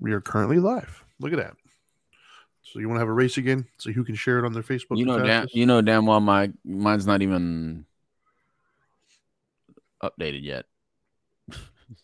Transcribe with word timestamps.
We 0.00 0.12
are 0.12 0.20
currently 0.20 0.58
live. 0.58 1.04
Look 1.20 1.32
at 1.32 1.38
that. 1.38 1.54
So 2.62 2.78
you 2.78 2.88
want 2.88 2.96
to 2.96 3.00
have 3.00 3.08
a 3.08 3.12
race 3.12 3.36
again? 3.36 3.66
See 3.78 3.92
who 3.92 4.04
can 4.04 4.14
share 4.14 4.38
it 4.38 4.44
on 4.44 4.52
their 4.52 4.62
Facebook. 4.62 4.96
You 4.96 5.04
know, 5.04 5.24
damn, 5.24 5.46
you 5.52 5.66
know 5.66 5.82
damn 5.82 6.06
well 6.06 6.20
my 6.20 6.50
mine's 6.64 7.06
not 7.06 7.22
even 7.22 7.84
updated 10.02 10.42
yet. 10.42 10.66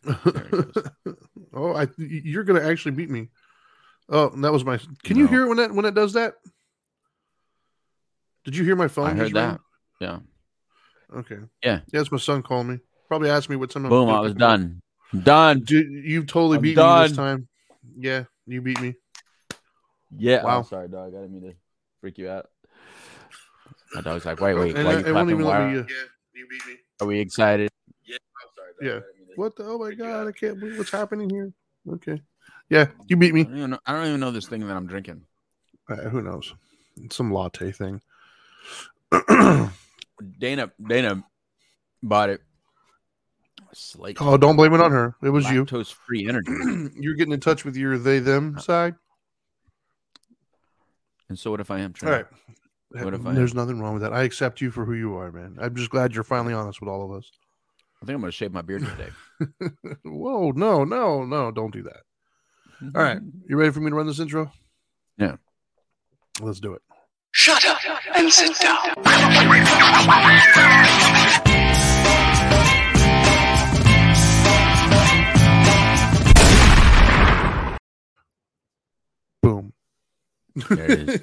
There 0.03 0.17
it 0.24 0.74
goes. 0.74 1.17
oh, 1.54 1.74
I 1.74 1.87
you're 1.96 2.43
gonna 2.43 2.69
actually 2.69 2.93
beat 2.93 3.10
me. 3.10 3.28
Oh, 4.08 4.31
that 4.31 4.53
was 4.53 4.65
my. 4.65 4.78
Can 5.04 5.17
you 5.17 5.28
hear 5.28 5.44
it 5.44 5.49
when 5.49 5.56
that 5.58 5.72
when 5.72 5.85
it 5.85 5.94
does 5.94 6.15
that? 6.15 6.35
Did 8.44 8.56
you 8.56 8.65
hear 8.65 8.76
my 8.76 8.88
phone? 8.88 9.06
I 9.06 9.15
heard 9.15 9.33
that. 9.35 9.60
Yeah. 10.01 10.19
Okay. 11.15 11.38
Yeah. 11.63 11.81
Yeah, 11.92 12.01
it's 12.01 12.10
my 12.10 12.19
son 12.19 12.42
calling 12.42 12.69
me. 12.69 12.78
Probably 13.08 13.31
asked 13.31 13.49
me 13.49 13.56
what 13.56 13.71
time. 13.71 13.85
I'm 13.85 13.90
Boom! 13.90 14.08
I 14.08 14.21
was 14.21 14.33
pick 14.33 14.40
him 14.40 14.42
up. 14.42 14.60
done. 14.60 14.83
Done. 15.22 15.60
Dude, 15.60 16.05
you 16.05 16.24
totally 16.24 16.56
I'm 16.56 16.62
beat 16.62 16.77
me 16.77 17.02
this 17.02 17.16
time. 17.16 17.48
Yeah, 17.98 18.24
you 18.47 18.60
beat 18.60 18.80
me. 18.80 18.95
Yeah. 20.16 20.42
Wow. 20.45 20.59
Wow. 20.59 20.62
sorry, 20.62 20.88
dog. 20.88 21.14
I 21.14 21.23
didn't 21.23 21.32
mean 21.32 21.50
to 21.50 21.56
freak 22.00 22.19
you 22.19 22.28
out. 22.28 22.48
My 23.95 24.02
dog's 24.02 24.27
like, 24.27 24.41
wait, 24.41 24.55
wait. 24.55 24.77
and 24.77 24.86
why 24.86 24.95
I, 24.95 24.98
you 24.98 25.06
I 25.06 25.12
won't 25.12 25.30
even 25.30 25.45
Why 25.45 25.59
let 25.59 25.69
me. 25.69 25.77
are, 25.77 25.80
Uh, 25.80 25.84
yeah, 25.88 25.95
you 26.34 26.46
beat 26.48 26.66
me. 26.66 26.74
are 27.00 27.06
we 27.06 27.20
excited? 27.20 27.70
Yeah. 28.05 28.16
I'm 28.42 28.48
sorry. 28.55 28.72
Yeah. 28.82 28.88
I 28.88 28.95
didn't 28.95 29.19
mean 29.19 29.27
to 29.28 29.41
What 29.41 29.56
the? 29.56 29.64
Oh 29.64 29.78
my 29.78 29.95
god! 29.95 30.28
I 30.28 30.32
can't 30.32 30.60
believe 30.60 30.77
what's 30.77 30.91
happening 30.91 31.30
here. 31.30 31.52
Okay. 31.95 32.20
Yeah, 32.69 32.88
you 33.06 33.16
beat 33.16 33.30
I 33.30 33.34
me. 33.34 33.45
don't, 33.45 33.56
even 33.56 33.70
know, 33.70 33.78
I 33.86 33.92
don't 33.92 34.06
even 34.08 34.20
know 34.20 34.33
this 34.33 34.47
thing 34.47 34.66
that 34.66 34.77
I'm 34.77 34.86
drinking. 34.86 35.22
Uh, 35.88 36.08
who 36.08 36.20
knows? 36.20 36.52
It's 36.97 37.16
some 37.16 37.33
latte 37.33 37.70
thing. 37.70 38.00
Dana 40.38 40.72
Dana 40.84 41.24
bought 42.02 42.30
it. 42.30 42.42
Slate. 43.78 44.16
oh, 44.20 44.38
don't 44.38 44.56
blame 44.56 44.72
it 44.72 44.80
on 44.80 44.90
her. 44.90 45.14
It 45.22 45.28
was 45.30 45.50
you. 45.50 45.64
Lactose 45.66 45.92
free 45.92 46.26
energy. 46.28 46.50
You're 46.98 47.14
getting 47.14 47.34
in 47.34 47.40
touch 47.40 47.62
with 47.64 47.76
your 47.76 47.98
they 47.98 48.20
them 48.20 48.54
uh, 48.56 48.60
side. 48.60 48.94
And 51.28 51.38
so 51.38 51.50
what 51.50 51.60
if 51.60 51.70
I 51.70 51.80
am 51.80 51.91
All 51.91 51.92
trying? 51.92 52.12
right. 52.12 52.27
What 53.05 53.12
if 53.14 53.27
I- 53.27 53.34
There's 53.34 53.55
nothing 53.55 53.80
wrong 53.80 53.92
with 53.94 54.02
that. 54.02 54.14
I 54.14 54.22
accept 54.22 54.60
you 54.62 54.70
for 54.70 54.84
who 54.86 54.94
you 54.94 55.14
are, 55.16 55.30
man. 55.30 55.58
I'm 55.60 55.74
just 55.74 55.91
glad 55.91 56.14
you're 56.14 56.24
finally 56.24 56.55
honest 56.55 56.80
with 56.80 56.88
all 56.88 57.05
of 57.05 57.10
us. 57.18 57.30
I 58.02 58.06
think 58.06 58.14
I'm 58.14 58.20
gonna 58.22 58.33
shave 58.33 58.52
my 58.52 58.62
beard 58.62 58.86
today. 58.86 59.10
Whoa, 60.05 60.52
no, 60.52 60.84
no, 60.84 61.24
no, 61.24 61.50
don't 61.50 61.72
do 61.72 61.83
that. 61.83 62.00
All 62.94 63.02
right. 63.02 63.18
You 63.48 63.56
ready 63.56 63.72
for 63.72 63.80
me 63.80 63.90
to 63.90 63.96
run 63.96 64.06
this 64.06 64.20
intro? 64.20 64.52
Yeah. 65.18 65.36
Let's 66.40 66.61
do 66.61 66.72
it. 66.74 66.83
Shut 67.33 67.64
up 67.66 67.78
and 68.14 68.33
sit 68.33 68.56
down. 68.58 68.78
There 80.56 80.90
it 80.90 81.08
is. 81.08 81.20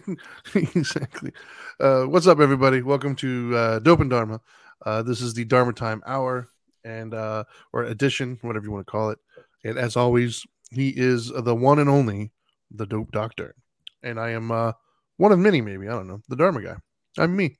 exactly. 0.75 1.31
Uh, 1.79 2.03
what's 2.03 2.27
up, 2.27 2.39
everybody? 2.39 2.81
Welcome 2.83 3.15
to 3.17 3.55
uh, 3.57 3.79
Dope 3.79 4.01
and 4.01 4.09
Dharma. 4.09 4.39
Uh, 4.85 5.01
this 5.01 5.21
is 5.21 5.33
the 5.33 5.43
Dharma 5.43 5.73
Time 5.73 6.03
Hour 6.05 6.47
and 6.83 7.13
uh, 7.15 7.43
or 7.71 7.83
edition, 7.85 8.37
whatever 8.41 8.65
you 8.65 8.71
want 8.71 8.85
to 8.85 8.91
call 8.91 9.09
it. 9.09 9.17
And 9.63 9.77
as 9.79 9.97
always, 9.97 10.45
he 10.69 10.89
is 10.89 11.29
the 11.29 11.55
one 11.55 11.79
and 11.79 11.89
only 11.89 12.31
the 12.69 12.85
Dope 12.85 13.11
Doctor, 13.11 13.55
and 14.03 14.19
I 14.19 14.31
am 14.31 14.51
uh, 14.51 14.73
one 15.17 15.31
of 15.31 15.39
many, 15.39 15.61
maybe 15.61 15.87
I 15.87 15.93
don't 15.93 16.07
know, 16.07 16.21
the 16.29 16.35
Dharma 16.35 16.61
guy. 16.61 16.75
I'm 17.17 17.35
me, 17.35 17.57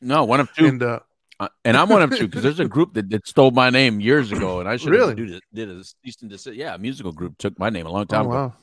No, 0.00 0.24
one 0.24 0.40
of 0.40 0.52
two. 0.54 0.66
and 0.66 0.82
uh, 0.82 1.00
Uh, 1.40 1.48
and 1.64 1.76
I'm 1.76 1.88
one 1.88 2.00
of 2.02 2.16
two 2.16 2.28
because 2.28 2.42
there's 2.42 2.60
a 2.60 2.68
group 2.68 2.94
that, 2.94 3.10
that 3.10 3.26
stole 3.26 3.50
my 3.50 3.68
name 3.68 4.00
years 4.00 4.32
ago, 4.32 4.60
and 4.60 4.68
I 4.68 4.76
should 4.76 4.90
Really? 4.90 5.14
did, 5.14 5.34
a- 5.34 5.40
did 5.52 5.68
a 5.68 5.82
cease 5.84 6.22
and 6.22 6.30
desist. 6.30 6.56
Yeah, 6.56 6.74
a 6.74 6.78
musical 6.78 7.12
group 7.12 7.36
took 7.38 7.58
my 7.58 7.68
name 7.70 7.86
a 7.86 7.90
long 7.90 8.06
time 8.06 8.26
oh, 8.26 8.30
ago. 8.30 8.36
wow. 8.36 8.54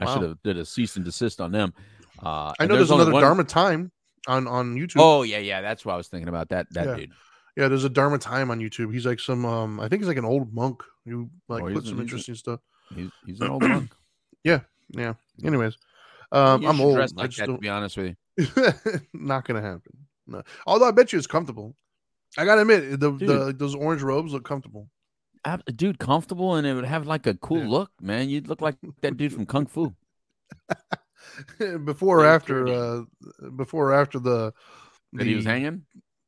I 0.00 0.12
should 0.12 0.22
have 0.22 0.42
did 0.42 0.56
a 0.56 0.64
cease 0.64 0.96
and 0.96 1.04
desist 1.04 1.40
on 1.40 1.52
them. 1.52 1.72
Uh, 2.22 2.52
I 2.58 2.66
know 2.66 2.76
there's, 2.76 2.90
only 2.90 3.02
another 3.02 3.12
one- 3.14 3.22
Dharma 3.22 3.44
Time 3.44 3.90
on 4.26 4.46
on 4.46 4.74
YouTube. 4.76 4.96
Oh 4.98 5.22
yeah, 5.22 5.38
yeah, 5.38 5.60
that's 5.60 5.84
what 5.84 5.94
I 5.94 5.96
was 5.96 6.08
thinking 6.08 6.28
about. 6.28 6.48
That 6.50 6.66
that 6.72 6.86
Yeah. 6.86 6.96
dude. 6.96 7.12
Yeah, 7.56 7.68
there's 7.68 7.84
a 7.84 7.88
Dharma 7.90 8.18
Time 8.18 8.50
on 8.50 8.60
YouTube. 8.60 8.92
He's 8.92 9.06
like 9.06 9.20
some 9.20 9.44
um 9.44 9.80
I 9.80 9.88
think 9.88 10.02
he's 10.02 10.08
like 10.08 10.16
an 10.18 10.24
old 10.24 10.52
monk 10.54 10.82
who 11.06 11.30
like 11.48 11.62
Oh, 11.62 11.72
put 11.72 11.86
some 11.86 12.00
interesting 12.00 12.34
stuff. 12.34 12.60
He's 12.94 13.10
he's 13.26 13.40
an 13.40 13.48
old 13.50 13.62
monk. 13.62 13.90
Yeah. 14.44 14.60
Yeah. 14.90 15.14
Anyways. 15.44 15.76
Um 16.32 16.64
I'm 16.66 16.80
old. 16.80 16.96
dress 16.96 17.12
I 17.16 17.22
like 17.22 17.30
just 17.30 17.38
that, 17.40 17.46
to 17.46 17.52
don't 17.52 17.60
be 17.60 17.68
honest 17.68 17.96
with 17.96 18.14
you. 18.36 18.46
not 19.12 19.44
gonna 19.46 19.60
happen. 19.62 19.92
No. 20.26 20.42
Although 20.66 20.88
I 20.88 20.90
bet 20.92 21.12
you 21.12 21.18
it's 21.18 21.26
comfortable. 21.26 21.74
I 22.38 22.44
gotta 22.44 22.60
admit, 22.60 23.00
the, 23.00 23.10
the 23.10 23.54
those 23.56 23.74
orange 23.74 24.02
robes 24.02 24.32
look 24.32 24.44
comfortable. 24.44 24.88
Dude, 25.74 25.98
comfortable, 25.98 26.54
and 26.56 26.66
it 26.66 26.74
would 26.74 26.84
have 26.84 27.06
like 27.06 27.26
a 27.26 27.34
cool 27.34 27.62
Yeah. 27.62 27.68
look, 27.68 27.90
man. 28.00 28.28
You'd 28.28 28.48
look 28.48 28.60
like 28.60 28.76
that 29.00 29.16
dude 29.16 29.32
from 29.32 29.46
Kung 29.46 29.66
Fu. 29.66 29.94
before 31.84 32.20
or 32.20 32.26
after 32.26 32.66
uh 32.66 33.02
before 33.56 33.90
or 33.90 33.94
after 33.94 34.18
the, 34.18 34.52
That 35.14 35.26
he 35.26 35.34
was 35.34 35.44
hanging. 35.44 35.84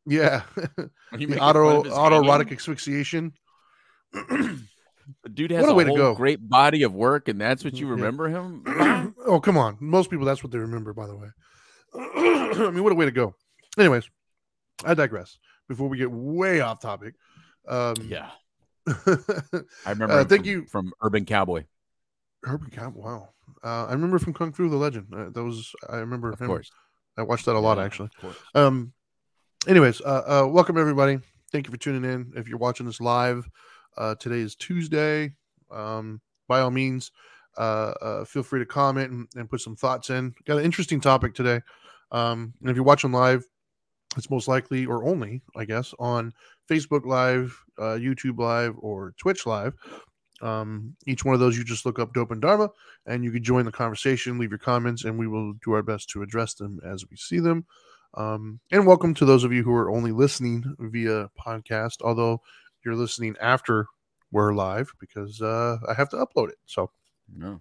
Yeah. 0.07 0.43
You 1.19 1.27
the 1.27 1.41
auto 1.41 1.83
autoerotic 1.85 2.53
asphyxiation. 2.53 3.33
The 5.25 5.31
dude 5.31 5.51
has 5.51 5.63
What 5.63 5.71
a 5.71 5.73
a, 5.73 5.77
way 5.77 5.85
to 5.85 5.95
go. 5.97 6.15
great 6.15 6.49
body 6.49 6.85
of 6.85 6.95
work, 6.95 7.27
and 7.29 7.41
that's 7.41 7.65
what 7.65 7.75
you 7.75 7.87
Yeah. 7.87 7.93
remember 7.95 8.29
him. 8.29 8.63
oh 9.27 9.41
come 9.41 9.59
on 9.59 9.77
most 9.81 10.11
people 10.11 10.25
that's 10.25 10.43
what 10.45 10.53
they 10.53 10.59
remember 10.59 10.93
by 10.95 11.07
the 11.07 11.17
way 11.17 11.29
i 11.95 12.71
mean 12.73 12.83
what 12.85 12.93
a 12.93 12.95
way 12.95 13.05
to 13.05 13.11
go 13.11 13.35
anyways 13.79 14.09
i 14.85 14.95
digress 14.95 15.39
before 15.69 15.89
we 15.89 15.99
get 15.99 16.11
way 16.11 16.61
off 16.61 16.81
topic 16.81 17.15
um 17.69 17.95
yeah, 18.03 18.07
yeah 18.09 18.31
I 18.87 19.91
remember. 19.91 20.15
Uh, 20.15 20.25
thank 20.25 20.43
from, 20.43 20.51
you- 20.51 20.67
from 20.67 20.93
Urban 21.03 21.25
Cowboy, 21.25 21.65
Urban 22.45 22.71
Cobb, 22.71 22.95
wow. 22.97 23.29
Uh, 23.63 23.87
i 23.87 23.93
remember 23.93 24.19
from 24.19 24.33
kung 24.35 24.53
fu 24.53 24.69
the 24.69 24.77
legend. 24.77 25.07
Uh, 25.15 25.31
that 25.31 25.43
was 25.45 25.73
i 25.89 25.97
remember 25.97 26.31
of 26.33 26.41
him. 26.41 26.47
course. 26.49 26.71
i 27.17 27.23
watched 27.23 27.47
that 27.47 27.55
a 27.55 27.59
lot 27.59 27.79
Yeah, 27.79 27.85
actually. 27.85 28.11
um 28.55 28.93
anyways 29.69 30.01
uh, 30.01 30.43
uh 30.45 30.49
welcome 30.49 30.77
everybody. 30.79 31.21
Thank 31.53 31.67
you 31.67 31.71
for 31.71 31.77
tuning 31.79 32.05
in. 32.11 32.33
If 32.35 32.49
you're 32.49 32.59
watching 32.59 32.87
this 32.87 33.01
live 33.01 33.49
uh 33.97 34.15
today 34.17 34.41
is 34.41 34.57
tuesday 34.57 35.33
um 35.71 36.21
by 36.49 36.61
all 36.61 36.71
means 36.73 37.13
uh, 37.59 37.93
uh 38.01 38.25
feel 38.25 38.43
free 38.43 38.59
to 38.61 38.67
comment 38.67 39.11
and, 39.13 39.29
and 39.37 39.49
put 39.49 39.61
some 39.61 39.77
thoughts 39.77 40.11
in. 40.11 40.35
Got 40.45 40.59
an 40.59 40.65
interesting 40.65 41.01
topic 41.01 41.35
today. 41.35 41.61
Um 42.11 42.55
and 42.61 42.71
if 42.71 42.77
you're 42.77 42.85
watching 42.85 43.13
live 43.13 43.45
it's 44.17 44.31
most 44.31 44.49
likely 44.49 44.87
or 44.87 45.05
only 45.05 45.43
i 45.57 45.65
guess 45.65 45.95
on 45.99 46.33
facebook 46.71 47.05
live 47.07 47.57
uh 47.79 47.97
youtube 47.97 48.39
live 48.39 48.75
or 48.79 49.15
twitch 49.19 49.47
live 49.47 49.75
um 50.43 50.95
each 51.07 51.25
one 51.25 51.35
of 51.35 51.41
those 51.41 51.57
you 51.57 51.65
just 51.65 51.87
look 51.87 51.99
up 51.99 52.13
dope 52.13 52.31
and 52.31 52.43
dharma 52.43 52.69
and 53.07 53.25
you 53.25 53.31
can 53.31 53.43
join 53.43 53.65
the 53.65 53.73
conversation 53.73 54.39
leave 54.39 54.51
your 54.51 54.59
comments 54.59 55.05
and 55.05 55.19
we 55.19 55.29
will 55.29 55.53
do 55.65 55.73
our 55.73 55.83
best 55.83 56.09
to 56.09 56.23
address 56.23 56.55
them 56.55 56.81
as 56.85 57.05
we 57.11 57.17
see 57.17 57.39
them 57.39 57.65
um, 58.15 58.61
and 58.71 58.87
welcome 58.87 59.15
to 59.15 59.25
those 59.25 59.45
of 59.45 59.53
you 59.53 59.63
who 59.63 59.73
are 59.73 59.91
only 59.91 60.13
listening 60.13 60.77
via 60.79 61.31
podcast, 61.41 62.03
although 62.03 62.43
you're 62.85 62.95
listening 62.95 63.37
after 63.41 63.87
we're 64.31 64.53
live 64.53 64.93
because 65.01 65.41
uh, 65.41 65.79
I 65.89 65.95
have 65.95 66.11
to 66.11 66.17
upload 66.17 66.51
it. 66.51 66.59
So, 66.67 66.91
No. 67.35 67.59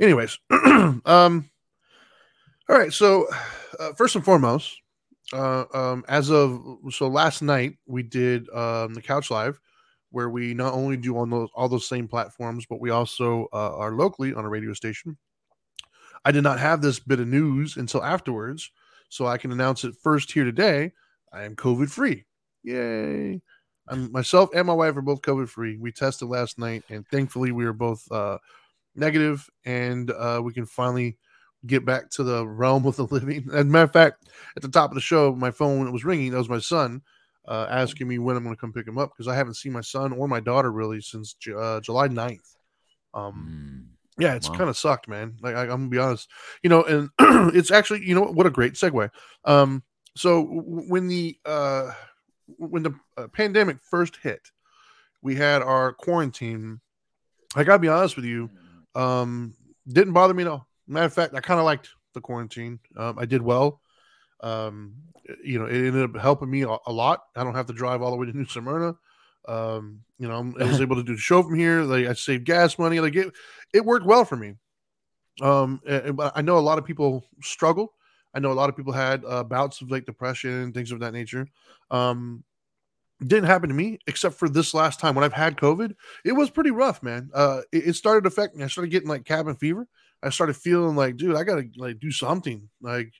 anyways, 0.00 0.36
um, 0.50 1.48
all 2.68 2.76
right. 2.76 2.92
So, 2.92 3.26
uh, 3.78 3.92
first 3.92 4.16
and 4.16 4.24
foremost, 4.24 4.80
uh, 5.34 5.64
um, 5.74 6.04
as 6.08 6.30
of 6.30 6.78
so 6.90 7.08
last 7.08 7.42
night 7.42 7.76
we 7.86 8.02
did 8.02 8.48
um, 8.50 8.94
the 8.94 9.02
couch 9.02 9.30
live, 9.30 9.58
where 10.10 10.30
we 10.30 10.54
not 10.54 10.74
only 10.74 10.96
do 10.96 11.18
on 11.18 11.28
those 11.30 11.48
all 11.54 11.68
those 11.68 11.88
same 11.88 12.06
platforms, 12.06 12.66
but 12.70 12.80
we 12.80 12.90
also 12.90 13.48
uh, 13.52 13.76
are 13.76 13.92
locally 13.92 14.32
on 14.32 14.44
a 14.44 14.48
radio 14.48 14.72
station. 14.72 15.18
I 16.24 16.30
did 16.32 16.44
not 16.44 16.60
have 16.60 16.80
this 16.80 17.00
bit 17.00 17.20
of 17.20 17.26
news 17.26 17.76
until 17.76 18.02
afterwards, 18.02 18.70
so 19.08 19.26
I 19.26 19.36
can 19.36 19.50
announce 19.50 19.84
it 19.84 19.96
first 20.02 20.30
here 20.30 20.44
today. 20.44 20.92
I 21.32 21.42
am 21.42 21.56
COVID 21.56 21.90
free. 21.90 22.24
Yay! 22.62 23.42
I'm 23.88 24.12
myself 24.12 24.50
and 24.54 24.66
my 24.66 24.72
wife 24.72 24.96
are 24.96 25.02
both 25.02 25.20
COVID 25.22 25.48
free. 25.48 25.76
We 25.76 25.90
tested 25.90 26.28
last 26.28 26.60
night, 26.60 26.84
and 26.88 27.06
thankfully 27.08 27.50
we 27.50 27.64
were 27.64 27.72
both 27.72 28.10
uh, 28.12 28.38
negative, 28.94 29.50
and 29.64 30.12
uh, 30.12 30.40
we 30.44 30.52
can 30.52 30.64
finally 30.64 31.18
get 31.66 31.84
back 31.84 32.10
to 32.10 32.22
the 32.22 32.46
realm 32.46 32.86
of 32.86 32.96
the 32.96 33.06
living. 33.06 33.48
As 33.52 33.60
a 33.62 33.64
matter 33.64 33.84
of 33.84 33.92
fact, 33.92 34.28
at 34.56 34.62
the 34.62 34.68
top 34.68 34.90
of 34.90 34.94
the 34.94 35.00
show, 35.00 35.34
my 35.34 35.50
phone 35.50 35.78
when 35.78 35.88
it 35.88 35.92
was 35.92 36.04
ringing, 36.04 36.30
that 36.32 36.38
was 36.38 36.48
my 36.48 36.58
son 36.58 37.02
uh, 37.46 37.66
asking 37.70 38.08
me 38.08 38.18
when 38.18 38.36
I'm 38.36 38.42
going 38.44 38.54
to 38.54 38.60
come 38.60 38.72
pick 38.72 38.86
him 38.86 38.98
up 38.98 39.10
because 39.10 39.28
I 39.28 39.34
haven't 39.36 39.54
seen 39.54 39.72
my 39.72 39.80
son 39.80 40.12
or 40.12 40.28
my 40.28 40.40
daughter 40.40 40.70
really 40.72 41.00
since 41.00 41.34
Ju- 41.34 41.58
uh, 41.58 41.80
July 41.80 42.08
9th. 42.08 42.56
Um, 43.12 43.48
Mm. 43.48 44.22
yeah, 44.22 44.34
it's 44.34 44.48
Wow. 44.48 44.56
kind 44.56 44.70
of 44.70 44.76
sucked, 44.76 45.08
man. 45.08 45.36
Like 45.40 45.54
I, 45.56 45.62
I'm 45.62 45.68
gonna 45.68 45.88
be 45.88 45.98
honest, 45.98 46.28
you 46.62 46.70
know, 46.70 46.82
and 46.84 47.10
it's 47.54 47.70
actually, 47.70 48.06
you 48.06 48.14
know, 48.14 48.22
what 48.22 48.46
a 48.46 48.50
great 48.50 48.74
segue. 48.74 49.10
Um, 49.44 49.82
so 50.16 50.44
w- 50.44 50.88
when 50.88 51.08
the 51.08 51.36
uh, 51.44 51.92
when 52.58 52.82
the 52.82 52.94
uh, 53.16 53.28
pandemic 53.28 53.78
first 53.82 54.16
hit, 54.22 54.40
we 55.22 55.34
had 55.34 55.62
our 55.62 55.92
quarantine. 55.92 56.80
I 57.56 57.64
gotta 57.64 57.78
be 57.78 57.88
honest 57.88 58.16
with 58.16 58.24
you, 58.24 58.50
um, 58.94 59.54
didn't 59.88 60.12
bother 60.12 60.34
me 60.34 60.42
at 60.44 60.48
all. 60.48 60.66
Matter 60.86 61.06
of 61.06 61.12
fact, 61.14 61.34
I 61.34 61.40
kind 61.40 61.58
of 61.60 61.64
liked 61.66 61.90
the 62.14 62.20
quarantine. 62.20 62.78
Um, 62.96 63.18
I 63.18 63.24
did 63.24 63.42
well. 63.42 63.80
Um, 64.40 64.94
you 65.42 65.58
know, 65.58 65.64
it 65.66 65.74
ended 65.74 66.02
up 66.14 66.20
helping 66.20 66.50
me 66.50 66.62
a, 66.62 66.76
a 66.86 66.92
lot. 66.92 67.22
I 67.34 67.44
don't 67.44 67.54
have 67.54 67.66
to 67.66 67.72
drive 67.72 68.02
all 68.02 68.10
the 68.10 68.16
way 68.16 68.26
to 68.26 68.36
New 68.36 68.44
Smyrna. 68.46 68.94
Um, 69.48 70.00
you 70.18 70.28
know, 70.28 70.34
I'm- 70.34 70.54
I 70.60 70.64
was 70.64 70.80
able 70.82 70.96
to 70.96 71.02
do 71.02 71.14
the 71.14 71.20
show 71.20 71.42
from 71.42 71.54
here. 71.58 71.82
Like 71.82 72.06
I 72.06 72.12
saved 72.12 72.44
gas 72.44 72.78
money. 72.78 73.00
Like 73.00 73.16
it, 73.16 73.32
it 73.72 73.84
worked 73.84 74.06
well 74.06 74.24
for 74.24 74.36
me. 74.36 74.54
Um, 75.40 75.80
and- 75.86 76.06
and- 76.06 76.16
but 76.16 76.32
I 76.36 76.42
know 76.42 76.58
a 76.58 76.60
lot 76.60 76.78
of 76.78 76.84
people 76.84 77.24
struggle. 77.42 77.94
I 78.34 78.40
know 78.40 78.52
a 78.52 78.54
lot 78.54 78.68
of 78.68 78.76
people 78.76 78.92
had 78.92 79.24
uh, 79.26 79.44
bouts 79.44 79.80
of 79.80 79.90
like 79.90 80.06
depression 80.06 80.50
and 80.50 80.74
things 80.74 80.92
of 80.92 81.00
that 81.00 81.12
nature. 81.12 81.46
Um, 81.90 82.42
didn't 83.24 83.44
happen 83.46 83.68
to 83.68 83.74
me 83.74 83.98
except 84.08 84.34
for 84.34 84.48
this 84.48 84.74
last 84.74 84.98
time 85.00 85.14
when 85.14 85.24
I've 85.24 85.32
had 85.32 85.56
COVID. 85.56 85.94
It 86.24 86.32
was 86.32 86.50
pretty 86.50 86.72
rough, 86.72 87.02
man. 87.02 87.30
Uh, 87.32 87.60
it, 87.72 87.88
it 87.88 87.92
started 87.94 88.26
affecting. 88.26 88.58
me. 88.58 88.64
I 88.64 88.68
started 88.68 88.90
getting 88.90 89.08
like 89.08 89.24
cabin 89.24 89.54
fever. 89.54 89.86
I 90.24 90.30
started 90.30 90.56
feeling 90.56 90.96
like, 90.96 91.16
dude, 91.16 91.36
I 91.36 91.44
gotta 91.44 91.68
like 91.76 92.00
do 92.00 92.10
something. 92.10 92.68
Like, 92.80 93.12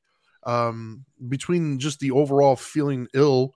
um, 0.45 1.05
between 1.29 1.79
just 1.79 2.01
the 2.01 2.11
overall 2.11 2.57
feeling 2.57 3.09
ill, 3.15 3.55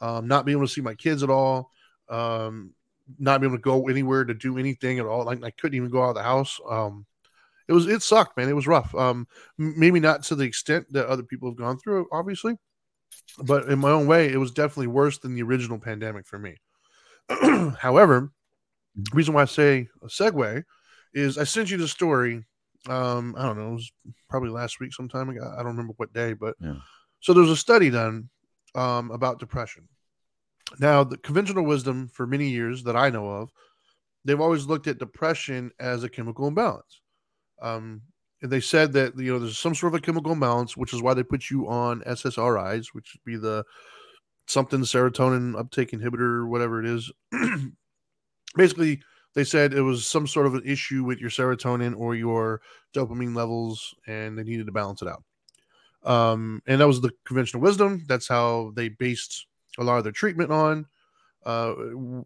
um, 0.00 0.28
not 0.28 0.44
being 0.44 0.58
able 0.58 0.66
to 0.66 0.72
see 0.72 0.80
my 0.80 0.94
kids 0.94 1.22
at 1.22 1.30
all, 1.30 1.70
um, 2.08 2.74
not 3.18 3.40
being 3.40 3.50
able 3.50 3.58
to 3.58 3.62
go 3.62 3.88
anywhere 3.88 4.24
to 4.24 4.34
do 4.34 4.58
anything 4.58 4.98
at 4.98 5.06
all. 5.06 5.24
Like 5.24 5.42
I 5.44 5.50
couldn't 5.50 5.76
even 5.76 5.90
go 5.90 6.02
out 6.02 6.10
of 6.10 6.14
the 6.16 6.22
house. 6.22 6.60
Um, 6.68 7.06
it 7.68 7.72
was 7.72 7.86
it 7.86 8.02
sucked, 8.02 8.36
man. 8.36 8.48
It 8.48 8.54
was 8.56 8.66
rough. 8.66 8.94
Um, 8.94 9.26
maybe 9.58 10.00
not 10.00 10.22
to 10.24 10.34
the 10.34 10.44
extent 10.44 10.92
that 10.92 11.06
other 11.06 11.22
people 11.22 11.48
have 11.48 11.58
gone 11.58 11.78
through, 11.78 12.06
obviously, 12.12 12.56
but 13.42 13.68
in 13.68 13.78
my 13.78 13.90
own 13.90 14.06
way, 14.06 14.32
it 14.32 14.38
was 14.38 14.52
definitely 14.52 14.86
worse 14.88 15.18
than 15.18 15.34
the 15.34 15.42
original 15.42 15.78
pandemic 15.78 16.26
for 16.26 16.38
me. 16.38 16.56
However, 17.78 18.30
reason 19.12 19.34
why 19.34 19.42
I 19.42 19.46
say 19.46 19.88
a 20.02 20.06
segue 20.06 20.64
is 21.12 21.38
I 21.38 21.44
sent 21.44 21.70
you 21.70 21.76
the 21.76 21.88
story. 21.88 22.44
Um, 22.88 23.34
I 23.36 23.42
don't 23.42 23.58
know, 23.58 23.70
it 23.70 23.74
was 23.74 23.92
probably 24.28 24.50
last 24.50 24.80
week 24.80 24.92
sometime 24.92 25.28
ago. 25.28 25.52
I 25.52 25.58
don't 25.58 25.72
remember 25.72 25.94
what 25.96 26.12
day, 26.12 26.32
but 26.32 26.54
Yeah. 26.60 26.76
so 27.20 27.32
there's 27.34 27.50
a 27.50 27.56
study 27.56 27.90
done 27.90 28.28
um, 28.74 29.10
about 29.10 29.40
depression. 29.40 29.88
Now, 30.78 31.04
the 31.04 31.16
conventional 31.18 31.64
wisdom 31.64 32.08
for 32.08 32.26
many 32.26 32.48
years 32.48 32.82
that 32.84 32.96
I 32.96 33.10
know 33.10 33.28
of, 33.28 33.50
they've 34.24 34.40
always 34.40 34.66
looked 34.66 34.86
at 34.88 34.98
depression 34.98 35.70
as 35.78 36.02
a 36.04 36.08
chemical 36.08 36.46
imbalance. 36.48 37.00
Um, 37.62 38.02
and 38.42 38.50
they 38.50 38.60
said 38.60 38.92
that 38.92 39.16
you 39.18 39.32
know 39.32 39.38
there's 39.38 39.58
some 39.58 39.74
sort 39.74 39.94
of 39.94 39.98
a 39.98 40.02
chemical 40.02 40.32
imbalance, 40.32 40.76
which 40.76 40.92
is 40.92 41.00
why 41.00 41.14
they 41.14 41.22
put 41.22 41.48
you 41.50 41.66
on 41.68 42.02
SSRIs, 42.02 42.88
which 42.92 43.14
would 43.14 43.24
be 43.30 43.36
the 43.38 43.64
something 44.46 44.80
serotonin 44.80 45.58
uptake 45.58 45.92
inhibitor, 45.92 46.46
whatever 46.46 46.80
it 46.80 46.86
is. 46.86 47.10
Basically, 48.56 49.00
they 49.36 49.44
said 49.44 49.74
it 49.74 49.82
was 49.82 50.06
some 50.06 50.26
sort 50.26 50.46
of 50.46 50.54
an 50.54 50.62
issue 50.64 51.04
with 51.04 51.20
your 51.20 51.28
serotonin 51.28 51.94
or 51.94 52.14
your 52.14 52.62
dopamine 52.94 53.36
levels, 53.36 53.94
and 54.06 54.36
they 54.36 54.42
needed 54.42 54.64
to 54.64 54.72
balance 54.72 55.02
it 55.02 55.08
out. 55.08 55.22
Um, 56.10 56.62
and 56.66 56.80
that 56.80 56.86
was 56.86 57.02
the 57.02 57.10
conventional 57.26 57.62
wisdom. 57.62 58.02
That's 58.08 58.26
how 58.26 58.72
they 58.74 58.88
based 58.88 59.46
a 59.78 59.84
lot 59.84 59.98
of 59.98 60.04
their 60.04 60.12
treatment 60.12 60.50
on, 60.50 60.86
uh, 61.44 61.74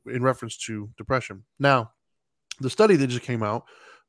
in 0.06 0.22
reference 0.22 0.56
to 0.58 0.88
depression. 0.96 1.42
Now, 1.58 1.90
the 2.60 2.70
study 2.70 2.94
that 2.94 3.08
just 3.08 3.24
came 3.24 3.42
out, 3.42 3.64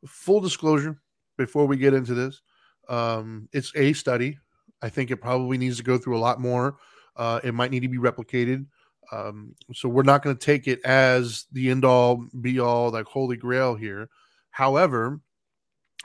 full 0.06 0.40
disclosure, 0.40 1.02
before 1.38 1.66
we 1.66 1.78
get 1.78 1.96
into 1.96 2.14
this, 2.14 2.44
um, 2.88 3.50
it's 3.52 3.72
a 3.76 3.94
study. 3.94 4.38
I 4.84 4.90
think 4.90 5.10
it 5.10 5.18
probably 5.18 5.58
needs 5.58 5.78
to 5.78 5.84
go 5.84 5.98
through 5.98 6.18
a 6.18 6.22
lot 6.22 6.40
more. 6.40 6.78
Uh, 7.16 7.40
it 7.44 7.56
might 7.56 7.72
need 7.72 7.80
to 7.82 7.90
be 7.90 7.98
replicated. 7.98 8.68
Um, 9.12 9.56
so 9.74 9.90
we're 9.90 10.04
not 10.04 10.24
going 10.24 10.36
to 10.36 10.46
take 10.46 10.68
it 10.68 10.80
as 10.86 11.46
the 11.52 11.70
end 11.70 11.84
all 11.84 12.26
be 12.40 12.60
all, 12.60 12.92
like 12.92 13.06
holy 13.06 13.36
grail 13.36 13.76
here. 13.76 14.10
However, 14.52 15.20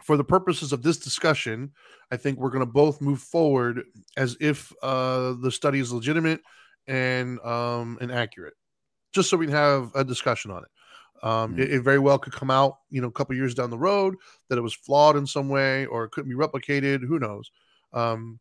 for 0.03 0.17
the 0.17 0.25
purposes 0.25 0.73
of 0.73 0.82
this 0.82 0.99
discussion, 0.99 1.73
I 2.11 2.17
think 2.17 2.38
we're 2.38 2.50
going 2.50 2.61
to 2.67 2.73
both 2.73 3.00
move 3.00 3.20
forward 3.20 3.82
as 4.17 4.37
if 4.41 4.73
uh, 4.82 5.35
the 5.41 5.50
study 5.50 5.79
is 5.81 5.93
legitimate 5.93 6.41
and 6.87 7.41
um, 7.41 7.99
and 8.00 8.12
accurate, 8.12 8.55
just 9.12 9.31
so 9.31 9.37
we 9.37 9.47
can 9.47 9.55
have 9.55 9.91
a 9.94 10.05
discussion 10.05 10.50
on 10.50 10.62
it. 10.64 10.70
Um, 11.23 11.55
Mm. 11.55 11.61
it, 11.61 11.73
it 11.73 11.81
very 11.81 11.99
well 11.99 12.19
could 12.19 12.35
come 12.35 12.50
out, 12.50 12.79
you 12.91 13.00
know, 13.00 13.08
a 13.08 13.12
couple 13.12 13.35
years 13.35 13.55
down 13.55 13.70
the 13.70 13.79
road 13.79 14.17
that 14.49 14.58
it 14.58 14.61
was 14.61 14.75
flawed 14.75 15.17
in 15.17 15.26
some 15.26 15.49
way 15.49 15.87
or 15.87 16.05
it 16.05 16.11
couldn't 16.11 16.29
be 16.31 16.37
replicated. 16.37 17.00
Who 17.00 17.19
knows? 17.19 17.50
Um, 17.93 18.38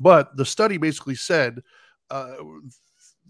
but 0.00 0.36
the 0.36 0.44
study 0.44 0.78
basically 0.78 1.14
said 1.14 1.62
uh, 2.10 2.34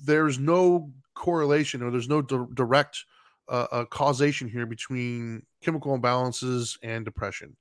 there's 0.05 0.39
no 0.39 0.91
correlation 1.15 1.83
or 1.83 1.91
there's 1.91 2.09
no 2.09 2.23
di- 2.23 2.47
direct 2.55 3.05
uh, 3.49 3.67
uh, 3.73 3.85
causation 3.87 4.49
here 4.49 4.67
between 4.67 5.43
chemical 5.63 5.99
imbalances 5.99 6.79
and 6.83 7.05
depression. 7.05 7.57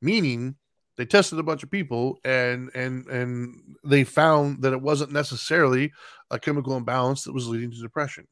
Meaning, 0.00 0.56
they 0.96 1.06
tested 1.06 1.38
a 1.38 1.44
bunch 1.44 1.62
of 1.62 1.70
people 1.70 2.18
and 2.24 2.70
and 2.74 3.06
and 3.06 3.76
they 3.84 4.04
found 4.04 4.62
that 4.62 4.72
it 4.72 4.82
wasn't 4.82 5.12
necessarily 5.12 5.92
a 6.30 6.38
chemical 6.38 6.76
imbalance 6.76 7.22
that 7.24 7.32
was 7.32 7.48
leading 7.48 7.70
to 7.70 7.80
depression. 7.80 8.26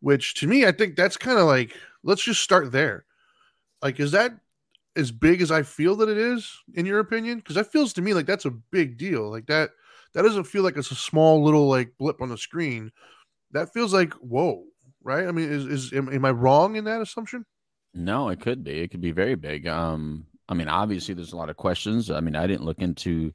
Which 0.00 0.34
to 0.34 0.46
me, 0.46 0.66
I 0.66 0.72
think 0.72 0.96
that's 0.96 1.16
kind 1.16 1.38
of 1.38 1.46
like 1.46 1.74
let's 2.02 2.22
just 2.22 2.42
start 2.42 2.72
there. 2.72 3.04
Like, 3.80 4.00
is 4.00 4.12
that 4.12 4.32
as 4.96 5.12
big 5.12 5.40
as 5.40 5.52
I 5.52 5.62
feel 5.62 5.94
that 5.96 6.08
it 6.08 6.18
is, 6.18 6.50
in 6.74 6.84
your 6.84 6.98
opinion? 6.98 7.38
Because 7.38 7.54
that 7.54 7.70
feels 7.70 7.92
to 7.94 8.02
me 8.02 8.12
like 8.12 8.26
that's 8.26 8.44
a 8.44 8.50
big 8.50 8.98
deal. 8.98 9.30
Like 9.30 9.46
that 9.46 9.70
that 10.14 10.22
doesn't 10.22 10.44
feel 10.44 10.62
like 10.62 10.76
it's 10.76 10.90
a 10.90 10.96
small 10.96 11.42
little 11.44 11.68
like 11.68 11.92
blip 11.98 12.20
on 12.20 12.28
the 12.28 12.38
screen. 12.38 12.90
That 13.52 13.72
feels 13.72 13.92
like 13.92 14.12
whoa, 14.14 14.64
right? 15.02 15.26
I 15.26 15.32
mean, 15.32 15.50
is 15.50 15.66
is 15.66 15.92
am, 15.92 16.12
am 16.12 16.24
I 16.24 16.30
wrong 16.30 16.76
in 16.76 16.84
that 16.84 17.00
assumption? 17.00 17.44
No, 17.94 18.28
it 18.28 18.40
could 18.40 18.62
be. 18.64 18.80
It 18.80 18.90
could 18.90 19.00
be 19.00 19.12
very 19.12 19.34
big. 19.34 19.66
Um, 19.66 20.26
I 20.48 20.54
mean, 20.54 20.68
obviously, 20.68 21.14
there's 21.14 21.32
a 21.32 21.36
lot 21.36 21.50
of 21.50 21.56
questions. 21.56 22.10
I 22.10 22.20
mean, 22.20 22.36
I 22.36 22.46
didn't 22.46 22.64
look 22.64 22.80
into 22.80 23.32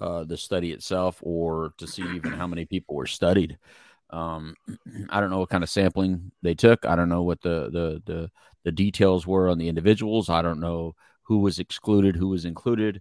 uh, 0.00 0.24
the 0.24 0.36
study 0.36 0.72
itself 0.72 1.18
or 1.22 1.72
to 1.78 1.86
see 1.86 2.02
even 2.02 2.32
how 2.32 2.46
many 2.46 2.64
people 2.64 2.96
were 2.96 3.06
studied. 3.06 3.58
Um, 4.10 4.54
I 5.10 5.20
don't 5.20 5.30
know 5.30 5.38
what 5.38 5.50
kind 5.50 5.64
of 5.64 5.70
sampling 5.70 6.32
they 6.42 6.54
took. 6.54 6.84
I 6.86 6.96
don't 6.96 7.08
know 7.08 7.22
what 7.22 7.40
the 7.42 7.70
the 7.70 8.02
the 8.04 8.30
the 8.64 8.72
details 8.72 9.26
were 9.26 9.48
on 9.48 9.58
the 9.58 9.68
individuals. 9.68 10.28
I 10.28 10.42
don't 10.42 10.60
know 10.60 10.94
who 11.22 11.38
was 11.38 11.58
excluded, 11.58 12.16
who 12.16 12.28
was 12.28 12.44
included. 12.44 13.00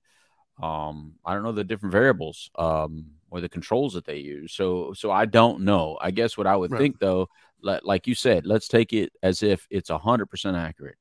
Um, 0.61 1.13
I 1.25 1.33
don't 1.33 1.43
know 1.43 1.51
the 1.51 1.63
different 1.63 1.91
variables 1.91 2.49
um, 2.57 3.05
or 3.31 3.41
the 3.41 3.49
controls 3.49 3.93
that 3.93 4.05
they 4.05 4.17
use. 4.17 4.53
So 4.53 4.93
so 4.93 5.11
I 5.11 5.25
don't 5.25 5.61
know. 5.61 5.97
I 6.01 6.11
guess 6.11 6.37
what 6.37 6.47
I 6.47 6.55
would 6.55 6.71
Right. 6.71 6.81
think 6.81 6.99
though, 6.99 7.29
like, 7.61 7.81
like 7.83 8.07
you 8.07 8.15
said, 8.15 8.45
let's 8.45 8.67
take 8.67 8.93
it 8.93 9.11
as 9.23 9.43
if 9.43 9.67
it's 9.69 9.89
hundred 9.89 10.27
percent 10.27 10.55
accurate. 10.55 10.97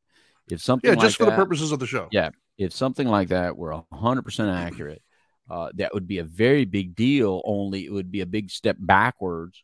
If 0.49 0.61
something 0.61 0.91
Yeah, 0.91 0.97
just 0.97 1.17
like 1.19 1.27
for 1.27 1.27
the 1.27 1.37
purposes 1.37 1.73
of 1.73 1.79
the 1.79 1.87
show. 1.87 2.09
Yeah. 2.11 2.31
if 2.59 2.73
something 2.73 3.09
like 3.09 3.29
that 3.29 3.57
were 3.57 3.73
100% 3.73 4.51
accurate, 4.51 5.03
uh, 5.51 5.71
that 5.75 5.93
would 5.95 6.07
be 6.07 6.19
a 6.19 6.25
very 6.25 6.65
big 6.65 6.95
deal. 6.95 7.41
Only 7.45 7.85
it 7.87 7.93
would 7.93 8.11
be 8.11 8.21
a 8.21 8.27
big 8.27 8.51
step 8.51 8.77
backwards 8.79 9.63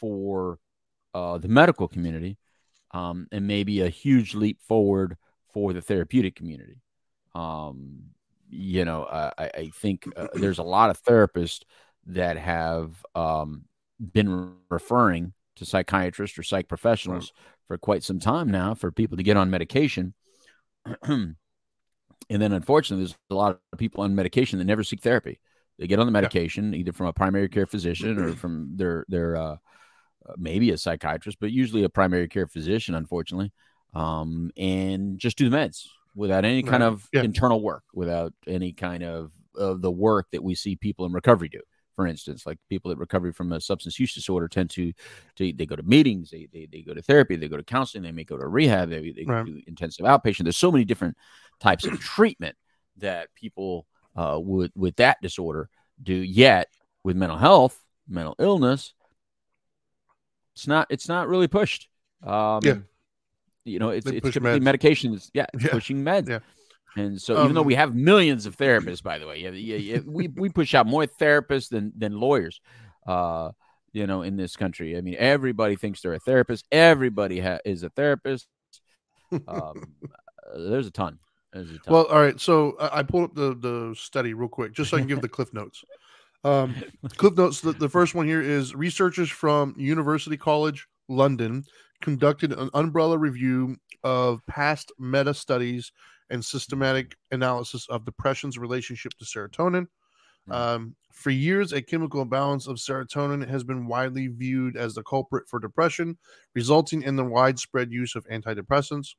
for 0.00 0.58
uh, 1.14 1.38
the 1.38 1.48
medical 1.48 1.88
community 1.88 2.36
um, 2.92 3.26
and 3.32 3.46
maybe 3.46 3.80
a 3.80 3.88
huge 3.88 4.34
leap 4.34 4.60
forward 4.62 5.16
for 5.52 5.72
the 5.72 5.80
therapeutic 5.80 6.34
community. 6.34 6.80
Um, 7.34 8.13
you 8.54 8.84
know, 8.84 9.04
uh, 9.04 9.30
I, 9.36 9.44
I 9.44 9.70
think 9.74 10.06
uh, 10.16 10.28
there's 10.34 10.58
a 10.58 10.64
lot 10.64 10.90
of 10.90 11.02
therapists 11.02 11.62
that 12.06 12.36
have 12.36 13.04
um, 13.14 13.64
been 14.12 14.54
referring 14.70 15.32
to 15.56 15.66
psychiatrists 15.66 16.38
or 16.38 16.42
psych 16.42 16.68
professionals 16.68 17.32
for 17.66 17.78
quite 17.78 18.02
some 18.02 18.20
time 18.20 18.50
now 18.50 18.74
for 18.74 18.92
people 18.92 19.16
to 19.16 19.22
get 19.22 19.36
on 19.36 19.50
medication. 19.50 20.14
and 21.02 21.36
then 22.28 22.52
unfortunately, 22.52 23.04
there's 23.04 23.16
a 23.30 23.34
lot 23.34 23.58
of 23.72 23.78
people 23.78 24.04
on 24.04 24.14
medication 24.14 24.58
that 24.58 24.64
never 24.66 24.84
seek 24.84 25.02
therapy. 25.02 25.40
They 25.78 25.86
get 25.86 25.98
on 25.98 26.06
the 26.06 26.12
medication 26.12 26.74
either 26.74 26.92
from 26.92 27.06
a 27.06 27.12
primary 27.12 27.48
care 27.48 27.66
physician 27.66 28.18
or 28.18 28.34
from 28.36 28.76
their 28.76 29.04
their 29.08 29.36
uh, 29.36 29.56
maybe 30.36 30.70
a 30.70 30.78
psychiatrist, 30.78 31.38
but 31.40 31.50
usually 31.50 31.82
a 31.82 31.88
primary 31.88 32.28
care 32.28 32.46
physician, 32.46 32.94
unfortunately, 32.94 33.52
um, 33.92 34.52
and 34.56 35.18
just 35.18 35.36
do 35.36 35.50
the 35.50 35.56
meds 35.56 35.88
without 36.14 36.44
any 36.44 36.62
kind 36.62 36.82
Right. 36.82 36.88
of 36.92 37.08
Yeah. 37.12 37.22
internal 37.22 37.62
work, 37.62 37.84
without 37.94 38.32
any 38.46 38.72
kind 38.72 39.02
of 39.02 39.32
of 39.56 39.82
the 39.82 39.90
work 39.90 40.26
that 40.32 40.42
we 40.42 40.54
see 40.54 40.74
people 40.74 41.06
in 41.06 41.12
recovery 41.12 41.48
do. 41.48 41.60
For 41.94 42.08
instance, 42.08 42.44
like 42.44 42.58
people 42.68 42.88
that 42.88 42.98
recover 42.98 43.32
from 43.32 43.52
a 43.52 43.60
substance 43.60 44.00
use 44.00 44.12
disorder 44.12 44.48
tend 44.48 44.68
to, 44.70 44.92
to 45.36 45.52
they 45.52 45.64
go 45.64 45.76
to 45.76 45.82
meetings, 45.84 46.30
they, 46.30 46.48
they 46.52 46.66
they 46.66 46.82
go 46.82 46.92
to 46.92 47.00
therapy, 47.02 47.36
they 47.36 47.46
go 47.46 47.56
to 47.56 47.62
counseling, 47.62 48.02
they 48.02 48.10
may 48.10 48.24
go 48.24 48.36
to 48.36 48.48
rehab, 48.48 48.90
they, 48.90 49.12
they 49.12 49.24
Right. 49.24 49.46
do 49.46 49.62
intensive 49.68 50.04
outpatient. 50.06 50.42
There's 50.42 50.56
so 50.56 50.72
many 50.72 50.84
different 50.84 51.16
types 51.60 51.84
of 51.86 52.00
treatment 52.00 52.56
that 52.96 53.32
people 53.36 53.86
uh, 54.16 54.40
with 54.42 54.72
with 54.74 54.96
that 54.96 55.18
disorder 55.22 55.68
do. 56.02 56.14
Yet 56.14 56.68
with 57.04 57.16
mental 57.16 57.38
health, 57.38 57.80
mental 58.08 58.34
illness, 58.40 58.92
it's 60.56 60.66
not 60.66 60.88
it's 60.90 61.08
not 61.08 61.28
really 61.28 61.48
pushed. 61.48 61.88
Um, 62.24 62.60
Yeah. 62.64 62.78
You 63.64 63.78
know, 63.78 63.90
it's 63.90 64.04
They 64.08 64.16
it's 64.16 64.30
typically 64.32 64.60
meds. 64.60 64.76
medications. 64.78 65.30
Yeah, 65.34 65.46
Yeah. 65.60 65.68
pushing 65.70 66.02
meds. 66.04 66.28
Yeah. 66.28 66.38
And 66.96 67.20
so, 67.20 67.42
even 67.42 67.54
though 67.54 67.62
Um, 67.62 67.66
we 67.66 67.74
have 67.74 67.94
millions 67.94 68.46
of 68.46 68.56
therapists, 68.56 69.02
by 69.02 69.18
the 69.18 69.26
way, 69.26 69.40
yeah, 69.40 69.50
yeah, 69.50 69.76
yeah, 69.76 69.98
we 70.06 70.28
we 70.28 70.48
push 70.48 70.74
out 70.74 70.86
more 70.86 71.06
therapists 71.06 71.68
than 71.68 71.92
than 71.96 72.20
lawyers. 72.20 72.60
Uh, 73.06 73.50
you 73.92 74.06
know, 74.06 74.22
in 74.22 74.36
this 74.36 74.54
country, 74.56 74.96
I 74.96 75.00
mean, 75.00 75.16
everybody 75.18 75.74
thinks 75.76 76.00
they're 76.02 76.14
a 76.14 76.18
therapist. 76.20 76.66
Everybody 76.70 77.40
ha- 77.40 77.58
is 77.64 77.82
a 77.82 77.90
therapist. 77.90 78.46
Um, 79.48 79.94
there's 80.56 80.86
a 80.86 80.90
ton. 80.90 81.18
There's 81.52 81.70
a 81.70 81.78
ton. 81.78 81.92
Well, 81.92 82.04
all 82.06 82.20
right. 82.20 82.38
So 82.40 82.76
I 82.78 83.00
I 83.00 83.02
pulled 83.02 83.24
up 83.30 83.34
the 83.34 83.54
the 83.54 83.94
study 83.96 84.34
real 84.34 84.48
quick 84.48 84.72
just 84.72 84.90
so 84.90 84.96
I 84.96 85.00
can 85.00 85.08
give 85.08 85.20
the 85.20 85.28
cliff 85.28 85.52
notes. 85.52 85.84
Um, 86.44 86.74
cliff 87.16 87.34
notes. 87.36 87.60
The, 87.60 87.72
the 87.72 87.88
first 87.88 88.14
one 88.14 88.26
here 88.26 88.42
is 88.42 88.74
researchers 88.74 89.30
from 89.30 89.74
University 89.78 90.36
College 90.36 90.86
London 91.08 91.64
conducted 92.02 92.52
an 92.52 92.70
umbrella 92.74 93.18
review 93.18 93.76
of 94.02 94.44
past 94.46 94.92
meta 94.98 95.34
studies 95.34 95.92
and 96.30 96.44
systematic 96.44 97.16
analysis 97.30 97.86
of 97.88 98.04
depression's 98.04 98.58
relationship 98.58 99.12
to 99.18 99.24
serotonin. 99.24 99.86
Mm. 100.48 100.54
Um, 100.54 100.96
for 101.12 101.30
years, 101.30 101.72
a 101.72 101.80
chemical 101.80 102.22
imbalance 102.22 102.66
of 102.66 102.76
serotonin 102.76 103.48
has 103.48 103.64
been 103.64 103.86
widely 103.86 104.28
viewed 104.28 104.76
as 104.76 104.94
the 104.94 105.02
culprit 105.02 105.48
for 105.48 105.58
depression, 105.58 106.18
resulting 106.54 107.02
in 107.02 107.16
the 107.16 107.24
widespread 107.24 107.92
use 107.92 108.14
of 108.14 108.26
antidepressants. 108.26 109.14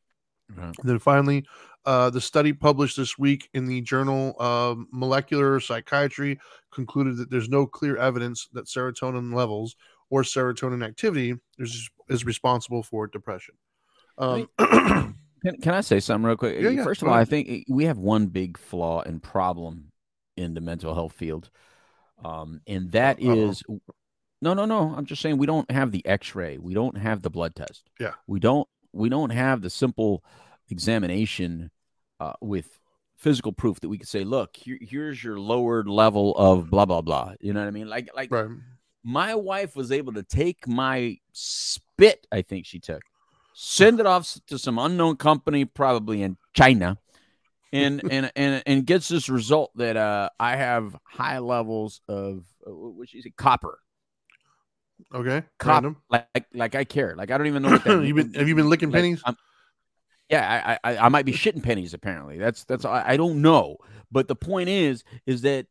Right. 0.56 0.76
And 0.80 0.90
then 0.90 1.00
finally, 1.00 1.46
uh, 1.86 2.10
the 2.12 2.22
study 2.22 2.54
published 2.54 2.98
this 2.98 3.18
week 3.18 3.50
in 3.54 3.66
the 3.66 3.82
journal 3.82 4.36
of 4.40 4.78
Molecular 4.92 5.60
Psychiatry 5.60 6.40
concluded 6.72 7.18
that 7.18 7.32
there's 7.32 7.50
no 7.50 7.66
clear 7.66 7.98
evidence 7.98 8.48
that 8.54 8.66
serotonin 8.66 9.34
levels 9.34 9.76
or 10.10 10.24
serotonin 10.24 10.86
activity 10.86 11.36
is, 11.58 11.90
is 12.10 12.26
responsible 12.26 12.84
for 12.84 13.08
depression. 13.08 13.56
Um, 14.18 14.50
Can, 15.46 15.62
can 15.62 15.74
I 15.76 15.82
say 15.82 16.00
something 16.00 16.26
real 16.26 16.38
quick? 16.38 16.60
Yeah, 16.60 16.70
yeah, 16.70 16.84
First 16.84 17.04
of 17.04 17.06
go 17.06 17.12
all, 17.14 17.20
I 17.20 17.24
think 17.26 17.66
we 17.70 17.86
have 17.86 18.00
one 18.00 18.26
big 18.28 18.58
flaw 18.58 19.02
and 19.02 19.22
problem 19.22 19.92
in 20.36 20.56
the 20.56 20.62
mental 20.62 20.96
health 20.96 21.14
field, 21.14 21.52
um, 22.24 22.62
and 22.66 22.92
that 22.94 23.20
Uh-oh. 23.20 23.50
is 23.50 23.62
no, 24.42 24.56
no, 24.56 24.66
no. 24.66 24.96
I'm 24.98 25.06
just 25.06 25.22
saying 25.22 25.38
we 25.38 25.46
don't 25.46 25.70
have 25.70 25.92
the 25.92 26.04
X-ray, 26.04 26.58
we 26.58 26.74
don't 26.74 26.98
have 26.98 27.22
the 27.22 27.30
blood 27.30 27.54
test, 27.54 27.84
Yeah. 28.00 28.14
we 28.26 28.40
don't, 28.40 28.68
we 28.92 29.08
don't 29.08 29.30
have 29.30 29.62
the 29.62 29.70
simple 29.70 30.24
examination 30.70 31.70
uh, 32.20 32.34
with 32.42 32.80
physical 33.16 33.52
proof 33.52 33.80
that 33.82 33.90
we 33.90 34.00
could 34.00 34.08
say, 34.08 34.24
look, 34.24 34.56
here, 34.56 34.80
here's 34.82 35.24
your 35.24 35.40
lowered 35.40 35.88
level 35.88 36.36
of 36.38 36.72
blah 36.72 36.86
blah 36.86 37.02
blah. 37.02 37.34
You 37.40 37.54
know 37.54 37.60
what 37.60 37.68
I 37.68 37.72
mean? 37.72 37.88
Like, 37.88 38.10
like 38.16 38.32
right. 38.32 38.50
My 39.08 39.36
wife 39.36 39.76
was 39.76 39.92
able 39.92 40.12
to 40.14 40.24
take 40.24 40.68
my 40.68 41.16
spit 41.32 42.26
i 42.32 42.42
think 42.42 42.66
she 42.66 42.80
took 42.80 43.04
send 43.54 44.00
it 44.00 44.06
off 44.08 44.38
to 44.48 44.58
some 44.58 44.80
unknown 44.80 45.16
company 45.16 45.64
probably 45.64 46.24
in 46.24 46.36
china 46.54 46.98
and 47.72 48.02
and 48.12 48.32
and, 48.36 48.64
and 48.66 48.86
gets 48.86 49.08
this 49.08 49.30
result 49.30 49.72
that 49.76 49.96
uh 49.96 50.28
i 50.40 50.56
have 50.56 50.96
high 51.04 51.38
levels 51.38 52.02
of 52.08 52.44
uh, 52.68 52.72
what 52.72 53.08
she 53.08 53.22
say 53.22 53.32
copper 53.38 53.80
Okay. 55.14 55.44
copper 55.60 55.70
Random. 55.70 55.98
like 56.10 56.46
like 56.54 56.74
i 56.76 56.84
care 56.84 57.16
like 57.16 57.30
i 57.30 57.38
don't 57.38 57.48
even 57.48 57.62
know 57.62 57.70
what 57.70 57.84
that 57.84 58.04
you 58.04 58.14
been, 58.14 58.34
have 58.34 58.48
you 58.48 58.56
been 58.56 58.70
licking 58.70 58.90
Like, 58.90 59.02
pennies? 59.04 59.22
I'm- 59.26 59.38
yeah 60.30 60.78
I, 60.84 60.92
I 60.92 60.98
I 61.06 61.10
might 61.10 61.26
be 61.26 61.34
shitting 61.34 61.62
pennies 61.62 61.94
apparently 61.94 62.40
that's 62.40 62.64
that's 62.64 62.84
I, 62.86 63.10
I 63.10 63.18
don't 63.18 63.42
know 63.44 63.78
but 64.12 64.28
the 64.28 64.36
point 64.36 64.70
is 64.70 65.04
is 65.28 65.42
that 65.44 65.68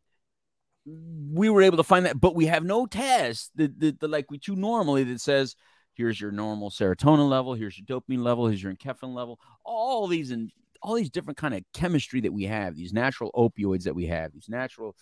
we 0.87 1.49
were 1.49 1.63
able 1.63 1.77
to 1.79 1.83
find 1.83 2.05
that 2.07 2.21
but 2.21 2.35
we 2.35 2.47
have 2.47 2.63
no 2.65 2.85
test 2.87 3.51
that, 3.57 3.79
that, 3.81 4.01
that 4.01 4.11
like 4.11 4.31
we 4.31 4.39
do 4.39 4.55
normally 4.55 5.03
that 5.05 5.21
says 5.21 5.57
here's 5.95 6.21
your 6.21 6.31
normal 6.31 6.71
serotonin 6.71 7.29
level 7.29 7.55
here's 7.55 7.79
your 7.79 8.01
dopamine 8.01 8.23
level 8.23 8.47
here's 8.47 8.63
your 8.63 8.75
enkephalin 8.75 9.15
level 9.15 9.39
all 9.65 10.07
these 10.07 10.31
and 10.31 10.51
all 10.83 10.95
these 10.95 11.09
different 11.11 11.39
kind 11.39 11.55
of 11.55 11.63
chemistry 11.73 12.21
that 12.21 12.33
we 12.33 12.45
have 12.45 12.77
these 12.77 12.93
natural 12.93 13.31
opioids 13.35 13.85
that 13.85 13.95
we 13.95 14.07
have 14.07 14.33
these 14.33 14.49
natural 14.49 14.95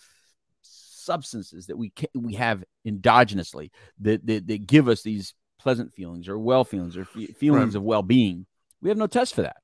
substances 0.61 1.67
that 1.67 1.77
we 1.77 1.89
ca- 1.89 2.07
we 2.15 2.33
have 2.35 2.63
endogenously 2.87 3.69
that, 3.99 4.25
that 4.25 4.47
that 4.47 4.65
give 4.65 4.87
us 4.87 5.01
these 5.03 5.33
pleasant 5.59 5.91
feelings 5.93 6.27
or 6.29 6.37
well 6.39 6.63
feelings 6.63 6.95
or 6.95 7.05
fe- 7.05 7.27
feelings 7.27 7.73
Right. 7.73 7.79
of 7.79 7.83
well-being 7.83 8.45
we 8.81 8.89
have 8.89 8.97
no 8.97 9.07
test 9.07 9.35
for 9.35 9.41
that 9.41 9.57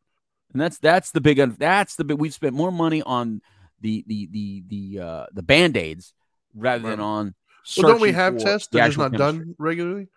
and 0.52 0.62
that's 0.62 0.78
that's 0.80 1.12
the 1.12 1.22
big 1.22 1.38
that's 1.58 1.96
the 1.96 2.04
big 2.04 2.20
we've 2.20 2.34
spent 2.34 2.54
more 2.56 2.72
money 2.72 3.02
on 3.04 3.42
the 3.82 4.04
the 4.08 4.28
the 4.32 4.64
the 4.68 5.04
uh 5.04 5.26
the 5.34 5.44
band-aids 5.44 6.14
rather 6.56 6.82
than 6.90 7.00
Right. 7.00 7.06
on 7.06 7.36
Well, 7.78 7.92
don't 7.92 8.02
we 8.02 8.12
have 8.12 8.38
tests? 8.38 8.68
just 8.68 8.76
actual 8.76 9.04
not 9.10 9.12
chemistry. 9.14 9.46
done 9.46 9.56
regularly. 9.58 10.08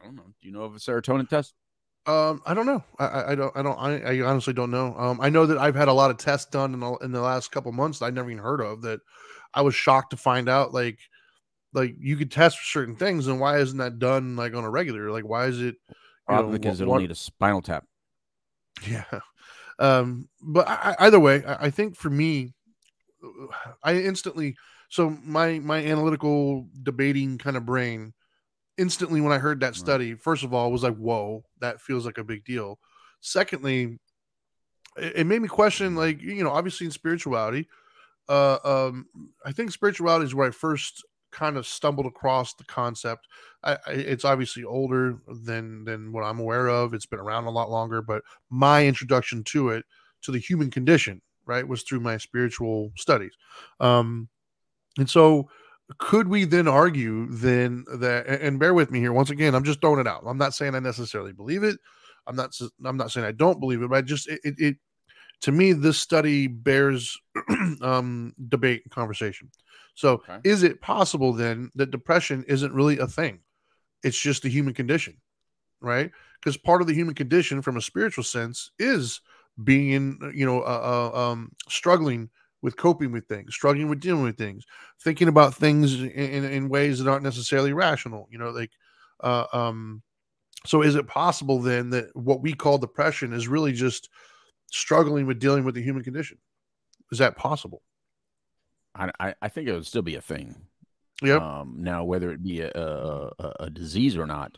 i 0.00 0.04
don't 0.04 0.16
know 0.16 0.22
do 0.40 0.48
you 0.48 0.52
know 0.52 0.62
of 0.62 0.74
a 0.74 0.78
serotonin 0.78 1.28
test 1.28 1.54
Um, 2.06 2.42
I 2.44 2.52
don't 2.52 2.66
know. 2.66 2.84
I, 2.98 3.32
I, 3.32 3.34
don't. 3.34 3.56
I 3.56 3.62
don't. 3.62 3.78
I, 3.78 3.92
I 4.12 4.20
honestly 4.28 4.52
don't 4.52 4.70
know. 4.70 4.94
Um, 4.98 5.18
I 5.22 5.30
know 5.30 5.46
that 5.46 5.56
I've 5.56 5.74
had 5.74 5.88
a 5.88 5.92
lot 5.94 6.10
of 6.10 6.18
tests 6.18 6.50
done 6.50 6.74
in 6.74 6.80
the, 6.80 6.92
in 6.96 7.12
the 7.12 7.22
last 7.22 7.50
couple 7.50 7.72
months 7.72 7.98
that 8.00 8.04
I 8.06 8.10
never 8.10 8.30
even 8.30 8.42
heard 8.44 8.60
of. 8.60 8.82
That 8.82 9.00
I 9.54 9.62
was 9.62 9.74
shocked 9.74 10.10
to 10.10 10.18
find 10.18 10.46
out. 10.46 10.74
Like, 10.74 10.98
like 11.72 11.94
you 11.98 12.18
could 12.18 12.30
test 12.30 12.58
for 12.58 12.64
certain 12.66 12.94
things, 12.94 13.26
and 13.26 13.40
why 13.40 13.56
isn't 13.56 13.78
that 13.78 13.98
done 13.98 14.36
like 14.36 14.52
on 14.54 14.64
a 14.64 14.70
regular? 14.70 15.10
Like, 15.10 15.24
why 15.26 15.46
is 15.46 15.62
it? 15.62 15.76
you 16.28 16.34
know, 16.36 16.48
because 16.50 16.82
it'll 16.82 16.90
what- 16.92 17.00
need 17.00 17.10
a 17.10 17.14
spinal 17.14 17.62
tap 17.62 17.86
Yeah. 18.86 19.04
Um, 19.78 20.28
but 20.42 20.68
I, 20.68 20.96
either 21.00 21.20
way, 21.20 21.44
I, 21.44 21.66
I 21.66 21.70
think 21.70 21.96
for 21.96 22.10
me, 22.10 22.52
I 23.82 23.94
instantly 23.96 24.56
so 24.88 25.10
my 25.24 25.58
my 25.58 25.78
analytical 25.84 26.68
debating 26.82 27.38
kind 27.38 27.56
of 27.56 27.66
brain 27.66 28.12
instantly 28.76 29.20
when 29.20 29.32
I 29.32 29.38
heard 29.38 29.60
that 29.60 29.76
study, 29.76 30.14
first 30.14 30.42
of 30.42 30.52
all, 30.52 30.72
was 30.72 30.82
like, 30.82 30.96
whoa, 30.96 31.44
that 31.60 31.80
feels 31.80 32.04
like 32.04 32.18
a 32.18 32.24
big 32.24 32.44
deal. 32.44 32.78
Secondly, 33.20 33.98
it, 34.96 35.12
it 35.16 35.26
made 35.26 35.40
me 35.40 35.48
question, 35.48 35.94
like, 35.94 36.20
you 36.20 36.42
know, 36.42 36.50
obviously 36.50 36.86
in 36.86 36.90
spirituality, 36.90 37.68
uh, 38.28 38.58
um, 38.64 39.06
I 39.44 39.52
think 39.52 39.70
spirituality 39.70 40.26
is 40.26 40.34
where 40.34 40.48
I 40.48 40.50
first 40.50 41.04
kind 41.34 41.56
of 41.56 41.66
stumbled 41.66 42.06
across 42.06 42.54
the 42.54 42.64
concept. 42.64 43.26
I, 43.62 43.76
it's 43.88 44.24
obviously 44.24 44.64
older 44.64 45.18
than 45.26 45.84
than 45.84 46.12
what 46.12 46.22
I'm 46.22 46.38
aware 46.38 46.68
of. 46.68 46.94
It's 46.94 47.06
been 47.06 47.18
around 47.20 47.44
a 47.44 47.50
lot 47.50 47.70
longer, 47.70 48.00
but 48.00 48.22
my 48.50 48.86
introduction 48.86 49.42
to 49.44 49.70
it, 49.70 49.84
to 50.22 50.32
the 50.32 50.38
human 50.38 50.70
condition, 50.70 51.20
right, 51.44 51.66
was 51.66 51.82
through 51.82 52.00
my 52.00 52.16
spiritual 52.16 52.92
studies. 52.96 53.32
Um, 53.80 54.28
and 54.96 55.10
so, 55.10 55.50
could 55.98 56.28
we 56.28 56.44
then 56.44 56.68
argue 56.68 57.26
then 57.28 57.84
that? 57.98 58.26
And, 58.26 58.58
bear 58.58 58.72
with 58.72 58.90
me 58.90 59.00
here. 59.00 59.12
Once 59.12 59.30
again, 59.30 59.54
I'm 59.54 59.64
just 59.64 59.80
throwing 59.80 60.00
it 60.00 60.06
out. 60.06 60.22
I'm 60.26 60.38
not 60.38 60.54
saying 60.54 60.74
I 60.74 60.80
necessarily 60.80 61.32
believe 61.32 61.64
it. 61.64 61.78
I'm 62.26 62.36
not. 62.36 62.56
I'm 62.84 62.96
not 62.96 63.10
saying 63.10 63.26
I 63.26 63.32
don't 63.32 63.60
believe 63.60 63.82
it. 63.82 63.90
But 63.90 63.96
I 63.96 64.02
just 64.02 64.28
it, 64.28 64.40
it 64.44 64.76
to 65.44 65.52
me, 65.52 65.74
this 65.74 65.98
study 65.98 66.46
bears 66.46 67.20
um, 67.82 68.34
debate 68.48 68.80
and 68.82 68.90
conversation. 68.90 69.50
So, 69.94 70.14
Okay. 70.14 70.38
is 70.42 70.62
it 70.62 70.80
possible 70.80 71.34
then 71.34 71.70
that 71.74 71.90
depression 71.90 72.46
isn't 72.48 72.72
really 72.72 72.98
a 72.98 73.06
thing? 73.06 73.40
It's 74.02 74.18
just 74.18 74.46
a 74.46 74.48
human 74.48 74.72
condition, 74.72 75.18
right? 75.82 76.10
Because 76.40 76.56
part 76.56 76.80
of 76.80 76.86
the 76.86 76.94
human 76.94 77.14
condition, 77.14 77.60
from 77.60 77.76
a 77.76 77.82
spiritual 77.82 78.24
sense, 78.24 78.70
is 78.78 79.20
being 79.62 79.90
in, 79.90 80.32
you 80.34 80.46
know, 80.46 80.62
uh, 80.62 81.10
uh, 81.14 81.18
um, 81.18 81.52
struggling 81.68 82.30
with 82.62 82.78
coping 82.78 83.12
with 83.12 83.28
things, 83.28 83.54
struggling 83.54 83.90
with 83.90 84.00
dealing 84.00 84.22
with 84.22 84.38
things, 84.38 84.64
thinking 85.02 85.28
about 85.28 85.54
things 85.54 86.00
in, 86.00 86.08
in, 86.08 86.44
in 86.44 86.68
ways 86.70 86.98
that 86.98 87.10
aren't 87.10 87.22
necessarily 87.22 87.74
rational. 87.74 88.26
You 88.30 88.38
know, 88.38 88.48
like, 88.48 88.70
uh, 89.20 89.44
um, 89.52 90.00
so 90.64 90.80
is 90.80 90.94
it 90.94 91.06
possible 91.06 91.60
then 91.60 91.90
that 91.90 92.16
what 92.16 92.40
we 92.40 92.54
call 92.54 92.78
depression 92.78 93.34
is 93.34 93.46
really 93.46 93.72
just 93.72 94.08
struggling 94.74 95.26
with 95.26 95.38
dealing 95.38 95.64
with 95.64 95.74
the 95.74 95.82
human 95.82 96.02
condition? 96.02 96.38
Is 97.12 97.18
that 97.18 97.36
possible? 97.36 97.82
I, 98.96 99.34
I, 99.42 99.48
think 99.48 99.68
it 99.68 99.72
would 99.72 99.86
still 99.86 100.02
be 100.02 100.14
a 100.14 100.20
thing. 100.20 100.54
Yeah. 101.20 101.36
Um, 101.36 101.76
now, 101.78 102.04
whether 102.04 102.30
it 102.30 102.42
be 102.42 102.60
a, 102.60 102.70
a, 102.70 103.32
a- 103.38 103.54
a 103.60 103.70
disease 103.70 104.16
or 104.16 104.26
not, 104.26 104.56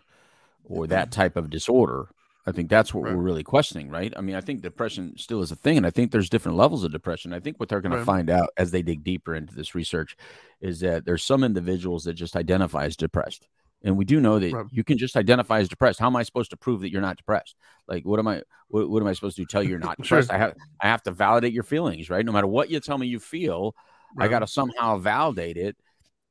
or 0.64 0.86
that 0.88 1.10
type 1.10 1.36
of 1.36 1.48
disorder, 1.48 2.08
I 2.46 2.52
think 2.52 2.68
that's 2.68 2.92
what 2.92 3.04
Right. 3.04 3.14
we're 3.16 3.22
really 3.22 3.42
questioning, 3.42 3.88
right? 3.88 4.12
I 4.16 4.20
mean, 4.20 4.36
I 4.36 4.40
think 4.42 4.60
depression 4.60 5.14
still 5.16 5.40
is 5.40 5.50
a 5.52 5.56
thing, 5.56 5.78
and 5.78 5.86
I 5.86 5.90
think 5.90 6.10
there's 6.12 6.28
different 6.28 6.58
levels 6.58 6.84
of 6.84 6.92
depression. 6.92 7.32
I 7.32 7.40
think 7.40 7.58
what 7.58 7.68
they're 7.68 7.80
going 7.80 7.92
Right. 7.92 7.98
to 8.00 8.04
find 8.04 8.28
out 8.28 8.50
as 8.58 8.72
they 8.72 8.82
dig 8.82 9.02
deeper 9.04 9.34
into 9.34 9.54
this 9.54 9.74
research 9.74 10.16
is 10.60 10.80
that 10.80 11.06
there's 11.06 11.24
some 11.24 11.42
individuals 11.42 12.04
that 12.04 12.14
just 12.14 12.36
identify 12.36 12.84
as 12.84 12.96
depressed. 12.96 13.48
And 13.84 13.96
we 13.96 14.04
do 14.04 14.20
know 14.20 14.38
that 14.38 14.52
Right. 14.52 14.66
you 14.70 14.82
can 14.84 14.98
just 14.98 15.16
identify 15.16 15.60
as 15.60 15.68
depressed. 15.68 16.00
How 16.00 16.06
am 16.06 16.16
I 16.16 16.22
supposed 16.22 16.50
to 16.50 16.56
prove 16.56 16.80
that 16.80 16.90
you're 16.90 17.02
not 17.02 17.16
depressed? 17.16 17.56
Like, 17.86 18.04
what 18.04 18.18
am 18.18 18.26
I? 18.26 18.42
What, 18.68 18.88
what 18.88 19.00
am 19.02 19.06
I 19.06 19.12
supposed 19.12 19.36
to 19.36 19.42
do? 19.42 19.46
Tell 19.46 19.62
you 19.62 19.70
you're 19.70 19.78
not 19.78 19.96
Sure. 20.02 20.20
depressed? 20.20 20.32
I 20.32 20.38
have 20.38 20.54
I 20.80 20.88
have 20.88 21.02
to 21.04 21.10
validate 21.10 21.52
your 21.52 21.62
feelings, 21.62 22.10
right? 22.10 22.24
No 22.24 22.32
matter 22.32 22.46
what 22.46 22.70
you 22.70 22.80
tell 22.80 22.98
me 22.98 23.06
you 23.06 23.20
feel, 23.20 23.74
I 24.18 24.28
got 24.28 24.40
to 24.40 24.46
somehow 24.46 24.98
validate 24.98 25.56
it, 25.56 25.76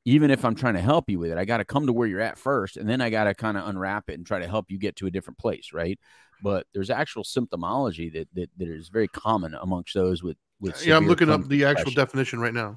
even 0.05 0.31
if 0.31 0.43
I'm 0.43 0.55
trying 0.55 0.73
to 0.73 0.81
help 0.81 1.09
you 1.09 1.19
with 1.19 1.31
it. 1.31 1.37
I 1.37 1.45
got 1.45 1.57
to 1.57 1.65
come 1.65 1.85
to 1.87 1.93
where 1.93 2.07
you're 2.07 2.19
at 2.19 2.37
first, 2.37 2.77
and 2.77 2.89
then 2.89 2.99
I 2.99 3.09
got 3.09 3.25
to 3.25 3.33
kind 3.33 3.57
of 3.57 3.67
unwrap 3.67 4.09
it 4.09 4.15
and 4.15 4.25
try 4.25 4.39
to 4.39 4.47
help 4.47 4.65
you 4.69 4.77
get 4.77 4.95
to 4.97 5.07
a 5.07 5.11
different 5.11 5.37
place, 5.37 5.71
right? 5.71 5.99
But 6.43 6.67
there's 6.73 6.89
actual 6.89 7.23
symptomology 7.23 8.11
that 8.13 8.27
that, 8.33 8.49
that 8.57 8.67
is 8.67 8.89
very 8.89 9.07
common 9.07 9.53
amongst 9.53 9.93
those 9.93 10.23
with 10.23 10.37
with. 10.59 10.85
yeah, 10.85 10.97
I'm 10.97 11.07
looking 11.07 11.29
up 11.29 11.47
the 11.47 11.65
actual 11.65 11.91
definition 11.91 12.39
right 12.39 12.53
now. 12.53 12.75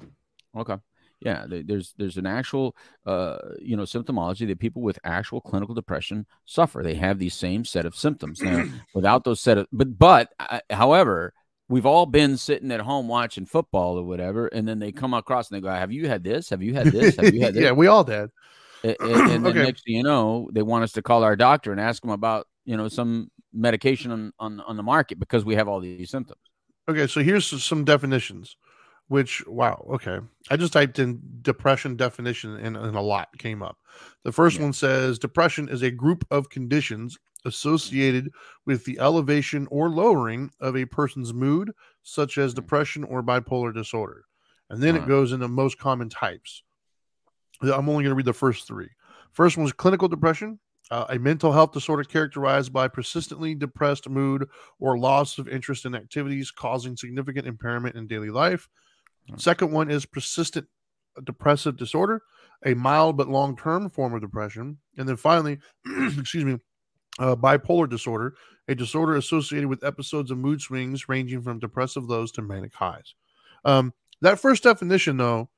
Okay. 0.55 0.77
Yeah, 1.21 1.45
there's 1.47 1.93
there's 1.97 2.17
an 2.17 2.25
actual 2.25 2.75
uh 3.05 3.37
you 3.59 3.75
know 3.75 3.83
symptomology 3.83 4.47
that 4.47 4.59
people 4.59 4.81
with 4.81 4.99
actual 5.03 5.41
clinical 5.41 5.75
depression 5.75 6.25
suffer. 6.45 6.81
They 6.81 6.95
have 6.95 7.19
these 7.19 7.33
same 7.33 7.65
set 7.65 7.85
of 7.85 7.95
symptoms. 7.95 8.41
Now, 8.41 8.63
without 8.93 9.23
those 9.25 9.41
set 9.41 9.57
of 9.57 9.67
but 9.71 9.97
but 9.97 10.33
uh, 10.39 10.59
however, 10.69 11.33
we've 11.67 11.85
all 11.85 12.05
been 12.05 12.37
sitting 12.37 12.71
at 12.71 12.79
home 12.81 13.07
watching 13.07 13.45
football 13.45 13.97
or 13.97 14.03
whatever, 14.03 14.47
and 14.47 14.67
then 14.67 14.79
they 14.79 14.91
come 14.91 15.13
across 15.13 15.49
and 15.49 15.57
they 15.57 15.61
go, 15.61 15.69
"Have 15.69 15.91
you 15.91 16.07
had 16.07 16.23
this? 16.23 16.49
Have 16.49 16.61
you 16.61 16.73
had 16.73 16.87
this? 16.87 17.15
Have 17.17 17.33
you 17.33 17.41
had 17.41 17.53
this?" 17.53 17.63
yeah, 17.63 17.71
we 17.71 17.87
all 17.87 18.03
did. 18.03 18.29
A- 18.83 18.89
a- 18.89 19.13
and, 19.35 19.45
then 19.45 19.45
Okay. 19.47 19.63
next 19.63 19.83
thing 19.83 19.95
you 19.95 20.03
know, 20.03 20.49
they 20.53 20.61
want 20.61 20.83
us 20.83 20.93
to 20.93 21.01
call 21.01 21.23
our 21.23 21.35
doctor 21.35 21.71
and 21.71 21.81
ask 21.81 22.01
them 22.01 22.11
about 22.11 22.47
you 22.65 22.77
know 22.77 22.87
some 22.87 23.29
medication 23.53 24.11
on 24.11 24.31
on, 24.39 24.59
on 24.61 24.77
the 24.77 24.83
market 24.83 25.19
because 25.19 25.43
we 25.43 25.55
have 25.55 25.67
all 25.67 25.79
these 25.79 26.09
symptoms. 26.09 26.39
Okay, 26.89 27.07
so 27.07 27.21
here's 27.21 27.45
some 27.63 27.85
definitions. 27.85 28.55
Which 29.09 29.45
wow, 29.47 29.85
okay. 29.89 30.19
I 30.49 30.55
just 30.55 30.71
typed 30.71 30.99
in 30.99 31.19
depression 31.41 31.95
definition 31.97 32.55
and, 32.55 32.77
and 32.77 32.95
a 32.95 33.01
lot 33.01 33.27
came 33.37 33.61
up. 33.61 33.77
The 34.23 34.31
first 34.31 34.57
Yeah. 34.57 34.63
one 34.63 34.73
says 34.73 35.19
depression 35.19 35.67
is 35.67 35.81
a 35.81 35.91
group 35.91 36.25
of 36.31 36.49
conditions 36.49 37.17
associated 37.43 38.31
with 38.65 38.85
the 38.85 38.99
elevation 38.99 39.67
or 39.71 39.89
lowering 39.89 40.51
of 40.59 40.77
a 40.77 40.85
person's 40.85 41.33
mood, 41.33 41.71
such 42.03 42.37
as 42.37 42.53
Mhm. 42.53 42.55
depression 42.57 43.03
or 43.03 43.23
bipolar 43.23 43.73
disorder. 43.73 44.25
And 44.69 44.81
then 44.81 44.95
it 44.95 45.07
goes 45.07 45.31
into 45.31 45.47
most 45.47 45.79
common 45.79 46.09
types. 46.09 46.63
I'm 47.61 47.89
only 47.89 48.03
going 48.03 48.11
to 48.11 48.15
read 48.15 48.25
the 48.25 48.33
first 48.33 48.67
three. 48.67 48.89
First 49.31 49.57
one 49.57 49.65
is 49.65 49.73
clinical 49.73 50.07
depression, 50.07 50.59
uh, 50.91 51.05
a 51.09 51.17
mental 51.17 51.51
health 51.51 51.71
disorder 51.71 52.03
characterized 52.03 52.71
by 52.71 52.87
persistently 52.87 53.55
depressed 53.55 54.07
mood 54.07 54.47
or 54.79 54.99
loss 54.99 55.39
of 55.39 55.47
interest 55.47 55.85
in 55.85 55.95
activities 55.95 56.51
causing 56.51 56.95
significant 56.95 57.47
impairment 57.47 57.95
in 57.95 58.05
daily 58.05 58.29
life. 58.29 58.69
Second 59.37 59.71
one 59.71 59.89
is 59.89 60.05
persistent 60.05 60.67
depressive 61.23 61.77
disorder, 61.77 62.21
a 62.65 62.73
mild 62.73 63.17
but 63.17 63.29
long 63.29 63.55
term 63.55 63.89
form 63.89 64.13
of 64.13 64.21
depression. 64.21 64.77
And 64.97 65.07
then 65.07 65.15
finally, 65.15 65.59
excuse 66.17 66.45
me, 66.45 66.57
uh, 67.19 67.35
bipolar 67.35 67.89
disorder, 67.89 68.35
a 68.67 68.75
disorder 68.75 69.15
associated 69.15 69.67
with 69.67 69.83
episodes 69.83 70.31
of 70.31 70.37
mood 70.37 70.61
swings 70.61 71.09
ranging 71.09 71.41
from 71.41 71.59
depressive 71.59 72.05
lows 72.05 72.31
to 72.33 72.41
manic 72.41 72.73
highs. 72.73 73.15
Um, 73.65 73.93
that 74.21 74.39
first 74.39 74.63
definition, 74.63 75.17
though, 75.17 75.49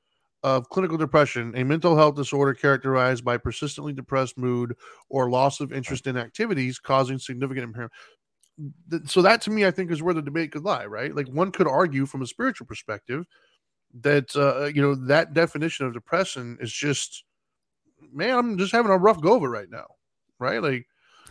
of 0.42 0.68
clinical 0.68 0.98
depression, 0.98 1.52
a 1.56 1.64
mental 1.64 1.96
health 1.96 2.16
disorder 2.16 2.54
characterized 2.54 3.24
by 3.24 3.36
persistently 3.36 3.92
depressed 3.92 4.36
mood 4.36 4.74
or 5.08 5.30
loss 5.30 5.60
of 5.60 5.72
interest 5.72 6.06
in 6.06 6.16
activities 6.16 6.78
causing 6.78 7.18
significant 7.18 7.64
impairment. 7.64 7.92
So 9.06 9.22
that 9.22 9.40
to 9.42 9.50
me, 9.50 9.64
I 9.64 9.70
think, 9.70 9.90
is 9.90 10.02
where 10.02 10.14
the 10.14 10.22
debate 10.22 10.52
could 10.52 10.64
lie, 10.64 10.84
right? 10.86 11.14
Like 11.14 11.28
one 11.28 11.52
could 11.52 11.68
argue 11.68 12.06
from 12.06 12.22
a 12.22 12.26
spiritual 12.26 12.66
perspective 12.66 13.24
that 14.00 14.34
uh, 14.36 14.66
you 14.66 14.80
know 14.82 14.94
that 15.06 15.34
definition 15.34 15.86
of 15.86 15.92
depression 15.92 16.58
is 16.60 16.72
just, 16.72 17.24
man, 18.12 18.36
I'm 18.36 18.58
just 18.58 18.72
having 18.72 18.90
a 18.90 18.96
rough 18.98 19.20
go 19.20 19.36
of 19.36 19.42
it 19.42 19.46
right 19.48 19.70
now, 19.70 19.86
right? 20.38 20.62
Like, 20.62 20.86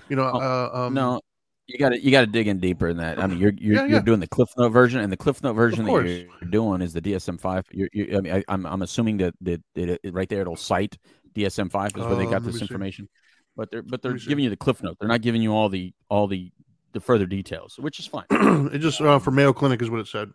you 0.10 0.16
know, 0.16 0.30
Oh, 0.34 0.40
uh, 0.40 0.86
um, 0.88 0.94
no, 0.94 1.22
you 1.68 1.78
got 1.78 1.90
to 1.90 2.00
you 2.04 2.12
got 2.12 2.22
to 2.22 2.28
dig 2.28 2.48
in 2.48 2.60
deeper 2.60 2.88
in 2.90 2.98
that. 2.98 3.20
I 3.20 3.28
mean, 3.28 3.40
you're 3.40 3.54
you're, 3.58 3.76
Yeah, 3.76 3.82
yeah. 3.84 3.88
you're 3.94 4.02
doing 4.02 4.20
the 4.20 4.28
Cliff 4.28 4.50
Note 4.58 4.70
version, 4.70 5.00
and 5.02 5.12
the 5.12 5.18
Cliff 5.18 5.42
Note 5.44 5.54
version 5.54 5.86
that 5.86 5.92
you're 6.06 6.50
doing 6.50 6.82
is 6.82 6.94
the 6.94 7.02
DSM 7.02 7.40
five. 7.40 7.66
I 7.74 7.88
mean, 7.94 8.32
I, 8.32 8.44
I'm 8.48 8.66
I'm 8.66 8.82
assuming 8.82 9.18
that 9.18 9.34
that, 9.42 9.62
that 9.76 10.00
it, 10.04 10.14
right 10.14 10.30
there 10.30 10.42
it'll 10.42 10.56
cite 10.56 10.98
DSM 11.36 11.72
five 11.72 11.92
is 11.96 12.04
where 12.06 12.16
they 12.16 12.26
Uh, 12.28 12.32
got 12.32 12.44
this 12.44 12.54
me 12.56 12.60
see. 12.60 12.64
information. 12.66 13.10
But 13.56 13.70
they're 13.72 13.82
but 13.82 14.02
they're 14.02 14.14
me 14.14 14.20
see. 14.20 14.28
giving 14.30 14.44
you 14.44 14.50
the 14.50 14.58
Cliff 14.58 14.82
Note. 14.84 14.98
They're 15.00 15.10
not 15.10 15.22
giving 15.22 15.42
you 15.42 15.54
all 15.54 15.70
the 15.70 15.94
all 16.10 16.28
the 16.28 16.52
the 16.94 17.00
further 17.00 17.26
details, 17.26 17.78
which 17.80 18.00
is 18.00 18.06
fine. 18.08 18.26
it 18.74 18.80
just 18.80 19.00
uh, 19.02 19.18
for 19.20 19.32
Mayo 19.32 19.54
Clinic 19.54 19.82
is 19.82 19.90
what 19.90 20.00
it 20.02 20.08
said. 20.08 20.30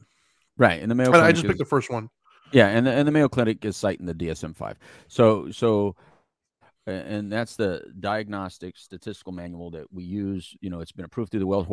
Right, 0.58 0.80
and 0.80 0.90
the 0.90 0.94
Mayo 0.94 1.08
I 1.10 1.12
Clinic 1.12 1.34
just 1.34 1.44
is- 1.44 1.48
picked 1.50 1.58
the 1.58 1.64
first 1.66 1.90
one. 1.90 2.08
Yeah, 2.52 2.68
and 2.68 2.86
the, 2.86 2.92
and 2.92 3.06
the 3.06 3.12
Mayo 3.12 3.28
Clinic 3.28 3.64
is 3.64 3.76
citing 3.76 4.06
the 4.06 4.14
DSM 4.14 4.54
five. 4.56 4.78
So 5.08 5.50
so, 5.50 5.96
and 6.86 7.30
that's 7.30 7.56
the 7.56 7.82
diagnostic 7.98 8.76
statistical 8.76 9.32
manual 9.32 9.70
that 9.72 9.92
we 9.92 10.04
use. 10.04 10.56
You 10.60 10.70
know, 10.70 10.80
it's 10.80 10.92
been 10.92 11.04
approved 11.04 11.30
through 11.30 11.40
the 11.40 11.46
World 11.46 11.68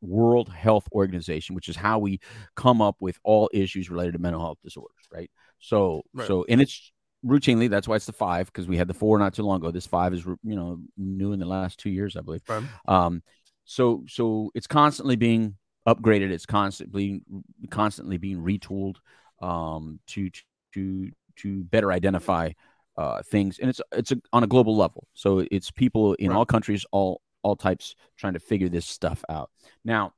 World 0.00 0.48
Health 0.48 0.88
Organization, 0.92 1.54
which 1.54 1.68
is 1.68 1.76
how 1.76 1.98
we 1.98 2.20
come 2.56 2.80
up 2.80 2.96
with 3.00 3.18
all 3.22 3.50
issues 3.52 3.90
related 3.90 4.12
to 4.12 4.18
mental 4.18 4.40
health 4.40 4.58
disorders. 4.62 5.04
Right. 5.12 5.30
So 5.60 6.02
Right. 6.12 6.26
so 6.26 6.44
and 6.48 6.60
it's 6.60 6.92
routinely 7.24 7.70
that's 7.70 7.88
why 7.88 7.96
it's 7.96 8.06
the 8.06 8.12
five 8.12 8.46
because 8.46 8.68
we 8.68 8.76
had 8.76 8.86
the 8.88 8.94
four 8.94 9.18
not 9.18 9.34
too 9.34 9.42
long 9.42 9.56
ago. 9.56 9.70
This 9.70 9.86
five 9.86 10.12
is 10.14 10.24
you 10.24 10.56
know 10.56 10.78
new 10.96 11.32
in 11.32 11.38
the 11.38 11.46
last 11.46 11.78
two 11.78 11.90
years, 11.90 12.16
I 12.16 12.20
believe. 12.22 12.42
Right. 12.48 12.62
Um, 12.86 13.22
so 13.64 14.04
so 14.08 14.50
it's 14.54 14.66
constantly 14.66 15.16
being 15.16 15.56
upgraded. 15.86 16.30
It's 16.30 16.46
constantly 16.46 17.22
constantly 17.70 18.16
being 18.18 18.38
retooled 18.38 18.96
um, 19.44 20.00
to 20.08 20.30
to 20.74 21.10
to 21.36 21.64
better 21.64 21.92
identify 21.92 22.50
uh, 22.96 23.22
things, 23.22 23.58
and 23.60 23.70
it's 23.70 23.80
it's 23.92 24.12
a, 24.12 24.16
on 24.32 24.44
a 24.44 24.46
global 24.46 24.76
level. 24.76 25.06
So 25.14 25.46
it's 25.50 25.70
people 25.70 26.14
in 26.14 26.30
Right. 26.30 26.36
all 26.38 26.46
countries, 26.46 26.86
all 26.92 27.20
all 27.42 27.56
types, 27.56 27.96
trying 28.16 28.34
to 28.34 28.40
figure 28.40 28.70
this 28.70 28.86
stuff 28.86 29.24
out. 29.28 29.50
Now, 29.84 30.14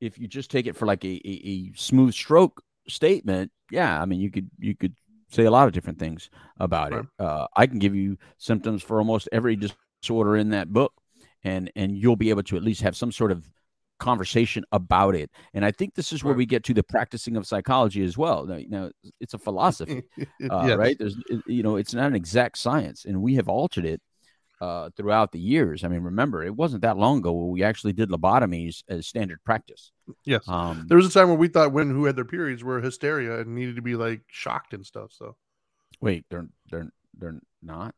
if 0.00 0.18
you 0.18 0.26
just 0.28 0.50
take 0.50 0.66
it 0.66 0.76
for 0.76 0.86
like 0.86 1.04
a, 1.04 1.20
a, 1.24 1.32
a 1.48 1.72
smooth 1.76 2.14
stroke 2.14 2.62
statement, 2.88 3.50
yeah, 3.70 4.00
I 4.00 4.06
mean 4.06 4.20
you 4.20 4.30
could 4.30 4.50
you 4.58 4.74
could 4.74 4.94
say 5.30 5.44
a 5.44 5.50
lot 5.50 5.66
of 5.66 5.72
different 5.72 5.98
things 5.98 6.30
about 6.58 6.92
it. 6.92 7.06
Uh, 7.18 7.46
I 7.56 7.66
can 7.66 7.78
give 7.78 7.94
you 7.94 8.18
symptoms 8.38 8.82
for 8.82 8.98
almost 8.98 9.28
every 9.32 9.56
disorder 10.02 10.36
in 10.36 10.50
that 10.50 10.72
book, 10.72 10.92
and 11.44 11.70
and 11.76 11.96
you'll 11.96 12.16
be 12.16 12.30
able 12.30 12.42
to 12.44 12.56
at 12.56 12.62
least 12.62 12.82
have 12.82 12.96
some 12.96 13.12
sort 13.12 13.32
of 13.32 13.50
conversation 14.00 14.64
about 14.72 15.14
it. 15.14 15.30
And 15.54 15.64
I 15.64 15.70
think 15.70 15.94
this 15.94 16.12
is 16.12 16.24
where 16.24 16.34
we 16.34 16.46
get 16.46 16.64
to 16.64 16.74
the 16.74 16.82
practicing 16.82 17.36
of 17.36 17.46
psychology 17.46 18.02
as 18.02 18.18
well. 18.18 18.46
Now, 18.46 18.58
now 18.68 18.90
it's 19.20 19.34
a 19.34 19.38
philosophy, 19.38 20.02
uh, 20.50 20.64
Yes. 20.66 20.76
right? 20.76 20.96
There's, 20.98 21.16
you 21.46 21.62
know, 21.62 21.76
it's 21.76 21.94
not 21.94 22.06
an 22.08 22.16
exact 22.16 22.58
science, 22.58 23.04
and 23.04 23.22
we 23.22 23.36
have 23.36 23.48
altered 23.48 23.84
it 23.84 24.00
uh, 24.60 24.90
throughout 24.96 25.32
the 25.32 25.38
years. 25.40 25.84
I 25.84 25.88
mean, 25.88 26.02
remember, 26.02 26.42
it 26.44 26.54
wasn't 26.54 26.82
that 26.82 26.98
long 26.98 27.18
ago 27.18 27.32
where 27.32 27.46
we 27.46 27.62
actually 27.62 27.92
did 27.94 28.10
lobotomies 28.10 28.82
as 28.88 29.06
standard 29.06 29.38
practice. 29.44 29.92
Yes. 30.24 30.46
Um, 30.48 30.86
There 30.88 30.98
was 30.98 31.06
a 31.06 31.10
time 31.10 31.28
where 31.28 31.38
we 31.38 31.48
thought 31.48 31.72
women 31.72 31.94
who 31.94 32.04
had 32.04 32.16
their 32.16 32.24
periods 32.26 32.62
were 32.64 32.80
hysteria 32.80 33.40
and 33.40 33.54
needed 33.54 33.76
to 33.76 33.82
be 33.82 33.94
like 33.94 34.22
shocked 34.28 34.74
and 34.74 34.84
stuff. 34.84 35.12
So 35.12 35.36
wait, 36.00 36.24
they're 36.30 36.48
they're 36.70 36.90
they're 37.18 37.40
not. 37.62 37.94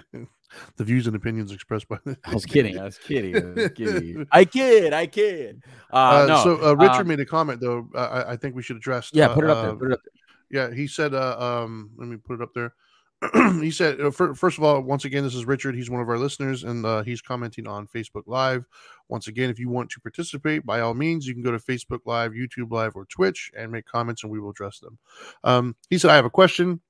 the 0.76 0.84
views 0.84 1.06
and 1.06 1.16
opinions 1.16 1.52
expressed 1.52 1.88
by 1.88 1.98
the 2.04 2.16
I 2.24 2.34
was 2.34 2.46
kidding. 2.46 2.78
I 2.78 2.84
was 2.84 2.98
kidding. 2.98 3.36
I 3.36 3.40
was 3.40 3.70
kidding. 3.72 4.26
I 4.30 4.44
kid. 4.44 4.92
I 4.92 5.06
kid. 5.06 5.62
Uh, 5.92 5.96
Uh, 5.96 6.26
no. 6.26 6.44
So 6.44 6.70
uh, 6.70 6.74
Richard 6.74 7.02
um, 7.02 7.08
made 7.08 7.20
a 7.20 7.26
comment 7.26 7.60
though. 7.60 7.88
Uh, 7.94 8.24
I, 8.26 8.32
I 8.32 8.36
think 8.36 8.54
we 8.54 8.62
should 8.62 8.76
address. 8.76 9.10
yeah, 9.12 9.26
uh, 9.26 9.34
put 9.34 9.44
it 9.44 9.50
up 9.50 9.58
uh, 9.58 9.62
there. 9.62 9.74
Put 9.76 9.88
it 9.88 9.94
up 9.94 10.00
there. 10.04 10.68
Yeah, 10.68 10.74
he 10.74 10.86
said. 10.86 11.14
Uh, 11.14 11.36
um, 11.38 11.90
let 11.96 12.08
me 12.08 12.16
put 12.16 12.34
it 12.34 12.42
up 12.42 12.54
there. 12.54 12.74
he 13.60 13.70
said, 13.70 14.00
uh, 14.00 14.10
first 14.10 14.58
of 14.58 14.64
all, 14.64 14.80
once 14.80 15.04
again, 15.04 15.22
this 15.22 15.34
is 15.34 15.44
Richard. 15.44 15.76
He's 15.76 15.90
one 15.90 16.00
of 16.00 16.08
our 16.08 16.18
listeners, 16.18 16.64
and 16.64 16.84
uh, 16.84 17.02
he's 17.02 17.22
commenting 17.22 17.68
on 17.68 17.86
Facebook 17.86 18.24
Live. 18.26 18.64
Once 19.08 19.28
again, 19.28 19.48
if 19.48 19.60
you 19.60 19.68
want 19.68 19.90
to 19.90 20.00
participate, 20.00 20.66
by 20.66 20.80
all 20.80 20.94
means, 20.94 21.26
you 21.26 21.34
can 21.34 21.42
go 21.42 21.52
to 21.52 21.58
Facebook 21.58 22.00
Live, 22.04 22.32
YouTube 22.32 22.72
Live, 22.72 22.96
or 22.96 23.04
Twitch 23.04 23.52
and 23.56 23.70
make 23.70 23.86
comments, 23.86 24.24
and 24.24 24.32
we 24.32 24.40
will 24.40 24.50
address 24.50 24.80
them. 24.80 24.98
Um, 25.44 25.76
he 25.88 25.98
said, 25.98 26.10
I 26.10 26.16
have 26.16 26.24
a 26.24 26.30
question. 26.30 26.80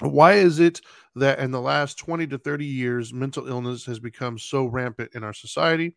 Why 0.00 0.34
is 0.34 0.60
it 0.60 0.80
that 1.16 1.38
in 1.40 1.50
the 1.50 1.60
last 1.60 1.98
20 1.98 2.26
to 2.28 2.38
30 2.38 2.64
years, 2.64 3.12
mental 3.12 3.48
illness 3.48 3.84
has 3.86 3.98
become 3.98 4.38
so 4.38 4.66
rampant 4.66 5.10
in 5.14 5.24
our 5.24 5.32
society? 5.32 5.94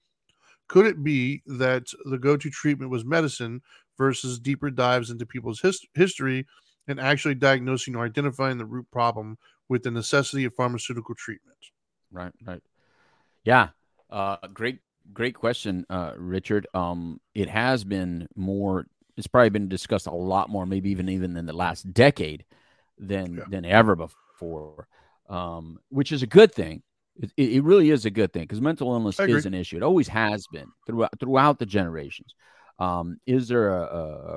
Could 0.67 0.87
it 0.87 1.03
be 1.03 1.43
that 1.45 1.87
the 2.05 2.17
go 2.17 2.37
to 2.37 2.49
treatment 2.49 2.91
was 2.91 3.05
medicine 3.05 3.61
versus 3.97 4.39
deeper 4.39 4.71
dives 4.71 5.09
into 5.09 5.25
people's 5.25 5.61
his- 5.61 5.85
history 5.93 6.47
and 6.87 6.99
actually 6.99 7.35
diagnosing 7.35 7.95
or 7.95 8.05
identifying 8.05 8.57
the 8.57 8.65
root 8.65 8.87
problem 8.91 9.37
with 9.69 9.83
the 9.83 9.91
necessity 9.91 10.45
of 10.45 10.55
pharmaceutical 10.55 11.15
treatment? 11.15 11.57
Right, 12.11 12.33
right. 12.45 12.61
Yeah. 13.43 13.69
Uh 14.09 14.37
great 14.53 14.79
great 15.13 15.35
question, 15.35 15.85
uh 15.89 16.13
Richard. 16.17 16.67
Um 16.73 17.19
it 17.33 17.49
has 17.49 17.83
been 17.83 18.27
more 18.35 18.87
it's 19.17 19.27
probably 19.27 19.49
been 19.49 19.69
discussed 19.69 20.07
a 20.07 20.11
lot 20.11 20.49
more 20.49 20.65
maybe 20.65 20.89
even 20.89 21.09
even 21.09 21.37
in 21.37 21.45
the 21.45 21.53
last 21.53 21.93
decade 21.93 22.45
than 23.01 23.35
Yeah. 23.35 23.43
than 23.49 23.65
ever 23.65 23.95
before. 23.95 24.87
Um 25.29 25.79
which 25.89 26.11
is 26.11 26.23
a 26.23 26.27
good 26.27 26.53
thing. 26.53 26.83
It, 27.17 27.31
it 27.35 27.63
really 27.63 27.89
is 27.89 28.05
a 28.05 28.09
good 28.09 28.31
thing 28.31 28.43
because 28.43 28.61
mental 28.61 28.93
illness 28.93 29.19
is 29.19 29.45
an 29.45 29.53
issue. 29.53 29.75
It 29.77 29.83
always 29.83 30.07
has 30.07 30.47
been 30.47 30.69
throughout 30.87 31.11
throughout 31.19 31.59
the 31.59 31.65
generations. 31.65 32.33
Um, 32.79 33.19
is 33.27 33.47
there 33.47 33.77
a, 33.77 33.83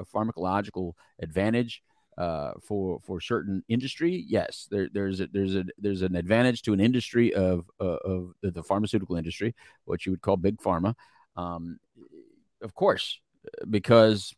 a 0.00 0.04
pharmacological 0.04 0.92
advantage 1.20 1.82
uh, 2.18 2.52
for 2.62 3.00
for 3.00 3.20
certain 3.20 3.64
industry? 3.68 4.24
Yes, 4.28 4.68
there, 4.70 4.88
there's 4.92 5.20
a, 5.20 5.28
there's 5.28 5.54
a 5.54 5.64
there's 5.78 6.02
an 6.02 6.14
advantage 6.16 6.62
to 6.62 6.72
an 6.74 6.80
industry 6.80 7.32
of 7.32 7.64
uh, 7.80 7.84
of 8.04 8.34
the, 8.42 8.50
the 8.50 8.62
pharmaceutical 8.62 9.16
industry, 9.16 9.54
what 9.86 10.04
you 10.04 10.12
would 10.12 10.20
call 10.20 10.36
big 10.36 10.58
pharma. 10.58 10.94
Um, 11.36 11.78
of 12.60 12.74
course, 12.74 13.18
because 13.70 14.34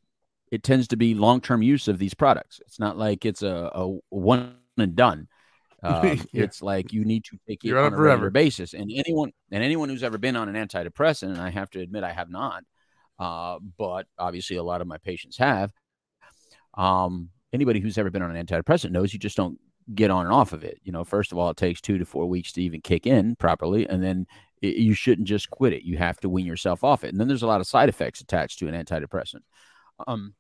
it 0.51 0.63
tends 0.63 0.89
to 0.89 0.97
be 0.97 1.15
long 1.15 1.41
term 1.41 1.63
use 1.63 1.89
of 1.89 1.99
these 1.99 2.15
products. 2.15 2.61
It's 2.67 2.79
not 2.79 2.97
like 2.99 3.25
it's 3.25 3.43
a, 3.43 3.71
a 3.75 3.99
one 4.11 4.57
and 4.79 4.95
done. 4.97 5.29
Um, 5.83 6.19
Yeah. 6.33 6.45
It's 6.45 6.63
like 6.63 6.93
you 6.93 7.05
need 7.05 7.25
to 7.27 7.39
take 7.47 7.65
it 7.65 7.69
You're 7.69 7.79
on 7.79 7.93
it 7.93 7.95
a 7.95 7.99
regular 7.99 8.31
forever. 8.31 8.31
basis. 8.31 8.73
And 8.75 8.91
anyone 8.93 9.33
and 9.53 9.63
anyone 9.63 9.89
who's 9.89 10.03
ever 10.03 10.19
been 10.19 10.35
on 10.35 10.49
an 10.49 10.55
antidepressant, 10.69 11.29
and 11.31 11.41
I 11.41 11.51
have 11.51 11.71
to 11.71 11.81
admit 11.81 12.03
I 12.03 12.13
have 12.13 12.31
not, 12.31 12.65
uh, 13.19 13.59
but 13.79 14.07
obviously 14.19 14.57
a 14.57 14.65
lot 14.65 14.81
of 14.81 14.87
my 14.87 14.99
patients 14.99 15.37
have. 15.37 15.73
Um, 16.75 17.31
anybody 17.53 17.81
who's 17.81 17.99
ever 17.99 18.11
been 18.11 18.23
on 18.23 18.35
an 18.35 18.47
antidepressant 18.47 18.91
knows 18.91 19.13
you 19.13 19.19
just 19.19 19.37
don't 19.37 19.59
get 19.95 20.11
on 20.11 20.25
and 20.27 20.35
off 20.35 20.53
of 20.53 20.65
it. 20.65 20.79
You 20.83 20.93
know, 20.93 21.05
first 21.05 21.31
of 21.33 21.39
all, 21.39 21.51
it 21.51 21.57
takes 21.57 21.81
two 21.81 21.99
to 21.99 22.05
four 22.05 22.27
weeks 22.27 22.53
to 22.53 22.63
even 22.63 22.81
kick 22.81 23.07
in 23.07 23.37
properly, 23.37 23.87
and 23.89 24.03
then 24.03 24.27
i 24.65 24.67
you 24.69 24.95
shouldn't 24.95 25.29
just 25.29 25.51
quit 25.51 25.73
it. 25.75 25.83
You 25.85 25.99
have 25.99 26.19
to 26.21 26.29
wean 26.29 26.47
yourself 26.47 26.83
off 26.83 27.05
it, 27.05 27.09
and 27.09 27.21
then 27.21 27.29
there's 27.29 27.43
a 27.43 27.47
lot 27.47 27.61
of 27.61 27.67
side 27.67 27.89
effects 27.89 28.21
attached 28.21 28.59
to 28.61 28.69
an 28.69 28.75
antidepressant. 28.75 29.43
Um, 30.07 30.35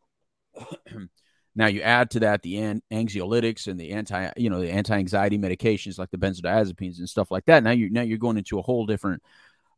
now 1.55 1.67
you 1.67 1.81
add 1.81 2.11
to 2.13 2.21
that 2.21 2.43
the 2.43 2.59
an- 2.59 2.83
anxiolytics 2.93 3.67
and 3.67 3.79
the 3.79 3.93
anti, 3.93 4.31
you 4.37 4.51
know, 4.51 4.61
the 4.61 4.71
anti-anxiety 4.71 5.39
medications 5.39 5.99
like 5.99 6.11
the 6.11 6.19
benzodiazepines 6.19 6.99
and 6.99 7.09
stuff 7.09 7.31
like 7.31 7.45
that. 7.47 7.63
Now 7.63 7.71
you 7.71 7.91
now 7.91 8.03
you're 8.03 8.19
going 8.19 8.37
into 8.37 8.59
a 8.59 8.63
whole 8.63 8.87
different 8.87 9.23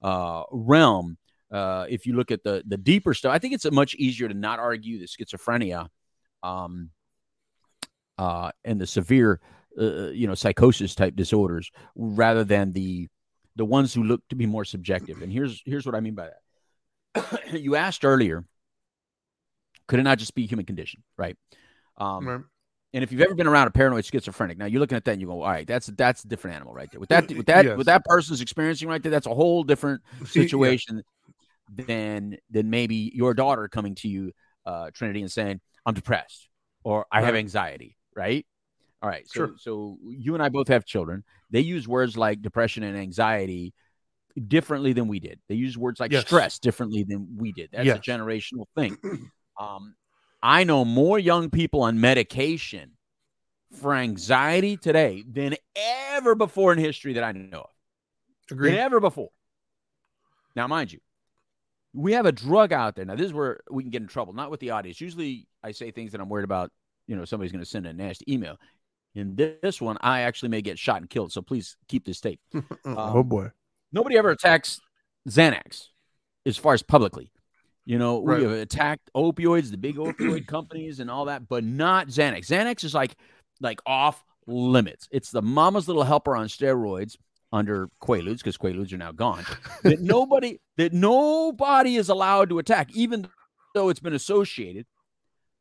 uh, 0.03 0.45
realm. 0.51 1.19
Uh, 1.51 1.87
if 1.88 2.07
you 2.07 2.14
look 2.14 2.31
at 2.31 2.43
the 2.45 2.62
the 2.67 2.77
deeper 2.77 3.14
stuff, 3.14 3.33
I 3.33 3.38
think 3.38 3.55
it's 3.55 3.71
much 3.71 3.95
easier 3.95 4.29
to 4.29 4.35
not 4.35 4.59
argue 4.59 4.99
the 4.99 5.07
schizophrenia 5.07 5.88
um, 6.43 6.91
uh, 8.19 8.51
and 8.64 8.81
the 8.81 8.87
severe, 8.87 9.41
uh, 9.81 10.09
you 10.09 10.27
know, 10.27 10.35
psychosis 10.35 10.95
type 10.95 11.17
disorders, 11.17 11.71
rather 11.95 12.45
than 12.45 12.73
the 12.73 13.09
the 13.57 13.64
ones 13.64 13.93
who 13.93 14.05
look 14.05 14.23
to 14.29 14.37
be 14.37 14.47
more 14.47 14.64
subjective. 14.64 15.23
And 15.23 15.33
here's 15.33 15.62
here's 15.64 15.87
what 15.87 15.95
I 15.95 16.01
mean 16.01 16.14
by 16.14 16.31
that. 17.14 17.53
you 17.53 17.77
asked 17.77 18.05
earlier, 18.05 18.45
could 19.88 19.98
it 19.98 20.05
not 20.05 20.18
just 20.18 20.35
be 20.35 20.46
human 20.46 20.64
condition, 20.66 21.03
right? 21.16 21.37
Um, 21.96 22.29
Right. 22.29 22.40
And 22.94 23.05
if 23.05 23.12
you've 23.12 23.20
ever 23.20 23.35
been 23.35 23.46
around 23.46 23.66
a 23.66 23.70
paranoid 23.70 24.07
schizophrenic, 24.07 24.57
now 24.57 24.64
you're 24.64 24.81
looking 24.81 24.96
at 24.96 25.05
that 25.05 25.12
and 25.12 25.20
you 25.20 25.27
go, 25.27 25.42
all 25.42 25.51
right, 25.51 25.66
that's 25.66 25.88
that's 25.88 26.24
a 26.24 26.29
different 26.29 26.57
animal 26.57 26.72
right 26.72 26.90
there. 26.90 26.98
With 26.98 27.11
that, 27.11 27.29
with 27.29 27.44
that, 27.46 27.64
Yes. 27.66 27.77
with 27.77 27.87
that 27.87 28.03
person's 28.07 28.40
experiencing 28.40 28.88
right 28.88 29.03
there, 29.03 29.11
that's 29.11 29.27
a 29.27 29.35
whole 29.35 29.62
different 29.62 30.01
See, 30.27 30.40
yeah. 30.40 30.44
situation 30.44 31.03
than 31.70 32.38
than 32.51 32.70
maybe 32.70 33.12
your 33.14 33.35
daughter 33.35 33.68
coming 33.68 33.94
to 33.96 34.09
you, 34.09 34.33
uh, 34.64 34.90
Trinity, 34.94 35.20
and 35.20 35.31
saying, 35.31 35.61
I'm 35.85 35.92
depressed 35.92 36.48
or 36.83 37.05
I 37.12 37.20
have 37.20 37.35
anxiety, 37.35 37.98
right? 38.16 38.46
All 39.03 39.11
right. 39.11 39.29
So 39.29 39.33
Sure. 39.35 39.55
so 39.59 39.98
you 40.09 40.33
and 40.33 40.42
I 40.42 40.48
both 40.48 40.68
have 40.68 40.87
children. 40.87 41.24
They 41.51 41.61
use 41.61 41.87
words 41.87 42.16
like 42.16 42.40
depression 42.40 42.85
and 42.85 42.96
anxiety 42.96 43.74
differently 44.46 44.94
than 44.94 45.09
we 45.09 45.20
did. 45.20 45.40
They 45.48 45.57
use 45.57 45.77
words 45.77 46.01
like 46.01 46.11
Yes. 46.11 46.24
stress 46.27 46.59
differently 46.59 47.05
than 47.05 47.37
we 47.37 47.53
did. 47.53 47.68
That's 47.72 47.85
Yes. 47.85 47.98
a 47.98 48.01
generational 48.01 48.64
thing. 48.74 48.96
Um, 49.59 49.94
I 50.42 50.64
know 50.64 50.85
more 50.85 51.18
young 51.18 51.51
people 51.51 51.83
on 51.83 52.01
medication 52.01 52.92
for 53.73 53.94
anxiety 53.94 54.77
today 54.77 55.25
than 55.29 55.57
ever 55.77 56.35
before 56.35 56.73
in 56.73 56.79
history 56.79 57.14
that 57.14 57.25
I 57.25 57.33
know 57.33 57.61
of. 57.61 57.71
Agreed. 58.51 58.73
Than 58.73 58.79
ever 58.79 59.01
before. 59.01 59.31
Now, 60.55 60.66
mind 60.66 60.92
you, 60.92 61.01
we 61.92 62.12
have 62.12 62.27
a 62.27 62.33
drug 62.33 62.73
out 62.73 62.97
there. 62.97 63.05
Now, 63.05 63.14
this 63.14 63.27
is 63.27 63.33
where 63.33 63.61
we 63.71 63.83
can 63.83 63.90
get 63.90 64.03
in 64.03 64.09
trouble, 64.09 64.33
not 64.33 64.51
with 64.51 64.61
the 64.61 64.71
audience. 64.71 65.01
Usually 65.01 65.47
I 65.62 65.73
say 65.73 65.90
things 65.90 66.12
that 66.12 66.21
I'm 66.21 66.29
worried 66.29 66.44
about, 66.44 66.71
you 67.07 67.16
know, 67.16 67.25
somebody's 67.25 67.53
going 67.53 67.64
to 67.64 67.71
send 67.71 67.87
a 67.87 67.92
nasty 67.92 68.33
email. 68.33 68.57
In 69.14 69.35
this 69.37 69.81
one, 69.81 69.97
I 70.01 70.21
actually 70.21 70.51
may 70.51 70.62
get 70.62 70.79
shot 70.79 70.99
and 70.99 71.11
killed. 71.11 71.33
So 71.33 71.42
please 71.42 71.77
keep 71.88 72.05
this 72.05 72.21
tape. 72.21 72.40
oh 72.85 73.23
boy. 73.23 73.51
Nobody 73.92 74.16
ever 74.16 74.31
attacks 74.31 74.81
Xanax 75.29 75.88
as 76.47 76.57
far 76.57 76.75
as 76.75 76.83
publicly. 76.83 77.33
You 77.88 77.96
know, 77.98 78.22
Right. 78.22 78.38
we 78.40 78.44
have 78.44 78.53
attacked 78.53 79.09
opioids, 79.16 79.70
the 79.70 79.79
big 79.79 79.96
opioid 79.96 80.46
companies 80.57 81.01
and 81.01 81.11
all 81.11 81.24
that, 81.24 81.48
but 81.48 81.64
not 81.64 82.09
Xanax. 82.09 82.46
Xanax 82.46 82.85
is 82.85 82.92
like 82.92 83.16
like 83.62 83.81
off 83.87 84.22
limits. 84.46 85.09
It's 85.11 85.31
the 85.31 85.40
mama's 85.40 85.88
little 85.88 86.03
helper 86.05 86.37
on 86.37 86.48
steroids 86.48 87.16
under 87.51 87.88
Quaaludes 88.03 88.38
because 88.38 88.59
Quaaludes 88.59 88.92
are 88.92 88.98
now 88.98 89.12
gone. 89.12 89.42
that 89.85 90.01
nobody 90.03 90.61
that 90.77 90.92
nobody 90.92 91.96
is 91.96 92.11
allowed 92.11 92.51
to 92.51 92.59
attack, 92.59 92.90
even 92.94 93.27
though 93.74 93.88
it's 93.88 94.01
been 94.01 94.12
associated 94.12 94.85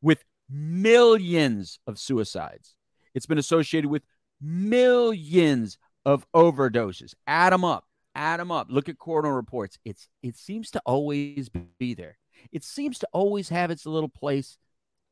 with 0.02 0.22
millions 0.50 1.80
of 1.88 1.98
suicides. 1.98 2.76
It's 3.16 3.26
been 3.26 3.38
associated 3.38 3.90
with 3.90 4.04
millions 4.42 5.78
of 6.06 6.28
overdoses. 6.36 7.14
Add 7.26 7.54
them 7.54 7.64
up. 7.64 7.86
Add 8.18 8.40
them 8.40 8.52
up. 8.52 8.68
Look 8.70 8.90
at 8.90 8.98
coroner 8.98 9.36
reports. 9.36 9.78
It's 9.86 10.10
it 10.24 10.36
seems 10.36 10.72
to 10.72 10.82
always 10.86 11.50
be 11.80 11.94
there. 11.94 12.18
It 12.52 12.64
seems 12.64 12.98
to 13.00 13.08
always 13.14 13.50
have 13.50 13.72
its 13.72 13.86
little 13.86 14.10
place 14.10 14.58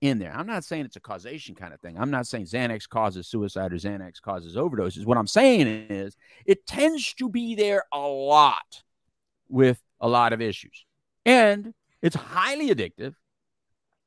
in 0.02 0.20
there. 0.20 0.34
I'm 0.36 0.48
not 0.48 0.63
saying 0.63 0.86
it's 0.86 0.96
a 0.96 1.02
causation 1.02 1.54
kind 1.54 1.74
of 1.74 1.80
thing. 1.80 1.98
I'm 1.98 2.12
not 2.12 2.28
saying 2.28 2.46
Xanax 2.46 2.89
causes 2.89 3.28
suicide 3.28 3.72
or 3.74 3.78
Xanax 3.78 4.22
causes 4.22 4.56
overdoses. 4.56 5.06
What 5.06 5.18
I'm 5.18 5.28
saying 5.28 5.68
is 5.68 6.18
it 6.46 6.65
tends 6.65 7.13
to 7.15 7.30
be 7.30 7.56
there 7.56 7.84
a 7.94 8.00
lot 8.00 8.84
with 9.48 9.82
a 10.00 10.08
lot 10.08 10.34
of 10.34 10.41
issues. 10.41 10.86
And 11.26 11.74
it's 12.02 12.15
highly 12.15 12.70
addictive, 12.70 13.13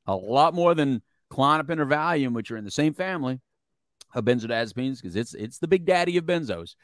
a 0.07 0.15
lot 0.15 0.55
more 0.55 0.75
than 0.75 1.03
Klonopin 1.31 1.79
or 1.79 1.87
Valium, 1.87 2.33
which 2.33 2.51
are 2.51 2.57
in 2.57 2.65
the 2.65 2.71
same 2.71 2.95
family 2.95 3.41
of 4.15 4.25
benzodiazepines, 4.25 5.01
because 5.01 5.17
it's 5.17 5.35
it's 5.35 5.59
the 5.59 5.69
big 5.69 5.85
daddy 5.85 6.17
of 6.17 6.25
benzos. 6.25 6.75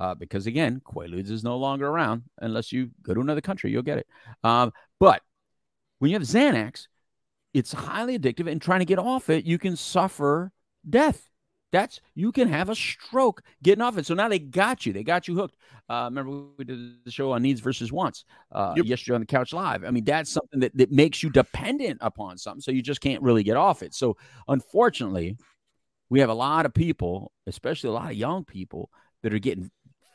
Uh, 0.00 0.14
because 0.14 0.46
again, 0.46 0.80
Quaaludes 0.84 1.30
is 1.30 1.44
no 1.44 1.58
longer 1.58 1.86
around 1.86 2.22
unless 2.38 2.72
you 2.72 2.90
go 3.02 3.12
to 3.12 3.20
another 3.20 3.42
country, 3.42 3.70
you'll 3.70 3.82
get 3.82 3.98
it. 3.98 4.06
Um, 4.42 4.72
but 4.98 5.20
when 5.98 6.10
you 6.10 6.16
have 6.16 6.26
Xanax, 6.26 6.86
it's 7.52 7.72
highly 7.72 8.18
addictive, 8.18 8.50
and 8.50 8.62
trying 8.62 8.78
to 8.78 8.86
get 8.86 8.98
off 8.98 9.28
it, 9.28 9.44
you 9.44 9.58
can 9.58 9.76
suffer 9.76 10.52
death. 10.88 11.28
That's 11.72 12.00
you 12.14 12.32
can 12.32 12.48
have 12.48 12.68
a 12.68 12.74
stroke 12.74 13.42
getting 13.62 13.82
off 13.82 13.98
it. 13.98 14.06
So 14.06 14.14
now 14.14 14.28
they 14.28 14.38
got 14.38 14.86
you. 14.86 14.92
They 14.92 15.04
got 15.04 15.28
you 15.28 15.36
hooked. 15.36 15.56
Uh, 15.88 16.08
remember 16.10 16.46
we 16.56 16.64
did 16.64 17.04
the 17.04 17.10
show 17.10 17.32
on 17.32 17.42
needs 17.42 17.60
versus 17.60 17.92
wants 17.92 18.24
uh, 18.50 18.74
Yep. 18.76 18.86
yesterday 18.86 19.14
on 19.16 19.20
the 19.20 19.26
couch 19.26 19.52
live. 19.52 19.84
I 19.84 19.90
mean, 19.90 20.04
that's 20.04 20.32
something 20.32 20.60
that, 20.60 20.76
that 20.76 20.90
makes 20.90 21.22
you 21.22 21.30
dependent 21.30 21.98
upon 22.00 22.38
something, 22.38 22.60
so 22.60 22.70
you 22.72 22.82
just 22.82 23.00
can't 23.00 23.22
really 23.22 23.42
get 23.42 23.56
off 23.56 23.82
it. 23.82 23.94
So 23.94 24.16
unfortunately, 24.48 25.36
we 26.08 26.20
have 26.20 26.30
a 26.30 26.34
lot 26.34 26.66
of 26.66 26.74
people, 26.74 27.32
especially 27.46 27.90
a 27.90 27.92
lot 27.92 28.10
of 28.10 28.16
young 28.16 28.44
people, 28.44 28.90
that 29.22 29.34
are 29.34 29.38
getting 29.38 29.70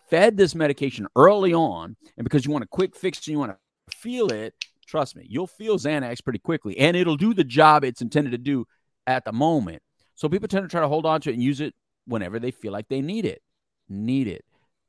fed 0.10 0.38
this 0.38 0.56
medication 0.56 1.08
early 1.16 1.54
on, 1.54 1.96
and 2.18 2.24
because 2.24 2.46
you 2.46 2.52
want 2.52 2.64
a 2.64 2.68
quick 2.68 2.96
fix 2.96 3.20
and 3.20 3.34
you 3.34 3.40
want 3.40 3.52
to 3.52 3.96
feel 3.98 4.32
it, 4.32 4.54
trust 4.86 5.16
me, 5.16 5.26
you'll 5.28 5.48
feel 5.48 5.78
Xanax 5.78 6.24
pretty 6.24 6.40
quickly, 6.40 6.78
and 6.78 6.96
it'll 6.96 7.18
do 7.18 7.34
the 7.34 7.44
job 7.44 7.84
it's 7.84 8.02
intended 8.02 8.32
to 8.32 8.38
do 8.38 8.66
at 9.08 9.26
the 9.26 9.32
moment. 9.32 9.82
So 10.16 10.30
people 10.30 10.48
tend 10.48 10.64
to 10.64 10.70
try 10.70 10.82
to 10.82 10.88
hold 10.88 11.06
on 11.06 11.22
to 11.22 11.30
it 11.30 11.34
and 11.34 11.44
use 11.44 11.60
it 11.62 11.74
whenever 12.06 12.40
they 12.40 12.52
feel 12.52 12.72
like 12.72 12.88
they 12.88 13.02
need 13.02 13.26
it. 13.26 13.42
Need 13.90 14.28
it. 14.28 14.46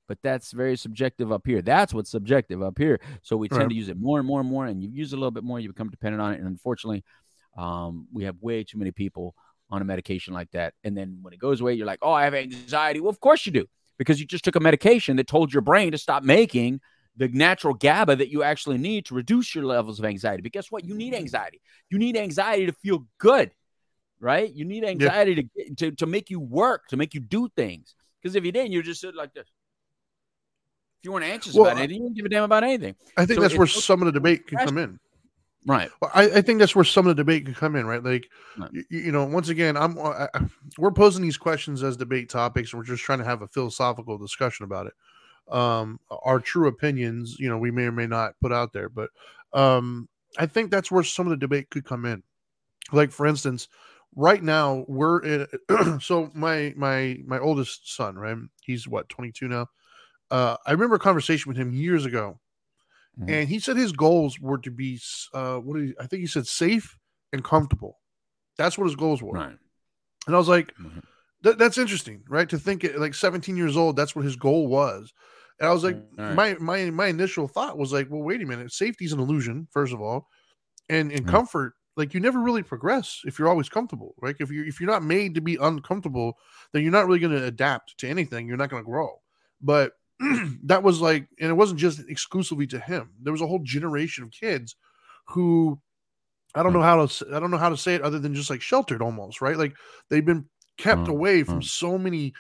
But 0.09 0.19
that's 0.23 0.53
very 0.53 0.77
subjective 0.77 1.33
up 1.33 1.45
here. 1.45 1.63
That's 1.63 1.93
what's 1.93 2.11
subjective 2.11 2.63
up 2.63 2.79
here. 2.79 3.01
So 3.23 3.37
we 3.37 3.49
tend 3.49 3.63
Right. 3.63 3.69
to 3.71 3.75
use 3.75 3.89
it 3.89 3.99
more 3.99 4.19
and 4.19 4.27
more 4.27 4.41
and 4.41 4.49
more, 4.49 4.67
and 4.67 4.81
you 4.83 4.89
use 4.89 5.13
it 5.13 5.17
a 5.17 5.19
little 5.19 5.33
bit 5.33 5.43
more, 5.43 5.59
you 5.59 5.69
become 5.69 5.89
dependent 5.91 6.23
on 6.23 6.33
it. 6.35 6.39
And 6.39 6.47
unfortunately, 6.47 7.03
um, 7.57 8.07
we 8.13 8.25
have 8.25 8.37
way 8.41 8.63
too 8.63 8.79
many 8.79 8.93
people 8.93 9.35
on 9.69 9.83
a 9.83 9.85
medication 9.85 10.33
like 10.33 10.51
that. 10.53 10.75
And 10.85 10.97
then 10.97 11.19
when 11.23 11.33
it 11.33 11.41
goes 11.41 11.61
away, 11.61 11.75
you're 11.75 11.87
like, 11.87 11.99
oh, 12.03 12.13
I 12.13 12.23
have 12.25 12.35
anxiety. 12.35 13.01
Well, 13.01 13.11
of 13.11 13.19
course 13.19 13.47
you 13.47 13.53
do, 13.53 13.67
because 13.99 14.21
you 14.21 14.27
just 14.27 14.45
took 14.45 14.57
a 14.57 14.61
medication 14.61 15.17
that 15.17 15.27
told 15.27 15.53
your 15.53 15.63
brain 15.63 15.93
to 15.93 15.99
stop 15.99 16.23
making 16.23 16.81
the 17.17 17.29
natural 17.29 17.75
GABA 17.75 18.17
that 18.17 18.29
you 18.29 18.43
actually 18.43 18.79
need 18.79 19.07
to 19.07 19.15
reduce 19.15 19.55
your 19.55 19.65
levels 19.65 19.99
of 19.99 20.05
anxiety. 20.05 20.43
But 20.43 20.53
guess 20.53 20.71
what? 20.71 20.85
You 20.85 20.95
need 20.95 21.15
mm-hmm. 21.15 21.23
anxiety. 21.23 21.61
You 21.91 21.99
need 21.99 22.17
anxiety 22.17 22.67
to 22.67 22.73
feel 22.73 23.07
good, 23.19 23.53
right? 24.21 24.53
You 24.53 24.65
need 24.65 24.85
anxiety 24.85 25.49
to, 25.57 25.75
to 25.77 25.91
to 25.93 26.07
make 26.07 26.31
you 26.31 26.41
work, 26.41 26.89
to 26.89 26.97
make 26.97 27.15
you 27.15 27.21
do 27.21 27.49
things. 27.57 27.95
Because 28.21 28.37
if 28.37 28.45
you 28.45 28.53
didn't, 28.53 28.73
you're 28.73 28.83
just 28.83 29.01
sit 29.01 29.15
like 29.15 29.33
this. 29.33 29.47
If 30.99 31.05
you 31.05 31.13
weren't 31.13 31.25
anxious 31.25 31.55
Well, 31.55 31.67
about 31.67 31.79
anything, 31.79 31.97
you 31.97 32.03
wouldn't 32.03 32.17
give 32.17 32.27
a 32.27 32.29
damn 32.29 32.43
about 32.45 32.65
anything. 32.65 32.97
I 33.17 33.25
think 33.25 33.37
So 33.37 33.43
that's 33.43 33.57
where 33.57 33.67
some 33.67 34.03
of 34.03 34.07
the 34.07 34.13
debate 34.13 34.47
can 34.47 34.59
come 34.59 34.79
in. 34.79 34.99
Right. 35.67 35.91
Well, 36.01 36.11
I, 36.15 36.25
I 36.31 36.41
think 36.43 36.61
that's 36.61 36.77
where 36.77 36.85
some 36.85 37.07
of 37.07 37.17
the 37.17 37.21
debate 37.23 37.45
can 37.45 37.55
come 37.55 37.75
in, 37.77 37.87
right? 37.87 38.03
Like, 38.03 38.29
Right. 38.57 38.71
y- 38.73 38.83
y- 38.91 38.99
you 38.99 39.13
know, 39.13 39.25
once 39.25 39.49
again, 39.49 39.77
I'm 39.77 39.99
I, 39.99 40.29
I- 40.33 40.47
we're 40.79 40.93
posing 40.93 41.23
these 41.23 41.37
questions 41.37 41.83
as 41.83 41.97
debate 41.97 42.29
topics, 42.31 42.73
and 42.73 42.79
we're 42.79 42.87
just 42.87 43.03
trying 43.03 43.19
to 43.19 43.25
have 43.25 43.43
a 43.43 43.49
philosophical 43.49 44.17
discussion 44.17 44.65
about 44.65 44.87
it. 44.87 44.95
Um, 45.53 46.01
our 46.11 46.41
true 46.41 46.69
opinions, 46.69 47.37
you 47.39 47.49
know, 47.49 47.59
we 47.59 47.71
may 47.71 47.85
or 47.85 47.93
may 47.93 48.07
not 48.07 48.35
put 48.41 48.53
out 48.53 48.73
there, 48.73 48.89
but 48.89 49.11
um, 49.53 50.09
I 50.39 50.47
think 50.47 50.71
that's 50.71 50.91
where 50.91 51.05
some 51.05 51.27
of 51.27 51.31
the 51.31 51.37
debate 51.37 51.71
could 51.71 51.85
come 51.85 52.05
in. 52.05 52.23
Like, 52.93 53.11
for 53.11 53.27
instance, 53.27 53.69
right 54.15 54.43
now 54.43 54.85
we're 54.89 55.21
in. 55.21 55.47
so 56.01 56.31
my 56.35 56.73
my 56.77 57.19
my 57.27 57.39
oldest 57.39 57.95
son, 57.95 58.17
right? 58.17 58.37
He's 58.63 58.87
what 58.87 59.09
22 59.09 59.49
now. 59.49 59.67
Uh, 60.31 60.57
I 60.67 60.73
remember 60.73 60.97
a 60.97 61.01
conversation 61.01 61.49
with 61.49 61.57
him 61.57 61.73
years 61.73 62.05
ago 62.05 62.39
Mhm. 63.17 63.37
and 63.37 63.49
he 63.49 63.59
said 63.59 63.77
his 63.77 63.93
goals 63.93 64.39
were 64.41 64.59
to 64.59 64.71
be 64.71 65.01
uh 65.35 65.59
what 65.59 65.81
he, 65.81 65.95
I 66.01 66.07
think 66.07 66.21
he 66.21 66.27
said 66.27 66.47
safe 66.47 66.99
and 67.33 67.45
comfortable. 67.45 68.01
That's 68.59 68.79
what 68.79 68.87
his 68.87 68.97
goals 68.97 69.23
were. 69.23 69.45
Right. 69.45 69.59
And 70.27 70.35
I 70.35 70.39
was 70.39 70.49
like, 70.49 70.75
Mhm. 70.79 71.01
that, 71.43 71.59
that's 71.59 71.79
interesting, 71.79 72.25
right? 72.29 72.49
To 72.51 72.59
think 72.59 72.85
at 72.85 73.01
like 73.01 73.15
17 73.15 73.57
years 73.57 73.77
old, 73.77 73.97
that's 73.97 74.17
what 74.17 74.25
his 74.25 74.37
goal 74.37 74.69
was. 74.69 75.13
And 75.61 75.69
I 75.69 75.73
was 75.73 75.85
like, 75.85 75.99
Right. 76.17 76.17
my 76.29 76.55
my 76.55 76.91
my 76.91 77.07
initial 77.07 77.49
thought 77.49 77.79
was 77.79 77.93
like, 77.93 78.11
well, 78.11 78.23
wait 78.23 78.43
a 78.43 78.47
minute, 78.47 78.73
safety's 78.73 79.13
an 79.13 79.21
illusion, 79.21 79.69
first 79.73 79.93
of 79.95 80.01
all, 80.01 80.29
and 80.89 81.13
in 81.13 81.25
Right. 81.25 81.27
comfort, 81.27 81.75
like 81.97 82.15
you 82.15 82.21
never 82.21 82.41
really 82.41 82.63
progress 82.63 83.23
if 83.25 83.39
you're 83.39 83.49
always 83.49 83.69
comfortable, 83.69 84.15
right? 84.23 84.37
If 84.39 84.51
you 84.51 84.65
if 84.65 84.81
you're 84.81 84.91
not 84.91 85.03
made 85.05 85.35
to 85.35 85.41
be 85.41 85.57
uncomfortable, 85.57 86.35
then 86.73 86.83
you're 86.83 86.93
not 86.93 87.07
really 87.07 87.21
going 87.21 87.33
to 87.37 87.45
adapt 87.45 87.99
to 87.99 88.09
anything. 88.09 88.49
You're 88.49 88.57
not 88.59 88.71
going 88.71 88.83
to 88.83 88.91
grow. 88.91 89.23
But 89.61 89.95
that 90.65 90.83
was 90.83 91.01
like, 91.01 91.29
and 91.41 91.51
it 91.51 91.55
wasn't 91.55 91.81
just 91.81 92.01
exclusively 92.09 92.67
to 92.69 92.79
him. 92.81 93.13
There 93.21 93.33
was 93.33 93.43
a 93.43 93.47
whole 93.47 93.61
generation 93.63 94.25
of 94.25 94.31
kids 94.31 94.77
who 95.29 95.81
I 96.55 96.63
don't 96.63 96.73
know 96.73 96.83
how 96.83 97.07
to 97.07 97.27
I 97.35 97.41
don't 97.41 97.51
know 97.51 97.59
how 97.59 97.69
to 97.69 97.77
say 97.77 97.95
it 97.95 98.03
other 98.03 98.19
than 98.19 98.35
just 98.35 98.51
like 98.51 98.63
sheltered 98.63 99.03
almost, 99.03 99.41
right? 99.41 99.57
Like 99.57 99.77
they've 100.09 100.25
been 100.25 100.49
kept 100.79 101.09
Mm, 101.09 101.09
away 101.09 101.43
from 101.43 101.61
mm. 101.61 101.63
so 101.63 101.99
many 101.99 102.33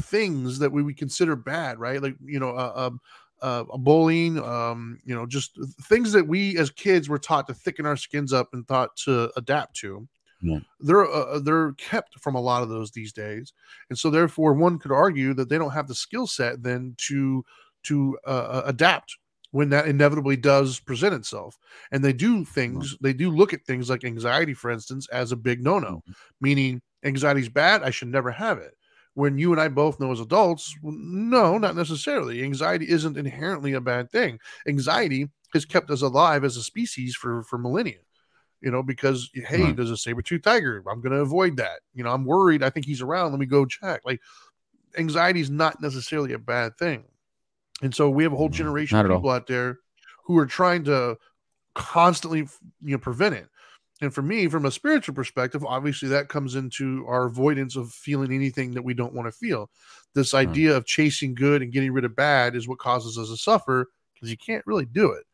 things 0.00 0.58
that 0.60 0.72
we 0.72 0.82
would 0.82 0.96
consider 0.96 1.36
bad, 1.36 1.78
right? 1.78 2.00
Like 2.02 2.16
you 2.24 2.38
know, 2.38 2.50
uh, 2.50 2.72
um, 2.76 3.00
uh, 3.42 3.64
bullying, 3.78 4.38
um, 4.38 5.00
you 5.04 5.14
know, 5.14 5.26
just 5.26 5.58
things 5.82 6.12
that 6.12 6.28
we 6.28 6.56
as 6.58 6.70
kids 6.70 7.08
were 7.08 7.18
taught 7.18 7.46
to 7.48 7.54
thicken 7.54 7.86
our 7.86 7.96
skins 7.96 8.32
up 8.32 8.50
and 8.54 8.66
thought 8.66 8.96
to 9.04 9.32
adapt 9.36 9.76
to. 9.76 10.08
Yeah. 10.44 10.58
They're 10.78 11.10
uh, 11.10 11.38
they're 11.38 11.72
kept 11.72 12.20
from 12.20 12.34
a 12.34 12.40
lot 12.40 12.62
of 12.62 12.68
those 12.68 12.90
these 12.90 13.14
days, 13.14 13.54
and 13.88 13.98
so 13.98 14.10
therefore 14.10 14.52
one 14.52 14.78
could 14.78 14.92
argue 14.92 15.32
that 15.34 15.48
they 15.48 15.56
don't 15.56 15.70
have 15.70 15.88
the 15.88 15.94
skill 15.94 16.26
set 16.26 16.62
then 16.62 16.94
to 17.08 17.42
to 17.84 18.18
uh, 18.26 18.62
adapt 18.66 19.16
when 19.52 19.70
that 19.70 19.86
inevitably 19.86 20.36
does 20.36 20.80
present 20.80 21.14
itself. 21.14 21.58
And 21.92 22.04
they 22.04 22.12
do 22.12 22.44
things, 22.44 22.94
they 23.00 23.14
do 23.14 23.30
look 23.30 23.54
at 23.54 23.64
things 23.64 23.88
like 23.88 24.04
anxiety, 24.04 24.52
for 24.52 24.70
instance, 24.70 25.08
as 25.12 25.32
a 25.32 25.36
big 25.36 25.62
no 25.62 25.78
no, 25.78 26.02
meaning 26.42 26.82
anxiety's 27.04 27.48
bad. 27.48 27.82
I 27.82 27.88
should 27.88 28.08
never 28.08 28.30
have 28.30 28.58
it. 28.58 28.76
When 29.14 29.38
you 29.38 29.52
and 29.52 29.60
I 29.60 29.68
both 29.68 29.98
know 29.98 30.12
as 30.12 30.20
adults, 30.20 30.74
no, 30.82 31.56
not 31.56 31.76
necessarily. 31.76 32.42
Anxiety 32.42 32.90
isn't 32.90 33.16
inherently 33.16 33.72
a 33.72 33.80
bad 33.80 34.10
thing. 34.10 34.40
Anxiety 34.68 35.30
has 35.54 35.64
kept 35.64 35.90
us 35.90 36.02
alive 36.02 36.44
as 36.44 36.58
a 36.58 36.62
species 36.62 37.14
for, 37.14 37.44
for 37.44 37.56
millennia 37.56 38.00
you 38.64 38.70
know, 38.70 38.82
because 38.82 39.30
hey, 39.34 39.62
Right. 39.62 39.76
there's 39.76 39.90
a 39.90 39.96
saber 39.96 40.22
tooth 40.22 40.42
tiger. 40.42 40.82
I'm 40.90 41.02
going 41.02 41.12
to 41.12 41.18
avoid 41.20 41.58
that. 41.58 41.80
You 41.94 42.02
know, 42.02 42.10
I'm 42.10 42.24
worried. 42.24 42.62
I 42.62 42.70
think 42.70 42.86
he's 42.86 43.02
around. 43.02 43.30
Let 43.32 43.38
me 43.38 43.46
go 43.46 43.66
check. 43.66 44.00
Like, 44.06 44.22
anxiety 44.96 45.40
is 45.40 45.50
not 45.50 45.82
necessarily 45.82 46.32
a 46.32 46.38
bad 46.38 46.78
thing. 46.78 47.04
And 47.82 47.94
so 47.94 48.08
we 48.08 48.22
have 48.22 48.32
a 48.32 48.36
whole 48.36 48.48
mm, 48.48 48.52
generation 48.54 48.96
not 48.96 49.04
of 49.04 49.10
at 49.10 49.14
all. 49.14 49.18
people 49.18 49.30
out 49.30 49.46
there 49.46 49.80
who 50.24 50.38
are 50.38 50.46
trying 50.46 50.84
to 50.84 51.18
constantly, 51.74 52.40
you 52.82 52.92
know, 52.92 52.98
prevent 52.98 53.34
it. 53.34 53.48
And 54.00 54.14
for 54.14 54.22
me, 54.22 54.48
from 54.48 54.64
a 54.64 54.70
spiritual 54.70 55.14
perspective, 55.14 55.64
obviously 55.64 56.08
that 56.08 56.28
comes 56.28 56.54
into 56.54 57.04
our 57.06 57.26
avoidance 57.26 57.76
of 57.76 57.92
feeling 57.92 58.32
anything 58.32 58.72
that 58.74 58.82
we 58.82 58.94
don't 58.94 59.12
want 59.14 59.26
to 59.28 59.32
feel. 59.32 59.70
This 60.14 60.32
Right. 60.32 60.48
idea 60.48 60.76
of 60.76 60.86
chasing 60.86 61.34
good 61.34 61.60
and 61.62 61.72
getting 61.72 61.92
rid 61.92 62.04
of 62.04 62.16
bad 62.16 62.56
is 62.56 62.66
what 62.66 62.78
causes 62.78 63.18
us 63.18 63.28
to 63.28 63.36
suffer 63.36 63.90
because 64.14 64.30
you 64.30 64.36
can't 64.38 64.66
really 64.66 64.86
do 64.86 65.12
it. 65.12 65.24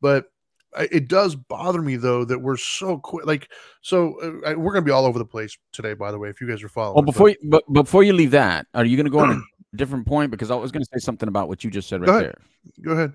But 0.00 0.30
it 0.78 1.08
does 1.08 1.34
bother 1.34 1.82
me 1.82 1.96
though 1.96 2.24
that 2.24 2.38
we're 2.38 2.56
so 2.56 2.98
quick. 2.98 3.26
Like, 3.26 3.50
so 3.82 4.14
uh, 4.20 4.54
we're 4.56 4.72
going 4.72 4.82
to 4.84 4.88
be 4.88 4.90
all 4.90 5.04
over 5.04 5.18
the 5.18 5.24
place 5.24 5.56
today. 5.72 5.94
By 5.94 6.10
the 6.10 6.18
way, 6.18 6.28
if 6.28 6.40
you 6.40 6.48
guys 6.48 6.62
are 6.62 6.68
following. 6.68 6.94
Well, 6.94 7.02
but- 7.02 7.12
before 7.12 7.28
you, 7.30 7.36
but 7.44 7.72
before 7.72 8.02
you 8.02 8.12
leave 8.12 8.30
that, 8.32 8.66
are 8.74 8.84
you 8.84 8.96
going 8.96 9.06
to 9.06 9.10
go 9.10 9.20
on 9.20 9.30
a 9.30 9.40
different 9.76 10.06
point? 10.06 10.30
Because 10.30 10.50
I 10.50 10.54
was 10.54 10.70
going 10.72 10.82
to 10.82 10.88
say 10.92 11.02
something 11.02 11.28
about 11.28 11.48
what 11.48 11.64
you 11.64 11.70
just 11.70 11.88
said 11.88 12.00
right 12.00 12.06
Go 12.06 12.20
there. 12.20 12.38
go 12.82 12.92
ahead. 12.92 13.12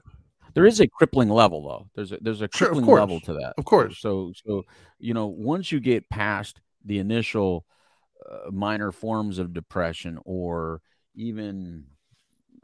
There 0.54 0.66
is 0.66 0.80
a 0.80 0.88
crippling 0.88 1.30
level, 1.30 1.68
though. 1.68 1.88
There's 1.96 2.12
a 2.14 2.18
there's 2.22 2.42
a 2.42 2.48
crippling 2.48 2.86
course. 2.86 3.00
level 3.00 3.20
to 3.22 3.34
that. 3.34 3.54
Of 3.58 3.66
course. 3.66 4.00
So 4.00 4.32
so 4.46 4.64
you 5.00 5.14
know, 5.14 5.28
once 5.28 5.72
you 5.72 5.80
get 5.80 6.10
past 6.10 6.62
the 6.86 7.00
initial 7.00 7.66
uh, 8.30 8.52
minor 8.52 8.92
forms 8.92 9.38
of 9.38 9.54
depression, 9.54 10.18
or 10.24 10.82
even 11.14 11.86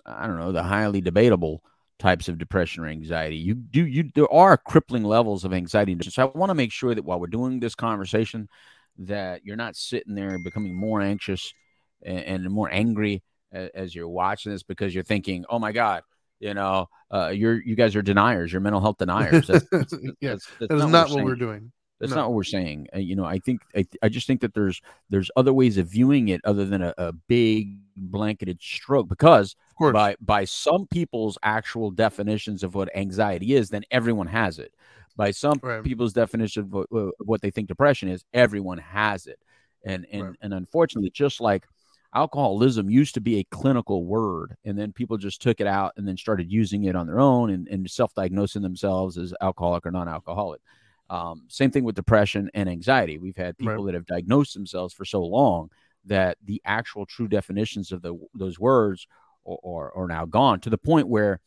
I 0.06 0.26
don't 0.26 0.40
know, 0.40 0.52
the 0.54 0.64
highly 0.64 1.02
debatable 1.02 1.64
types 2.02 2.28
of 2.28 2.38
depression 2.38 2.84
or 2.84 2.88
anxiety, 2.88 3.38
you 3.38 3.54
do 3.54 3.86
you 3.86 4.12
there 4.16 4.32
are 4.34 4.58
crippling 4.58 5.04
levels 5.04 5.46
of 5.46 5.54
anxiety. 5.54 5.96
So 6.02 6.24
I 6.24 6.38
want 6.38 6.50
to 6.50 6.56
make 6.56 6.72
sure 6.72 6.94
that 6.94 7.06
while 7.06 7.20
we're 7.20 7.28
doing 7.28 7.60
this 7.60 7.76
conversation, 7.76 8.50
that 8.98 9.46
you're 9.46 9.56
not 9.56 9.76
sitting 9.76 10.16
there 10.16 10.38
becoming 10.40 10.74
more 10.74 11.00
anxious 11.00 11.54
and, 12.02 12.46
and 12.46 12.50
more 12.50 12.70
angry 12.72 13.24
as, 13.52 13.70
as 13.76 13.96
you're 13.96 14.10
watching 14.10 14.52
this 14.52 14.64
because 14.64 14.94
you're 14.94 15.04
thinking, 15.04 15.46
"Oh 15.50 15.60
my 15.60 15.72
God." 15.72 16.04
You 16.40 16.56
know, 16.56 16.90
uh, 17.14 17.28
you're 17.28 17.62
you 17.62 17.76
guys 17.76 17.96
are 17.96 18.02
deniers. 18.02 18.52
You're 18.52 18.62
mental 18.62 18.82
health 18.82 18.98
deniers. 18.98 19.46
That's, 19.46 19.64
that's, 19.72 19.94
yeah, 20.22 20.32
that's, 20.32 20.48
that's 20.60 20.70
that 20.70 20.74
is 20.74 20.82
not 20.82 20.90
not 20.90 21.10
we're 21.12 21.16
what 21.18 21.26
we're 21.26 21.36
doing. 21.36 21.72
That's 22.02 22.10
No. 22.12 22.18
not 22.18 22.30
what 22.30 22.36
we're 22.36 22.44
saying. 22.44 22.88
Uh, 22.94 23.00
you 23.00 23.16
know, 23.16 23.24
I 23.26 23.40
think 23.40 23.62
I, 23.76 23.86
I 24.04 24.10
just 24.10 24.28
think 24.28 24.42
that 24.42 24.54
there's 24.54 24.82
there's 25.10 25.32
other 25.38 25.54
ways 25.54 25.78
of 25.78 25.88
viewing 25.88 26.28
it 26.30 26.42
other 26.44 26.66
than 26.66 26.82
a, 26.82 26.94
a 26.98 27.14
big 27.14 27.78
blanketed 27.96 28.62
stroke 28.62 29.08
because 29.08 29.56
Of 29.70 29.76
course. 29.76 29.94
by 29.94 30.16
by 30.20 30.46
some 30.46 30.88
people's 30.88 31.38
actual 31.44 31.92
definitions 31.92 32.64
of 32.64 32.76
what 32.76 32.94
anxiety 32.96 33.54
is, 33.54 33.70
then 33.70 33.84
everyone 33.92 34.28
has 34.28 34.60
it. 34.60 34.74
By 35.16 35.32
some 35.32 35.60
Right. 35.62 35.84
people's 35.84 36.14
definition 36.14 36.64
of 36.64 36.74
what, 36.74 36.88
of 36.92 37.12
what 37.20 37.42
they 37.42 37.52
think 37.52 37.68
depression 37.68 38.10
is, 38.10 38.26
everyone 38.34 38.80
has 38.80 39.28
it. 39.28 39.40
And 39.86 40.08
and 40.12 40.24
Right. 40.24 40.36
and 40.42 40.54
unfortunately, 40.54 41.12
just 41.12 41.40
like 41.40 41.68
alcoholism 42.16 42.90
used 42.90 43.14
to 43.14 43.22
be 43.22 43.38
a 43.40 43.44
clinical 43.52 44.06
word, 44.06 44.56
and 44.66 44.78
then 44.78 44.92
people 44.92 45.18
just 45.18 45.42
took 45.42 45.62
it 45.62 45.68
out 45.68 45.94
and 45.98 46.08
then 46.08 46.18
started 46.18 46.52
using 46.52 46.84
it 46.86 46.96
on 46.96 47.08
their 47.08 47.20
own 47.20 47.52
and, 47.52 47.68
and 47.70 47.90
self-diagnosing 47.90 48.62
themselves 48.62 49.18
as 49.18 49.34
alcoholic 49.40 49.86
or 49.86 49.92
non-alcoholic. 49.92 50.62
Um, 51.12 51.44
same 51.50 51.72
thing 51.72 51.84
with 51.84 51.96
depression 51.96 52.50
and 52.54 52.70
anxiety. 52.70 53.18
We've 53.18 53.36
had 53.36 53.56
Right. 53.60 53.68
people 53.68 53.84
that 53.84 53.96
have 53.96 54.06
diagnosed 54.06 54.54
themselves 54.54 54.94
for 54.94 55.06
so 55.06 55.22
long 55.22 55.70
that 56.06 56.38
the 56.44 56.62
actual 56.66 57.06
true 57.06 57.28
definitions 57.28 57.92
of 57.92 58.02
the, 58.02 58.16
those 58.34 58.58
words 58.60 59.08
are, 59.46 59.58
are, 59.64 59.94
are 59.96 60.08
now 60.08 60.26
gone 60.26 60.60
to 60.62 60.70
the 60.70 60.78
point 60.78 61.10
where, 61.10 61.42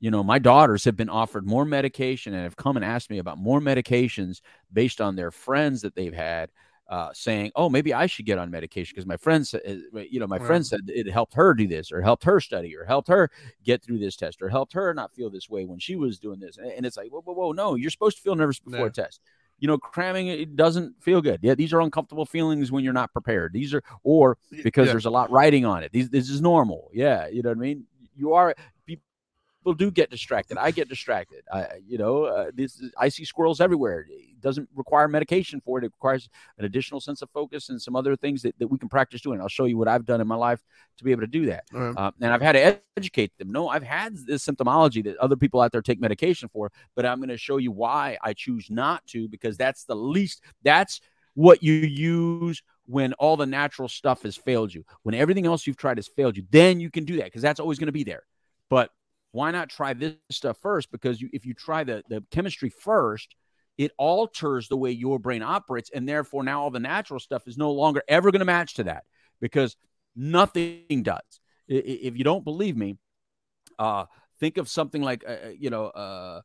you 0.00 0.10
know, 0.10 0.22
my 0.22 0.38
daughters 0.38 0.84
have 0.84 0.96
been 0.96 1.08
offered 1.08 1.46
more 1.46 1.64
medication 1.64 2.34
and 2.34 2.42
have 2.42 2.56
come 2.56 2.76
and 2.76 2.84
asked 2.84 3.08
me 3.08 3.18
about 3.18 3.38
more 3.38 3.60
medications 3.60 4.42
based 4.70 5.00
on 5.00 5.16
their 5.16 5.30
friends 5.30 5.80
that 5.80 5.94
they've 5.94 6.14
had. 6.14 6.50
Uh, 6.88 7.10
saying, 7.12 7.50
"Oh, 7.56 7.68
maybe 7.68 7.92
I 7.92 8.06
should 8.06 8.26
get 8.26 8.38
on 8.38 8.48
medication 8.48 8.92
because 8.94 9.06
my 9.06 9.16
friend 9.16 9.44
said, 9.44 9.60
uh, 9.92 9.98
you 10.08 10.20
know, 10.20 10.26
my 10.28 10.36
Right. 10.38 10.46
friend 10.46 10.64
said 10.64 10.80
it 10.86 11.10
helped 11.10 11.34
her 11.34 11.52
do 11.52 11.66
this, 11.66 11.90
or 11.90 12.00
helped 12.00 12.22
her 12.22 12.38
study, 12.40 12.76
or 12.76 12.84
helped 12.84 13.08
her 13.08 13.28
get 13.64 13.82
through 13.82 13.98
this 13.98 14.14
test, 14.14 14.40
or 14.40 14.48
helped 14.50 14.72
her 14.74 14.94
not 14.94 15.12
feel 15.12 15.28
this 15.28 15.50
way 15.50 15.64
when 15.64 15.80
she 15.80 15.96
was 15.96 16.20
doing 16.20 16.38
this." 16.38 16.58
And- 16.58 16.86
it's 16.86 16.96
like, 16.96 17.10
whoa, 17.10 17.22
whoa, 17.22 17.32
whoa, 17.34 17.52
no, 17.52 17.74
you're 17.74 17.90
supposed 17.90 18.18
to 18.18 18.22
feel 18.22 18.36
nervous 18.36 18.60
before 18.60 18.80
Yeah. 18.80 18.86
a 18.86 18.90
test 18.90 19.20
you 19.58 19.66
know 19.66 19.78
cramming 19.78 20.26
it 20.26 20.54
doesn't 20.54 20.94
feel 21.02 21.22
good 21.22 21.40
yeah 21.42 21.54
these 21.54 21.72
are 21.72 21.80
uncomfortable 21.80 22.26
feelings 22.26 22.70
when 22.70 22.84
you're 22.84 22.92
not 22.92 23.10
prepared 23.10 23.54
these 23.54 23.72
are 23.72 23.82
or 24.02 24.36
because 24.62 24.86
yeah. 24.86 24.92
there's 24.92 25.06
a 25.06 25.10
lot 25.10 25.30
writing 25.30 25.64
on 25.64 25.82
it 25.82 25.90
these 25.92 26.10
this 26.10 26.28
is 26.28 26.42
normal 26.42 26.90
yeah 26.92 27.26
you 27.28 27.42
know 27.42 27.48
what 27.48 27.56
i 27.56 27.60
mean 27.60 27.86
you 28.14 28.34
are 28.34 28.54
people 29.66 29.74
do 29.74 29.90
get 29.90 30.10
distracted 30.10 30.56
i 30.58 30.70
get 30.70 30.88
distracted 30.88 31.42
i 31.52 31.66
you 31.86 31.98
know 31.98 32.24
uh, 32.24 32.50
this 32.54 32.78
is, 32.78 32.92
i 32.98 33.08
see 33.08 33.24
squirrels 33.24 33.60
everywhere 33.60 34.06
it 34.08 34.40
doesn't 34.40 34.68
require 34.76 35.08
medication 35.08 35.60
for 35.60 35.78
it 35.78 35.84
it 35.84 35.92
requires 35.92 36.28
an 36.58 36.64
additional 36.64 37.00
sense 37.00 37.20
of 37.20 37.28
focus 37.30 37.68
and 37.68 37.82
some 37.82 37.96
other 37.96 38.14
things 38.14 38.42
that, 38.42 38.56
that 38.58 38.68
we 38.68 38.78
can 38.78 38.88
practice 38.88 39.20
doing 39.20 39.40
i'll 39.40 39.48
show 39.48 39.64
you 39.64 39.76
what 39.76 39.88
i've 39.88 40.06
done 40.06 40.20
in 40.20 40.26
my 40.28 40.36
life 40.36 40.62
to 40.96 41.04
be 41.04 41.10
able 41.10 41.22
to 41.22 41.26
do 41.26 41.46
that 41.46 41.64
right. 41.72 41.94
uh, 41.96 42.10
and 42.20 42.32
I've 42.32 42.40
had 42.40 42.52
to 42.52 42.60
ed- 42.60 42.80
educate 42.96 43.36
them. 43.38 43.50
No, 43.52 43.68
I've 43.68 43.82
had 43.82 44.16
this 44.26 44.46
symptomology 44.46 45.04
that 45.04 45.16
other 45.18 45.36
people 45.36 45.60
out 45.60 45.72
there 45.72 45.82
take 45.82 46.00
medication 46.00 46.48
for, 46.48 46.72
but 46.94 47.04
I'm 47.04 47.18
going 47.18 47.28
to 47.28 47.36
show 47.36 47.58
you 47.58 47.70
why 47.70 48.16
I 48.22 48.32
choose 48.32 48.68
not 48.70 49.06
to 49.08 49.28
because 49.28 49.56
that's 49.56 49.84
the 49.84 49.94
least, 49.94 50.42
that's 50.62 51.00
what 51.34 51.62
you 51.62 51.74
use 51.74 52.62
when 52.86 53.12
all 53.14 53.36
the 53.36 53.46
natural 53.46 53.88
stuff 53.88 54.22
has 54.22 54.36
failed 54.36 54.72
you. 54.72 54.84
When 55.02 55.14
everything 55.14 55.46
else 55.46 55.66
you've 55.66 55.76
tried 55.76 55.98
has 55.98 56.08
failed 56.08 56.36
you, 56.36 56.44
then 56.50 56.80
you 56.80 56.90
can 56.90 57.04
do 57.04 57.16
that 57.16 57.26
because 57.26 57.42
that's 57.42 57.60
always 57.60 57.78
going 57.78 57.86
to 57.86 57.92
be 57.92 58.04
there. 58.04 58.22
But 58.70 58.90
why 59.36 59.50
not 59.50 59.68
try 59.68 59.92
this 59.92 60.14
stuff 60.30 60.56
first? 60.62 60.90
Because 60.90 61.20
you, 61.20 61.28
if 61.30 61.44
you 61.44 61.52
try 61.52 61.84
the, 61.84 62.02
the 62.08 62.24
chemistry 62.30 62.70
first, 62.70 63.36
it 63.76 63.92
alters 63.98 64.68
the 64.68 64.78
way 64.78 64.90
your 64.90 65.18
brain 65.18 65.42
operates. 65.42 65.90
And 65.94 66.08
therefore, 66.08 66.42
now 66.42 66.62
all 66.62 66.70
the 66.70 66.80
natural 66.80 67.20
stuff 67.20 67.46
is 67.46 67.58
no 67.58 67.70
longer 67.70 68.02
ever 68.08 68.30
going 68.32 68.40
to 68.40 68.46
match 68.46 68.74
to 68.74 68.84
that 68.84 69.04
because 69.38 69.76
nothing 70.16 71.02
does. 71.02 71.20
If 71.68 72.16
you 72.16 72.24
don't 72.24 72.44
believe 72.44 72.78
me, 72.78 72.96
uh, 73.78 74.06
think 74.40 74.56
of 74.56 74.70
something 74.70 75.02
like, 75.02 75.22
uh, 75.28 75.32
uh, 75.32 75.48
you 75.58 75.68
know, 75.68 75.86
uh, 75.88 76.40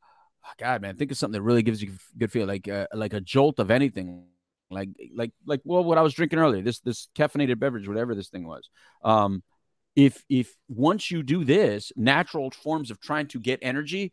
God, 0.59 0.81
man, 0.81 0.97
think 0.97 1.11
of 1.11 1.17
something 1.17 1.39
that 1.39 1.43
really 1.43 1.63
gives 1.63 1.81
you 1.81 1.93
good 2.17 2.31
feel, 2.31 2.45
like 2.45 2.67
uh, 2.67 2.87
like 2.93 3.13
a 3.13 3.21
jolt 3.21 3.59
of 3.59 3.71
anything, 3.71 4.25
like 4.69 4.89
like 5.15 5.31
like 5.45 5.61
well, 5.63 5.83
what 5.83 5.97
I 5.97 6.01
was 6.01 6.13
drinking 6.13 6.39
earlier, 6.39 6.61
this 6.61 6.79
this 6.79 7.07
caffeinated 7.15 7.59
beverage, 7.59 7.87
whatever 7.87 8.15
this 8.15 8.29
thing 8.29 8.45
was. 8.45 8.69
Um, 9.03 9.43
if 9.95 10.23
if 10.29 10.55
once 10.69 11.11
you 11.11 11.23
do 11.23 11.43
this, 11.43 11.91
natural 11.95 12.51
forms 12.51 12.91
of 12.91 12.99
trying 12.99 13.27
to 13.27 13.39
get 13.39 13.59
energy, 13.61 14.11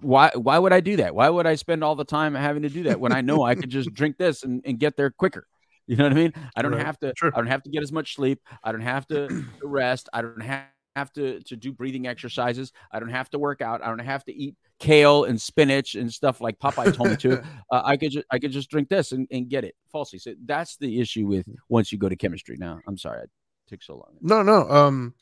why 0.00 0.30
why 0.34 0.58
would 0.58 0.72
I 0.72 0.80
do 0.80 0.96
that? 0.96 1.14
Why 1.14 1.28
would 1.28 1.46
I 1.46 1.54
spend 1.54 1.82
all 1.84 1.94
the 1.94 2.04
time 2.04 2.34
having 2.34 2.62
to 2.62 2.68
do 2.68 2.84
that 2.84 3.00
when 3.00 3.12
I 3.12 3.20
know 3.20 3.42
I 3.42 3.54
could 3.54 3.70
just 3.70 3.92
drink 3.94 4.18
this 4.18 4.42
and, 4.42 4.62
and 4.64 4.78
get 4.78 4.96
there 4.96 5.10
quicker? 5.10 5.46
You 5.86 5.96
know 5.96 6.04
what 6.04 6.12
I 6.12 6.16
mean? 6.16 6.32
I 6.56 6.62
don't 6.62 6.72
Right. 6.72 6.84
have 6.84 6.98
to 7.00 7.14
Sure. 7.16 7.32
I 7.34 7.38
don't 7.38 7.46
have 7.46 7.62
to 7.62 7.70
get 7.70 7.82
as 7.82 7.92
much 7.92 8.14
sleep. 8.14 8.40
I 8.62 8.72
don't 8.72 8.82
have 8.82 9.06
to 9.08 9.30
rest. 9.62 10.08
I 10.12 10.22
don't 10.22 10.42
have 10.42 10.66
have 10.96 11.12
to 11.12 11.40
to 11.42 11.56
do 11.56 11.72
breathing 11.72 12.08
exercises. 12.08 12.72
I 12.92 12.98
don't 12.98 13.10
have 13.10 13.30
to 13.30 13.38
work 13.38 13.60
out. 13.62 13.82
I 13.84 13.86
don't 13.86 14.00
have 14.00 14.24
to 14.24 14.34
eat 14.34 14.56
kale 14.80 15.24
and 15.24 15.40
spinach 15.40 15.94
and 15.94 16.12
stuff 16.12 16.40
like 16.40 16.58
Popeye 16.58 16.92
told 16.92 17.10
me 17.10 17.16
to. 17.18 17.40
Uh, 17.70 17.82
I 17.84 17.96
could 17.96 18.10
just 18.10 18.26
I 18.30 18.38
could 18.38 18.50
just 18.50 18.70
drink 18.70 18.88
this 18.88 19.12
and, 19.12 19.26
and 19.30 19.48
get 19.48 19.62
it 19.64 19.74
falsely. 19.92 20.18
So 20.18 20.34
that's 20.44 20.76
the 20.78 21.00
issue 21.00 21.26
with 21.26 21.46
once 21.68 21.92
you 21.92 21.98
go 21.98 22.08
to 22.08 22.16
chemistry. 22.16 22.56
Now 22.58 22.80
I'm 22.88 22.98
sorry 22.98 23.26
Took 23.68 23.82
so 23.82 23.94
long. 23.94 24.16
No, 24.20 24.42
no. 24.42 24.68
Um, 24.70 25.14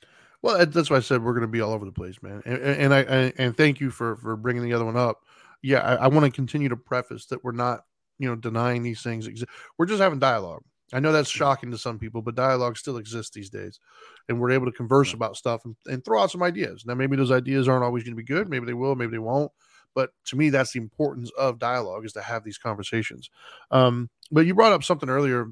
well, 0.42 0.64
that's 0.66 0.88
why 0.88 0.98
I 0.98 1.00
said 1.00 1.22
we're 1.22 1.32
going 1.32 1.42
to 1.42 1.48
be 1.48 1.60
all 1.60 1.72
over 1.72 1.84
the 1.84 1.92
place, 1.92 2.22
man. 2.22 2.42
And, 2.46 2.58
and 2.58 2.94
I 2.94 3.00
and, 3.36 3.56
thank 3.56 3.80
you 3.80 3.90
for 3.90 4.16
for 4.16 4.36
bringing 4.36 4.62
the 4.62 4.72
other 4.72 4.84
one 4.84 4.96
up. 4.96 5.22
Yeah, 5.62 5.80
I, 5.80 5.94
I 5.94 6.06
want 6.06 6.24
to 6.26 6.30
continue 6.30 6.68
to 6.68 6.76
preface 6.76 7.26
that 7.26 7.42
we're 7.42 7.52
not, 7.52 7.80
you 8.18 8.28
know, 8.28 8.36
denying 8.36 8.82
these 8.82 9.02
things 9.02 9.26
exist. 9.26 9.50
We're 9.76 9.86
just 9.86 10.00
having 10.00 10.20
dialogue. 10.20 10.62
I 10.92 11.00
know 11.00 11.10
that's 11.10 11.28
shocking 11.28 11.72
to 11.72 11.78
some 11.78 11.98
people, 11.98 12.22
but 12.22 12.36
dialogue 12.36 12.76
still 12.76 12.98
exists 12.98 13.34
these 13.34 13.50
days, 13.50 13.80
and 14.28 14.40
we're 14.40 14.52
able 14.52 14.66
to 14.66 14.72
converse 14.72 15.10
Yeah. 15.10 15.16
about 15.16 15.36
stuff 15.36 15.64
and, 15.64 15.74
and 15.86 16.04
throw 16.04 16.22
out 16.22 16.30
some 16.30 16.44
ideas. 16.44 16.86
Now, 16.86 16.94
maybe 16.94 17.16
those 17.16 17.32
ideas 17.32 17.66
aren't 17.66 17.82
always 17.82 18.04
going 18.04 18.12
to 18.12 18.16
be 18.16 18.22
good. 18.22 18.48
Maybe 18.48 18.66
they 18.66 18.74
will. 18.74 18.94
Maybe 18.94 19.10
they 19.10 19.18
won't. 19.18 19.50
But 19.94 20.10
to 20.26 20.36
me, 20.36 20.50
that's 20.50 20.72
the 20.72 20.78
importance 20.78 21.32
of 21.36 21.58
dialogue 21.58 22.04
is 22.04 22.12
to 22.12 22.22
have 22.22 22.44
these 22.44 22.58
conversations. 22.58 23.30
Um, 23.72 24.10
but 24.30 24.46
you 24.46 24.54
brought 24.54 24.72
up 24.72 24.84
something 24.84 25.08
earlier. 25.08 25.46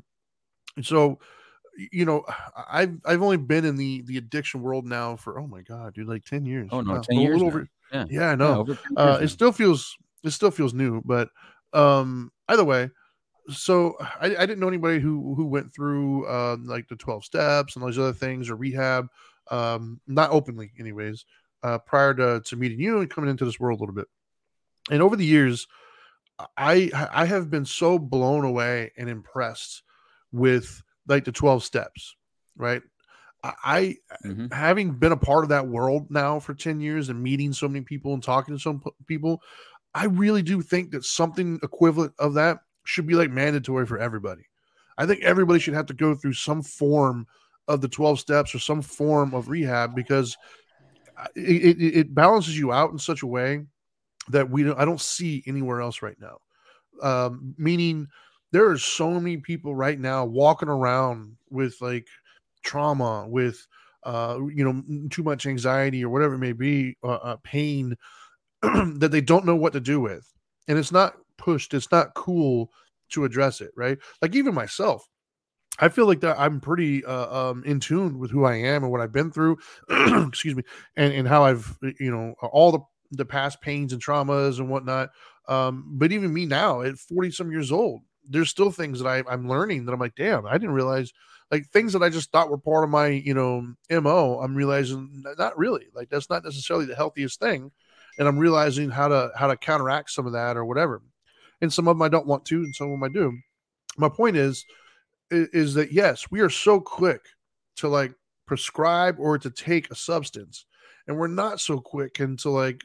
So 0.82 1.18
you 1.92 2.04
know, 2.04 2.24
I've 2.68 2.98
I've 3.04 3.22
only 3.22 3.36
been 3.36 3.64
in 3.64 3.76
the 3.76 4.02
the 4.02 4.16
addiction 4.18 4.62
world 4.62 4.84
now 4.86 5.16
for 5.16 5.38
oh 5.40 5.46
my 5.46 5.62
god, 5.62 5.94
dude, 5.94 6.08
like 6.08 6.24
ten 6.24 6.44
years. 6.46 6.70
Oh 6.72 6.80
no, 6.80 6.94
Wow. 6.94 7.00
ten 7.00 7.18
years. 7.18 7.42
over- 7.42 7.68
Yeah. 7.92 8.04
yeah, 8.08 8.26
I 8.26 8.30
Yeah, 8.30 8.34
know. 8.36 8.60
over 8.60 8.78
uh, 8.96 9.18
it 9.22 9.28
still 9.28 9.52
feels 9.52 9.96
it 10.22 10.30
still 10.30 10.50
feels 10.50 10.72
new, 10.74 11.02
but 11.04 11.28
um, 11.72 12.32
either 12.48 12.64
way. 12.64 12.90
So 13.50 13.96
I, 14.20 14.36
I 14.36 14.46
didn't 14.46 14.60
know 14.60 14.68
anybody 14.68 15.00
who 15.00 15.34
who 15.34 15.46
went 15.46 15.74
through 15.74 16.28
um, 16.28 16.64
like 16.64 16.88
the 16.88 16.96
twelve 16.96 17.24
steps 17.24 17.76
and 17.76 17.84
those 17.84 17.98
other 17.98 18.12
things 18.12 18.48
or 18.50 18.56
rehab, 18.56 19.08
um, 19.50 20.00
not 20.06 20.30
openly, 20.30 20.72
anyways. 20.78 21.24
uh, 21.62 21.78
prior 21.78 22.12
to, 22.14 22.40
to 22.44 22.56
meeting 22.56 22.78
you 22.78 23.00
and 23.00 23.08
coming 23.10 23.30
into 23.30 23.44
this 23.46 23.58
world 23.58 23.78
a 23.78 23.82
little 23.82 23.94
bit. 23.94 24.06
And 24.90 25.00
over 25.02 25.16
the 25.16 25.24
years, 25.24 25.66
I 26.56 26.90
I 27.12 27.24
have 27.26 27.48
been 27.50 27.64
so 27.64 27.98
blown 27.98 28.44
away 28.44 28.92
and 28.98 29.08
impressed 29.08 29.82
with 30.32 30.82
like 31.06 31.24
the 31.24 31.32
12 31.32 31.62
steps, 31.64 32.16
right? 32.56 32.82
I, 33.42 33.98
Mhm. 34.24 34.52
having 34.52 34.92
been 34.92 35.12
a 35.12 35.18
part 35.18 35.44
of 35.44 35.50
that 35.50 35.68
world 35.68 36.10
now 36.10 36.40
for 36.40 36.54
10 36.54 36.80
years 36.80 37.10
and 37.10 37.22
meeting 37.22 37.52
so 37.52 37.68
many 37.68 37.84
people 37.84 38.14
and 38.14 38.22
talking 38.22 38.54
to 38.54 38.60
some 38.60 38.82
people, 39.06 39.42
I 39.94 40.06
really 40.06 40.42
do 40.42 40.62
think 40.62 40.92
that 40.92 41.04
something 41.04 41.60
equivalent 41.62 42.14
of 42.18 42.34
that 42.34 42.60
should 42.84 43.06
be 43.06 43.14
like 43.14 43.30
mandatory 43.30 43.86
for 43.86 43.98
everybody. 43.98 44.44
I 44.96 45.06
think 45.06 45.22
everybody 45.22 45.60
should 45.60 45.74
have 45.74 45.86
to 45.86 45.94
go 45.94 46.14
through 46.14 46.34
some 46.34 46.62
form 46.62 47.26
of 47.68 47.80
the 47.80 47.88
12 47.88 48.20
steps 48.20 48.54
or 48.54 48.58
some 48.58 48.82
form 48.82 49.34
of 49.34 49.48
rehab 49.48 49.94
because 49.94 50.36
uh, 51.18 51.26
it, 51.34 51.80
it, 51.80 51.96
it 51.96 52.14
balances 52.14 52.58
you 52.58 52.72
out 52.72 52.92
in 52.92 52.98
such 52.98 53.22
a 53.22 53.26
way 53.26 53.64
that 54.28 54.48
we 54.50 54.62
don't, 54.62 54.78
I 54.78 54.84
don't 54.84 55.00
see 55.00 55.42
anywhere 55.46 55.80
else 55.80 56.02
right 56.02 56.16
now. 56.18 56.38
Um, 57.02 57.54
meaning 57.58 58.08
there 58.54 58.70
are 58.70 58.78
so 58.78 59.10
many 59.10 59.36
people 59.36 59.74
right 59.74 59.98
now 59.98 60.24
walking 60.24 60.68
around 60.68 61.36
with 61.50 61.74
like 61.80 62.06
trauma, 62.62 63.26
with 63.28 63.66
uh, 64.04 64.38
you 64.54 64.64
know, 64.64 65.08
too 65.10 65.24
much 65.24 65.44
anxiety 65.44 66.04
or 66.04 66.08
whatever 66.08 66.34
it 66.34 66.38
may 66.38 66.52
be, 66.52 66.96
uh, 67.02 67.14
uh, 67.14 67.36
pain 67.42 67.96
that 68.62 69.08
they 69.10 69.20
don't 69.20 69.44
know 69.44 69.56
what 69.56 69.72
to 69.72 69.80
do 69.80 69.98
with, 69.98 70.24
and 70.68 70.78
it's 70.78 70.92
not 70.92 71.16
pushed. 71.36 71.74
It's 71.74 71.90
not 71.90 72.14
cool 72.14 72.70
to 73.08 73.24
address 73.24 73.60
it, 73.60 73.72
right? 73.76 73.98
Like 74.22 74.36
even 74.36 74.54
myself, 74.54 75.04
I 75.80 75.88
feel 75.88 76.06
like 76.06 76.20
that 76.20 76.38
I'm 76.38 76.60
pretty 76.60 77.04
uh, 77.04 77.36
um, 77.36 77.64
in 77.66 77.80
tune 77.80 78.20
with 78.20 78.30
who 78.30 78.44
I 78.44 78.54
am 78.54 78.84
and 78.84 78.92
what 78.92 79.00
I've 79.00 79.12
been 79.12 79.32
through. 79.32 79.58
excuse 80.28 80.54
me, 80.54 80.62
and 80.96 81.12
and 81.12 81.26
how 81.26 81.44
I've 81.44 81.76
you 81.98 82.12
know 82.12 82.36
all 82.40 82.70
the 82.70 82.80
the 83.10 83.24
past 83.24 83.60
pains 83.60 83.92
and 83.92 84.00
traumas 84.00 84.60
and 84.60 84.70
whatnot. 84.70 85.10
Um, 85.48 85.86
but 85.98 86.12
even 86.12 86.32
me 86.32 86.46
now 86.46 86.82
at 86.82 86.98
40 86.98 87.32
some 87.32 87.50
years 87.50 87.72
old, 87.72 88.02
there's 88.28 88.50
still 88.50 88.70
things 88.70 89.00
that 89.00 89.08
I, 89.08 89.22
I'm 89.30 89.48
learning 89.48 89.84
that 89.84 89.92
I'm 89.92 90.00
like, 90.00 90.14
damn, 90.14 90.46
I 90.46 90.52
didn't 90.52 90.72
realize 90.72 91.12
like 91.50 91.68
things 91.70 91.92
that 91.92 92.02
I 92.02 92.08
just 92.08 92.30
thought 92.32 92.50
were 92.50 92.58
part 92.58 92.84
of 92.84 92.90
my, 92.90 93.08
you 93.08 93.34
know, 93.34 93.74
MO. 93.90 94.40
I'm 94.40 94.54
realizing 94.54 95.22
not 95.38 95.56
really 95.58 95.86
like 95.94 96.08
that's 96.08 96.30
not 96.30 96.44
necessarily 96.44 96.86
the 96.86 96.96
healthiest 96.96 97.40
thing. 97.40 97.70
And 98.18 98.28
I'm 98.28 98.38
realizing 98.38 98.90
how 98.90 99.08
to 99.08 99.30
how 99.36 99.48
to 99.48 99.56
counteract 99.56 100.10
some 100.10 100.26
of 100.26 100.32
that 100.32 100.56
or 100.56 100.64
whatever. 100.64 101.02
And 101.60 101.72
some 101.72 101.88
of 101.88 101.96
them 101.96 102.02
I 102.02 102.08
don't 102.08 102.26
want 102.26 102.44
to, 102.46 102.56
and 102.56 102.74
some 102.74 102.88
of 102.88 102.92
them 102.92 103.04
I 103.04 103.08
do. 103.08 103.36
My 103.96 104.08
point 104.08 104.36
is, 104.36 104.64
is 105.30 105.74
that 105.74 105.92
yes, 105.92 106.30
we 106.30 106.40
are 106.40 106.50
so 106.50 106.80
quick 106.80 107.20
to 107.76 107.88
like 107.88 108.12
prescribe 108.46 109.16
or 109.18 109.38
to 109.38 109.50
take 109.50 109.90
a 109.90 109.94
substance, 109.94 110.66
and 111.06 111.16
we're 111.16 111.26
not 111.26 111.60
so 111.60 111.78
quick 111.78 112.20
into 112.20 112.50
like 112.50 112.82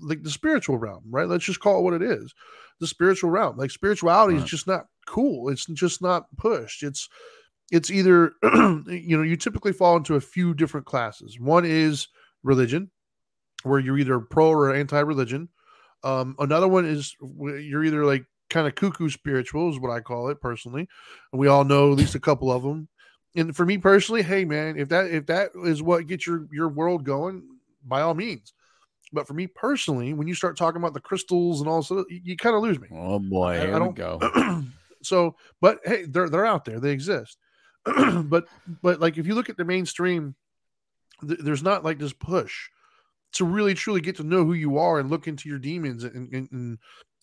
like 0.00 0.22
the 0.22 0.30
spiritual 0.30 0.78
realm, 0.78 1.04
right? 1.10 1.28
Let's 1.28 1.44
just 1.44 1.60
call 1.60 1.80
it 1.80 1.82
what 1.82 1.94
it 1.94 2.02
is. 2.02 2.34
The 2.78 2.86
spiritual 2.86 3.30
realm. 3.30 3.56
Like 3.56 3.70
spirituality 3.70 4.36
is 4.36 4.44
just 4.44 4.66
not 4.66 4.86
cool. 5.06 5.48
It's 5.48 5.66
just 5.66 6.00
not 6.00 6.24
pushed. 6.36 6.82
It's 6.82 7.08
it's 7.70 7.90
either 7.90 8.32
you 8.42 9.16
know, 9.16 9.22
you 9.22 9.36
typically 9.36 9.72
fall 9.72 9.96
into 9.96 10.14
a 10.14 10.20
few 10.20 10.54
different 10.54 10.86
classes. 10.86 11.38
One 11.38 11.64
is 11.64 12.08
religion, 12.42 12.90
where 13.62 13.78
you're 13.78 13.98
either 13.98 14.18
pro 14.20 14.48
or 14.48 14.74
anti-religion. 14.74 15.48
Um, 16.02 16.34
another 16.38 16.68
one 16.68 16.86
is 16.86 17.14
you're 17.20 17.84
either 17.84 18.04
like 18.04 18.24
kind 18.48 18.66
of 18.66 18.74
cuckoo 18.74 19.08
spiritual, 19.08 19.70
is 19.70 19.78
what 19.78 19.92
I 19.92 20.00
call 20.00 20.28
it 20.28 20.40
personally. 20.40 20.88
And 21.32 21.40
we 21.40 21.48
all 21.48 21.64
know 21.64 21.92
at 21.92 21.98
least 21.98 22.14
a 22.14 22.20
couple 22.20 22.50
of 22.50 22.62
them. 22.62 22.88
And 23.36 23.54
for 23.54 23.64
me 23.64 23.78
personally, 23.78 24.22
hey 24.22 24.44
man, 24.44 24.76
if 24.76 24.88
that 24.88 25.06
if 25.06 25.26
that 25.26 25.50
is 25.64 25.82
what 25.82 26.06
gets 26.06 26.26
your 26.26 26.46
your 26.50 26.68
world 26.68 27.04
going, 27.04 27.42
by 27.84 28.00
all 28.00 28.14
means. 28.14 28.52
But 29.12 29.26
for 29.26 29.34
me 29.34 29.46
personally, 29.48 30.12
when 30.14 30.28
you 30.28 30.34
start 30.34 30.56
talking 30.56 30.80
about 30.80 30.94
the 30.94 31.00
crystals 31.00 31.60
and 31.60 31.68
all, 31.68 31.82
so 31.82 32.04
you, 32.08 32.20
you 32.24 32.36
kind 32.36 32.54
of 32.54 32.62
lose 32.62 32.78
me. 32.78 32.88
Oh 32.92 33.18
boy, 33.18 33.58
I- 33.58 33.74
I 33.76 33.78
don't- 33.78 33.94
go. 33.96 34.18
so, 35.02 35.34
but 35.60 35.80
hey, 35.84 36.04
they're 36.06 36.28
they're 36.28 36.46
out 36.46 36.64
there. 36.64 36.78
They 36.80 36.90
exist. 36.92 37.38
but 37.84 38.46
but 38.82 39.00
like 39.00 39.18
if 39.18 39.26
you 39.26 39.34
look 39.34 39.48
at 39.48 39.56
the 39.56 39.64
mainstream, 39.64 40.34
th- 41.26 41.40
there's 41.40 41.62
not 41.62 41.84
like 41.84 41.98
this 41.98 42.12
push 42.12 42.68
to 43.32 43.44
really 43.44 43.74
truly 43.74 44.00
get 44.00 44.16
to 44.16 44.24
know 44.24 44.44
who 44.44 44.54
you 44.54 44.78
are 44.78 44.98
and 45.00 45.08
look 45.10 45.26
into 45.28 45.48
your 45.48 45.58
demons 45.58 46.04
and 46.04 46.32
and 46.32 46.48
and, 46.52 46.78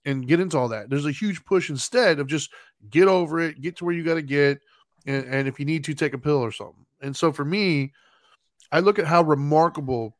and 0.05 0.27
get 0.27 0.39
into 0.39 0.57
all 0.57 0.67
that. 0.69 0.89
There's 0.89 1.05
a 1.05 1.11
huge 1.11 1.43
push 1.45 1.69
instead 1.69 2.19
of 2.19 2.27
just 2.27 2.51
get 2.89 3.07
over 3.07 3.39
it, 3.39 3.61
get 3.61 3.75
to 3.77 3.85
where 3.85 3.93
you 3.93 4.03
got 4.03 4.15
to 4.15 4.21
get, 4.21 4.59
and, 5.05 5.25
and 5.25 5.47
if 5.47 5.59
you 5.59 5.65
need 5.65 5.83
to, 5.85 5.93
take 5.93 6.13
a 6.13 6.17
pill 6.17 6.37
or 6.37 6.51
something. 6.51 6.85
And 7.01 7.15
so 7.15 7.31
for 7.31 7.45
me, 7.45 7.93
I 8.71 8.79
look 8.79 8.99
at 8.99 9.05
how 9.05 9.21
remarkable 9.21 10.16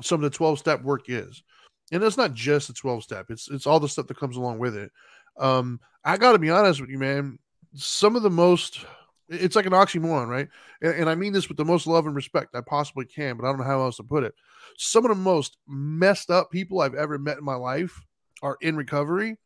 some 0.00 0.22
of 0.22 0.30
the 0.30 0.36
12 0.36 0.58
step 0.58 0.82
work 0.82 1.08
is. 1.08 1.42
And 1.90 2.02
it's 2.02 2.16
not 2.16 2.34
just 2.34 2.68
the 2.68 2.74
12 2.74 3.02
step, 3.02 3.26
it's 3.30 3.48
it's 3.50 3.66
all 3.66 3.80
the 3.80 3.88
stuff 3.88 4.06
that 4.08 4.18
comes 4.18 4.36
along 4.36 4.58
with 4.58 4.76
it. 4.76 4.90
Um, 5.38 5.80
I 6.04 6.16
gotta 6.16 6.38
be 6.38 6.50
honest 6.50 6.80
with 6.80 6.90
you, 6.90 6.98
man. 6.98 7.38
Some 7.74 8.16
of 8.16 8.22
the 8.22 8.30
most 8.30 8.84
it's 9.28 9.56
like 9.56 9.66
an 9.66 9.72
oxymoron, 9.72 10.28
right? 10.28 10.48
And, 10.82 10.94
and 10.94 11.10
I 11.10 11.14
mean 11.14 11.32
this 11.32 11.48
with 11.48 11.58
the 11.58 11.64
most 11.64 11.86
love 11.86 12.06
and 12.06 12.16
respect 12.16 12.54
I 12.54 12.60
possibly 12.62 13.04
can, 13.04 13.36
but 13.36 13.44
I 13.44 13.48
don't 13.50 13.58
know 13.58 13.64
how 13.64 13.80
else 13.80 13.96
to 13.96 14.02
put 14.02 14.24
it. 14.24 14.34
Some 14.76 15.04
of 15.04 15.10
the 15.10 15.22
most 15.22 15.56
messed 15.66 16.30
up 16.30 16.50
people 16.50 16.80
I've 16.80 16.94
ever 16.94 17.18
met 17.18 17.38
in 17.38 17.44
my 17.44 17.54
life 17.54 18.00
are 18.42 18.56
in 18.60 18.76
recovery, 18.76 19.36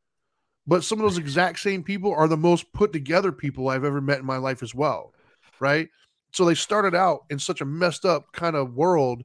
but 0.67 0.85
some 0.85 0.99
of 0.99 1.05
those 1.05 1.19
exact 1.19 1.59
same 1.59 1.83
people 1.83 2.15
are 2.15 2.29
the 2.29 2.37
most 2.37 2.73
put 2.73 2.93
together 2.93 3.33
people 3.33 3.69
I've 3.69 3.85
ever 3.85 4.01
met 4.01 4.19
in 4.19 4.27
my 4.27 4.37
life 4.37 4.63
as 4.63 4.75
well, 4.75 5.13
right? 5.61 5.89
So 6.33 6.45
they 6.45 6.55
started 6.55 6.95
out 6.95 7.25
in 7.31 7.39
such 7.39 7.61
a 7.61 7.67
messed 7.67 8.05
up 8.05 8.33
kind 8.33 8.57
of 8.57 8.75
world, 8.75 9.25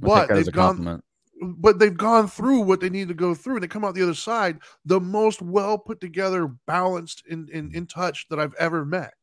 but 0.00 0.20
take 0.20 0.28
that 0.28 0.38
as 0.38 0.44
they've 0.46 0.54
gone 0.54 1.02
but 1.42 1.78
they've 1.78 1.96
gone 1.96 2.28
through 2.28 2.60
what 2.60 2.80
they 2.80 2.90
need 2.90 3.08
to 3.08 3.14
go 3.14 3.34
through 3.34 3.54
and 3.54 3.62
they 3.62 3.68
come 3.68 3.84
out 3.84 3.94
the 3.94 4.02
other 4.02 4.14
side 4.14 4.58
the 4.84 5.00
most 5.00 5.42
well 5.42 5.76
put 5.76 6.00
together 6.00 6.46
balanced 6.66 7.24
and 7.30 7.50
in, 7.50 7.74
in, 7.74 7.86
touch 7.86 8.26
that 8.28 8.38
i've 8.38 8.54
ever 8.54 8.84
met. 8.84 9.14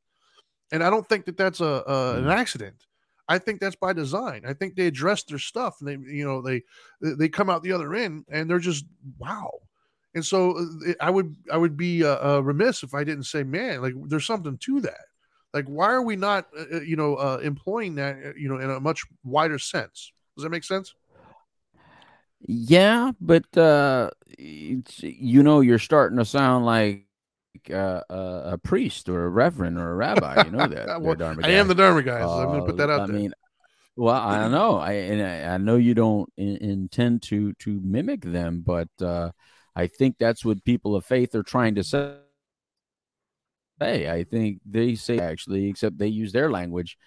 And 0.71 0.83
i 0.83 0.89
don't 0.89 1.07
think 1.07 1.25
that 1.25 1.37
that's 1.37 1.61
a, 1.61 1.83
a 1.87 2.17
an 2.17 2.29
accident. 2.29 2.85
I 3.27 3.37
think 3.37 3.59
that's 3.59 3.75
by 3.75 3.93
design. 3.93 4.41
I 4.45 4.53
think 4.53 4.75
they 4.75 4.87
address 4.87 5.23
their 5.23 5.37
stuff 5.37 5.77
and 5.79 5.87
they 5.87 6.13
you 6.13 6.25
know 6.25 6.41
they 6.41 6.63
they 7.01 7.29
come 7.29 7.49
out 7.49 7.63
the 7.63 7.71
other 7.71 7.93
end 7.93 8.25
and 8.29 8.49
they're 8.49 8.59
just 8.59 8.85
wow. 9.17 9.51
And 10.15 10.25
so 10.25 10.57
uh, 10.57 10.93
i 10.99 11.09
would 11.09 11.35
i 11.51 11.57
would 11.57 11.77
be 11.77 12.03
uh, 12.03 12.37
uh, 12.37 12.39
remiss 12.41 12.83
if 12.83 12.93
i 12.93 13.03
didn't 13.03 13.25
say 13.25 13.43
man 13.43 13.81
like 13.81 13.93
there's 14.07 14.25
something 14.25 14.57
to 14.57 14.81
that. 14.81 15.05
Like 15.53 15.65
why 15.65 15.87
are 15.87 16.03
we 16.03 16.15
not 16.15 16.47
uh, 16.57 16.77
uh, 16.77 16.81
you 16.81 16.95
know 16.95 17.15
uh, 17.15 17.39
employing 17.43 17.95
that 17.95 18.35
you 18.37 18.49
know 18.49 18.57
in 18.57 18.69
a 18.69 18.79
much 18.79 19.03
wider 19.23 19.59
sense 19.59 20.11
does 20.39 20.43
that 20.43 20.49
make 20.49 20.63
sense 20.63 20.95
Yeah, 22.41 23.11
but 23.19 23.45
uh, 23.57 24.11
it's, 24.27 25.03
you 25.03 25.43
know, 25.43 25.59
you're 25.61 25.79
starting 25.79 26.17
to 26.17 26.25
sound 26.25 26.65
like 26.65 27.03
uh, 27.71 28.01
a, 28.09 28.41
a 28.53 28.57
priest 28.57 29.09
or 29.09 29.25
a 29.25 29.29
reverend 29.29 29.77
or 29.77 29.91
a 29.91 29.95
rabbi. 29.95 30.37
You 30.37 30.51
know 30.51 30.67
that. 30.67 30.93
Well, 31.01 31.17
I 31.41 31.49
am 31.49 31.67
the 31.67 31.75
Dharma 31.75 32.03
guy, 32.03 32.25
so 32.25 32.41
I'm 32.41 32.49
going 32.49 32.61
to 32.61 32.65
put 32.65 32.77
that 32.77 32.89
Uh, 32.89 32.89
out 32.89 33.05
I 33.05 33.07
there. 33.07 33.13
mean, 33.13 33.33
well, 33.97 34.15
I 34.15 34.39
don't 34.39 34.51
know. 34.51 34.77
I 34.77 34.93
and 34.93 35.21
I, 35.23 35.55
I 35.55 35.57
know 35.57 35.77
you 35.77 35.93
don't 35.95 36.31
in, 36.37 36.57
intend 36.57 37.23
to 37.23 37.53
to 37.55 37.81
mimic 37.83 38.21
them, 38.23 38.63
but 38.65 38.89
uh, 39.01 39.31
I 39.75 39.87
think 39.87 40.17
that's 40.19 40.45
what 40.45 40.65
people 40.65 40.95
of 40.95 41.05
faith 41.05 41.35
are 41.35 41.43
trying 41.43 41.75
to 41.75 41.83
say. 41.83 42.17
Hey, 43.79 44.09
I 44.09 44.23
think 44.25 44.59
they 44.65 44.95
say 44.95 45.19
actually, 45.19 45.67
except 45.69 45.97
they 45.97 46.07
use 46.07 46.31
their 46.33 46.51
language 46.51 46.97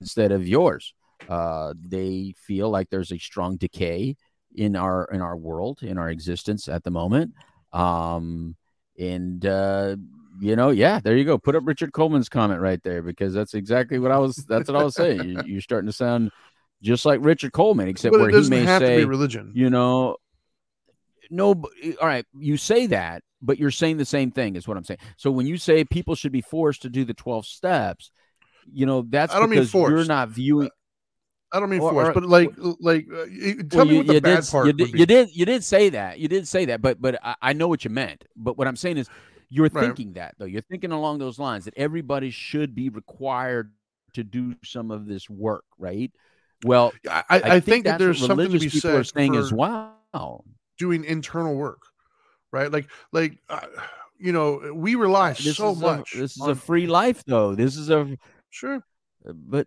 instead 0.00 0.32
of 0.32 0.46
yours. 0.46 0.94
Uh, 1.28 1.74
they 1.80 2.34
feel 2.36 2.70
like 2.70 2.90
there's 2.90 3.12
a 3.12 3.18
strong 3.18 3.56
decay 3.56 4.16
in 4.54 4.76
our 4.76 5.04
in 5.12 5.20
our 5.20 5.36
world, 5.36 5.82
in 5.82 5.98
our 5.98 6.10
existence 6.10 6.68
at 6.68 6.84
the 6.84 6.90
moment. 6.90 7.32
Um, 7.72 8.56
and 8.98 9.44
uh, 9.46 9.96
you 10.40 10.56
know, 10.56 10.70
yeah, 10.70 11.00
there 11.00 11.16
you 11.16 11.24
go. 11.24 11.38
Put 11.38 11.56
up 11.56 11.66
Richard 11.66 11.92
Coleman's 11.92 12.28
comment 12.28 12.60
right 12.60 12.82
there 12.82 13.02
because 13.02 13.34
that's 13.34 13.54
exactly 13.54 13.98
what 13.98 14.10
I 14.10 14.18
was. 14.18 14.36
That's 14.36 14.68
what 14.68 14.80
I 14.80 14.84
was 14.84 14.94
saying. 14.94 15.28
You, 15.28 15.42
you're 15.46 15.60
starting 15.60 15.86
to 15.86 15.92
sound 15.92 16.30
just 16.82 17.04
like 17.04 17.20
Richard 17.22 17.52
Coleman, 17.52 17.88
except 17.88 18.14
where 18.14 18.30
he 18.30 18.48
may 18.48 18.66
say, 18.66 19.04
religion. 19.04 19.52
you 19.54 19.70
know, 19.70 20.16
no. 21.30 21.50
All 22.00 22.06
right, 22.06 22.24
you 22.38 22.56
say 22.56 22.86
that, 22.88 23.22
but 23.42 23.58
you're 23.58 23.70
saying 23.70 23.98
the 23.98 24.04
same 24.04 24.30
thing. 24.30 24.56
Is 24.56 24.66
what 24.66 24.76
I'm 24.76 24.84
saying. 24.84 25.00
So 25.16 25.30
when 25.30 25.46
you 25.46 25.58
say 25.58 25.84
people 25.84 26.14
should 26.14 26.32
be 26.32 26.40
forced 26.42 26.82
to 26.82 26.90
do 26.90 27.04
the 27.04 27.14
12 27.14 27.46
steps, 27.46 28.10
you 28.72 28.86
know, 28.86 29.04
that's 29.08 29.34
I 29.34 29.40
don't 29.40 29.50
mean 29.50 29.60
because 29.60 29.74
you're 29.74 30.04
not 30.04 30.30
viewing. 30.30 30.70
I 31.52 31.58
don't 31.60 31.68
mean 31.70 31.80
Or- 31.80 31.90
force, 31.92 32.08
or- 32.08 32.12
but 32.14 32.24
like, 32.26 32.50
like, 32.80 33.06
uh, 33.12 33.24
tell 33.68 33.78
Well, 33.78 33.84
me 33.86 33.92
you, 33.92 33.96
what 33.98 34.06
the 34.06 34.14
you 34.14 34.20
bad 34.20 34.42
did, 34.42 34.50
part 34.50 34.66
you 34.66 34.72
did, 34.72 34.98
you 34.98 35.06
did, 35.06 35.36
you 35.36 35.44
did 35.44 35.64
say 35.64 35.88
that. 35.90 36.18
You 36.18 36.28
did 36.28 36.46
say 36.46 36.64
that, 36.66 36.80
but 36.80 37.00
but 37.00 37.18
I, 37.24 37.34
I 37.42 37.52
know 37.54 37.66
what 37.68 37.84
you 37.84 37.90
meant. 37.90 38.24
But 38.36 38.56
what 38.56 38.68
I'm 38.68 38.76
saying 38.76 38.98
is, 38.98 39.08
you're 39.48 39.68
Right. 39.72 39.84
thinking 39.84 40.12
that 40.12 40.34
though. 40.38 40.44
You're 40.44 40.62
thinking 40.62 40.92
along 40.92 41.18
those 41.18 41.38
lines 41.40 41.64
that 41.64 41.74
everybody 41.76 42.30
should 42.30 42.74
be 42.74 42.88
required 42.88 43.72
to 44.14 44.22
do 44.22 44.54
some 44.64 44.90
of 44.92 45.06
this 45.06 45.28
work, 45.28 45.64
right? 45.78 46.12
Well, 46.64 46.92
I, 47.10 47.24
I, 47.28 47.40
I 47.56 47.60
think, 47.60 47.84
that 47.86 47.98
there's 47.98 48.18
something 48.24 48.50
to 48.52 48.58
be 48.58 48.68
said 48.68 49.06
saying 49.06 49.34
as 49.34 49.52
well. 49.52 50.44
doing 50.78 51.04
internal 51.04 51.54
work, 51.54 51.82
right? 52.52 52.70
Like, 52.70 52.88
like, 53.12 53.38
uh, 53.48 53.60
you 54.18 54.32
know, 54.32 54.72
we 54.74 54.94
rely 54.94 55.32
This 55.32 55.56
so 55.56 55.74
much. 55.74 56.14
A, 56.14 56.18
this 56.18 56.36
is 56.36 56.42
on- 56.42 56.50
a 56.50 56.54
free 56.54 56.86
life, 56.86 57.24
though. 57.24 57.54
This 57.54 57.76
is 57.76 57.88
a 57.90 58.16
sure. 58.50 58.84
but 59.24 59.66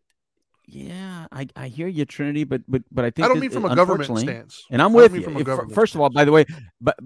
yeah, 0.65 1.27
I, 1.31 1.47
I 1.55 1.67
hear 1.67 1.87
you, 1.87 2.05
Trinity, 2.05 2.43
but 2.43 2.61
but 2.67 2.83
but 2.91 3.05
I 3.05 3.09
think 3.09 3.25
I 3.25 3.27
don't 3.27 3.37
that, 3.37 3.41
mean 3.41 3.49
from 3.51 3.65
a 3.65 3.75
government 3.75 4.17
stance. 4.19 4.63
And 4.69 4.81
I'm 4.81 4.91
I 4.93 4.95
with 4.95 5.15
you. 5.15 5.21
from 5.23 5.35
a 5.35 5.39
If- 5.39 5.45
government 5.45 5.73
first 5.75 5.95
of 5.95 6.01
all, 6.01 6.07
stance. 6.07 6.15
by 6.15 6.25
the 6.25 6.31
way, 6.31 6.45
but 6.81 6.97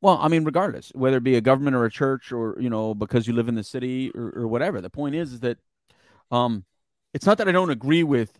well, 0.00 0.18
I 0.20 0.28
mean, 0.28 0.44
regardless, 0.44 0.90
whether 0.94 1.16
it 1.16 1.24
be 1.24 1.34
a 1.36 1.40
government 1.40 1.74
or 1.74 1.84
a 1.84 1.90
church, 1.90 2.30
or 2.30 2.56
you 2.60 2.70
know, 2.70 2.94
because 2.94 3.26
you 3.26 3.32
live 3.32 3.48
in 3.48 3.54
the 3.56 3.64
city 3.64 4.10
or, 4.14 4.32
or 4.36 4.46
whatever, 4.48 4.80
the 4.80 4.90
point 4.90 5.14
is, 5.14 5.32
is 5.32 5.40
that 5.40 5.58
um, 6.30 6.64
it's 7.14 7.26
not 7.26 7.38
that 7.38 7.48
I 7.48 7.52
don't 7.52 7.70
agree 7.70 8.02
with 8.02 8.38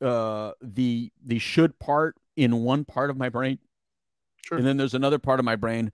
uh 0.00 0.52
the 0.62 1.10
the 1.26 1.40
should 1.40 1.76
part 1.80 2.14
in 2.36 2.62
one 2.62 2.84
part 2.84 3.10
of 3.10 3.16
my 3.16 3.28
brain, 3.28 3.58
Sure. 4.44 4.56
and 4.56 4.66
then 4.66 4.76
there's 4.76 4.94
another 4.94 5.18
part 5.18 5.40
of 5.40 5.44
my 5.44 5.56
brain 5.56 5.92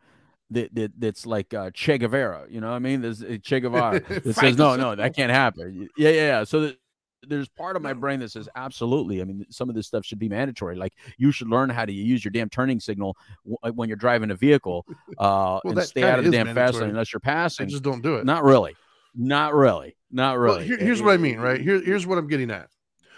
that, 0.54 0.74
that 0.74 0.92
that's 0.98 1.26
like 1.26 1.52
uh, 1.54 1.70
Che 1.74 1.98
Guevara. 1.98 2.46
You 2.48 2.60
know 2.60 2.68
what 2.70 2.76
I 2.76 2.78
mean? 2.80 3.00
There's 3.02 3.22
uh, 3.22 3.36
Che 3.42 3.60
Guevara 3.60 4.00
that 4.08 4.34
says 4.34 4.56
no, 4.56 4.76
no, 4.76 4.94
that 4.94 5.14
can't 5.14 5.30
happen. 5.32 5.88
Yeah, 5.96 6.08
yeah, 6.10 6.20
yeah. 6.20 6.44
So 6.44 6.60
that, 6.62 6.78
there's 7.26 7.48
part 7.48 7.74
of 7.76 7.80
my 7.82 7.92
brain 7.94 8.20
that 8.20 8.30
says 8.30 8.48
absolutely. 8.54 9.20
I 9.22 9.24
mean, 9.24 9.46
some 9.50 9.68
of 9.70 9.74
this 9.74 9.86
stuff 9.86 10.04
should 10.04 10.18
be 10.18 10.28
mandatory. 10.28 10.76
Like 10.76 10.92
you 11.16 11.32
should 11.32 11.48
learn 11.48 11.70
how 11.70 11.84
to 11.86 11.92
use 11.92 12.24
your 12.24 12.30
damn 12.32 12.48
turning 12.50 12.80
signal 12.80 13.16
w- 13.44 13.56
uh, 13.62 13.70
when 13.72 13.88
you're 13.88 13.96
driving 13.96 14.30
a 14.30 14.34
vehicle, 14.34 14.84
uh, 15.18 15.58
and 15.64 15.82
stay 15.82 16.02
out 16.02 16.18
of 16.18 16.24
the 16.26 16.30
damn 16.30 16.54
fast 16.54 16.74
lane 16.80 16.90
unless 16.90 17.12
you're 17.12 17.20
They 17.24 17.30
passing. 17.30 17.68
just 17.68 17.82
don't 17.82 18.02
do 18.02 18.16
it. 18.16 18.24
Not 18.26 18.44
really. 18.44 18.74
Not 19.14 19.54
really. 19.54 19.96
Not 20.10 20.32
Well, 20.38 20.56
really. 20.56 20.66
here- 20.66 20.78
here's 20.78 21.00
what 21.00 21.14
I 21.14 21.16
mean, 21.16 21.38
right? 21.38 21.60
Here, 21.60 21.80
here's 21.82 22.06
what 22.06 22.18
I'm 22.18 22.26
getting 22.28 22.50
at. 22.50 22.68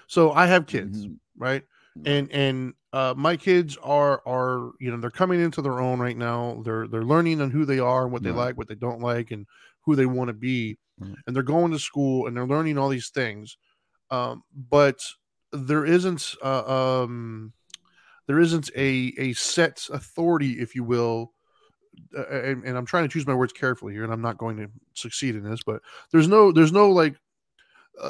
So 0.07 0.30
I 0.32 0.47
have 0.47 0.66
kids, 0.66 1.07
Mhm. 1.07 1.16
right? 1.37 1.62
And 2.05 2.30
and 2.30 2.74
uh, 2.93 3.14
my 3.16 3.37
kids 3.37 3.76
are 3.82 4.22
are 4.26 4.72
you 4.80 4.91
know 4.91 4.99
they're 4.99 5.11
coming 5.11 5.41
into 5.41 5.62
their 5.62 5.80
own 5.80 5.99
right 5.99 6.16
now. 6.16 6.62
They're 6.64 6.87
they're 6.87 7.05
learning 7.05 7.41
on 7.41 7.51
who 7.51 7.64
they 7.64 7.78
are 7.78 8.05
and 8.05 8.12
what 8.12 8.22
they 8.22 8.30
Right. 8.30 8.47
like, 8.47 8.57
what 8.59 8.68
they 8.68 8.74
don't 8.74 9.01
like, 9.01 9.30
and 9.30 9.47
who 9.82 9.97
they 9.97 10.07
want 10.07 10.28
to 10.28 10.34
be. 10.34 10.78
Right. 10.99 11.16
And 11.26 11.37
they're 11.37 11.43
going 11.43 11.72
to 11.72 11.78
school 11.78 12.26
and 12.26 12.37
they're 12.37 12.47
learning 12.47 12.78
all 12.78 12.89
these 12.89 13.11
things. 13.11 13.59
Um, 14.11 14.43
but 14.55 15.01
there 15.53 15.84
isn't 15.84 16.34
uh, 16.43 17.03
um, 17.03 17.53
there 18.26 18.41
isn't 18.41 18.70
a 18.76 19.12
a 19.18 19.32
set 19.34 19.87
authority, 19.93 20.53
if 20.61 20.74
you 20.74 20.84
will. 20.84 21.32
Uh, 22.16 22.26
and, 22.28 22.64
and 22.64 22.76
I'm 22.76 22.84
trying 22.87 23.05
to 23.05 23.09
choose 23.09 23.26
my 23.26 23.34
words 23.34 23.53
carefully 23.55 23.95
here, 23.95 24.05
and 24.05 24.12
I'm 24.12 24.20
not 24.22 24.37
going 24.39 24.59
to 24.59 24.68
succeed 24.95 25.34
in 25.34 25.43
this. 25.43 25.61
But 25.64 25.82
there's 26.12 26.28
no 26.28 26.53
there's 26.53 26.72
no 26.72 26.91
like 26.91 27.16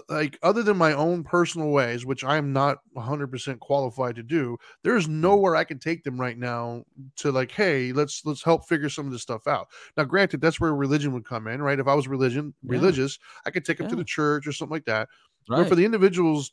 like 0.09 0.39
other 0.43 0.62
than 0.62 0.76
my 0.76 0.93
own 0.93 1.22
personal 1.22 1.70
ways 1.70 2.05
which 2.05 2.24
i 2.24 2.37
am 2.37 2.53
not 2.53 2.78
100% 2.93 3.61
qualified 3.61 4.16
to 4.16 4.22
do 4.22 4.57
there's 4.82 5.09
nowhere 5.09 5.55
i 5.55 5.62
can 5.64 5.78
take 5.78 6.03
them 6.03 6.20
right 6.20 6.39
now 6.39 6.82
to 7.14 7.30
like 7.30 7.51
hey 7.53 7.93
let's 7.93 8.24
let's 8.24 8.43
help 8.43 8.66
figure 8.68 8.89
some 8.89 9.07
of 9.07 9.12
this 9.12 9.22
stuff 9.22 9.47
out. 9.47 9.68
Now 9.97 10.05
granted 10.05 10.41
that's 10.41 10.61
where 10.61 10.74
religion 10.74 11.12
would 11.12 11.24
come 11.24 11.47
in 11.47 11.62
right? 11.62 11.78
If 11.78 11.87
i 11.87 11.95
was 11.95 12.09
religion 12.09 12.55
Yeah. 12.62 12.70
religious 12.70 13.18
i 13.45 13.51
could 13.51 13.64
take 13.64 13.78
them 13.78 13.87
to 13.89 13.97
the 13.97 14.05
church 14.05 14.47
or 14.47 14.53
something 14.53 14.74
like 14.74 14.87
that. 14.87 15.09
But 15.55 15.68
for 15.68 15.74
the 15.76 15.84
individuals 15.84 16.53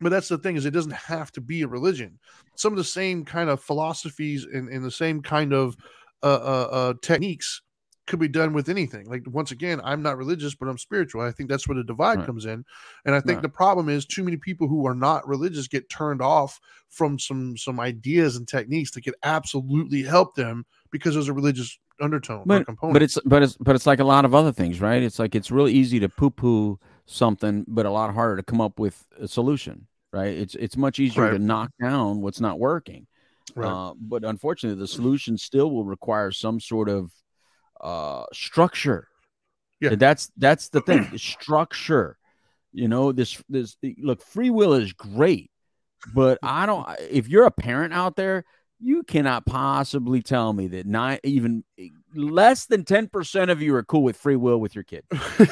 but 0.00 0.10
that's 0.10 0.28
the 0.28 0.38
thing 0.38 0.56
is 0.56 0.66
it 0.66 0.72
doesn't 0.72 0.92
have 0.92 1.30
to 1.32 1.40
be 1.40 1.62
a 1.62 1.68
religion. 1.68 2.18
Some 2.56 2.72
of 2.72 2.76
the 2.76 2.84
same 2.84 3.24
kind 3.24 3.48
of 3.48 3.62
philosophies 3.62 4.44
and, 4.44 4.68
and 4.68 4.84
the 4.84 4.90
same 4.90 5.22
kind 5.22 5.52
of 5.52 5.76
uh, 6.22 6.26
uh, 6.26 6.68
uh, 6.72 6.94
techniques 7.02 7.62
could 8.06 8.18
be 8.18 8.28
done 8.28 8.52
with 8.52 8.68
anything 8.68 9.06
like 9.06 9.22
once 9.26 9.50
again 9.50 9.80
i'm 9.84 10.02
not 10.02 10.16
religious 10.18 10.54
but 10.54 10.68
i'm 10.68 10.78
spiritual 10.78 11.20
i 11.22 11.30
think 11.32 11.48
that's 11.48 11.66
where 11.68 11.76
the 11.76 11.84
divide 11.84 12.18
Right. 12.18 12.26
comes 12.26 12.44
in 12.44 12.64
and 13.04 13.14
i 13.14 13.20
think 13.20 13.36
Right. 13.36 13.42
the 13.42 13.48
problem 13.48 13.88
is 13.88 14.04
too 14.06 14.22
many 14.22 14.36
people 14.36 14.68
who 14.68 14.86
are 14.86 14.94
not 14.94 15.26
religious 15.26 15.68
get 15.68 15.88
turned 15.88 16.20
off 16.22 16.60
from 16.90 17.18
some 17.18 17.56
some 17.56 17.80
ideas 17.80 18.36
and 18.36 18.46
techniques 18.48 18.90
that 18.92 19.02
could 19.02 19.14
absolutely 19.22 20.02
help 20.02 20.34
them 20.34 20.64
because 20.90 21.14
there's 21.14 21.28
a 21.28 21.32
religious 21.32 21.78
undertone 22.00 22.46
or 22.50 22.60
but, 22.60 22.66
component 22.66 22.94
but 22.94 23.02
it's 23.02 23.18
but 23.24 23.42
it's 23.42 23.56
but 23.58 23.74
it's 23.74 23.86
like 23.86 24.00
a 24.00 24.04
lot 24.04 24.24
of 24.24 24.34
other 24.34 24.52
things, 24.52 24.80
right? 24.80 25.02
It's 25.02 25.18
like 25.18 25.34
it's 25.34 25.50
really 25.50 25.72
easy 25.72 25.98
to 26.00 26.08
poo 26.08 26.30
poo 26.30 26.78
something, 27.06 27.64
but 27.68 27.86
a 27.86 27.90
lot 27.90 28.12
harder 28.14 28.36
to 28.36 28.42
come 28.42 28.60
up 28.60 28.78
with 28.78 29.06
a 29.18 29.26
solution, 29.28 29.86
right? 30.12 30.34
It's 30.36 30.54
it's 30.56 30.76
much 30.76 30.98
easier 30.98 31.22
Right. 31.22 31.30
to 31.30 31.38
knock 31.38 31.70
down 31.80 32.20
what's 32.20 32.40
not 32.40 32.58
working. 32.58 33.06
right 33.56 33.78
Uh, 33.78 33.94
but 33.98 34.24
unfortunately, 34.24 34.78
the 34.78 34.88
solution 34.88 35.38
still 35.38 35.70
will 35.70 35.84
require 35.84 36.30
some 36.32 36.60
sort 36.60 36.88
of 36.88 37.12
uh, 37.80 38.24
structure. 38.32 39.08
Yeah. 39.80 39.90
And 39.90 40.00
that's 40.00 40.30
that's 40.36 40.68
the 40.68 40.80
thing. 40.80 41.08
the 41.12 41.18
structure. 41.18 42.16
You 42.72 42.88
know, 42.88 43.12
this 43.12 43.42
this 43.48 43.76
look, 43.98 44.22
free 44.22 44.50
will 44.50 44.74
is 44.74 44.92
great, 44.92 45.50
but 46.14 46.38
I 46.42 46.66
don't. 46.66 46.86
If 47.10 47.28
you're 47.28 47.46
a 47.46 47.50
parent 47.50 47.94
out 47.94 48.16
there, 48.16 48.44
you 48.80 49.04
cannot 49.04 49.46
possibly 49.46 50.22
tell 50.22 50.52
me 50.52 50.66
that 50.68 50.86
not 50.86 51.20
even 51.22 51.64
less 52.14 52.66
than 52.66 52.84
ten 52.84 53.08
percent 53.08 53.50
of 53.50 53.62
you 53.62 53.74
are 53.76 53.84
cool 53.84 54.02
with 54.02 54.16
free 54.16 54.36
will 54.36 54.58
with 54.58 54.74
your 54.74 54.84
kid. 54.84 55.04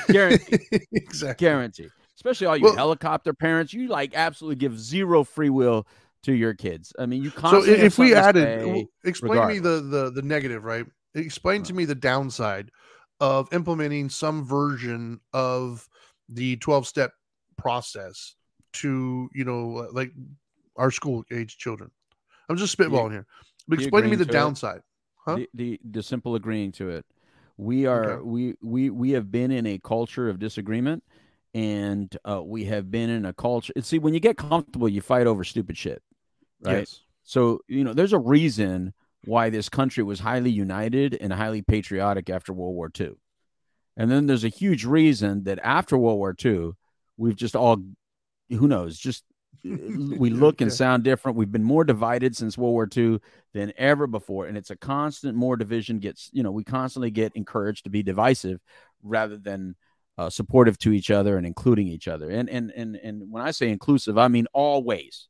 guaranteed. 0.09 0.61
exactly 0.93 1.47
Guarantee. 1.47 1.89
Especially 2.17 2.47
all 2.47 2.57
you 2.57 2.65
Well- 2.65 2.77
helicopter 2.77 3.33
parents, 3.33 3.73
you 3.73 3.89
like 3.89 4.15
absolutely 4.15 4.57
give 4.57 4.79
zero 4.79 5.25
free 5.25 5.51
will 5.51 5.87
to 6.25 6.33
your 6.33 6.55
kids. 6.55 6.93
I 6.99 7.07
mean, 7.07 7.23
you 7.23 7.31
so 7.31 7.65
if 7.65 7.99
we 7.99 8.15
added 8.15 8.87
explain 9.05 9.49
me 9.49 9.59
the, 9.59 9.81
the 9.81 10.11
the 10.11 10.23
negative 10.23 10.65
right 10.65 10.87
explain 11.15 11.63
to 11.63 11.75
me 11.75 11.85
the 11.85 11.95
downside 11.95 12.71
of 13.21 13.53
implementing 13.53 14.09
some 14.09 14.45
version 14.45 15.21
of 15.33 15.89
the 16.29 16.57
12 16.57 16.87
step 16.87 17.13
process 17.57 18.35
to 18.73 19.29
you 19.35 19.45
know 19.45 19.89
like 19.93 20.11
our 20.77 20.91
school 20.91 21.23
age 21.31 21.59
children 21.59 21.91
i'm 22.49 22.57
just 22.57 22.77
spitballing 22.77 23.13
here 23.13 23.27
but 23.69 23.79
explain 23.79 24.03
to 24.05 24.09
me 24.11 24.17
the 24.17 24.25
to 24.25 24.31
it? 24.31 24.35
downside 24.35 24.81
huh? 25.27 25.35
the, 25.37 25.49
the 25.55 25.81
the 25.91 26.03
simple 26.03 26.35
agreeing 26.35 26.73
to 26.73 26.89
it. 26.91 27.05
We 27.59 27.87
are 27.87 28.17
Okay. 28.17 28.25
we 28.25 28.55
we 28.63 28.91
we 28.91 29.11
have 29.11 29.31
been 29.31 29.51
in 29.51 29.67
a 29.67 29.79
culture 29.79 30.29
of 30.29 30.39
disagreement, 30.39 31.05
and 31.55 32.17
uh, 32.29 32.43
we 32.43 32.65
have 32.65 32.91
been 32.91 33.11
in 33.11 33.27
a 33.27 33.33
culture. 33.33 33.73
See, 33.83 33.99
when 33.99 34.15
you 34.15 34.21
get 34.21 34.37
comfortable, 34.37 34.89
you 34.89 35.01
fight 35.01 35.27
over 35.27 35.45
stupid 35.45 35.77
shit, 35.77 36.03
right? 36.63 36.89
yes 36.89 37.01
So 37.23 37.61
you 37.69 37.85
know, 37.85 37.93
there's 37.93 38.13
a 38.13 38.19
reason 38.19 38.95
why 39.25 39.51
this 39.51 39.69
country 39.69 40.03
was 40.03 40.21
highly 40.21 40.51
united 40.51 41.15
and 41.15 41.33
highly 41.33 41.63
patriotic 41.63 42.29
after 42.31 42.53
World 42.53 42.75
War 42.75 42.91
II, 42.99 43.13
and 43.97 44.11
then 44.11 44.27
there's 44.27 44.45
a 44.45 44.49
huge 44.49 44.85
reason 44.85 45.45
that 45.45 45.59
after 45.63 45.99
World 45.99 46.19
War 46.19 46.35
II, 46.43 46.73
we've 47.17 47.37
just 47.37 47.55
all, 47.55 47.79
who 48.49 48.69
knows, 48.69 48.99
just 48.99 49.25
we 49.65 50.31
look 50.31 50.61
and 50.61 50.73
sound 50.73 51.05
different. 51.05 51.37
We've 51.37 51.53
been 51.53 51.63
more 51.63 51.85
divided 51.85 52.37
since 52.37 52.59
World 52.59 52.73
War 52.73 52.89
II 52.95 53.21
than 53.53 53.73
ever 53.77 54.07
before, 54.07 54.47
and 54.47 54.57
it's 54.57 54.71
a 54.71 54.77
constant 54.77 55.37
more 55.37 55.57
division 55.57 55.99
gets. 55.99 56.31
You 56.33 56.43
know, 56.43 56.51
we 56.51 56.65
constantly 56.65 57.11
get 57.11 57.37
encouraged 57.37 57.85
to 57.85 57.91
be 57.91 58.03
divisive 58.03 58.61
rather 59.03 59.37
than 59.37 59.77
uh, 60.19 60.31
supportive 60.31 60.79
to 60.79 60.93
each 60.93 61.11
other 61.11 61.37
and 61.37 61.47
including 61.47 61.89
each 61.89 62.09
other. 62.09 62.31
And 62.31 62.49
and 62.49 62.73
and 62.73 62.97
and 62.97 63.31
when 63.31 63.43
I 63.43 63.51
say 63.51 63.69
inclusive, 63.69 64.19
I 64.19 64.29
mean 64.29 64.47
always. 64.53 65.29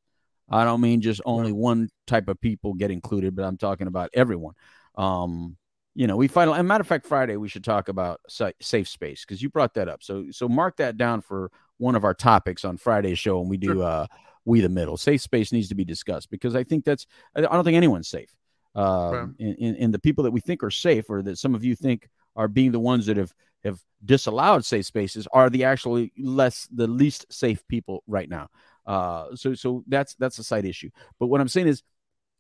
I 0.52 0.64
don't 0.64 0.80
mean 0.80 1.00
just 1.00 1.20
only 1.24 1.52
one 1.52 1.88
type 2.06 2.28
of 2.28 2.40
people 2.40 2.74
get 2.74 2.90
included, 2.90 3.34
but 3.34 3.44
I'm 3.44 3.56
talking 3.56 3.86
about 3.86 4.10
everyone. 4.14 4.54
Um, 4.96 5.56
you 5.94 6.06
know, 6.06 6.16
we 6.16 6.28
find. 6.28 6.50
And 6.50 6.66
matter 6.68 6.80
of 6.82 6.86
fact, 6.86 7.06
Friday 7.06 7.36
we 7.36 7.48
should 7.48 7.64
talk 7.64 7.88
about 7.88 8.20
sa- 8.28 8.52
safe 8.60 8.88
space 8.88 9.24
because 9.24 9.42
you 9.42 9.50
brought 9.50 9.74
that 9.74 9.88
up. 9.88 10.02
So 10.02 10.26
so 10.30 10.48
mark 10.48 10.76
that 10.76 10.96
down 10.96 11.20
for 11.20 11.50
one 11.78 11.94
of 11.94 12.04
our 12.04 12.14
topics 12.14 12.64
on 12.64 12.76
Friday's 12.78 13.18
show 13.18 13.40
when 13.40 13.48
we 13.48 13.56
do 13.58 13.74
Sure. 13.74 13.82
uh 13.84 14.06
we 14.44 14.60
the 14.60 14.68
middle. 14.68 14.96
Safe 14.96 15.20
space 15.20 15.52
needs 15.52 15.68
to 15.68 15.74
be 15.74 15.84
discussed 15.84 16.30
because 16.30 16.54
I 16.56 16.64
think 16.64 16.84
that's 16.84 17.06
I 17.36 17.40
I 17.40 17.42
don't 17.42 17.64
think 17.64 17.76
anyone's 17.76 18.08
safe. 18.08 18.34
Um, 18.74 18.84
Right. 19.12 19.28
and, 19.38 19.56
and, 19.60 19.76
and 19.76 19.94
the 19.94 19.98
people 19.98 20.24
that 20.24 20.30
we 20.30 20.40
think 20.40 20.62
are 20.62 20.70
safe 20.70 21.10
or 21.10 21.22
that 21.22 21.36
some 21.38 21.54
of 21.54 21.62
you 21.62 21.76
think 21.76 22.08
are 22.36 22.48
being 22.48 22.72
the 22.72 22.80
ones 22.80 23.06
that 23.06 23.16
have 23.18 23.32
have 23.64 23.80
disallowed 24.04 24.64
safe 24.64 24.86
spaces 24.86 25.28
are 25.32 25.48
the 25.50 25.62
actually 25.64 26.12
less 26.18 26.66
the 26.74 26.86
least 26.86 27.26
safe 27.30 27.62
people 27.68 28.02
right 28.06 28.28
now. 28.28 28.48
Uh, 28.86 29.34
so 29.34 29.54
so 29.54 29.84
that's 29.86 30.14
that's 30.16 30.38
a 30.38 30.44
side 30.44 30.64
issue. 30.64 30.90
But 31.18 31.26
what 31.28 31.40
I'm 31.40 31.48
saying 31.48 31.68
is, 31.68 31.82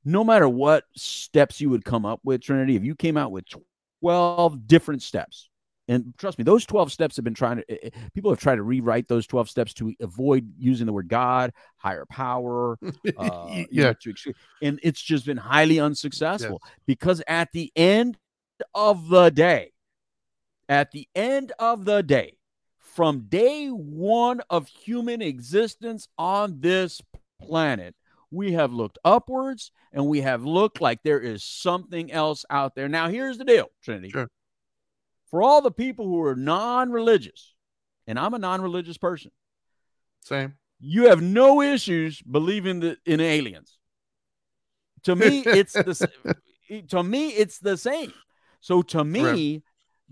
no 0.04 0.24
matter 0.24 0.48
what 0.48 0.84
steps 0.96 1.60
you 1.60 1.70
would 1.70 1.84
come 1.84 2.04
up 2.04 2.20
with, 2.24 2.42
Trinity, 2.42 2.76
if 2.76 2.84
you 2.84 2.94
came 2.94 3.16
out 3.16 3.32
with 3.32 3.44
12 4.00 4.66
different 4.66 5.02
steps, 5.02 5.48
and 5.88 6.14
trust 6.16 6.38
me, 6.38 6.44
those 6.44 6.64
12 6.66 6.92
steps 6.92 7.16
have 7.16 7.24
been 7.24 7.34
trying 7.34 7.58
to, 7.58 7.70
eh, 7.70 7.76
eh, 7.84 7.90
people 8.14 8.30
have 8.30 8.40
tried 8.40 8.56
to 8.56 8.62
rewrite 8.62 9.08
those 9.08 9.26
12 9.26 9.50
steps 9.50 9.74
to 9.74 9.94
avoid 10.00 10.50
using 10.58 10.86
the 10.86 10.92
word 10.92 11.08
God, 11.08 11.52
higher 11.76 12.06
power, 12.06 12.78
uh, 13.16 13.64
you 13.70 13.82
yeah 13.82 13.84
know, 13.84 13.94
to 14.02 14.14
and 14.60 14.80
it's 14.82 15.02
just 15.02 15.26
been 15.26 15.36
highly 15.36 15.80
unsuccessful 15.80 16.62
because 16.86 17.22
at 17.26 17.50
the 17.52 17.72
end 17.76 18.16
of 18.74 19.08
the 19.08 19.30
day, 19.30 19.72
at 20.68 20.90
the 20.92 21.08
end 21.14 21.52
of 21.58 21.84
the 21.84 22.02
day, 22.02 22.36
from 22.94 23.26
day 23.28 23.68
one 23.68 24.40
of 24.50 24.68
human 24.68 25.22
existence 25.22 26.08
on 26.18 26.60
this 26.60 27.00
planet, 27.40 27.94
we 28.30 28.52
have 28.52 28.72
looked 28.72 28.98
upwards 29.04 29.72
and 29.92 30.06
we 30.06 30.20
have 30.20 30.44
looked 30.44 30.80
like 30.80 31.02
there 31.02 31.20
is 31.20 31.44
something 31.44 32.10
else 32.10 32.44
out 32.50 32.74
there. 32.74 32.88
Now, 32.88 33.08
here's 33.08 33.38
the 33.38 33.44
deal, 33.44 33.70
Trinity. 33.82 34.10
Sure. 34.10 34.28
For 35.26 35.42
all 35.42 35.62
the 35.62 35.70
people 35.70 36.06
who 36.06 36.22
are 36.22 36.36
non 36.36 36.90
religious, 36.90 37.54
and 38.06 38.18
I'm 38.18 38.34
a 38.34 38.38
non 38.38 38.60
religious 38.60 38.98
person, 38.98 39.30
same 40.20 40.54
you 40.84 41.08
have 41.08 41.22
no 41.22 41.62
issues 41.62 42.20
believing 42.22 42.80
that 42.80 42.98
in 43.06 43.20
aliens. 43.20 43.78
To 45.04 45.14
me, 45.14 45.44
it's 45.46 45.72
the 45.72 46.10
to 46.88 47.02
me 47.02 47.28
it's 47.28 47.58
the 47.58 47.76
same. 47.76 48.12
So 48.60 48.82
to 48.82 49.04
me, 49.04 49.62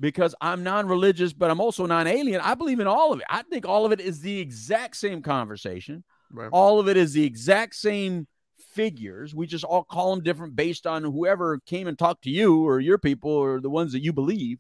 because 0.01 0.35
I'm 0.41 0.63
non-religious, 0.65 1.33
but 1.33 1.51
I'm 1.51 1.61
also 1.61 1.87
non-alien. 1.87 2.41
I 2.41 2.55
believe 2.55 2.81
in 2.81 2.87
all 2.87 3.13
of 3.13 3.21
it. 3.21 3.27
I 3.29 3.43
think 3.43 3.67
all 3.69 3.85
of 3.85 3.93
it 3.93 4.01
is 4.01 4.21
the 4.21 4.41
exact 4.41 4.97
same 4.97 5.23
conversation. 5.23 6.03
Right. 6.33 6.49
All 6.51 6.81
of 6.81 6.89
it 6.89 6.97
is 6.97 7.13
the 7.13 7.25
exact 7.25 7.75
same 7.75 8.27
figures. 8.73 9.35
We 9.35 9.47
just 9.47 9.65
all 9.65 9.85
call 9.85 10.15
them 10.15 10.25
different 10.25 10.57
based 10.57 10.87
on 10.87 11.05
whoever 11.05 11.61
came 11.67 11.87
and 11.87 11.99
talked 11.99 12.25
to 12.25 12.31
you 12.31 12.67
or 12.67 12.81
your 12.81 12.99
people 12.99 13.31
or 13.31 13.61
the 13.61 13.71
ones 13.71 13.93
that 13.93 14.03
you 14.03 14.13
believe. 14.13 14.59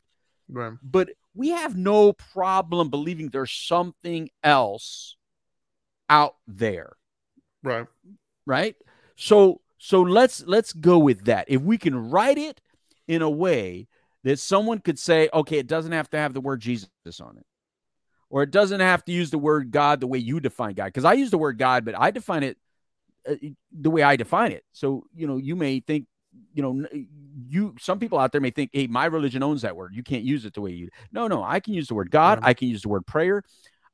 Right. 0.48 0.72
But 0.82 1.10
we 1.34 1.50
have 1.50 1.76
no 1.76 2.12
problem 2.12 2.90
believing 2.90 3.28
there's 3.28 3.52
something 3.52 4.30
else 4.42 5.16
out 6.08 6.34
there, 6.46 6.96
Right. 7.62 7.86
right? 8.46 8.74
So 9.16 9.60
so 9.78 10.02
let's 10.02 10.44
let's 10.46 10.72
go 10.72 10.98
with 10.98 11.24
that. 11.24 11.46
If 11.48 11.62
we 11.62 11.78
can 11.78 12.10
write 12.10 12.36
it 12.36 12.60
in 13.06 13.22
a 13.22 13.30
way 13.30 13.86
that 14.24 14.38
someone 14.38 14.78
could 14.78 14.98
say, 14.98 15.28
okay, 15.32 15.58
it 15.58 15.66
doesn't 15.66 15.92
have 15.92 16.10
to 16.10 16.18
have 16.18 16.34
the 16.34 16.40
word 16.40 16.60
Jesus 16.60 16.88
on 17.20 17.36
it. 17.36 17.46
Or 18.28 18.42
it 18.42 18.50
doesn't 18.50 18.80
have 18.80 19.04
to 19.06 19.12
use 19.12 19.30
the 19.30 19.38
word 19.38 19.70
God 19.70 20.00
the 20.00 20.06
way 20.06 20.18
you 20.18 20.38
define 20.38 20.74
God. 20.74 20.86
Because 20.86 21.04
I 21.04 21.14
use 21.14 21.30
the 21.30 21.38
word 21.38 21.58
God, 21.58 21.84
but 21.84 21.98
I 21.98 22.10
define 22.12 22.44
it 22.44 22.58
uh, 23.28 23.34
the 23.72 23.90
way 23.90 24.02
I 24.02 24.16
define 24.16 24.52
it. 24.52 24.64
So, 24.72 25.04
you 25.14 25.26
know, 25.26 25.36
you 25.36 25.56
may 25.56 25.80
think, 25.80 26.06
you 26.54 26.62
know, 26.62 26.86
you 27.48 27.74
some 27.80 27.98
people 27.98 28.18
out 28.18 28.30
there 28.30 28.40
may 28.40 28.50
think, 28.50 28.70
hey, 28.72 28.86
my 28.86 29.06
religion 29.06 29.42
owns 29.42 29.62
that 29.62 29.74
word. 29.74 29.94
You 29.94 30.04
can't 30.04 30.22
use 30.22 30.44
it 30.44 30.54
the 30.54 30.60
way 30.60 30.70
you. 30.70 30.88
No, 31.10 31.26
no, 31.26 31.42
I 31.42 31.58
can 31.58 31.74
use 31.74 31.88
the 31.88 31.94
word 31.94 32.10
God. 32.10 32.38
I 32.42 32.54
can 32.54 32.68
use 32.68 32.82
the 32.82 32.88
word 32.88 33.04
prayer. 33.06 33.42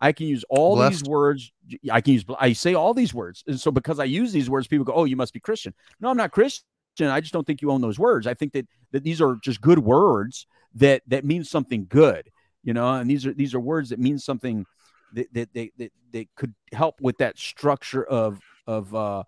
I 0.00 0.12
can 0.12 0.26
use 0.26 0.44
all 0.50 0.76
these 0.76 1.02
words. 1.02 1.50
I 1.90 2.02
can 2.02 2.12
use. 2.14 2.24
I 2.38 2.52
say 2.52 2.74
all 2.74 2.92
these 2.92 3.14
words, 3.14 3.42
and 3.46 3.58
so 3.58 3.70
because 3.70 3.98
I 3.98 4.04
use 4.04 4.32
these 4.32 4.50
words, 4.50 4.66
people 4.66 4.84
go, 4.84 4.92
"Oh, 4.92 5.04
you 5.04 5.16
must 5.16 5.32
be 5.32 5.40
Christian." 5.40 5.72
No, 6.00 6.10
I'm 6.10 6.18
not 6.18 6.32
Christian. 6.32 6.66
I 7.00 7.20
just 7.20 7.32
don't 7.32 7.46
think 7.46 7.62
you 7.62 7.70
own 7.70 7.80
those 7.80 7.98
words. 7.98 8.26
I 8.26 8.34
think 8.34 8.52
that 8.52 8.66
that 8.96 9.04
these 9.04 9.20
are 9.20 9.36
just 9.42 9.60
good 9.60 9.78
words 9.78 10.46
that 10.74 11.02
that 11.06 11.24
mean 11.24 11.44
something 11.44 11.86
good, 11.88 12.30
you 12.64 12.72
know. 12.74 12.94
And 12.94 13.08
these 13.10 13.26
are 13.26 13.32
these 13.34 13.54
are 13.54 13.60
words 13.60 13.90
that 13.90 13.98
mean 13.98 14.18
something 14.18 14.64
that 15.12 15.32
that 15.34 15.52
that 15.54 15.68
that, 15.78 15.92
that 16.12 16.26
could 16.34 16.54
help 16.72 17.00
with 17.00 17.18
that 17.18 17.38
structure 17.38 18.04
of 18.04 18.40
of 18.66 18.94
uh, 18.94 19.22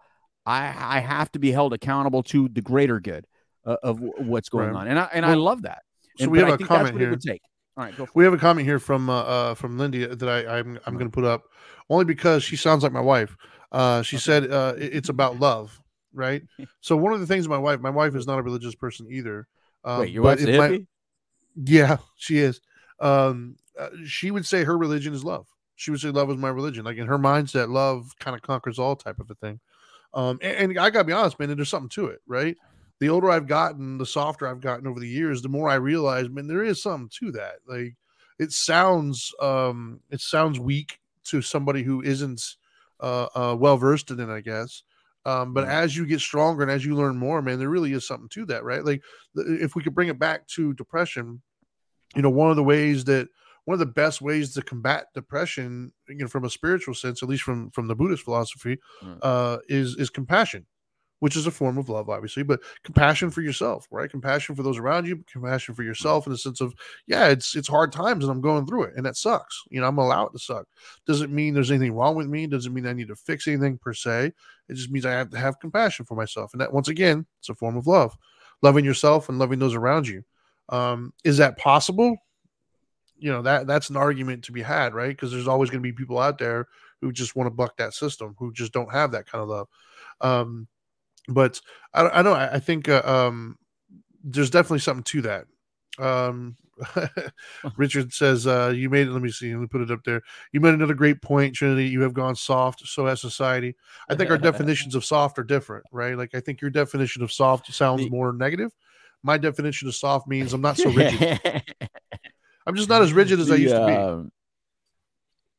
I 0.47 0.97
I 0.97 1.01
have 1.01 1.31
to 1.33 1.39
be 1.39 1.53
held 1.53 1.73
accountable 1.75 2.23
to 2.25 2.49
the 2.49 2.63
greater 2.63 2.99
good 2.99 3.27
uh, 3.67 3.77
of 3.83 3.97
w- 3.97 4.13
what's 4.17 4.49
going 4.49 4.71
Right. 4.71 4.77
on, 4.81 4.89
and 4.89 4.99
I 4.99 5.09
and 5.13 5.27
I 5.27 5.35
love 5.35 5.63
that. 5.63 5.83
so 6.17 6.29
we 6.29 6.39
have 6.39 6.49
I 6.49 6.55
a 6.55 6.59
comment 6.59 6.99
here. 6.99 7.15
take. 7.17 7.43
All 7.77 7.85
right, 7.85 7.97
go 7.97 8.07
for 8.07 8.13
We 8.17 8.25
have 8.25 8.33
a 8.33 8.39
comment 8.39 8.67
here 8.67 8.79
from 8.81 9.09
uh, 9.09 9.21
uh 9.23 9.55
from 9.55 9.79
Lindy 9.79 10.05
that 10.07 10.29
I 10.29 10.59
I'm 10.59 10.79
I'm 10.87 10.95
going 10.95 11.07
to 11.07 11.15
put 11.15 11.25
up 11.25 11.45
only 11.91 12.05
because 12.05 12.43
she 12.43 12.57
sounds 12.57 12.83
like 12.83 12.93
my 12.93 13.01
wife. 13.01 13.37
Uh, 13.71 14.03
she 14.03 14.17
Okay. 14.17 14.23
said 14.23 14.51
uh, 14.51 14.75
it- 14.79 14.95
it's 14.95 15.09
about 15.11 15.39
love, 15.39 15.81
right? 16.13 16.43
so 16.81 16.97
one 16.97 17.13
of 17.13 17.21
the 17.21 17.27
things 17.27 17.47
my 17.47 17.59
wife, 17.59 17.81
my 17.81 17.91
wife 17.91 18.15
is 18.17 18.27
not 18.27 18.39
a 18.39 18.43
religious 18.43 18.75
person 18.75 19.07
either. 19.11 19.47
Um, 19.85 20.01
Wait, 20.01 20.11
your 20.11 20.23
wife's 20.23 20.45
a 20.45 20.51
if 20.51 20.59
my- 20.59 20.69
hippie? 20.69 20.87
Yeah, 21.65 21.97
she 22.17 22.39
is. 22.39 22.61
Um, 23.01 23.57
uh, 23.79 23.89
she 24.05 24.31
would 24.31 24.47
say 24.47 24.65
her 24.65 24.77
religion 24.77 25.13
is 25.13 25.25
love. 25.25 25.47
She 25.77 25.91
would 25.91 26.01
say 26.01 26.11
love 26.11 26.31
is 26.31 26.37
my 26.37 26.49
religion. 26.49 26.85
Like 26.85 26.97
in 26.97 27.07
her 27.07 27.19
mindset, 27.19 27.69
love 27.69 28.13
kind 28.19 28.37
of 28.37 28.43
conquers 28.43 28.79
all 28.79 28.97
type 28.97 29.21
of 29.21 29.31
a 29.31 29.35
thing. 29.35 29.61
Um, 30.15 30.39
and, 30.43 30.73
and 30.73 30.79
I 30.79 30.91
gotta 30.91 31.05
be 31.05 31.13
honest, 31.13 31.39
man, 31.39 31.55
there's 31.55 31.69
something 31.69 31.89
to 31.91 32.07
it, 32.07 32.21
right? 32.27 32.57
The 33.01 33.09
older 33.09 33.31
I've 33.31 33.47
gotten, 33.47 33.99
the 33.99 34.07
softer 34.07 34.49
I've 34.49 34.61
gotten 34.61 34.87
over 34.87 34.99
the 34.99 35.09
years, 35.09 35.43
the 35.43 35.49
more 35.49 35.69
I 35.69 35.75
realize, 35.75 36.29
man, 36.29 36.49
there 36.49 36.65
is 36.65 36.83
something 36.83 37.11
to 37.21 37.33
that. 37.33 37.57
Like 37.67 37.95
it 38.39 38.53
sounds, 38.53 39.33
um, 39.41 40.01
it 40.11 40.21
sounds 40.21 40.59
weak 40.59 41.01
to 41.25 41.43
somebody 41.43 41.83
who 41.83 42.03
isn't 42.03 42.57
uh, 43.01 43.27
uh 43.35 43.57
well 43.57 43.77
versed 43.77 44.11
in 44.11 44.19
it, 44.19 44.29
I 44.29 44.41
guess. 44.41 44.83
Um, 45.25 45.53
but 45.53 45.65
as 45.69 45.97
you 45.97 46.07
get 46.07 46.21
stronger 46.21 46.63
and 46.63 46.71
as 46.71 46.85
you 46.85 46.95
learn 46.95 47.19
more, 47.19 47.43
man, 47.43 47.59
there 47.59 47.69
really 47.69 47.93
is 47.93 48.07
something 48.07 48.29
to 48.31 48.47
that, 48.47 48.65
right? 48.65 48.85
Like 48.85 49.03
if 49.35 49.75
we 49.75 49.83
could 49.83 49.95
bring 49.95 50.09
it 50.09 50.19
back 50.19 50.47
to 50.49 50.73
depression, 50.75 51.43
you 52.17 52.23
know, 52.23 52.31
one 52.31 52.51
of 52.51 52.57
the 52.57 52.63
ways 52.65 53.05
that 53.05 53.29
one 53.65 53.75
of 53.75 53.81
the 53.81 53.87
best 53.87 54.23
ways 54.23 54.55
to 54.55 54.63
combat 54.63 55.09
depression, 55.15 55.93
you 56.09 56.17
know, 56.17 56.29
from 56.29 56.45
a 56.45 56.51
spiritual 56.51 56.95
sense, 56.95 57.23
at 57.23 57.29
least 57.29 57.43
from 57.43 57.71
from 57.73 57.87
the 57.89 57.95
Buddhist 57.95 58.23
philosophy, 58.23 58.79
Right. 59.03 59.19
uh, 59.23 59.59
is 59.69 59.97
is 59.97 60.09
compassion, 60.09 60.67
which 61.21 61.37
is 61.37 61.47
a 61.47 61.51
form 61.51 61.79
of 61.79 61.89
love, 61.89 62.09
obviously, 62.09 62.43
but 62.43 62.61
compassion 62.85 63.31
for 63.31 63.41
yourself, 63.41 63.87
right? 63.91 64.11
Compassion 64.11 64.55
for 64.55 64.63
those 64.63 64.79
around 64.79 65.07
you, 65.07 65.25
compassion 65.31 65.75
for 65.75 65.83
yourself, 65.83 66.27
in 66.27 66.33
the 66.33 66.39
sense 66.39 66.61
of, 66.61 66.75
yeah, 67.07 67.29
it's 67.29 67.57
it's 67.57 67.69
hard 67.69 67.93
times 67.93 68.25
and 68.25 68.31
I'm 68.31 68.41
going 68.41 68.67
through 68.67 68.85
it, 68.85 68.95
and 68.97 69.05
that 69.07 69.17
sucks. 69.17 69.63
You 69.71 69.81
know, 69.81 69.89
I'm 69.89 69.99
allowed 69.99 70.29
to 70.29 70.39
suck. 70.39 70.67
Doesn't 71.07 71.33
mean 71.33 71.55
there's 71.55 71.71
anything 71.71 71.95
wrong 71.95 72.15
with 72.15 72.29
me. 72.29 72.47
Doesn't 72.47 72.75
mean 72.75 72.87
I 72.87 72.93
need 72.93 73.09
to 73.09 73.17
fix 73.17 73.47
anything 73.47 73.79
per 73.79 73.93
se. 73.93 74.33
It 74.69 74.75
just 74.75 74.91
means 74.91 75.07
I 75.07 75.13
have 75.13 75.31
to 75.31 75.39
have 75.39 75.61
compassion 75.61 76.05
for 76.05 76.15
myself, 76.15 76.53
and 76.53 76.61
that 76.61 76.73
once 76.73 76.89
again, 76.89 77.27
it's 77.41 77.49
a 77.49 77.55
form 77.55 77.77
of 77.77 77.87
love, 77.87 78.17
loving 78.63 78.85
yourself 78.85 79.29
and 79.29 79.39
loving 79.39 79.59
those 79.59 79.75
around 79.75 80.07
you. 80.07 80.23
Um, 80.69 81.13
is 81.25 81.39
that 81.39 81.59
possible? 81.59 82.17
you 83.19 83.31
know 83.31 83.43
that 83.43 83.67
that's 83.67 83.91
an 83.91 83.97
argument 83.97 84.45
to 84.45 84.53
be 84.53 84.63
had 84.63 84.95
right 84.95 85.11
because 85.11 85.33
there's 85.33 85.49
always 85.49 85.71
going 85.71 85.83
to 85.83 85.89
be 85.89 85.93
people 85.93 86.19
out 86.19 86.39
there 86.39 86.69
who 87.01 87.13
just 87.13 87.37
want 87.37 87.47
to 87.47 87.51
buck 87.51 87.77
that 87.77 87.93
system 87.93 88.35
who 88.39 88.53
just 88.53 88.73
don't 88.73 88.93
have 88.93 89.13
that 89.13 89.27
kind 89.27 89.43
of 89.43 89.49
love 89.49 89.69
um 90.21 90.67
but 91.29 91.61
i, 91.95 92.03
I 92.09 92.23
know 92.23 92.33
i, 92.33 92.59
think 92.59 92.89
uh, 92.89 93.03
um 93.05 93.57
there's 94.25 94.51
definitely 94.51 94.81
something 94.81 95.05
to 95.05 95.23
that. 95.23 95.45
Um 95.99 96.57
richard 97.77 98.13
says 98.13 98.47
uh 98.47 98.73
you 98.75 98.89
made 98.89 99.09
it 99.09 99.11
let 99.11 99.23
me 99.23 99.31
see 99.31 99.53
let 99.53 99.61
me 99.61 99.67
put 99.67 99.81
it 99.81 99.91
up 99.91 100.05
there. 100.05 100.23
You 100.53 100.61
made 100.61 100.75
another 100.75 100.95
great 100.95 101.21
point 101.23 101.55
trinity. 101.55 101.87
You 101.89 102.03
have 102.03 102.15
gone 102.15 102.37
soft 102.37 102.87
so 102.87 103.07
has 103.07 103.21
society. 103.21 103.75
I 104.09 104.15
think 104.15 104.31
our 104.31 104.39
definitions 104.39 104.95
of 104.95 105.05
soft 105.05 105.39
are 105.39 105.45
different 105.45 105.85
right? 105.93 106.17
Like 106.17 106.35
i 106.35 106.41
think 106.41 106.61
your 106.61 106.71
definition 106.71 107.23
of 107.23 107.33
soft 107.33 107.73
sounds 107.73 108.11
more 108.11 108.33
negative. 108.33 108.73
My 109.23 109.39
definition 109.39 109.89
of 109.89 109.95
soft 109.95 110.29
means 110.29 110.53
i'm 110.53 110.61
not 110.61 110.77
so 110.79 110.91
rigid. 110.91 111.41
I'm 112.67 112.77
just 112.77 112.89
not 112.89 113.03
as 113.03 113.13
rigid 113.13 113.41
as 113.41 113.51
i 113.51 113.55
used 113.57 113.75
to 113.75 113.87
be. 113.87 113.93
um, 113.93 114.33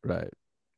Right. 0.03 0.29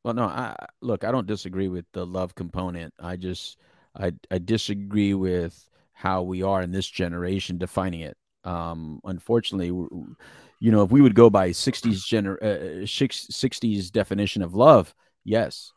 Well, 0.04 0.14
no, 0.14 0.24
I- 0.24 0.56
look. 0.80 1.04
I 1.04 1.12
don't 1.12 1.26
disagree 1.26 1.68
with 1.68 1.84
the 1.92 2.04
love 2.04 2.34
component. 2.34 2.92
I 2.98 3.16
just, 3.16 3.56
I, 3.94 4.12
I 4.30 4.38
disagree 4.38 5.14
with 5.14 5.68
how 5.92 6.22
we 6.22 6.42
are 6.42 6.62
in 6.62 6.72
this 6.72 6.86
generation 6.86 7.58
defining 7.58 8.00
it. 8.00 8.16
Um, 8.44 9.00
unfortunately, 9.04 9.66
you 9.66 10.70
know, 10.72 10.82
if 10.82 10.90
we 10.90 11.00
would 11.00 11.14
go 11.14 11.30
by 11.30 11.50
'60s 11.50 12.06
gener, 12.06 12.36
uh, 12.42 12.86
'60s 12.86 13.90
definition 13.92 14.42
of 14.42 14.54
love, 14.54 14.94
yes, 15.24 15.72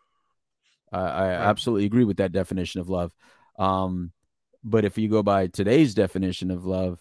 I, 0.91 0.99
I 0.99 1.27
absolutely 1.31 1.85
agree 1.85 2.05
with 2.05 2.17
that 2.17 2.31
definition 2.31 2.81
of 2.81 2.89
love. 2.89 3.11
Um, 3.59 4.11
but 4.63 4.85
if 4.85 4.97
you 4.97 5.09
go 5.09 5.21
by 5.21 5.47
today's 5.47 5.93
definition 5.93 6.49
of 6.49 6.65
love, 6.65 6.99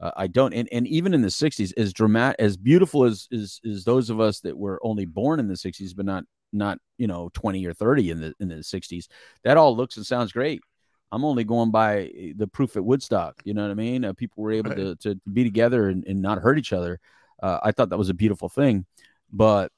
uh, 0.00 0.10
I 0.16 0.26
don't. 0.26 0.52
And, 0.52 0.68
and 0.70 0.86
even 0.86 1.14
in 1.14 1.22
the 1.22 1.28
'60s, 1.28 1.72
as 1.76 1.92
dramatic, 1.92 2.36
as 2.38 2.56
beautiful 2.56 3.04
as 3.04 3.28
is 3.30 3.60
is 3.64 3.84
those 3.84 4.10
of 4.10 4.20
us 4.20 4.40
that 4.40 4.56
were 4.56 4.78
only 4.82 5.06
born 5.06 5.40
in 5.40 5.48
the 5.48 5.54
'60s, 5.54 5.96
but 5.96 6.06
not 6.06 6.24
not 6.52 6.78
you 6.98 7.06
know 7.06 7.30
20 7.34 7.64
or 7.66 7.72
30 7.74 8.10
in 8.10 8.20
the 8.20 8.34
in 8.40 8.48
the 8.48 8.62
60s, 8.62 9.08
that 9.44 9.56
all 9.56 9.76
looks 9.76 9.96
and 9.96 10.06
sounds 10.06 10.32
great. 10.32 10.60
I'm 11.10 11.24
only 11.24 11.44
going 11.44 11.70
by 11.70 12.10
the 12.36 12.46
proof 12.46 12.76
at 12.76 12.84
Woodstock. 12.84 13.40
You 13.44 13.54
know 13.54 13.62
what 13.62 13.70
I 13.70 13.74
mean? 13.74 14.04
Uh, 14.04 14.12
people 14.12 14.42
were 14.42 14.52
able 14.52 14.70
Right. 14.70 14.76
to, 14.76 14.96
to 14.96 15.20
be 15.32 15.42
together 15.44 15.88
and, 15.88 16.04
and 16.06 16.20
not 16.20 16.38
hurt 16.38 16.58
each 16.58 16.72
other. 16.74 17.00
Uh, 17.42 17.58
I 17.62 17.72
thought 17.72 17.88
that 17.90 17.96
was 17.98 18.10
a 18.10 18.14
beautiful 18.14 18.48
thing. 18.50 18.84
But 19.32 19.72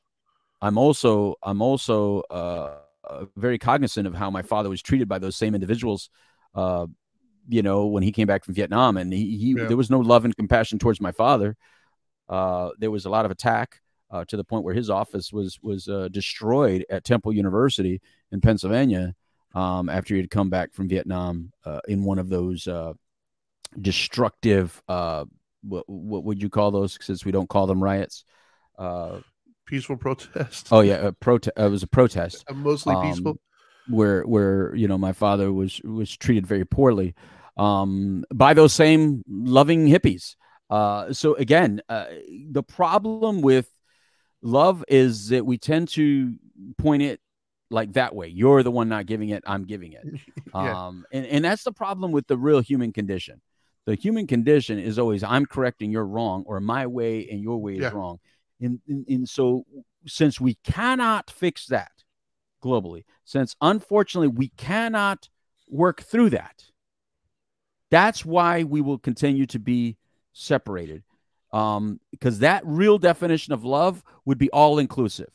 I'm 0.61 0.79
also 0.79 1.37
I'm 1.43 1.63
also 1.63 2.23
uh, 2.31 2.79
uh, 3.09 3.25
very 3.37 3.59
cognizant 3.59 4.07
of 4.07 4.15
how 4.15 4.31
my 4.31 4.43
father 4.43 4.69
was 4.69 4.83
treated 4.83 5.09
by 5.09 5.19
those 5.19 5.37
same 5.37 5.55
individuals. 5.55 6.11
Uh, 6.55 6.87
you 7.49 7.63
know, 7.63 7.87
when 7.87 8.03
he 8.03 8.13
came 8.13 8.27
back 8.27 8.45
from 8.45 8.55
Vietnam, 8.55 8.97
and 8.97 9.13
he, 9.13 9.37
he 9.39 9.55
Yeah. 9.55 9.67
there 9.67 9.77
was 9.77 9.91
no 9.91 10.01
love 10.01 10.25
and 10.25 10.37
compassion 10.37 10.79
towards 10.79 11.01
my 11.01 11.13
father. 11.13 11.57
Uh, 12.29 12.71
there 12.79 12.91
was 12.91 13.07
a 13.07 13.11
lot 13.11 13.25
of 13.25 13.31
attack 13.31 13.81
uh, 14.11 14.25
to 14.27 14.37
the 14.37 14.45
point 14.45 14.65
where 14.65 14.75
his 14.75 14.91
office 14.91 15.33
was 15.33 15.59
was 15.63 15.89
uh, 15.89 16.09
destroyed 16.09 16.85
at 16.91 17.05
Temple 17.05 17.33
University 17.33 18.01
in 18.33 18.41
Pennsylvania 18.41 19.15
um, 19.55 19.89
after 19.89 20.15
he 20.15 20.21
had 20.21 20.31
come 20.31 20.51
back 20.51 20.73
from 20.73 20.89
Vietnam 20.89 21.53
uh, 21.65 21.81
in 21.89 22.05
one 22.05 22.19
of 22.19 22.29
those 22.29 22.67
uh, 22.67 22.93
destructive. 23.81 24.83
Uh, 24.89 25.25
what, 25.63 25.89
what 25.89 26.25
would 26.25 26.43
you 26.43 26.49
call 26.49 26.71
those? 26.71 26.99
Since 27.01 27.25
we 27.25 27.33
don't 27.33 27.49
call 27.49 27.67
them 27.67 27.83
riots. 27.83 28.25
Uh, 28.79 29.21
peaceful 29.67 29.97
protest 29.97 30.69
oh 30.73 30.81
yeah, 30.81 30.97
a 30.97 31.13
prote- 31.13 31.49
uh, 31.49 31.67
It 31.67 31.69
was 31.69 31.83
a 31.83 31.87
protest 31.87 32.45
mostly 32.53 32.97
peaceful 33.03 33.33
um, 33.33 33.39
where 33.89 34.23
where 34.23 34.75
you 34.75 34.89
know 34.89 34.99
my 34.99 35.13
father 35.13 35.53
was 35.53 35.81
was 35.83 36.17
treated 36.17 36.47
very 36.47 36.65
poorly 36.65 37.15
um, 37.57 38.25
by 38.33 38.55
those 38.55 38.73
same 38.73 39.23
loving 39.29 39.87
hippies. 39.87 40.35
Uh, 40.71 41.13
so 41.13 41.35
again, 41.35 41.83
uh, 41.89 42.07
the 42.51 42.63
problem 42.63 43.43
with 43.43 43.69
love 44.43 44.85
is 44.89 45.29
that 45.29 45.45
we 45.45 45.59
tend 45.59 45.89
to 45.89 46.35
point 46.79 47.03
it 47.03 47.21
like 47.71 47.93
that 47.93 48.15
way. 48.15 48.29
You're 48.29 48.63
the 48.63 48.71
one 48.71 48.89
not 48.89 49.07
giving 49.07 49.31
it. 49.31 49.43
I'm 49.47 49.65
giving 49.65 49.93
it. 49.93 50.05
yeah 50.55 50.87
Um, 50.87 51.05
and, 51.13 51.27
and 51.27 51.45
that's 51.45 51.63
the 51.63 51.73
problem 51.73 52.13
with 52.13 52.27
the 52.27 52.37
real 52.37 52.61
human 52.61 52.93
condition. 52.93 53.41
The 53.87 53.95
human 53.95 54.27
condition 54.27 54.79
is 54.79 54.99
always 54.99 55.23
I'm 55.23 55.47
correct 55.47 55.81
and 55.83 55.93
you're 55.93 56.07
wrong, 56.07 56.45
or 56.47 56.61
my 56.61 56.87
way 56.87 57.29
and 57.31 57.41
your 57.41 57.59
way 57.59 57.77
is 57.77 57.93
wrong. 57.93 58.19
And, 58.61 58.81
and, 58.87 59.07
and 59.09 59.29
so, 59.29 59.65
since 60.07 60.41
we 60.41 60.59
cannot 60.65 61.31
fix 61.31 61.67
that 61.67 61.93
globally, 62.63 63.05
since 63.25 63.57
unfortunately 63.61 64.29
we 64.29 64.49
cannot 64.57 65.29
work 65.69 66.03
through 66.03 66.31
that, 66.31 66.65
that's 67.91 68.25
why 68.25 68.65
we 68.65 68.81
will 68.81 68.99
continue 68.99 69.47
to 69.47 69.59
be 69.59 69.97
separated. 70.33 71.03
Um, 71.53 72.01
because 72.11 72.41
that 72.41 72.63
real 72.65 72.99
definition 72.99 73.53
of 73.53 73.65
love 73.65 74.03
would 74.25 74.39
be 74.39 74.51
all 74.51 74.79
inclusive. 74.79 75.29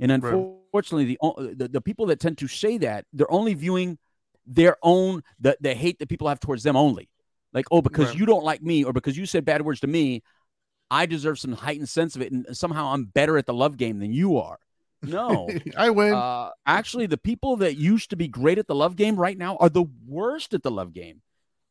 And 0.00 0.12
unfortunately, 0.12 1.16
the, 1.16 1.54
the 1.54 1.68
the 1.68 1.80
people 1.80 2.06
that 2.06 2.20
tend 2.20 2.38
to 2.38 2.48
say 2.48 2.78
that 2.78 3.04
they're 3.12 3.30
only 3.30 3.54
viewing 3.54 3.98
their 4.46 4.76
own 4.82 5.22
the 5.40 5.56
the 5.60 5.74
hate 5.74 5.98
that 5.98 6.08
people 6.08 6.28
have 6.28 6.40
towards 6.40 6.62
them 6.62 6.76
only. 6.76 7.08
Like, 7.52 7.66
oh, 7.70 7.82
because 7.82 8.08
Right. 8.08 8.18
you 8.18 8.26
don't 8.26 8.44
like 8.44 8.62
me, 8.62 8.84
or 8.84 8.92
because 8.92 9.16
you 9.16 9.26
said 9.26 9.44
bad 9.44 9.62
words 9.62 9.80
to 9.80 9.86
me, 9.86 10.22
I 10.90 11.06
deserve 11.06 11.38
some 11.38 11.52
heightened 11.52 11.88
sense 11.88 12.16
of 12.16 12.22
it, 12.22 12.32
and 12.32 12.46
somehow 12.56 12.92
I'm 12.92 13.04
better 13.04 13.36
at 13.38 13.46
the 13.46 13.54
love 13.54 13.76
game 13.76 13.98
than 13.98 14.12
you 14.12 14.38
are. 14.38 14.58
No, 15.02 15.48
I 15.76 15.90
win. 15.90 16.14
uh, 16.14 16.50
actually, 16.66 17.06
the 17.06 17.18
people 17.18 17.56
that 17.56 17.76
used 17.76 18.10
to 18.10 18.16
be 18.16 18.28
great 18.28 18.58
at 18.58 18.66
the 18.66 18.74
love 18.74 18.96
game 18.96 19.16
right 19.16 19.36
now 19.36 19.56
are 19.56 19.68
the 19.68 19.84
worst 20.06 20.54
at 20.54 20.62
the 20.62 20.70
love 20.70 20.92
game. 20.92 21.22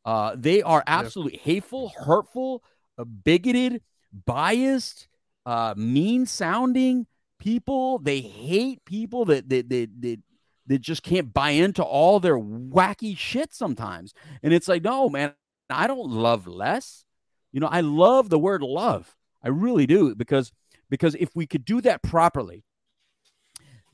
Uh, 0.04 0.34
they 0.36 0.62
are 0.62 0.82
absolutely 0.86 1.38
hateful, 1.38 1.90
hurtful, 1.90 2.62
bigoted, 3.04 3.82
biased, 4.26 5.08
uh, 5.46 5.74
mean 5.76 6.26
sounding 6.26 7.06
people. 7.38 7.98
They 7.98 8.20
hate 8.20 8.84
people 8.84 9.24
that 9.26 9.48
that, 9.48 9.68
that 9.68 9.90
that 10.00 10.18
that 10.66 10.80
just 10.80 11.02
can't 11.02 11.32
buy 11.32 11.50
into 11.50 11.82
all 11.82 12.20
their 12.20 12.38
wacky 12.38 13.16
shit 13.16 13.54
sometimes. 13.54 14.12
And 14.42 14.52
it's 14.52 14.68
like, 14.68 14.84
no, 14.84 15.08
man, 15.08 15.32
I 15.70 15.86
don't 15.86 16.10
love 16.10 16.46
less. 16.46 17.04
You 17.52 17.60
know, 17.60 17.68
I 17.68 17.80
love 17.80 18.28
the 18.28 18.38
word 18.38 18.62
love. 18.62 19.16
I 19.42 19.48
really 19.48 19.86
do 19.86 20.14
because 20.14 20.52
because 20.90 21.14
if 21.14 21.34
we 21.34 21.46
could 21.46 21.64
do 21.64 21.80
that 21.82 22.02
properly, 22.02 22.64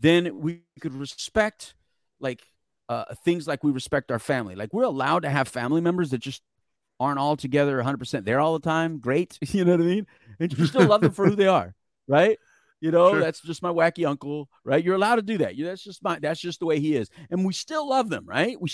then 0.00 0.40
we 0.40 0.62
could 0.80 0.94
respect 0.94 1.74
like 2.20 2.42
uh, 2.88 3.14
things 3.24 3.46
like 3.46 3.62
we 3.62 3.70
respect 3.70 4.10
our 4.10 4.18
family. 4.18 4.54
Like 4.54 4.72
we're 4.72 4.84
allowed 4.84 5.22
to 5.22 5.30
have 5.30 5.48
family 5.48 5.80
members 5.80 6.10
that 6.10 6.18
just 6.18 6.42
aren't 7.00 7.18
all 7.18 7.36
together 7.36 7.82
100% 7.82 8.24
there 8.24 8.40
all 8.40 8.52
the 8.58 8.64
time. 8.64 8.98
Great. 8.98 9.38
You 9.48 9.64
know 9.64 9.72
what 9.72 9.80
I 9.80 9.84
mean? 9.84 10.06
And 10.40 10.56
you 10.58 10.66
still 10.66 10.86
love 10.86 11.00
them 11.00 11.12
for 11.12 11.26
who 11.26 11.34
they 11.36 11.46
are, 11.46 11.74
right? 12.08 12.38
You 12.80 12.90
know, 12.90 13.12
Sure. 13.12 13.20
that's 13.20 13.40
just 13.40 13.62
my 13.62 13.70
wacky 13.70 14.06
uncle, 14.06 14.48
right? 14.64 14.82
You're 14.84 14.94
allowed 14.96 15.16
to 15.16 15.22
do 15.22 15.38
that. 15.38 15.56
You, 15.56 15.64
that's 15.66 15.82
just 15.82 16.02
my, 16.02 16.18
that's 16.18 16.40
just 16.40 16.60
the 16.60 16.66
way 16.66 16.80
he 16.80 16.96
is. 16.96 17.08
And 17.30 17.44
we 17.44 17.52
still 17.52 17.88
love 17.88 18.10
them, 18.10 18.26
right? 18.26 18.60
We 18.60 18.70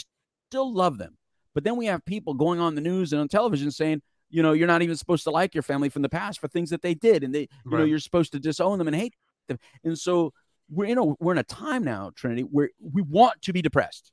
still 0.48 0.72
love 0.72 0.98
them. 0.98 1.16
But 1.54 1.64
then 1.64 1.76
we 1.76 1.86
have 1.86 2.04
people 2.04 2.34
going 2.34 2.60
on 2.60 2.74
the 2.74 2.80
news 2.80 3.12
and 3.12 3.20
on 3.20 3.28
television 3.28 3.70
saying, 3.70 4.02
you 4.30 4.42
know, 4.42 4.52
you're 4.52 4.68
not 4.68 4.82
even 4.82 4.96
supposed 4.96 5.24
to 5.24 5.30
like 5.30 5.54
your 5.54 5.62
family 5.62 5.88
from 5.88 6.02
the 6.02 6.08
past 6.08 6.40
for 6.40 6.48
things 6.48 6.70
that 6.70 6.82
they 6.82 6.94
did. 6.94 7.24
And 7.24 7.34
they, 7.34 7.48
you 7.64 7.76
know, 7.78 7.84
you're 7.84 7.98
supposed 7.98 8.32
to 8.32 8.38
disown 8.40 8.78
them 8.78 8.86
and 8.86 8.96
hate 8.96 9.14
them. 9.48 9.58
And 9.84 9.98
so 9.98 10.32
we're 10.70 10.84
in 10.86 10.98
a 10.98 11.04
we're 11.04 11.32
in 11.32 11.38
a 11.38 11.42
time 11.42 11.82
now, 11.82 12.12
Trinity, 12.14 12.42
where 12.42 12.70
we 12.80 13.02
want 13.02 13.42
to 13.42 13.52
be 13.52 13.60
depressed. 13.62 14.12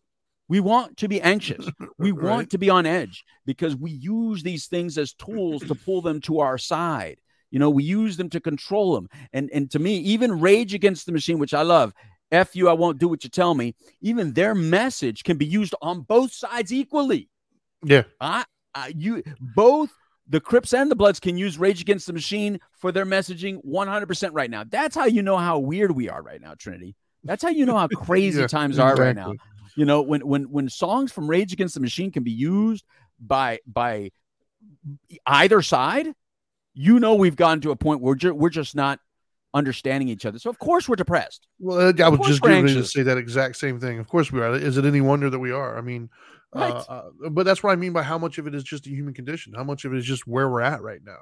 We 0.49 0.59
want 0.59 0.97
to 0.97 1.07
be 1.07 1.21
anxious. 1.21 1.69
We 1.99 2.11
want 2.11 2.51
to 2.51 2.57
be 2.59 2.69
on 2.69 2.85
edge 2.85 3.25
because 3.45 3.75
we 3.75 3.89
use 3.89 4.43
these 4.43 4.67
things 4.67 4.97
as 4.97 5.13
tools 5.13 5.63
to 5.63 5.73
pull 5.73 6.01
them 6.01 6.21
to 6.21 6.39
our 6.39 6.57
side. 6.59 7.19
You 7.49 7.57
know, 7.57 7.71
we 7.71 7.83
use 7.83 8.17
them 8.17 8.29
to 8.29 8.39
control 8.39 8.93
them. 8.93 9.09
And 9.33 9.49
and 9.51 9.71
to 9.71 9.79
me, 9.79 9.97
even 9.97 10.39
Rage 10.39 10.73
Against 10.73 11.05
the 11.05 11.11
Machine, 11.11 11.39
which 11.39 11.55
I 11.55 11.63
love, 11.63 11.93
F 12.31 12.55
you, 12.55 12.69
I 12.69 12.73
won't 12.73 12.99
do 12.99 13.07
what 13.07 13.23
you 13.23 13.29
tell 13.29 13.55
me. 13.55 13.73
Even 14.01 14.33
their 14.33 14.53
message 14.53 15.23
can 15.23 15.37
be 15.37 15.45
used 15.45 15.73
on 15.81 16.01
both 16.01 16.31
sides 16.31 16.71
equally. 16.71 17.29
yeah. 17.83 18.03
I, 18.21 18.45
I 18.75 18.93
you 18.95 19.23
both 19.39 19.91
the 20.29 20.39
Crips 20.39 20.73
and 20.73 20.91
the 20.91 20.95
Bloods 20.95 21.19
can 21.19 21.37
use 21.37 21.57
Rage 21.57 21.81
Against 21.81 22.05
the 22.05 22.13
Machine 22.13 22.59
for 22.73 22.91
their 22.91 23.05
messaging 23.05 23.63
100% 23.65 24.29
right 24.33 24.51
now. 24.51 24.63
That's 24.65 24.95
how 24.95 25.05
you 25.05 25.23
know 25.23 25.37
how 25.37 25.57
weird 25.57 25.91
we 25.91 26.09
are 26.09 26.21
right 26.21 26.41
now, 26.41 26.53
Trinity. 26.53 26.95
That's 27.23 27.43
how 27.43 27.49
you 27.49 27.65
know 27.65 27.77
how 27.77 27.87
crazy 27.95 28.41
Yeah, 28.41 28.47
times 28.47 28.77
are 28.77 28.95
right 28.95 29.15
now. 29.15 29.33
You 29.77 29.85
know, 29.85 30.01
when 30.01 30.21
when 30.27 30.43
when 30.51 30.67
songs 30.69 31.11
from 31.13 31.29
Rage 31.29 31.53
Against 31.53 31.75
the 31.75 31.79
Machine 31.79 32.11
can 32.11 32.23
be 32.23 32.31
used 32.31 32.83
by 33.19 33.59
by 33.67 34.11
either 35.25 35.61
side, 35.61 36.07
you 36.73 36.99
know 36.99 37.13
we've 37.15 37.35
gotten 37.35 37.61
to 37.61 37.71
a 37.71 37.75
point 37.75 38.01
where 38.01 38.11
we're, 38.11 38.15
ju- 38.15 38.33
we're 38.33 38.49
just 38.49 38.75
not 38.75 38.99
understanding 39.53 40.09
each 40.09 40.25
other. 40.25 40.39
So 40.39 40.49
of 40.49 40.57
course 40.59 40.89
we're 40.89 40.95
depressed. 40.95 41.47
Well, 41.59 41.89
uh, 41.89 41.93
I 42.03 42.09
was 42.09 42.27
just 42.27 42.43
ready 42.43 42.73
to 42.73 42.83
say 42.83 43.03
that 43.03 43.17
exact 43.17 43.55
same 43.57 43.79
thing. 43.79 43.99
Of 43.99 44.07
course 44.07 44.31
we 44.31 44.41
are. 44.41 44.55
Is 44.55 44.77
it 44.77 44.85
any 44.85 44.99
wonder 44.99 45.29
that 45.29 45.39
we 45.39 45.51
are? 45.51 45.77
I 45.77 45.81
mean, 45.81 46.09
Right. 46.55 46.73
uh, 46.73 47.09
uh, 47.25 47.29
but 47.29 47.45
that's 47.45 47.61
what 47.61 47.71
I 47.71 47.75
mean 47.75 47.93
by 47.93 48.01
how 48.03 48.17
much 48.17 48.37
of 48.39 48.47
it 48.47 48.55
is 48.55 48.63
just 48.63 48.87
a 48.87 48.89
human 48.89 49.13
condition. 49.13 49.53
How 49.53 49.63
much 49.63 49.85
of 49.85 49.93
it 49.93 49.97
is 49.97 50.05
just 50.05 50.25
where 50.25 50.49
we're 50.49 50.61
at 50.61 50.81
right 50.81 51.01
now. 51.05 51.19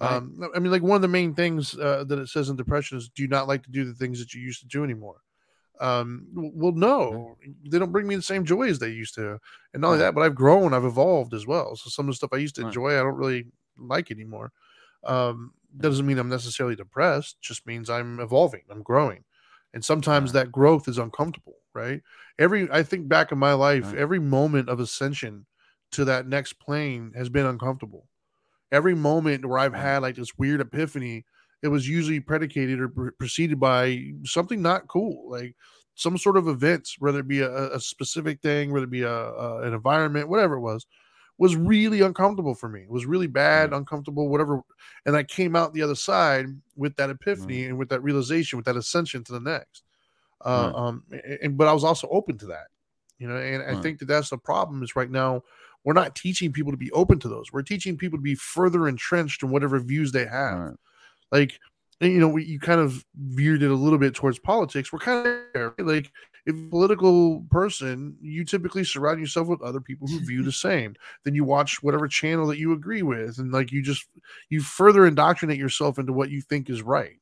Right. 0.00 0.12
Um, 0.12 0.40
I 0.54 0.58
mean, 0.58 0.72
like 0.72 0.82
one 0.82 0.96
of 0.96 1.02
the 1.02 1.08
main 1.08 1.34
things 1.34 1.76
uh, 1.78 2.04
that 2.04 2.18
it 2.18 2.28
says 2.28 2.48
in 2.48 2.56
depression 2.56 2.96
is, 2.96 3.10
"Do 3.10 3.22
you 3.22 3.28
not 3.28 3.46
like 3.48 3.62
to 3.64 3.70
do 3.70 3.84
the 3.84 3.92
things 3.94 4.20
that 4.20 4.32
you 4.32 4.40
used 4.40 4.60
to 4.60 4.66
do 4.66 4.84
anymore?" 4.84 5.20
Um, 5.80 6.26
well, 6.34 6.72
no, 6.72 7.36
they 7.66 7.78
don't 7.78 7.90
bring 7.90 8.06
me 8.06 8.14
the 8.14 8.22
same 8.22 8.44
joy 8.44 8.68
as 8.68 8.78
they 8.78 8.90
used 8.90 9.14
to. 9.14 9.40
And 9.72 9.80
not 9.80 9.88
only 9.88 9.98
that, 10.00 10.14
but 10.14 10.22
I've 10.22 10.34
grown, 10.34 10.74
I've 10.74 10.84
evolved 10.84 11.32
as 11.32 11.46
well. 11.46 11.74
So 11.74 11.88
some 11.88 12.06
of 12.06 12.12
the 12.12 12.16
stuff 12.16 12.30
I 12.32 12.36
used 12.36 12.56
to 12.56 12.66
enjoy, 12.66 12.90
I 12.90 13.02
don't 13.02 13.16
really 13.16 13.46
like 13.78 14.10
anymore. 14.10 14.52
Um, 15.04 15.54
doesn't 15.78 16.04
mean 16.04 16.18
I'm 16.18 16.28
necessarily 16.28 16.76
depressed. 16.76 17.40
Just 17.40 17.66
means 17.66 17.88
I'm 17.88 18.20
evolving, 18.20 18.62
I'm 18.70 18.82
growing, 18.82 19.24
and 19.72 19.84
sometimes 19.84 20.32
that 20.32 20.52
growth 20.52 20.86
is 20.86 20.98
uncomfortable. 20.98 21.54
Right? 21.72 22.02
Every 22.38 22.70
I 22.70 22.82
think 22.82 23.08
back 23.08 23.32
in 23.32 23.38
my 23.38 23.54
life, 23.54 23.94
every 23.94 24.18
moment 24.18 24.68
of 24.68 24.80
ascension 24.80 25.46
to 25.92 26.04
that 26.04 26.26
next 26.26 26.54
plane 26.54 27.12
has 27.16 27.28
been 27.28 27.46
uncomfortable. 27.46 28.06
Every 28.72 28.94
moment 28.94 29.46
where 29.46 29.58
I've 29.58 29.74
had 29.74 30.02
like 30.02 30.16
this 30.16 30.36
weird 30.36 30.60
epiphany, 30.60 31.24
it 31.62 31.68
was 31.68 31.88
usually 31.88 32.20
predicated 32.20 32.80
or 32.80 32.88
pre- 32.88 33.10
preceded 33.12 33.60
by 33.60 34.12
something 34.24 34.62
not 34.62 34.88
cool, 34.88 35.30
like 35.30 35.54
some 35.94 36.16
sort 36.16 36.36
of 36.36 36.48
events, 36.48 36.96
whether 36.98 37.20
it 37.20 37.28
be 37.28 37.40
a, 37.40 37.72
a 37.72 37.80
specific 37.80 38.40
thing, 38.40 38.72
whether 38.72 38.84
it 38.84 38.90
be 38.90 39.02
a, 39.02 39.12
a 39.12 39.62
an 39.62 39.74
environment, 39.74 40.28
whatever 40.28 40.54
it 40.54 40.60
was, 40.60 40.86
was 41.36 41.56
really 41.56 42.00
uncomfortable 42.00 42.54
for 42.54 42.68
me. 42.68 42.82
It 42.82 42.90
was 42.90 43.06
really 43.06 43.26
bad, 43.26 43.70
Right. 43.72 43.78
uncomfortable, 43.78 44.28
whatever. 44.28 44.62
And 45.06 45.16
I 45.16 45.22
came 45.22 45.56
out 45.56 45.72
the 45.74 45.82
other 45.82 45.94
side 45.94 46.46
with 46.76 46.96
that 46.96 47.10
epiphany 47.10 47.64
and 47.66 47.78
with 47.78 47.88
that 47.90 48.02
realization, 48.02 48.56
with 48.58 48.66
that 48.66 48.76
ascension 48.76 49.24
to 49.24 49.32
the 49.32 49.40
next. 49.40 49.82
Uh, 50.44 50.70
Right. 50.72 50.74
um, 50.74 51.04
and, 51.42 51.56
but 51.58 51.68
I 51.68 51.72
was 51.72 51.84
also 51.84 52.08
open 52.08 52.38
to 52.38 52.46
that, 52.46 52.68
you 53.18 53.28
know. 53.28 53.36
And 53.36 53.62
I 53.62 53.80
think 53.82 53.98
that 53.98 54.06
that's 54.06 54.30
the 54.30 54.38
problem. 54.38 54.82
Is 54.82 54.96
right 54.96 55.10
now 55.10 55.42
we're 55.84 55.92
not 55.94 56.14
teaching 56.14 56.52
people 56.52 56.72
to 56.72 56.78
be 56.78 56.92
open 56.92 57.18
to 57.20 57.28
those. 57.28 57.52
We're 57.52 57.62
teaching 57.62 57.96
people 57.96 58.18
to 58.18 58.22
be 58.22 58.34
further 58.34 58.88
entrenched 58.88 59.42
in 59.42 59.50
whatever 59.50 59.78
views 59.80 60.12
they 60.12 60.26
have. 60.26 60.76
Like 61.32 61.58
you 62.00 62.18
know 62.18 62.28
we, 62.28 62.44
you 62.44 62.58
kind 62.58 62.80
of 62.80 63.04
veered 63.14 63.62
it 63.62 63.70
a 63.70 63.74
little 63.74 63.98
bit 63.98 64.14
towards 64.14 64.38
politics 64.38 64.92
we're 64.92 64.98
kind 64.98 65.26
of 65.26 65.34
there. 65.54 65.74
like 65.78 66.10
if 66.46 66.54
a 66.56 66.70
political 66.70 67.42
person 67.50 68.16
you 68.22 68.44
typically 68.44 68.84
surround 68.84 69.20
yourself 69.20 69.48
with 69.48 69.60
other 69.62 69.80
people 69.80 70.08
who 70.08 70.18
view 70.20 70.42
the 70.42 70.52
same 70.52 70.94
then 71.24 71.34
you 71.34 71.44
watch 71.44 71.82
whatever 71.82 72.08
channel 72.08 72.46
that 72.46 72.58
you 72.58 72.72
agree 72.72 73.02
with 73.02 73.38
and 73.38 73.52
like 73.52 73.70
you 73.70 73.82
just 73.82 74.06
you 74.48 74.60
further 74.60 75.06
indoctrinate 75.06 75.58
yourself 75.58 75.98
into 75.98 76.12
what 76.12 76.30
you 76.30 76.40
think 76.40 76.70
is 76.70 76.82
right 76.82 77.18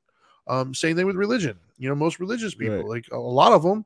um 0.46 0.72
same 0.74 0.96
thing 0.96 1.06
with 1.06 1.16
religion 1.16 1.59
you 1.78 1.88
know 1.88 1.94
most 1.94 2.20
religious 2.20 2.54
people 2.54 2.88
Right. 2.88 2.96
like 2.96 3.06
a 3.12 3.18
lot 3.18 3.52
of 3.52 3.62
them 3.62 3.84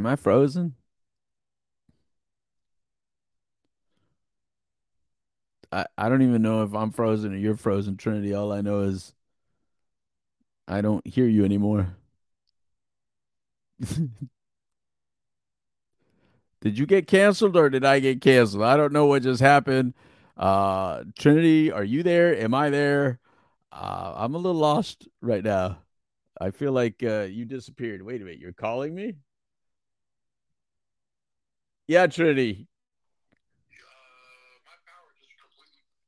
Am 0.00 0.06
I 0.06 0.16
frozen? 0.16 0.76
I, 5.72 5.86
I 5.96 6.08
don't 6.08 6.22
even 6.22 6.42
know 6.42 6.62
if 6.62 6.74
I'm 6.74 6.90
frozen 6.90 7.32
or 7.34 7.36
you're 7.36 7.56
frozen, 7.56 7.96
Trinity. 7.96 8.34
All 8.34 8.52
I 8.52 8.60
know 8.60 8.80
is 8.80 9.14
I 10.66 10.80
don't 10.80 11.06
hear 11.06 11.26
you 11.26 11.44
anymore. 11.44 11.96
did 16.60 16.78
you 16.78 16.86
get 16.86 17.06
canceled 17.06 17.56
or 17.56 17.70
did 17.70 17.84
I 17.84 18.00
get 18.00 18.20
canceled? 18.20 18.62
I 18.64 18.76
don't 18.76 18.92
know 18.92 19.06
what 19.06 19.22
just 19.22 19.40
happened. 19.40 19.94
Uh 20.36 21.04
Trinity, 21.18 21.70
are 21.72 21.84
you 21.84 22.02
there? 22.02 22.36
Am 22.36 22.54
I 22.54 22.70
there? 22.70 23.18
Uh 23.72 24.14
I'm 24.16 24.34
a 24.34 24.38
little 24.38 24.58
lost 24.60 25.08
right 25.20 25.44
now. 25.44 25.78
I 26.40 26.50
feel 26.52 26.72
like 26.72 27.02
uh 27.02 27.22
you 27.30 27.44
disappeared. 27.46 28.02
Wait 28.02 28.22
a 28.22 28.24
minute, 28.24 28.40
you're 28.40 28.52
calling 28.54 28.94
me? 28.94 29.16
Yeah, 31.90 32.06
Trinity. 32.06 32.68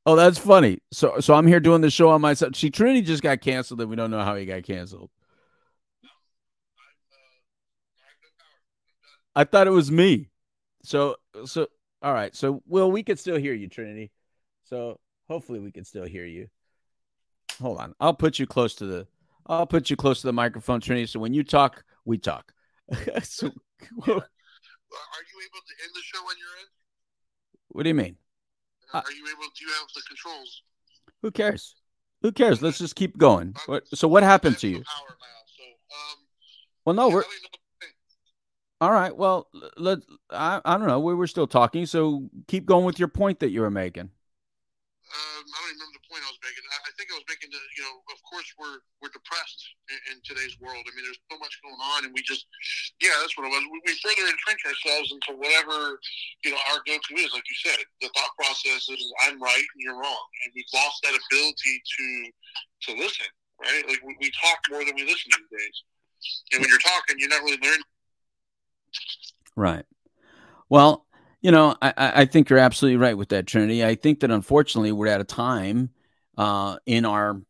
Oh, 0.07 0.15
that's 0.15 0.39
funny. 0.39 0.79
So, 0.93 1.19
so 1.19 1.35
I'm 1.35 1.49
here 1.49 1.59
doing 1.59 1.81
the 1.81 1.91
show 1.91 2.11
on 2.11 2.21
myself. 2.21 2.55
See, 2.55 2.71
Trinity 2.71 3.03
just 3.03 3.21
got 3.21 3.41
canceled, 3.41 3.81
and 3.81 3.91
we 3.91 3.97
don't 3.97 4.13
know 4.13 4.23
how 4.23 4.37
he 4.37 4.47
got 4.47 4.63
canceled. 4.63 5.11
I 9.35 9.43
thought 9.43 9.67
it 9.67 9.71
was 9.71 9.91
me. 9.91 10.31
So, 10.85 11.17
so 11.47 11.67
all 12.01 12.15
right. 12.15 12.33
So, 12.37 12.63
well, 12.69 12.89
we 12.89 13.03
could 13.03 13.19
still 13.19 13.37
hear 13.37 13.53
you, 13.53 13.67
Trinity. 13.69 14.13
So, 14.63 15.01
hopefully, 15.27 15.59
we 15.59 15.73
can 15.73 15.85
still 15.85 16.05
hear 16.05 16.27
you. 16.27 16.47
Hold 17.61 17.79
on. 17.79 17.95
I'll 17.99 18.15
put 18.15 18.39
you 18.39 18.47
close 18.47 18.77
to 18.77 18.87
the. 18.87 19.09
I'll 19.49 19.67
put 19.67 19.91
you 19.91 19.97
close 19.97 20.21
to 20.21 20.29
the 20.29 20.33
microphone, 20.33 20.81
Trinity. 20.81 21.07
So 21.07 21.19
when 21.19 21.35
you 21.35 21.43
talk, 21.43 21.83
we 22.05 22.19
talk. 22.19 22.53
so, 23.25 23.51
are 24.93 25.25
you 25.27 25.37
able 25.43 25.63
to 25.65 25.75
end 25.83 25.93
the 25.95 26.05
show 26.05 26.21
on 26.21 26.37
your 26.39 26.53
end 26.61 26.71
what 27.73 27.85
do 27.85 27.89
you 27.89 27.95
mean? 27.95 28.17
Uh, 28.93 28.99
are 28.99 29.13
you 29.13 29.25
able 29.25 29.49
do 29.57 29.65
you 29.65 29.73
have 29.73 29.89
the 29.95 30.03
controls 30.07 30.63
Who 31.23 31.31
cares? 31.31 31.75
Who 32.21 32.31
cares? 32.31 32.63
Let's 32.63 32.79
just 32.79 32.95
keep 32.95 33.19
going. 33.19 33.57
What, 33.67 33.89
so 33.89 34.07
what 34.07 34.23
happened 34.23 34.59
to 34.59 34.69
you? 34.69 34.77
um, 34.77 34.85
Well, 36.85 36.95
no, 36.95 37.09
we're 37.09 37.25
all 38.81 38.93
right. 38.93 39.17
Well, 39.17 39.49
let 39.77 40.01
I, 40.31 40.61
I 40.65 40.77
don't 40.77 40.87
know. 40.87 41.01
We 41.01 41.15
were 41.15 41.27
still 41.27 41.47
talking, 41.47 41.87
so 41.87 42.29
keep 42.49 42.67
going 42.67 42.85
with 42.85 42.99
your 42.99 43.09
point 43.09 43.41
that 43.41 43.51
you 43.51 43.61
were 43.61 43.71
making. 43.71 44.03
Um, 44.03 44.11
I 45.13 45.59
don't 45.63 45.73
remember 45.73 45.99
the 45.99 46.09
point 46.11 46.23
I 46.23 46.31
was 46.31 46.39
making. 46.43 46.65
Was 47.13 47.29
making 47.29 47.53
that 47.53 47.67
you 47.77 47.85
know, 47.85 48.01
of 48.09 48.21
course, 48.25 48.49
we're 48.57 48.81
we're 49.05 49.13
depressed 49.13 49.61
in, 49.93 49.99
in, 50.13 50.17
today's 50.25 50.57
world. 50.57 50.81
I 50.81 50.91
mean, 50.97 51.05
there's 51.05 51.21
so 51.29 51.37
much 51.37 51.53
going 51.61 51.77
on, 51.77 52.09
and 52.09 52.13
we 52.17 52.25
just, 52.25 52.49
yeah, 53.05 53.13
that's 53.21 53.37
what 53.37 53.45
it 53.45 53.53
was. 53.53 53.61
We, 53.69 53.79
we 53.85 53.93
further 54.01 54.25
entrench 54.25 54.63
ourselves 54.65 55.13
into 55.13 55.37
whatever 55.37 56.01
you 56.41 56.57
know 56.57 56.61
our 56.73 56.81
go-to 56.89 57.13
is. 57.21 57.37
Like 57.37 57.45
you 57.45 57.59
said, 57.61 57.79
the 58.01 58.09
thought 58.17 58.33
process 58.41 58.89
is 58.89 59.01
I'm 59.29 59.37
right 59.37 59.67
and 59.77 59.81
you're 59.85 60.01
wrong, 60.01 60.27
and 60.45 60.57
we've 60.57 60.73
lost 60.73 61.05
that 61.05 61.13
ability 61.13 61.75
to 61.85 62.07
to 62.89 62.91
listen. 62.97 63.29
Right? 63.61 63.85
Like 63.85 64.01
we, 64.01 64.17
we 64.17 64.33
talk 64.33 64.59
more 64.73 64.83
than 64.83 64.97
we 64.97 65.05
listen 65.05 65.29
these 65.37 65.53
days, 65.53 65.77
and 66.57 66.65
when 66.65 66.71
you're 66.73 66.81
talking, 66.81 67.21
you're 67.21 67.29
not 67.29 67.45
really 67.45 67.61
learning. 67.61 67.89
Right. 69.55 69.85
Well, 70.73 71.05
you 71.43 71.51
know, 71.51 71.77
I, 71.83 71.93
I 71.97 72.25
think 72.25 72.49
you're 72.49 72.59
absolutely 72.59 72.97
right 72.97 73.19
with 73.19 73.29
that, 73.31 73.47
Trinity. 73.47 73.85
I 73.85 73.97
think 73.97 74.21
that 74.21 74.31
unfortunately 74.31 74.93
we're 74.93 75.09
at 75.09 75.21
a 75.21 75.25
time 75.25 75.91
uh, 76.37 76.77
in 76.87 77.05
our 77.05 77.41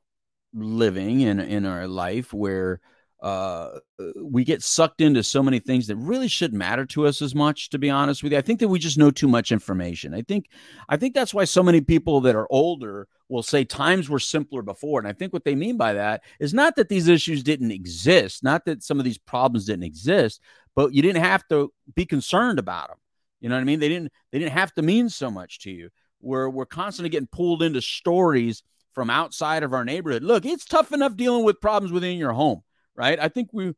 living 0.55 1.24
and 1.24 1.41
in, 1.41 1.49
in 1.49 1.66
our 1.66 1.87
life 1.87 2.33
where 2.33 2.80
uh, 3.22 3.78
we 4.16 4.43
get 4.43 4.64
sucked 4.64 5.01
into 5.01 5.22
so 5.22 5.45
many 5.45 5.61
things 5.61 5.87
that 5.87 5.97
really 5.97 6.26
shouldn't 6.26 6.59
matter 6.59 6.85
to 6.85 7.07
us 7.07 7.22
as 7.22 7.37
much. 7.37 7.70
To 7.70 7.78
be 7.78 7.89
honest 7.89 8.22
with 8.22 8.33
you, 8.33 8.39
I 8.39 8.43
think 8.43 8.59
that 8.61 8.68
we 8.68 8.80
just 8.80 8.99
know 8.99 9.12
too 9.12 9.28
much 9.28 9.53
information. 9.53 10.12
I 10.12 10.22
think, 10.22 10.49
I 10.89 10.97
think 10.97 11.14
that's 11.14 11.33
why 11.33 11.45
so 11.45 11.62
many 11.62 11.80
people 11.80 12.20
that 12.22 12.35
are 12.35 12.49
older 12.51 13.07
will 13.28 13.45
say 13.45 13.64
times 13.64 14.11
were 14.11 14.18
simpler 14.18 14.61
before. 14.61 14.99
And 14.99 15.09
I 15.09 15.12
think 15.12 15.33
what 15.33 15.45
they 15.45 15.55
mean 15.55 15.76
by 15.76 15.93
that 15.93 16.22
is 16.41 16.53
not 16.53 16.74
that 16.76 16.89
these 16.89 17.07
issues 17.07 17.45
didn't 17.45 17.70
exist, 17.70 18.43
not 18.43 18.64
that 18.64 18.83
some 18.83 18.99
of 18.99 19.05
these 19.05 19.18
problems 19.18 19.66
didn't 19.66 19.85
exist, 19.85 20.41
but 20.74 20.93
you 20.93 21.01
didn't 21.01 21.22
have 21.22 21.47
to 21.49 21.72
be 21.95 22.05
concerned 22.05 22.59
about 22.59 22.89
them. 22.89 22.99
You 23.41 23.49
know 23.49 23.55
what 23.55 23.62
I 23.62 23.64
mean? 23.64 23.80
They 23.80 23.89
didn't 23.89 24.12
they 24.30 24.39
didn't 24.39 24.53
have 24.53 24.72
to 24.74 24.83
mean 24.83 25.09
so 25.09 25.30
much 25.30 25.61
to 25.61 25.70
you. 25.70 25.91
We're 26.23 26.49
we're 26.49 26.66
constantly 26.66 27.11
getting 27.11 27.29
pulled 27.29 27.62
into 27.62 27.83
stories 27.83 28.62
from 28.93 29.11
outside 29.11 29.62
of 29.62 29.73
our 29.73 29.85
neighborhood. 29.85 30.23
Look, 30.23 30.45
it's 30.47 30.64
tough 30.64 30.93
enough 30.93 31.16
dealing 31.16 31.45
with 31.45 31.61
problems 31.61 31.93
within 31.93 32.16
your 32.16 32.33
home, 32.33 32.62
right? 32.95 33.18
I 33.18 33.29
think 33.29 33.51
we 33.53 33.75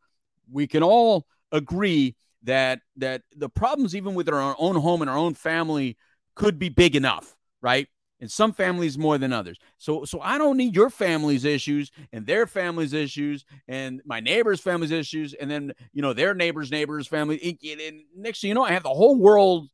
we 0.51 0.67
can 0.67 0.83
all 0.83 1.27
agree 1.51 2.17
that 2.43 2.81
that 2.97 3.23
the 3.35 3.49
problems 3.49 3.97
even 3.97 4.15
with 4.15 4.29
our 4.29 4.55
own 4.59 4.77
home 4.77 5.01
and 5.01 5.11
our 5.11 5.17
own 5.17 5.35
family 5.35 5.97
could 6.35 6.59
be 6.59 6.69
big 6.69 6.95
enough, 6.95 7.37
right? 7.61 7.89
and 8.21 8.31
some 8.31 8.55
families 8.55 8.97
more 8.97 9.19
than 9.19 9.35
others. 9.35 9.59
So 9.77 10.07
so 10.07 10.19
I 10.21 10.39
don't 10.39 10.57
need 10.57 10.75
your 10.75 10.89
family's 10.89 11.45
issues 11.45 11.91
and 12.11 12.25
their 12.25 12.47
family's 12.47 12.95
issues 12.95 13.45
and 13.69 14.01
my 14.07 14.21
neighbor's 14.21 14.61
family's 14.61 14.93
issues 14.93 15.35
and 15.35 15.51
then 15.51 15.73
you 15.93 16.01
know 16.01 16.15
their 16.15 16.33
neighbor's 16.33 16.71
neighbor's 16.71 17.07
family. 17.07 17.59
And 17.63 18.01
next 18.17 18.41
thing 18.41 18.49
you 18.49 18.55
know, 18.55 18.65
I 18.65 18.73
have 18.73 18.83
the 18.83 18.89
whole 18.89 19.17
world 19.17 19.69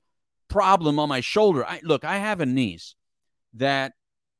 problem 0.51 0.99
on 0.99 1.09
my 1.09 1.21
shoulder. 1.21 1.65
I 1.65 1.81
look, 1.83 2.05
I 2.05 2.19
have 2.19 2.41
a 2.41 2.47
niece 2.47 2.95
that 3.55 3.93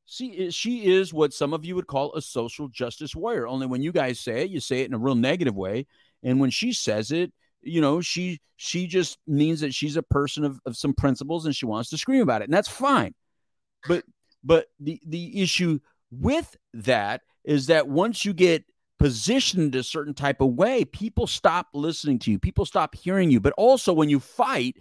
she 0.07 0.51
she 0.51 0.87
is 0.87 1.15
what 1.15 1.33
some 1.33 1.55
of 1.55 1.65
you 1.65 1.75
would 1.77 1.87
call 1.87 2.15
a 2.15 2.23
social 2.23 2.69
justice 2.69 3.17
warrior. 3.17 3.47
Only 3.47 3.67
when 3.67 3.83
you 3.83 3.93
guys 3.93 4.21
say 4.21 4.43
it, 4.43 4.51
you 4.51 4.61
say 4.61 4.81
it 4.81 4.89
in 4.89 4.95
a 4.95 4.99
real 4.99 5.15
negative 5.15 5.55
way, 5.55 5.87
and 6.23 6.41
when 6.41 6.51
she 6.51 6.73
says 6.73 7.11
it, 7.13 7.33
you 7.63 7.81
know 7.81 8.01
she 8.01 8.41
she 8.57 8.87
just 8.87 9.19
means 9.27 9.61
that 9.61 9.75
she's 9.75 9.97
a 9.97 10.03
person 10.03 10.45
of, 10.45 10.61
of 10.67 10.77
some 10.77 10.93
principles 10.93 11.47
and 11.47 11.57
she 11.57 11.67
wants 11.67 11.91
to 11.91 11.99
scream 11.99 12.23
about 12.23 12.43
it 12.43 12.45
and 12.45 12.53
that's 12.53 12.69
fine 12.69 13.15
but 13.89 14.05
but 14.45 14.67
the 14.79 15.01
the 15.07 15.41
issue 15.41 15.79
with 16.11 16.57
that 16.75 17.23
is 17.45 17.67
that 17.67 17.89
once 17.89 18.25
you 18.25 18.33
get 18.33 18.65
positioned 18.99 19.75
a 19.75 19.83
certain 19.83 20.13
type 20.13 20.43
of 20.43 20.51
way, 20.51 20.85
people 20.85 21.27
stop 21.27 21.69
listening 21.73 22.19
to 22.19 22.31
you. 22.31 22.39
People 22.39 22.67
stop 22.67 22.95
hearing 22.95 23.31
you. 23.31 23.41
But 23.41 23.55
also 23.57 23.95
when 23.95 24.11
you 24.11 24.21
fight, 24.21 24.77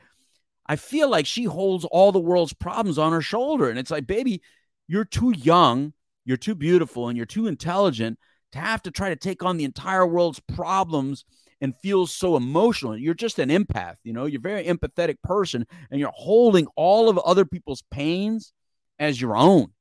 I 0.70 0.76
feel 0.76 1.10
like 1.10 1.26
she 1.26 1.46
holds 1.46 1.84
all 1.84 2.12
the 2.12 2.20
world's 2.20 2.54
problems 2.54 3.00
on 3.00 3.12
her 3.12 3.22
shoulder. 3.22 3.72
And 3.72 3.80
it's 3.80 3.90
like, 3.90 4.06
baby, 4.06 4.44
you're 4.88 5.04
too 5.04 5.34
young, 5.36 5.94
you're 6.26 6.38
too 6.38 6.54
beautiful, 6.54 7.08
and 7.08 7.18
you're 7.18 7.26
too 7.26 7.48
intelligent 7.48 8.20
to 8.52 8.60
have 8.60 8.84
to 8.84 8.92
try 8.92 9.10
to 9.10 9.16
take 9.16 9.44
on 9.44 9.58
the 9.58 9.64
entire 9.66 10.06
world's 10.06 10.40
problems 10.54 11.26
and 11.60 11.76
feel 11.78 12.06
so 12.06 12.38
emotional. 12.38 12.96
You're 12.96 13.16
just 13.16 13.40
an 13.40 13.50
empath, 13.50 13.96
you 14.04 14.14
know, 14.14 14.26
you're 14.26 14.40
a 14.40 14.42
very 14.42 14.64
empathetic 14.66 15.22
person, 15.24 15.66
and 15.90 16.00
you're 16.00 16.12
holding 16.14 16.68
all 16.76 17.10
of 17.10 17.18
other 17.18 17.46
people's 17.46 17.84
pains 17.90 18.54
as 19.00 19.20
your 19.20 19.36
own. 19.36 19.74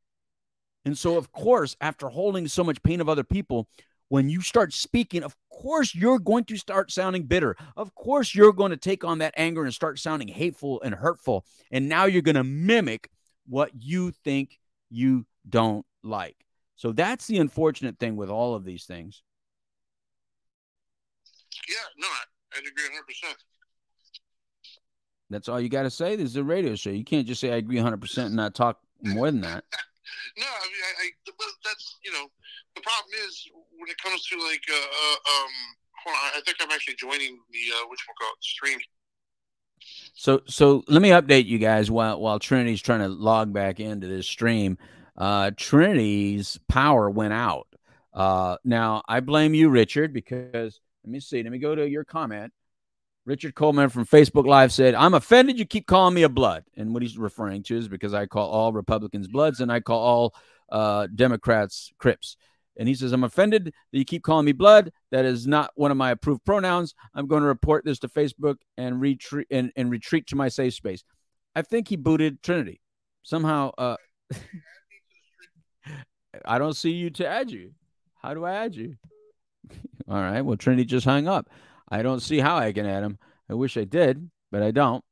And 0.86 0.96
so, 0.96 1.18
of 1.18 1.30
course, 1.32 1.76
after 1.82 2.08
holding 2.08 2.48
so 2.48 2.64
much 2.64 2.82
pain 2.82 3.02
of 3.02 3.10
other 3.10 3.24
people, 3.24 3.68
when 4.08 4.30
you 4.30 4.40
start 4.40 4.72
speaking, 4.72 5.22
of 5.22 5.36
course, 5.58 5.94
you're 5.94 6.18
going 6.18 6.44
to 6.44 6.56
start 6.56 6.90
sounding 6.90 7.24
bitter. 7.24 7.56
Of 7.76 7.94
course, 7.94 8.34
you're 8.34 8.52
going 8.52 8.70
to 8.70 8.76
take 8.76 9.04
on 9.04 9.18
that 9.18 9.34
anger 9.36 9.64
and 9.64 9.74
start 9.74 9.98
sounding 9.98 10.28
hateful 10.28 10.80
and 10.82 10.94
hurtful. 10.94 11.44
And 11.70 11.88
now 11.88 12.04
you're 12.04 12.22
going 12.22 12.36
to 12.36 12.44
mimic 12.44 13.10
what 13.46 13.70
you 13.74 14.12
think 14.24 14.58
you 14.90 15.26
don't 15.48 15.84
like. 16.02 16.36
So 16.76 16.92
that's 16.92 17.26
the 17.26 17.38
unfortunate 17.38 17.98
thing 17.98 18.14
with 18.16 18.30
all 18.30 18.54
of 18.54 18.64
these 18.64 18.84
things. 18.84 19.22
Yeah, 21.68 21.76
no, 21.98 22.06
I, 22.54 22.58
agree 22.58 22.84
100%. 23.28 23.34
That's 25.30 25.48
all 25.48 25.60
you 25.60 25.68
got 25.68 25.82
to 25.82 25.90
say. 25.90 26.16
This 26.16 26.30
is 26.30 26.36
a 26.36 26.44
radio 26.44 26.76
show. 26.76 26.90
You 26.90 27.04
can't 27.04 27.26
just 27.26 27.40
say 27.40 27.52
I 27.52 27.56
agree 27.56 27.76
100% 27.76 28.26
and 28.26 28.36
not 28.36 28.54
talk 28.54 28.78
more 29.02 29.26
than 29.26 29.40
that. 29.40 29.64
no, 30.38 30.46
I 30.46 30.66
mean, 30.66 30.82
I, 30.84 31.04
I, 31.04 31.50
that's 31.64 31.96
you 32.04 32.12
know, 32.12 32.28
the 32.78 32.82
problem 32.82 33.12
is 33.26 33.50
when 33.76 33.90
it 33.90 33.98
comes 33.98 34.24
to 34.26 34.36
like, 34.38 34.62
uh, 34.70 34.74
uh 34.74 35.42
um, 35.42 35.52
hold 36.04 36.16
on, 36.16 36.30
I 36.36 36.40
think 36.44 36.58
I'm 36.60 36.70
actually 36.70 36.94
joining 36.94 37.38
the 37.50 37.64
uh, 37.74 37.86
which 37.88 38.00
one 38.06 38.14
called 38.20 38.36
stream. 38.40 38.78
So, 40.14 40.42
so 40.46 40.82
let 40.88 41.02
me 41.02 41.10
update 41.10 41.46
you 41.46 41.58
guys 41.58 41.90
while 41.90 42.20
while 42.20 42.38
Trinity's 42.38 42.82
trying 42.82 43.00
to 43.00 43.08
log 43.08 43.52
back 43.52 43.80
into 43.80 44.06
this 44.06 44.26
stream. 44.26 44.78
Uh, 45.16 45.50
Trinity's 45.56 46.58
power 46.68 47.10
went 47.10 47.32
out. 47.32 47.66
Uh, 48.12 48.56
now 48.64 49.02
I 49.08 49.20
blame 49.20 49.54
you, 49.54 49.68
Richard, 49.68 50.12
because 50.12 50.80
let 51.04 51.10
me 51.10 51.20
see. 51.20 51.42
Let 51.42 51.52
me 51.52 51.58
go 51.58 51.74
to 51.74 51.88
your 51.88 52.04
comment. 52.04 52.52
Richard 53.24 53.54
Coleman 53.54 53.90
from 53.90 54.06
Facebook 54.06 54.46
Live 54.46 54.72
said, 54.72 54.94
I'm 54.94 55.12
offended 55.12 55.58
you 55.58 55.66
keep 55.66 55.86
calling 55.86 56.14
me 56.14 56.22
a 56.22 56.30
blood. 56.30 56.64
And 56.78 56.94
what 56.94 57.02
he's 57.02 57.18
referring 57.18 57.62
to 57.64 57.76
is 57.76 57.86
because 57.86 58.14
I 58.14 58.24
call 58.24 58.48
all 58.48 58.72
Republicans 58.72 59.28
bloods 59.28 59.60
and 59.60 59.70
I 59.70 59.80
call 59.80 60.00
all 60.00 60.34
uh, 60.70 61.08
Democrats 61.14 61.92
crips. 61.98 62.38
And 62.78 62.88
he 62.88 62.94
says, 62.94 63.12
I'm 63.12 63.24
offended 63.24 63.64
that 63.66 63.98
you 63.98 64.04
keep 64.04 64.22
calling 64.22 64.46
me 64.46 64.52
blood. 64.52 64.92
That 65.10 65.24
is 65.24 65.46
not 65.46 65.72
one 65.74 65.90
of 65.90 65.96
my 65.96 66.12
approved 66.12 66.44
pronouns. 66.44 66.94
I'm 67.14 67.26
going 67.26 67.42
to 67.42 67.48
report 67.48 67.84
this 67.84 67.98
to 68.00 68.08
Facebook 68.08 68.56
and 68.76 69.00
retreat 69.00 69.48
and, 69.50 69.72
and 69.76 69.90
retreat 69.90 70.28
to 70.28 70.36
my 70.36 70.48
safe 70.48 70.74
space. 70.74 71.02
I 71.56 71.62
think 71.62 71.88
he 71.88 71.96
booted 71.96 72.42
Trinity. 72.42 72.80
Somehow 73.24 73.72
uh 73.76 73.96
I 76.44 76.58
don't 76.58 76.76
see 76.76 76.92
you 76.92 77.10
to 77.10 77.26
add 77.26 77.50
you. 77.50 77.72
How 78.22 78.32
do 78.34 78.44
I 78.44 78.54
add 78.54 78.76
you? 78.76 78.96
All 80.08 80.20
right. 80.20 80.42
Well, 80.42 80.56
Trinity 80.56 80.84
just 80.84 81.04
hung 81.04 81.26
up. 81.26 81.50
I 81.88 82.02
don't 82.02 82.20
see 82.20 82.38
how 82.38 82.56
I 82.56 82.72
can 82.72 82.86
add 82.86 83.02
him. 83.02 83.18
I 83.50 83.54
wish 83.54 83.76
I 83.76 83.84
did, 83.84 84.30
but 84.52 84.62
I 84.62 84.70
don't. 84.70 85.04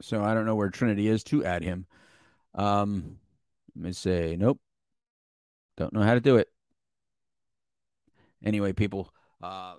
So 0.00 0.22
I 0.22 0.34
don't 0.34 0.46
know 0.46 0.54
where 0.54 0.70
Trinity 0.70 1.08
is 1.08 1.24
to 1.24 1.44
add 1.44 1.62
him. 1.62 1.86
Um, 2.54 3.18
let 3.74 3.84
me 3.84 3.92
say, 3.92 4.36
nope. 4.38 4.60
Don't 5.76 5.92
know 5.92 6.02
how 6.02 6.14
to 6.14 6.20
do 6.20 6.36
it. 6.36 6.48
Anyway, 8.44 8.72
people, 8.72 9.12
uh, 9.42 9.74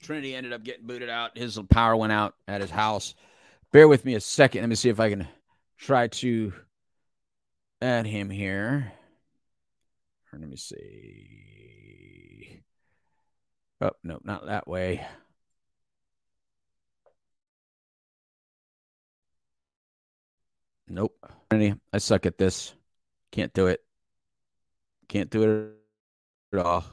Trinity 0.00 0.34
ended 0.34 0.52
up 0.52 0.64
getting 0.64 0.86
booted 0.86 1.08
out. 1.08 1.38
His 1.38 1.58
power 1.70 1.96
went 1.96 2.12
out 2.12 2.34
at 2.46 2.60
his 2.60 2.70
house. 2.70 3.14
Bear 3.72 3.88
with 3.88 4.04
me 4.04 4.14
a 4.14 4.20
second. 4.20 4.62
Let 4.62 4.68
me 4.68 4.74
see 4.74 4.88
if 4.88 5.00
I 5.00 5.10
can 5.10 5.28
try 5.76 6.08
to 6.08 6.52
add 7.80 8.06
him 8.06 8.30
here. 8.30 8.92
Let 10.32 10.48
me 10.48 10.56
see. 10.56 12.60
Oh, 13.80 13.92
no, 14.02 14.18
not 14.24 14.46
that 14.46 14.68
way. 14.68 15.06
Nope. 20.88 21.16
I 21.50 21.98
suck 21.98 22.26
at 22.26 22.38
this. 22.38 22.74
Can't 23.30 23.52
do 23.52 23.68
it. 23.68 23.84
Can't 25.08 25.30
do 25.30 25.42
it 26.52 26.58
at 26.58 26.64
all. 26.64 26.84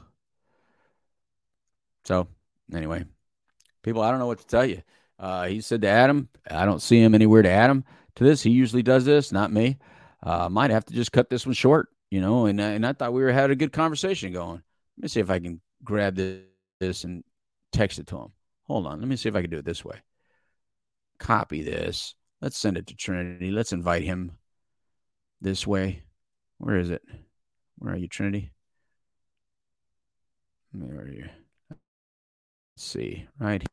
So, 2.04 2.28
anyway, 2.72 3.04
people, 3.82 4.02
I 4.02 4.10
don't 4.10 4.20
know 4.20 4.26
what 4.26 4.38
to 4.38 4.46
tell 4.46 4.64
you. 4.64 4.82
Uh, 5.18 5.46
he 5.46 5.60
said 5.60 5.82
to 5.82 5.88
Adam, 5.88 6.28
I 6.50 6.64
don't 6.64 6.82
see 6.82 7.02
him 7.02 7.14
anywhere 7.14 7.42
to 7.42 7.50
add 7.50 7.70
him 7.70 7.84
to 8.16 8.24
this. 8.24 8.42
He 8.42 8.50
usually 8.50 8.82
does 8.82 9.04
this, 9.04 9.32
not 9.32 9.52
me. 9.52 9.78
Uh, 10.22 10.48
might 10.48 10.70
have 10.70 10.84
to 10.86 10.94
just 10.94 11.12
cut 11.12 11.30
this 11.30 11.46
one 11.46 11.54
short, 11.54 11.88
you 12.10 12.20
know. 12.20 12.46
And, 12.46 12.60
and 12.60 12.86
I 12.86 12.92
thought 12.92 13.12
we 13.12 13.22
were 13.22 13.32
having 13.32 13.52
a 13.52 13.56
good 13.56 13.72
conversation 13.72 14.32
going. 14.32 14.62
Let 14.96 15.02
me 15.02 15.08
see 15.08 15.20
if 15.20 15.30
I 15.30 15.38
can 15.38 15.60
grab 15.84 16.14
this 16.14 16.42
this 16.80 17.04
and 17.04 17.24
text 17.72 17.98
it 17.98 18.06
to 18.08 18.18
him. 18.18 18.32
Hold 18.64 18.86
on. 18.86 19.00
Let 19.00 19.08
me 19.08 19.16
see 19.16 19.28
if 19.28 19.36
I 19.36 19.40
can 19.40 19.50
do 19.50 19.58
it 19.58 19.64
this 19.64 19.84
way. 19.84 19.96
Copy 21.18 21.62
this. 21.62 22.14
Let's 22.40 22.58
send 22.58 22.76
it 22.76 22.86
to 22.88 22.94
Trinity. 22.94 23.50
Let's 23.50 23.72
invite 23.72 24.02
him 24.02 24.32
this 25.40 25.66
way. 25.66 26.02
Where 26.58 26.76
is 26.76 26.90
it? 26.90 27.02
Where 27.78 27.94
are 27.94 27.96
you, 27.96 28.08
Trinity? 28.08 28.52
Where 30.72 31.00
are 31.00 31.08
you? 31.08 31.28
Let's 31.70 31.80
see, 32.76 33.26
right. 33.38 33.64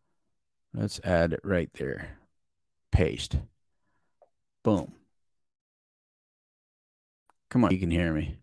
Let's 0.74 0.99
add 1.04 1.34
it 1.34 1.41
right 1.43 1.70
there. 1.74 2.18
Paste. 2.91 3.38
Boom. 4.64 4.93
Come 7.49 7.66
on, 7.66 7.72
you 7.72 7.80
can 7.80 7.91
hear 7.91 8.14
me. 8.14 8.38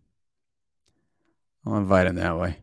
I'll 1.65 1.77
invite 1.77 2.07
him 2.07 2.15
that 2.15 2.37
way. 2.37 2.57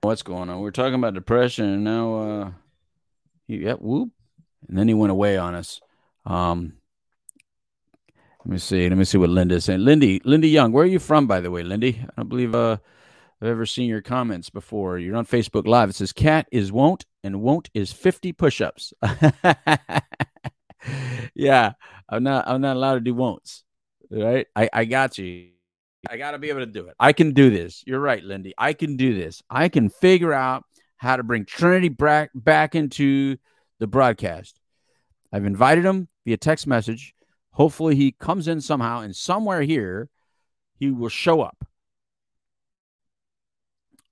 What's 0.00 0.22
going 0.22 0.48
on? 0.48 0.60
We're 0.60 0.70
talking 0.70 0.94
about 0.94 1.14
depression, 1.14 1.66
and 1.66 1.84
now, 1.84 2.14
uh, 2.16 2.50
he, 3.46 3.58
yep, 3.58 3.80
whoop, 3.80 4.10
and 4.68 4.78
then 4.78 4.88
he 4.88 4.94
went 4.94 5.10
away 5.10 5.36
on 5.36 5.54
us. 5.54 5.80
Um, 6.24 6.77
let 8.48 8.52
me 8.52 8.58
see. 8.58 8.88
Let 8.88 8.96
me 8.96 9.04
see 9.04 9.18
what 9.18 9.28
Linda's 9.28 9.66
saying. 9.66 9.84
Lindy, 9.84 10.22
Lindy 10.24 10.48
Young, 10.48 10.72
where 10.72 10.84
are 10.84 10.86
you 10.86 10.98
from, 10.98 11.26
by 11.26 11.40
the 11.40 11.50
way, 11.50 11.62
Lindy? 11.62 12.02
I 12.02 12.08
don't 12.16 12.30
believe 12.30 12.54
uh, 12.54 12.78
I've 13.42 13.48
ever 13.48 13.66
seen 13.66 13.90
your 13.90 14.00
comments 14.00 14.48
before. 14.48 14.98
You're 14.98 15.16
on 15.16 15.26
Facebook 15.26 15.66
Live. 15.66 15.90
It 15.90 15.96
says 15.96 16.14
cat 16.14 16.48
is 16.50 16.72
won't 16.72 17.04
and 17.22 17.42
won't 17.42 17.68
is 17.74 17.92
50 17.92 18.32
push-ups. 18.32 18.94
yeah, 21.34 21.72
I'm 22.08 22.22
not. 22.22 22.48
I'm 22.48 22.62
not 22.62 22.76
allowed 22.76 22.94
to 22.94 23.00
do 23.00 23.14
won'ts. 23.14 23.64
Right? 24.10 24.46
I 24.56 24.70
I 24.72 24.84
got 24.86 25.18
you. 25.18 25.50
I 26.08 26.16
got 26.16 26.30
to 26.30 26.38
be 26.38 26.48
able 26.48 26.60
to 26.60 26.66
do 26.66 26.86
it. 26.86 26.94
I 26.98 27.12
can 27.12 27.34
do 27.34 27.50
this. 27.50 27.84
You're 27.86 28.00
right, 28.00 28.24
Lindy. 28.24 28.54
I 28.56 28.72
can 28.72 28.96
do 28.96 29.12
this. 29.12 29.42
I 29.50 29.68
can 29.68 29.90
figure 29.90 30.32
out 30.32 30.64
how 30.96 31.16
to 31.16 31.22
bring 31.22 31.44
Trinity 31.44 31.90
back 31.90 32.30
back 32.34 32.74
into 32.74 33.36
the 33.78 33.86
broadcast. 33.86 34.58
I've 35.34 35.44
invited 35.44 35.84
him 35.84 36.08
via 36.24 36.38
text 36.38 36.66
message. 36.66 37.14
Hopefully, 37.58 37.96
he 37.96 38.12
comes 38.12 38.46
in 38.46 38.60
somehow, 38.60 39.00
and 39.00 39.14
somewhere 39.14 39.62
here, 39.62 40.08
he 40.78 40.92
will 40.92 41.08
show 41.08 41.40
up. 41.40 41.66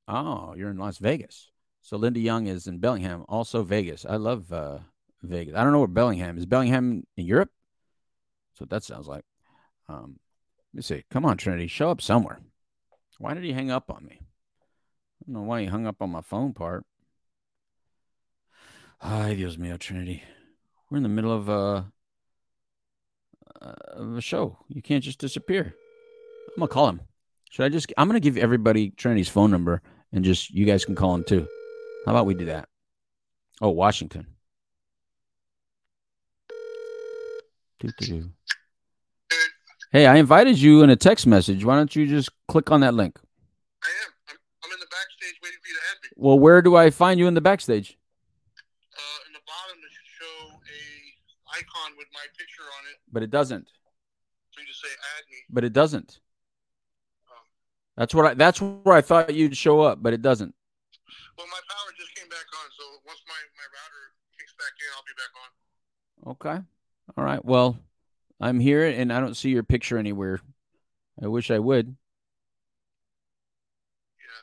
Oh, 0.09 0.55
you're 0.57 0.71
in 0.71 0.79
Las 0.79 0.99
Vegas. 0.99 1.53
So 1.81 1.97
Linda 1.97 2.19
Young 2.19 2.49
is 2.49 2.67
in 2.67 2.79
Bellingham, 2.79 3.25
also 3.29 3.63
Vegas. 3.63 4.05
I 4.05 4.17
love 4.17 4.53
uh, 4.53 4.79
Vegas. 5.23 5.55
I 5.55 5.63
don't 5.63 5.73
know 5.73 5.79
where 5.79 5.87
Bellingham 5.87 6.37
is. 6.37 6.45
Bellingham 6.45 7.05
in 7.17 7.25
Europe? 7.25 7.51
What 8.59 8.71
that 8.71 8.83
sounds 8.83 9.07
like. 9.07 9.25
Um, 9.89 10.19
let 10.73 10.79
me 10.79 10.83
see. 10.83 11.05
Come 11.09 11.25
on, 11.25 11.37
Trinity. 11.37 11.69
Show 11.69 11.91
up 11.91 12.03
somewhere. 12.03 12.41
Why 13.19 13.35
did 13.35 13.45
he 13.45 13.53
hang 13.53 13.71
up 13.71 13.91
on 13.91 14.05
me? 14.05 14.19
I 14.21 14.25
don't 15.27 15.35
know 15.35 15.43
why 15.43 15.61
he 15.61 15.67
hung 15.67 15.87
up 15.87 16.03
on 16.03 16.11
my 16.11 16.21
phone 16.21 16.53
part. 16.53 16.85
Ay, 19.01 19.35
Dios 19.35 19.57
mío, 19.57 19.79
Trinity. 19.79 20.25
We're 20.91 20.97
in 20.97 21.05
the 21.05 21.09
middle 21.09 21.33
of 21.33 21.49
a, 21.49 21.93
of 23.61 24.17
a 24.17 24.21
show. 24.21 24.59
You 24.69 24.83
can't 24.83 25.05
just 25.05 25.19
disappear. 25.19 25.75
I'm 26.49 26.61
going 26.61 26.69
to 26.69 26.73
call 26.73 26.89
him. 26.89 27.01
Should 27.51 27.65
I 27.65 27.69
just? 27.69 27.93
I'm 27.97 28.09
going 28.09 28.21
to 28.21 28.25
give 28.25 28.37
everybody 28.37 28.91
Trinity's 28.91 29.29
phone 29.29 29.51
number 29.51 29.83
and 30.13 30.25
just 30.25 30.51
you 30.51 30.67
guys 30.67 30.85
can 30.85 30.95
call 30.95 31.15
him 31.15 31.25
too. 31.25 31.47
How 32.05 32.13
about 32.13 32.27
we 32.27 32.35
do 32.35 32.47
that? 32.47 32.69
Oh, 33.61 33.71
Washington. 33.71 34.27
Doo-doo-doo. 37.81 38.31
Hey, 39.93 40.07
I 40.07 40.17
invited 40.17 40.59
you 40.59 40.83
in 40.83 40.91
a 40.91 40.97
text 40.97 41.27
message. 41.27 41.65
Why 41.65 41.77
don't 41.77 41.95
you 41.95 42.07
just 42.07 42.31
click 42.49 42.71
on 42.71 42.81
that 42.81 42.95
link? 42.95 43.19
I 43.83 43.89
am. 44.05 44.13
I'm, 44.29 44.37
I'm 44.65 44.73
in 44.73 44.81
the 44.81 44.87
backstage 44.91 45.39
waiting 45.43 45.59
for 45.63 45.69
you 45.69 45.75
to 45.75 45.81
add 45.91 45.97
me. 46.03 46.09
Well, 46.17 46.39
where 46.39 46.63
do 46.63 46.77
I 46.77 46.91
find 46.91 47.21
you 47.21 47.27
in 47.29 47.35
the 47.35 47.41
backstage? 47.41 47.97
Uh, 48.93 49.19
in 49.29 49.33
the 49.33 49.41
bottom, 49.47 49.77
it 49.79 49.93
show 50.21 50.57
a 50.57 51.59
icon 51.59 51.93
with 51.99 52.09
my 52.13 52.25
picture. 52.39 52.56
But 53.17 53.23
it 53.23 53.31
doesn't. 53.31 53.67
So 54.51 54.61
you 54.61 54.67
just 54.67 54.83
say 54.83 54.89
add 55.17 55.25
me. 55.31 55.39
But 55.49 55.65
it 55.65 55.73
doesn't. 55.73 56.21
Oh. 57.31 57.33
That's 57.97 58.15
what 58.15 58.27
I. 58.27 58.35
That's 58.35 58.61
where 58.61 58.95
I 58.95 59.01
thought 59.01 59.35
you'd 59.35 59.57
show 59.57 59.81
up, 59.81 60.03
but 60.03 60.13
it 60.13 60.21
doesn't. 60.21 60.55
Well, 61.39 61.47
my 61.47 61.61
power 61.67 61.93
just 61.99 62.15
came 62.15 62.29
back 62.29 62.45
on, 62.45 62.71
so 62.79 62.85
once 63.07 63.21
my, 63.27 63.41
my 63.57 63.65
router 63.73 64.13
kicks 64.39 64.53
back 64.59 64.75
in, 64.77 64.89
I'll 64.95 65.09
be 65.09 65.17
back 65.17 65.33
on. 65.41 66.61
Okay. 66.61 66.67
All 67.17 67.25
right. 67.25 67.43
Well, 67.43 67.79
I'm 68.39 68.61
here 68.61 68.85
and 68.85 69.11
I 69.11 69.19
don't 69.19 69.35
see 69.35 69.49
your 69.49 69.63
picture 69.63 69.97
anywhere. 69.97 70.41
I 71.23 71.29
wish 71.29 71.51
I 71.51 71.59
would. 71.59 71.87
Yeah. 74.19 74.43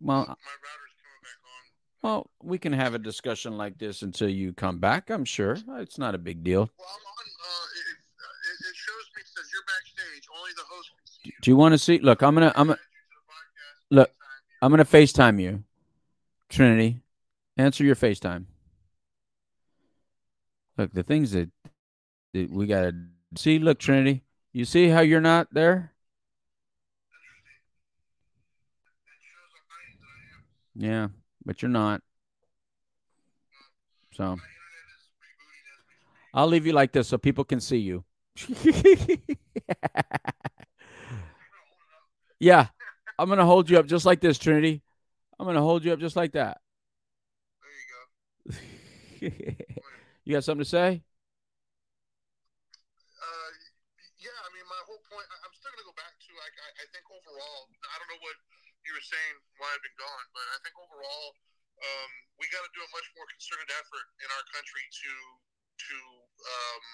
Well, 0.00 0.26
My 0.26 0.34
router's 0.34 0.94
coming 0.98 1.22
back 1.22 1.38
on. 1.44 1.62
well, 2.02 2.30
we 2.42 2.58
can 2.58 2.72
have 2.72 2.94
a 2.94 2.98
discussion 2.98 3.56
like 3.56 3.78
this 3.78 4.02
until 4.02 4.28
you 4.28 4.52
come 4.52 4.80
back. 4.80 5.08
I'm 5.08 5.24
sure 5.24 5.56
it's 5.78 5.98
not 5.98 6.16
a 6.16 6.18
big 6.18 6.42
deal. 6.42 6.68
Well, 6.78 6.88
I'm 6.90 7.06
on. 7.06 7.14
Uh, 7.38 7.66
it, 7.78 7.86
it, 7.94 8.58
it 8.70 8.76
shows 8.76 9.06
me 9.14 9.22
says 9.24 9.46
you're 9.52 9.62
backstage. 9.66 10.26
Only 10.36 10.50
the 10.56 10.66
host 10.66 10.90
can 10.90 11.06
see 11.06 11.17
you. 11.17 11.17
Do 11.42 11.50
you 11.50 11.56
want 11.56 11.72
to 11.72 11.78
see? 11.78 11.98
Look, 11.98 12.22
I'm 12.22 12.34
gonna. 12.34 12.52
I'm. 12.54 12.68
Gonna- 12.68 12.78
Look, 13.90 14.10
I'm 14.60 14.70
gonna 14.70 14.84
FaceTime 14.84 15.40
you, 15.40 15.64
Trinity. 16.50 17.00
Answer 17.56 17.84
your 17.84 17.96
FaceTime. 17.96 18.44
Look, 20.76 20.92
the 20.92 21.02
things 21.02 21.32
that, 21.32 21.50
that 22.34 22.50
we 22.50 22.66
gotta 22.66 22.92
see. 23.36 23.58
Look, 23.58 23.78
Trinity. 23.78 24.24
You 24.52 24.64
see 24.66 24.88
how 24.88 25.00
you're 25.00 25.22
not 25.22 25.48
there? 25.52 25.92
Yeah, 30.74 31.08
but 31.44 31.62
you're 31.62 31.70
not. 31.70 32.02
So. 34.12 34.36
I'll 36.34 36.46
leave 36.46 36.66
you 36.66 36.72
like 36.72 36.92
this 36.92 37.08
so 37.08 37.18
people 37.18 37.44
can 37.44 37.60
see 37.60 37.78
you. 37.78 38.04
yeah, 42.40 42.66
I'm 43.18 43.28
gonna 43.28 43.46
hold 43.46 43.68
you 43.70 43.78
up 43.78 43.86
just 43.86 44.06
like 44.06 44.20
this, 44.20 44.38
Trinity. 44.38 44.82
I'm 45.38 45.46
gonna 45.46 45.62
hold 45.62 45.84
you 45.84 45.92
up 45.92 45.98
just 45.98 46.14
like 46.16 46.32
that. 46.32 46.60
There 47.62 47.74
you 47.74 47.86
go. 47.90 48.04
you 50.24 50.30
got 50.34 50.44
something 50.44 50.62
to 50.62 50.70
say? 50.70 51.02
Uh, 53.18 53.50
yeah, 54.22 54.38
I 54.38 54.48
mean, 54.54 54.66
my 54.70 54.82
whole 54.86 55.02
point. 55.10 55.26
I'm 55.42 55.54
still 55.54 55.74
gonna 55.74 55.86
go 55.90 55.98
back 55.98 56.14
to 56.14 56.30
like 56.38 56.54
I, 56.62 56.68
I 56.82 56.86
think 56.94 57.06
overall. 57.10 57.70
I 57.74 57.94
don't 57.98 58.10
know 58.14 58.22
what 58.22 58.38
you 58.86 58.94
were 58.94 59.02
saying 59.02 59.34
why 59.58 59.66
I've 59.74 59.82
been 59.82 59.98
gone, 59.98 60.26
but 60.30 60.46
I 60.54 60.58
think 60.62 60.78
overall, 60.78 61.34
um, 61.82 62.10
we 62.38 62.46
got 62.54 62.62
to 62.62 62.70
do 62.74 62.82
a 62.82 62.90
much 62.94 63.06
more 63.18 63.26
concerted 63.30 63.70
effort 63.74 64.06
in 64.22 64.28
our 64.30 64.44
country 64.54 64.82
to 64.82 65.12
to 65.78 65.98
um, 66.42 66.84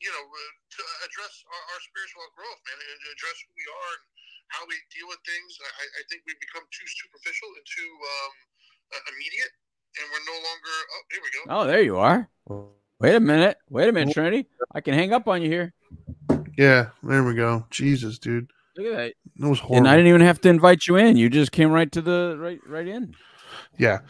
you 0.00 0.10
know 0.12 0.24
uh, 0.24 0.52
to 0.76 0.82
address 1.08 1.44
our, 1.48 1.62
our 1.76 1.80
spiritual 1.80 2.24
growth, 2.36 2.60
man, 2.68 2.78
and 2.80 3.00
address 3.12 3.36
who 3.44 3.52
we 3.56 3.64
are 3.68 3.92
and 4.00 4.13
how 4.48 4.64
we 4.66 4.74
deal 4.94 5.08
with 5.08 5.18
things. 5.26 5.50
I, 5.60 5.84
I 5.84 6.02
think 6.10 6.22
we've 6.26 6.40
become 6.40 6.62
too 6.70 6.86
superficial 6.86 7.48
and 7.56 7.64
too 7.66 7.90
um, 7.90 8.32
uh, 8.94 9.02
immediate, 9.14 9.52
and 9.98 10.04
we're 10.12 10.26
no 10.26 10.38
longer. 10.40 10.76
Oh, 10.92 11.02
here 11.10 11.22
we 11.22 11.30
go. 11.32 11.40
Oh, 11.50 11.64
there 11.66 11.82
you 11.82 11.96
are. 11.98 12.28
Wait 13.00 13.14
a 13.14 13.20
minute. 13.20 13.58
Wait 13.68 13.88
a 13.88 13.92
minute, 13.92 14.14
Trinity. 14.14 14.46
I 14.72 14.80
can 14.80 14.94
hang 14.94 15.12
up 15.12 15.28
on 15.28 15.42
you 15.42 15.48
here. 15.48 15.74
Yeah, 16.56 16.90
there 17.02 17.24
we 17.24 17.34
go. 17.34 17.66
Jesus, 17.70 18.18
dude, 18.18 18.50
Look 18.76 18.86
at 18.86 18.96
that. 18.96 19.12
that 19.36 19.48
was 19.48 19.58
horrible. 19.58 19.78
And 19.78 19.88
I 19.88 19.96
didn't 19.96 20.08
even 20.08 20.20
have 20.20 20.40
to 20.42 20.48
invite 20.48 20.86
you 20.86 20.96
in. 20.96 21.16
You 21.16 21.28
just 21.28 21.52
came 21.52 21.70
right 21.72 21.90
to 21.92 22.00
the 22.00 22.36
right 22.38 22.60
right 22.66 22.86
in. 22.86 23.14
yeah, 23.78 24.00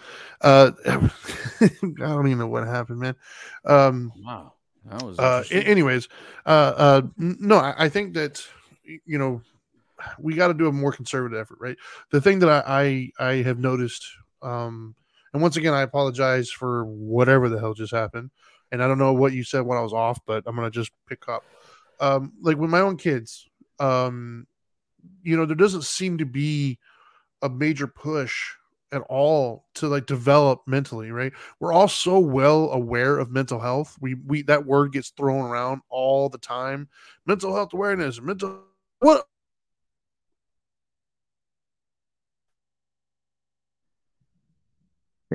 uh, 0.42 0.72
I 0.86 1.70
don't 1.98 2.26
even 2.26 2.38
know 2.38 2.46
what 2.46 2.66
happened, 2.66 3.00
man. 3.00 3.16
Um, 3.64 4.12
Wow. 4.22 4.52
That 4.86 5.02
was 5.02 5.18
uh, 5.18 5.42
anyways, 5.50 6.08
uh, 6.44 6.72
uh, 6.76 7.02
no, 7.16 7.56
I, 7.56 7.84
I 7.84 7.88
think 7.88 8.12
that 8.14 8.46
you 8.84 9.16
know 9.18 9.40
we 10.18 10.34
got 10.34 10.48
to 10.48 10.54
do 10.54 10.68
a 10.68 10.72
more 10.72 10.92
conservative 10.92 11.38
effort, 11.38 11.58
right? 11.60 11.76
The 12.10 12.20
thing 12.20 12.40
that 12.40 12.48
I 12.48 13.10
I, 13.18 13.30
I 13.30 13.32
have 13.42 13.58
noticed, 13.58 14.04
um, 14.42 14.94
and 15.32 15.42
once 15.42 15.56
again, 15.56 15.74
I 15.74 15.82
apologize 15.82 16.50
for 16.50 16.84
whatever 16.84 17.48
the 17.48 17.58
hell 17.58 17.74
just 17.74 17.92
happened, 17.92 18.30
and 18.72 18.82
I 18.82 18.88
don't 18.88 18.98
know 18.98 19.12
what 19.12 19.32
you 19.32 19.44
said 19.44 19.62
when 19.62 19.78
I 19.78 19.82
was 19.82 19.92
off, 19.92 20.18
but 20.26 20.44
I'm 20.46 20.56
gonna 20.56 20.70
just 20.70 20.92
pick 21.08 21.28
up. 21.28 21.44
Um, 22.00 22.32
like 22.40 22.56
with 22.56 22.70
my 22.70 22.80
own 22.80 22.96
kids, 22.96 23.48
um, 23.78 24.46
you 25.22 25.36
know, 25.36 25.46
there 25.46 25.56
doesn't 25.56 25.84
seem 25.84 26.18
to 26.18 26.26
be 26.26 26.78
a 27.42 27.48
major 27.48 27.86
push 27.86 28.54
at 28.94 29.02
all 29.02 29.64
to 29.74 29.88
like 29.88 30.06
develop 30.06 30.62
mentally, 30.66 31.10
right? 31.10 31.32
We're 31.58 31.72
all 31.72 31.88
so 31.88 32.18
well 32.18 32.70
aware 32.70 33.18
of 33.18 33.30
mental 33.30 33.58
health. 33.60 33.96
We 34.00 34.14
we 34.14 34.42
that 34.42 34.66
word 34.66 34.92
gets 34.92 35.10
thrown 35.10 35.44
around 35.44 35.82
all 35.90 36.28
the 36.28 36.38
time. 36.38 36.88
Mental 37.26 37.54
health 37.54 37.72
awareness, 37.74 38.20
mental 38.20 38.62
what 39.00 39.26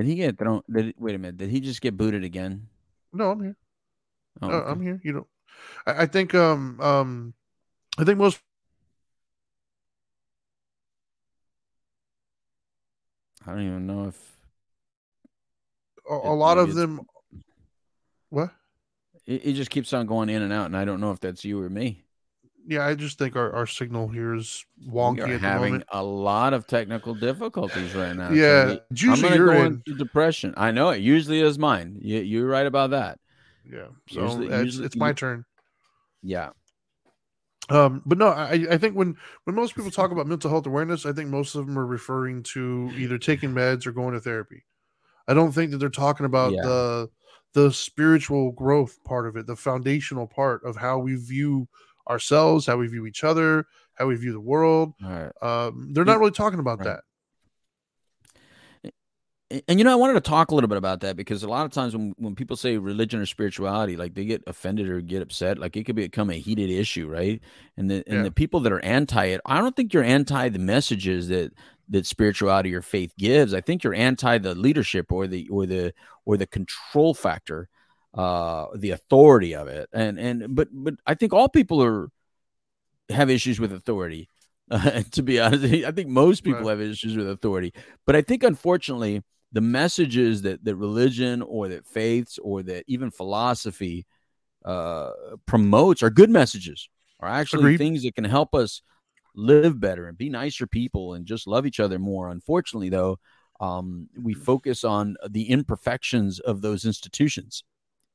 Did 0.00 0.06
he 0.06 0.14
get 0.14 0.38
thrown? 0.38 0.62
Did 0.72 0.94
wait 0.96 1.14
a 1.14 1.18
minute? 1.18 1.36
Did 1.36 1.50
he 1.50 1.60
just 1.60 1.82
get 1.82 1.94
booted 1.94 2.24
again? 2.24 2.68
no, 3.12 3.32
I'm 3.32 3.42
here. 3.42 3.56
Oh, 4.40 4.48
Uh, 4.48 4.52
okay. 4.52 4.70
I'm 4.70 4.80
here. 4.80 4.98
You 5.04 5.12
know, 5.12 5.26
I, 5.86 6.04
I 6.04 6.06
think 6.06 6.34
um 6.34 6.80
um 6.80 7.34
I 7.98 8.04
think 8.04 8.16
most 8.16 8.40
I 13.46 13.52
don't 13.52 13.60
even 13.60 13.86
know 13.86 14.06
if 14.06 14.38
a, 16.08 16.14
a 16.14 16.32
lot 16.32 16.56
of 16.56 16.74
them 16.74 17.02
what 18.30 18.52
it, 19.26 19.44
it 19.44 19.52
just 19.52 19.70
keeps 19.70 19.92
on 19.92 20.06
going 20.06 20.30
in 20.30 20.40
and 20.40 20.50
out, 20.50 20.64
and 20.64 20.76
I 20.78 20.86
don't 20.86 21.02
know 21.02 21.10
if 21.10 21.20
that's 21.20 21.44
you 21.44 21.60
or 21.60 21.68
me. 21.68 22.04
Yeah, 22.66 22.86
I 22.86 22.94
just 22.94 23.18
think 23.18 23.36
our, 23.36 23.52
our 23.52 23.66
signal 23.66 24.08
here 24.08 24.34
is 24.34 24.64
wonky 24.88 25.20
are 25.28 25.38
having 25.38 25.72
moment. 25.72 25.88
a 25.92 26.02
lot 26.02 26.52
of 26.54 26.66
technical 26.66 27.14
difficulties 27.14 27.94
right 27.94 28.14
now. 28.14 28.28
so 28.28 28.34
Yeah, 28.34 28.68
it's 28.70 28.80
I'm 29.02 29.10
usually 29.10 29.22
gonna 29.30 29.36
you're 29.36 29.46
go 29.54 29.60
in. 29.60 29.66
into 29.86 29.94
depression. 29.96 30.54
I 30.56 30.70
know 30.70 30.90
it 30.90 31.00
usually 31.00 31.40
is 31.40 31.58
mine. 31.58 31.98
You, 32.00 32.20
you're 32.20 32.46
right 32.48 32.66
about 32.66 32.90
that. 32.90 33.18
Yeah, 33.70 33.86
so 34.08 34.22
usually- 34.22 34.46
it's, 34.48 34.64
usually- 34.64 34.86
it's 34.86 34.96
my 34.96 35.08
you- 35.08 35.14
turn. 35.14 35.44
Yeah. 36.22 36.50
Um, 37.68 38.02
but 38.04 38.18
no, 38.18 38.28
I, 38.28 38.66
I 38.70 38.78
think 38.78 38.96
when 38.96 39.16
when 39.44 39.54
most 39.54 39.76
people 39.76 39.90
talk 39.92 40.10
about 40.10 40.26
mental 40.26 40.50
health 40.50 40.66
awareness, 40.66 41.06
I 41.06 41.12
think 41.12 41.30
most 41.30 41.54
of 41.54 41.66
them 41.66 41.78
are 41.78 41.86
referring 41.86 42.42
to 42.54 42.90
either 42.96 43.16
taking 43.16 43.50
meds 43.54 43.86
or 43.86 43.92
going 43.92 44.14
to 44.14 44.20
therapy. 44.20 44.64
I 45.28 45.34
don't 45.34 45.52
think 45.52 45.70
that 45.70 45.78
they're 45.78 45.88
talking 45.88 46.26
about 46.26 46.52
Yeah. 46.52 46.62
the 46.62 47.10
the 47.52 47.72
spiritual 47.72 48.52
growth 48.52 48.98
part 49.04 49.26
of 49.28 49.36
it, 49.36 49.46
the 49.46 49.56
foundational 49.56 50.26
part 50.26 50.64
of 50.64 50.76
how 50.76 50.98
we 50.98 51.14
view 51.14 51.68
ourselves, 52.10 52.66
how 52.66 52.76
we 52.76 52.88
view 52.88 53.06
each 53.06 53.24
other, 53.24 53.64
how 53.94 54.06
we 54.06 54.16
view 54.16 54.32
the 54.32 54.40
world. 54.40 54.92
Right. 55.02 55.30
Um, 55.40 55.92
they're 55.92 56.04
not 56.04 56.18
really 56.18 56.32
talking 56.32 56.58
about 56.58 56.80
Right. 56.80 56.84
that. 56.84 57.00
And- 59.50 59.62
And 59.66 59.80
you 59.80 59.84
know, 59.84 59.90
I 59.90 59.96
wanted 59.96 60.14
to 60.14 60.20
talk 60.20 60.52
a 60.52 60.54
little 60.54 60.68
bit 60.68 60.78
about 60.78 61.00
that 61.00 61.16
because 61.16 61.42
a 61.42 61.48
lot 61.48 61.66
of 61.66 61.72
times 61.72 61.92
when, 61.96 62.14
when 62.18 62.36
people 62.36 62.56
say 62.56 62.78
religion 62.78 63.18
or 63.20 63.26
spirituality, 63.26 63.96
like 63.96 64.14
they 64.14 64.24
get 64.24 64.44
offended 64.46 64.88
or 64.88 65.00
get 65.00 65.22
upset, 65.22 65.58
like 65.58 65.76
it 65.76 65.84
could 65.84 65.96
become 65.96 66.30
a 66.30 66.34
heated 66.38 66.70
issue, 66.70 67.08
right? 67.08 67.40
And 67.76 67.90
the 67.90 68.04
and 68.06 68.18
Yeah. 68.18 68.22
the 68.22 68.30
people 68.30 68.60
that 68.60 68.72
are 68.72 68.84
anti 68.84 69.24
it, 69.24 69.40
I 69.44 69.60
don't 69.60 69.74
think 69.74 69.92
you're 69.92 70.04
anti 70.04 70.48
the 70.50 70.60
messages 70.60 71.28
that 71.28 71.52
that 71.88 72.06
spirituality 72.06 72.72
or 72.72 72.80
faith 72.82 73.12
gives. 73.18 73.52
I 73.52 73.60
think 73.60 73.82
you're 73.82 73.94
anti 73.94 74.38
the 74.38 74.54
leadership 74.54 75.10
or 75.10 75.26
the 75.26 75.48
or 75.48 75.66
the 75.66 75.92
or 76.24 76.36
the 76.36 76.46
control 76.46 77.12
factor, 77.12 77.68
uh, 78.14 78.66
the 78.76 78.90
authority 78.90 79.54
of 79.54 79.68
it. 79.68 79.88
And 79.92 80.18
and 80.18 80.54
but 80.54 80.68
but 80.72 80.94
I 81.06 81.14
think 81.14 81.32
all 81.32 81.48
people 81.48 81.82
are 81.82 82.10
have 83.08 83.30
issues 83.30 83.60
with 83.60 83.72
authority. 83.72 84.28
to 85.12 85.22
be 85.22 85.40
honest, 85.40 85.64
I 85.86 85.90
think 85.90 86.08
most 86.08 86.44
people 86.44 86.66
Right. 86.66 86.78
have 86.78 86.80
issues 86.80 87.16
with 87.16 87.28
authority. 87.28 87.72
But 88.06 88.16
I 88.16 88.22
think 88.22 88.42
unfortunately 88.42 89.22
the 89.52 89.60
messages 89.60 90.42
that 90.42 90.64
that 90.64 90.76
religion 90.76 91.42
or 91.42 91.68
that 91.68 91.86
faiths 91.86 92.38
or 92.38 92.62
that 92.64 92.84
even 92.86 93.10
philosophy 93.10 94.06
uh, 94.64 95.10
promotes 95.46 96.02
are 96.02 96.10
good 96.10 96.30
messages 96.30 96.88
are 97.20 97.28
actually 97.28 97.64
Agreed. 97.64 97.78
things 97.78 98.02
that 98.02 98.14
can 98.14 98.24
help 98.24 98.54
us 98.54 98.82
live 99.34 99.80
better 99.80 100.06
and 100.06 100.18
be 100.18 100.28
nicer 100.28 100.66
people 100.66 101.14
and 101.14 101.26
just 101.26 101.46
love 101.46 101.66
each 101.66 101.80
other 101.80 101.98
more 101.98 102.28
unfortunately 102.30 102.88
though 102.90 103.18
um, 103.60 104.08
we 104.22 104.34
focus 104.34 104.84
on 104.84 105.16
the 105.30 105.50
imperfections 105.50 106.40
of 106.40 106.62
those 106.62 106.84
institutions 106.84 107.64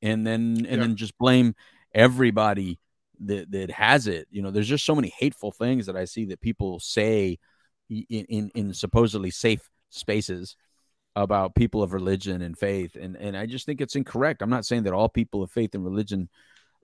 and 0.02 0.26
then 0.26 0.58
and 0.58 0.66
Yeah. 0.68 0.76
then 0.78 0.96
just 0.96 1.18
blame 1.18 1.56
everybody 1.94 2.80
that 3.22 3.52
that 3.52 3.72
has 3.72 4.08
it. 4.08 4.28
You 4.32 4.42
know 4.42 4.52
there's 4.52 4.68
just 4.68 4.86
so 4.86 4.96
many 4.96 5.10
hateful 5.18 5.52
things 5.52 5.86
that 5.86 5.96
i 5.96 6.06
see 6.06 6.26
that 6.26 6.42
people 6.42 6.80
say 6.80 7.40
in 7.90 8.26
in, 8.26 8.52
in 8.56 8.74
supposedly 8.74 9.32
safe 9.32 9.70
spaces 9.90 10.56
about 11.16 11.56
people 11.56 11.82
of 11.82 11.94
religion 11.94 12.42
and 12.42 12.58
faith. 12.58 12.96
And 12.96 13.16
and 13.16 13.38
i 13.38 13.46
just 13.46 13.66
think 13.66 13.80
it's 13.82 13.96
incorrect. 13.96 14.42
I'm 14.42 14.50
not 14.50 14.66
saying 14.66 14.84
that 14.84 14.94
all 14.94 15.08
people 15.10 15.44
of 15.44 15.52
faith 15.52 15.74
and 15.76 15.84
religion 15.84 16.30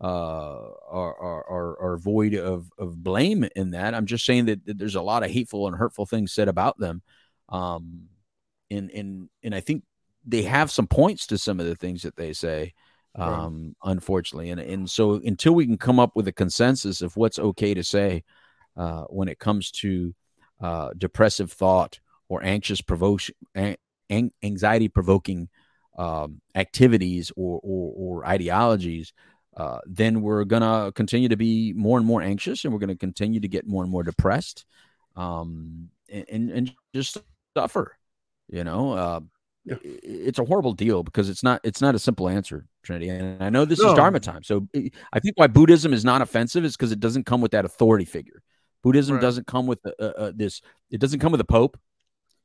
uh 0.01 0.70
are 0.89 1.16
are 1.20 1.78
are, 1.82 1.97
void 1.97 2.34
of 2.34 2.72
of 2.78 3.03
blame 3.03 3.47
in 3.55 3.72
that. 3.72 3.93
I'm 3.93 4.07
just 4.07 4.26
saying 4.26 4.45
that, 4.45 4.66
that 4.66 4.78
there's 4.80 4.95
a 4.95 5.01
lot 5.01 5.24
of 5.24 5.30
hateful 5.30 5.68
and 5.68 5.76
hurtful 5.76 6.05
things 6.05 6.34
said 6.34 6.47
about 6.47 6.80
them. 6.80 7.03
Um 7.49 8.07
and 8.72 8.89
and 8.91 9.30
and 9.43 9.53
i 9.53 9.59
think 9.59 9.84
they 10.26 10.43
have 10.43 10.72
some 10.72 10.88
points 10.88 11.28
to 11.28 11.38
some 11.38 11.59
of 11.59 11.66
the 11.66 11.76
things 11.76 12.03
that 12.03 12.16
they 12.16 12.32
say 12.34 12.74
Right. 13.18 13.51
um 13.51 13.76
unfortunately 13.84 14.51
and 14.51 14.59
and 14.62 14.89
so 14.89 15.16
until 15.16 15.53
we 15.53 15.66
can 15.66 15.78
come 15.78 15.99
up 15.99 16.16
with 16.16 16.28
a 16.28 16.32
consensus 16.32 17.01
of 17.01 17.16
what's 17.18 17.39
okay 17.39 17.74
to 17.74 17.84
say 17.84 18.24
uh 18.78 19.03
when 19.03 19.28
it 19.28 19.39
comes 19.39 19.70
to 19.72 20.14
uh 20.62 20.91
depressive 20.97 21.51
thought 21.51 21.99
or 22.30 22.43
anxious 22.43 22.82
provocation 22.82 23.36
an- 23.55 24.32
anxiety 24.43 24.88
provoking 24.88 25.49
um 25.97 26.39
activities 26.55 27.32
or 27.36 27.59
or, 27.64 27.93
or 28.22 28.26
ideologies 28.26 29.14
uh, 29.57 29.80
then 29.86 30.22
we're 30.22 30.45
gonna 30.45 30.93
continue 30.95 31.28
to 31.28 31.36
be 31.36 31.74
more 31.74 31.97
and 31.97 32.07
more 32.07 32.22
anxious, 32.22 32.64
and 32.64 32.74
we're 32.74 32.80
gonna 32.80 32.95
continue 32.95 33.41
to 33.41 33.49
get 33.49 33.68
more 33.68 33.84
and 33.84 33.91
more 33.91 34.01
depressed, 34.01 34.66
um, 35.18 35.89
and 36.09 36.26
and, 36.30 36.51
and 36.51 36.76
just 36.95 37.18
suffer. 37.57 37.97
You 38.47 38.64
know, 38.64 38.93
uh, 38.93 39.20
Yeah. 39.66 39.76
it's 39.84 40.39
a 40.39 40.45
horrible 40.45 40.74
deal 40.74 41.03
because 41.03 41.30
it's 41.30 41.43
not 41.43 41.59
it's 41.66 41.82
not 41.82 41.95
a 41.95 41.99
simple 41.99 42.30
answer, 42.30 42.66
Trinity. 42.84 43.10
And 43.10 43.42
I 43.44 43.50
know 43.50 43.66
this 43.66 43.80
No. 43.80 43.90
is 43.92 43.94
Dharma 43.96 44.20
time, 44.20 44.44
so 44.44 44.68
i- 44.76 44.90
I 45.14 45.20
think 45.20 45.38
why 45.38 45.48
Buddhism 45.48 45.94
is 45.94 46.04
not 46.04 46.22
offensive 46.22 46.66
is 46.66 46.76
because 46.76 46.92
it 46.92 47.00
doesn't 47.00 47.26
come 47.26 47.42
with 47.42 47.52
that 47.52 47.64
authority 47.66 48.06
figure. 48.06 48.42
Buddhism 48.84 49.16
Right. 49.16 49.22
doesn't 49.22 49.46
come 49.48 49.68
with 49.68 49.80
uh, 49.86 50.04
uh, 50.04 50.32
this. 50.36 50.62
It 50.90 51.00
doesn't 51.00 51.20
come 51.20 51.32
with 51.32 51.42
a 51.42 51.46
pope. 51.46 51.78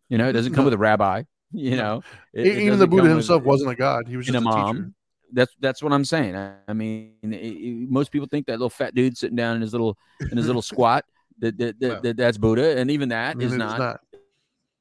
You 0.08 0.18
know, 0.18 0.28
it 0.28 0.32
doesn't 0.34 0.52
come 0.52 0.64
No. 0.64 0.66
with 0.70 0.74
a 0.74 0.78
rabbi. 0.78 1.22
You 1.52 1.76
know, 1.76 2.02
It- 2.34 2.46
E- 2.46 2.50
it 2.50 2.58
Even 2.66 2.78
the 2.78 2.86
Buddha 2.86 3.02
come 3.02 3.08
with- 3.16 3.16
himself 3.18 3.42
wasn't 3.44 3.70
a 3.70 3.74
god; 3.76 4.06
he 4.08 4.16
was 4.16 4.28
an 4.28 4.34
just 4.34 4.44
a 4.46 4.48
imam. 4.50 4.76
teacher. 4.76 4.92
That's 5.32 5.52
that's 5.60 5.82
what 5.82 5.92
I'm 5.92 6.04
saying. 6.04 6.36
I, 6.36 6.54
I 6.68 6.72
mean, 6.72 7.14
it- 7.22 7.28
it- 7.34 7.90
most 7.90 8.12
people 8.12 8.28
think 8.30 8.46
that 8.46 8.52
little 8.54 8.70
fat 8.70 8.94
dude 8.94 9.16
sitting 9.16 9.36
down 9.36 9.56
in 9.56 9.62
his 9.62 9.72
little 9.72 9.96
in 10.30 10.36
his 10.36 10.46
little 10.46 10.62
squat 10.72 11.04
that 11.38 11.56
that, 11.58 11.80
that, 11.80 11.88
No. 11.88 12.00
that 12.00 12.16
that's 12.16 12.36
Buddha, 12.38 12.78
and 12.78 12.90
even 12.90 13.08
that 13.08 13.40
is 13.40 13.52
not. 13.52 13.78
not. 13.78 14.00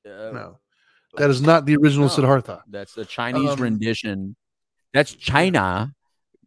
uh, 0.06 0.32
No, 0.32 0.60
that 1.18 1.30
is 1.30 1.42
not 1.42 1.66
the 1.66 1.76
original. 1.78 2.10
Siddhartha. 2.10 2.64
That's 2.68 2.94
the 2.94 3.06
Chinese 3.06 3.52
Um, 3.52 3.62
rendition. 3.62 4.36
That's 4.96 5.14
China 5.14 5.94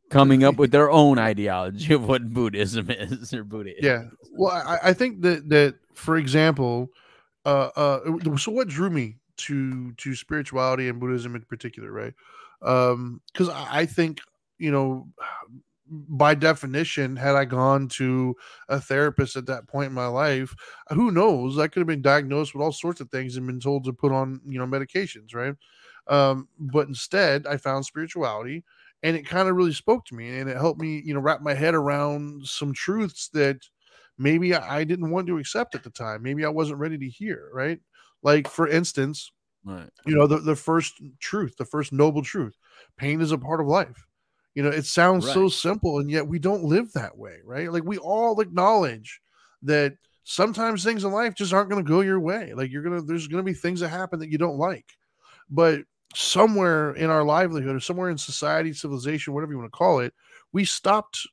coming 0.09 0.43
up 0.43 0.57
with 0.57 0.71
their 0.71 0.91
own 0.91 1.19
ideology 1.19 1.93
of 1.93 2.09
what 2.09 2.33
Buddhism 2.33 2.91
is 2.91 3.35
or 3.35 3.45
Buddha 3.45 3.77
is. 3.77 3.85
Yeah. 3.85 4.05
Well, 4.33 4.53
I, 4.53 4.79
I 4.85 4.93
think 4.95 5.21
that 5.21 5.51
that 5.51 5.75
for 5.93 6.17
example, 6.17 6.89
uh, 7.45 7.69
uh, 7.77 8.37
so 8.39 8.51
what 8.51 8.69
drew 8.69 8.89
me 8.89 9.17
to 9.37 9.93
to 9.93 10.15
spirituality 10.15 10.89
and 10.89 10.99
Buddhism 10.99 11.35
in 11.35 11.43
particular, 11.43 11.93
right? 11.93 12.15
Um, 12.63 13.21
because 13.31 13.51
I, 13.51 13.81
I 13.81 13.87
think 13.87 14.21
you 14.57 14.71
know, 14.71 15.09
by 15.87 16.35
definition, 16.35 17.17
had 17.17 17.35
I 17.35 17.45
gone 17.45 17.89
to 17.89 18.35
a 18.71 18.81
therapist 18.81 19.37
at 19.37 19.45
that 19.47 19.69
point 19.69 19.89
in 19.89 19.93
my 19.93 20.07
life, 20.07 20.55
who 20.89 21.11
knows? 21.11 21.59
I 21.59 21.69
could 21.69 21.81
have 21.81 21.87
been 21.87 22.01
diagnosed 22.01 22.55
with 22.55 22.63
all 22.63 22.73
sorts 22.73 23.03
of 23.03 23.11
things 23.11 23.37
and 23.37 23.47
been 23.47 23.61
told 23.61 23.85
to 23.85 23.93
put 23.93 24.11
on 24.11 24.41
you 24.47 24.59
know 24.59 24.67
medications, 24.67 25.35
right? 25.35 25.55
Um, 26.09 26.49
but 26.59 26.89
instead, 26.89 27.47
I 27.47 27.57
found 27.59 27.85
spirituality 27.85 28.65
and 29.03 29.17
it 29.17 29.27
kind 29.27 29.49
of 29.49 29.57
really 29.57 29.73
spoke 29.73 30.05
to 30.07 30.15
me 30.15 30.39
and 30.39 30.51
it 30.51 30.57
helped 30.57 30.81
me 30.81 31.03
you 31.05 31.15
know 31.15 31.21
wrap 31.21 31.41
my 31.41 31.55
head 31.55 31.75
around 31.75 32.47
some 32.47 32.73
truths 32.73 33.29
that 33.29 33.69
maybe 34.17 34.55
i 34.55 34.85
didn't 34.85 35.11
want 35.11 35.27
to 35.27 35.39
accept 35.39 35.75
at 35.75 35.83
the 35.85 35.91
time 35.91 36.23
maybe 36.23 36.45
i 36.45 36.49
wasn't 36.49 36.79
ready 36.79 36.99
to 36.99 37.09
hear 37.09 37.51
right? 37.53 37.81
Like 38.23 38.49
for 38.49 38.67
instance 38.67 39.31
Right. 39.65 39.91
you 40.07 40.15
know 40.15 40.27
the, 40.27 40.39
the 40.39 40.57
first 40.57 41.01
truth 41.21 41.57
the 41.57 41.65
first 41.65 41.93
noble 41.93 42.23
truth 42.23 42.57
pain 42.97 43.21
is 43.21 43.33
a 43.33 43.39
part 43.39 43.61
of 43.61 43.67
life. 43.67 44.07
You 44.55 44.63
know 44.63 44.71
it 44.71 44.87
sounds 44.87 45.29
so 45.29 45.49
simple 45.49 45.99
and 46.01 46.11
yet 46.11 46.27
we 46.27 46.39
don't 46.39 46.65
live 46.65 46.93
that 46.93 47.17
way 47.17 47.39
right? 47.45 47.73
Like 47.73 47.85
we 47.85 47.99
all 47.99 48.41
acknowledge 48.41 49.21
that 49.63 49.95
sometimes 50.25 50.85
things 50.85 51.05
in 51.05 51.13
life 51.13 51.35
just 51.35 51.53
aren't 51.53 51.71
going 51.71 51.85
to 51.85 51.89
go 51.89 52.01
your 52.01 52.21
way. 52.21 52.55
Like 52.55 52.71
you're 52.71 52.83
gonna 52.83 53.03
there's 53.03 53.29
going 53.29 53.45
to 53.45 53.51
be 53.51 53.55
things 53.55 53.81
that 53.81 53.89
happen 53.89 54.19
that 54.21 54.31
you 54.31 54.39
don't 54.39 54.59
like. 54.59 54.87
But 55.51 55.83
somewhere 56.15 56.93
in 56.95 57.11
our 57.11 57.23
livelihood 57.23 57.77
or 57.77 57.81
somewhere 57.81 58.11
in 58.11 58.17
society 58.17 58.73
civilization 58.73 59.35
whatever 59.35 59.53
you 59.53 59.59
want 59.59 59.71
to 59.71 59.77
call 59.77 60.01
it 60.01 60.15
we 60.53 60.65
stopped 60.65 61.27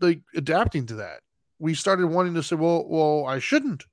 like 0.00 0.20
adapting 0.34 0.86
to 0.86 0.94
that. 0.94 1.20
We 1.58 1.74
started 1.74 2.06
wanting 2.08 2.34
to 2.34 2.42
say 2.42 2.56
well 2.56 2.86
well 2.88 3.26
i 3.26 3.38
shouldn't 3.38 3.84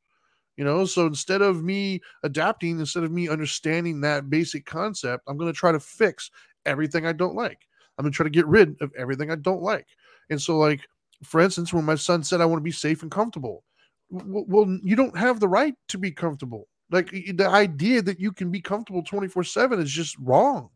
you 0.57 0.65
know? 0.65 0.83
So 0.83 1.07
instead 1.07 1.41
of 1.41 1.63
me 1.63 2.01
adapting 2.23 2.79
instead 2.79 3.05
of 3.05 3.13
me 3.13 3.29
understanding 3.29 4.01
that 4.01 4.29
basic 4.29 4.65
concept 4.65 5.23
i'm 5.27 5.37
going 5.37 5.51
to 5.51 5.57
try 5.57 5.71
to 5.71 5.79
fix 5.79 6.31
everything 6.65 7.05
i 7.05 7.13
don't 7.13 7.35
like. 7.35 7.59
I'm 7.97 8.03
going 8.03 8.11
to 8.11 8.15
try 8.15 8.25
to 8.25 8.29
get 8.29 8.47
rid 8.47 8.75
of 8.81 8.91
everything 8.97 9.31
i 9.31 9.35
don't 9.35 9.61
like. 9.61 9.87
And 10.29 10.41
so 10.41 10.57
like 10.57 10.81
for 11.23 11.39
instance 11.41 11.73
when 11.73 11.85
my 11.85 11.95
son 11.95 12.23
said 12.23 12.41
i 12.41 12.45
want 12.45 12.59
to 12.59 12.63
be 12.63 12.71
safe 12.71 13.03
and 13.03 13.11
comfortable 13.11 13.63
well 14.09 14.77
you 14.83 14.95
don't 14.95 15.17
have 15.17 15.39
the 15.39 15.47
right 15.47 15.75
to 15.89 15.97
be 15.97 16.11
comfortable 16.11 16.67
like 16.91 17.11
the 17.11 17.47
idea 17.47 18.01
that 18.01 18.19
you 18.19 18.31
can 18.31 18.51
be 18.51 18.61
comfortable 18.61 19.03
24 19.03 19.43
7 19.43 19.79
is 19.79 19.91
just 19.91 20.17
wrong 20.19 20.69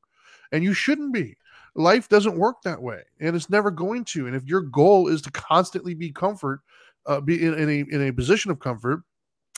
and 0.51 0.63
you 0.63 0.73
shouldn't 0.73 1.13
be 1.13 1.35
life 1.75 2.07
doesn't 2.09 2.37
work 2.37 2.61
that 2.63 2.81
way 2.81 3.01
and 3.19 3.35
it's 3.35 3.49
never 3.49 3.71
going 3.71 4.03
to 4.05 4.27
and 4.27 4.35
if 4.35 4.45
your 4.45 4.61
goal 4.61 5.07
is 5.07 5.21
to 5.21 5.31
constantly 5.31 5.93
be 5.93 6.11
comfort 6.11 6.61
uh, 7.05 7.19
be 7.19 7.43
in, 7.43 7.53
in 7.55 7.69
a 7.69 7.95
in 7.95 8.07
a 8.07 8.13
position 8.13 8.51
of 8.51 8.59
comfort 8.59 9.01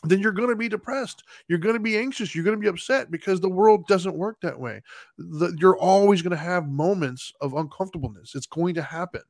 then 0.04 0.20
you're 0.20 0.32
going 0.32 0.50
to 0.50 0.56
be 0.56 0.70
depressed. 0.70 1.24
You're 1.48 1.60
going 1.60 1.76
to 1.76 1.80
be 1.80 1.98
anxious. 1.98 2.36
You're 2.36 2.44
going 2.44 2.58
to 2.58 2.62
be 2.62 2.68
upset 2.68 3.12
because 3.12 3.40
the 3.40 3.50
world 3.50 3.88
doesn't 3.88 4.16
work 4.16 4.38
that 4.42 4.60
way. 4.60 4.82
The, 5.18 5.56
you're 5.60 5.78
always 5.78 6.22
going 6.22 6.32
to 6.32 6.38
have 6.38 6.68
moments 6.68 7.34
of 7.42 7.54
uncomfortableness. 7.54 8.36
It's 8.36 8.46
going 8.46 8.76
to 8.76 8.82
happen. 8.82 9.22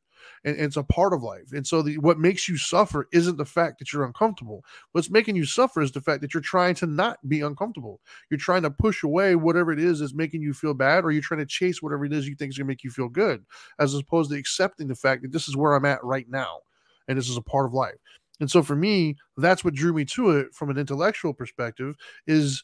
And, 0.44 0.56
and 0.56 0.66
it's 0.66 0.78
a 0.78 0.84
part 0.84 1.14
of 1.14 1.24
life. 1.24 1.52
And 1.54 1.66
so, 1.66 1.82
the, 1.82 1.98
what 2.00 2.20
makes 2.20 2.48
you 2.48 2.58
suffer 2.58 3.08
isn't 3.14 3.38
the 3.38 3.46
fact 3.46 3.80
that 3.80 3.92
you're 3.94 4.06
uncomfortable. 4.06 4.64
What's 4.92 5.10
making 5.10 5.36
you 5.36 5.46
suffer 5.46 5.82
is 5.82 5.92
the 5.92 6.02
fact 6.02 6.22
that 6.22 6.34
you're 6.34 6.42
trying 6.42 6.76
to 6.76 6.86
not 6.88 7.18
be 7.28 7.42
uncomfortable. 7.42 8.02
You're 8.30 8.38
trying 8.38 8.64
to 8.64 8.72
push 8.72 9.04
away 9.04 9.36
whatever 9.36 9.72
it 9.72 9.80
is 9.80 10.00
that's 10.00 10.14
making 10.14 10.42
you 10.42 10.54
feel 10.54 10.74
bad, 10.74 11.04
or 11.04 11.12
you're 11.12 11.22
trying 11.22 11.40
to 11.40 11.46
chase 11.46 11.82
whatever 11.82 12.06
it 12.06 12.14
is 12.14 12.28
you 12.28 12.36
think 12.36 12.50
is 12.52 12.58
going 12.58 12.68
to 12.68 12.72
make 12.72 12.84
you 12.84 12.92
feel 12.92 13.10
good, 13.10 13.46
as 13.80 13.94
opposed 13.94 14.32
to 14.32 14.38
accepting 14.38 14.88
the 14.88 14.96
fact 14.96 15.22
that 15.22 15.32
this 15.32 15.48
is 15.48 15.56
where 15.58 15.74
I'm 15.76 15.86
at 15.86 16.04
right 16.04 16.30
now 16.30 16.60
and 17.08 17.18
this 17.18 17.30
is 17.30 17.38
a 17.38 17.42
part 17.42 17.66
of 17.66 17.74
life 17.74 17.96
And 18.40 18.50
so 18.50 18.62
for 18.64 18.76
me, 18.76 19.16
that's 19.38 19.64
what 19.64 19.74
drew 19.74 19.94
me 19.94 20.06
to 20.06 20.32
it 20.32 20.54
from 20.54 20.70
an 20.70 20.78
intellectual 20.78 21.34
perspective 21.34 21.96
is 22.28 22.64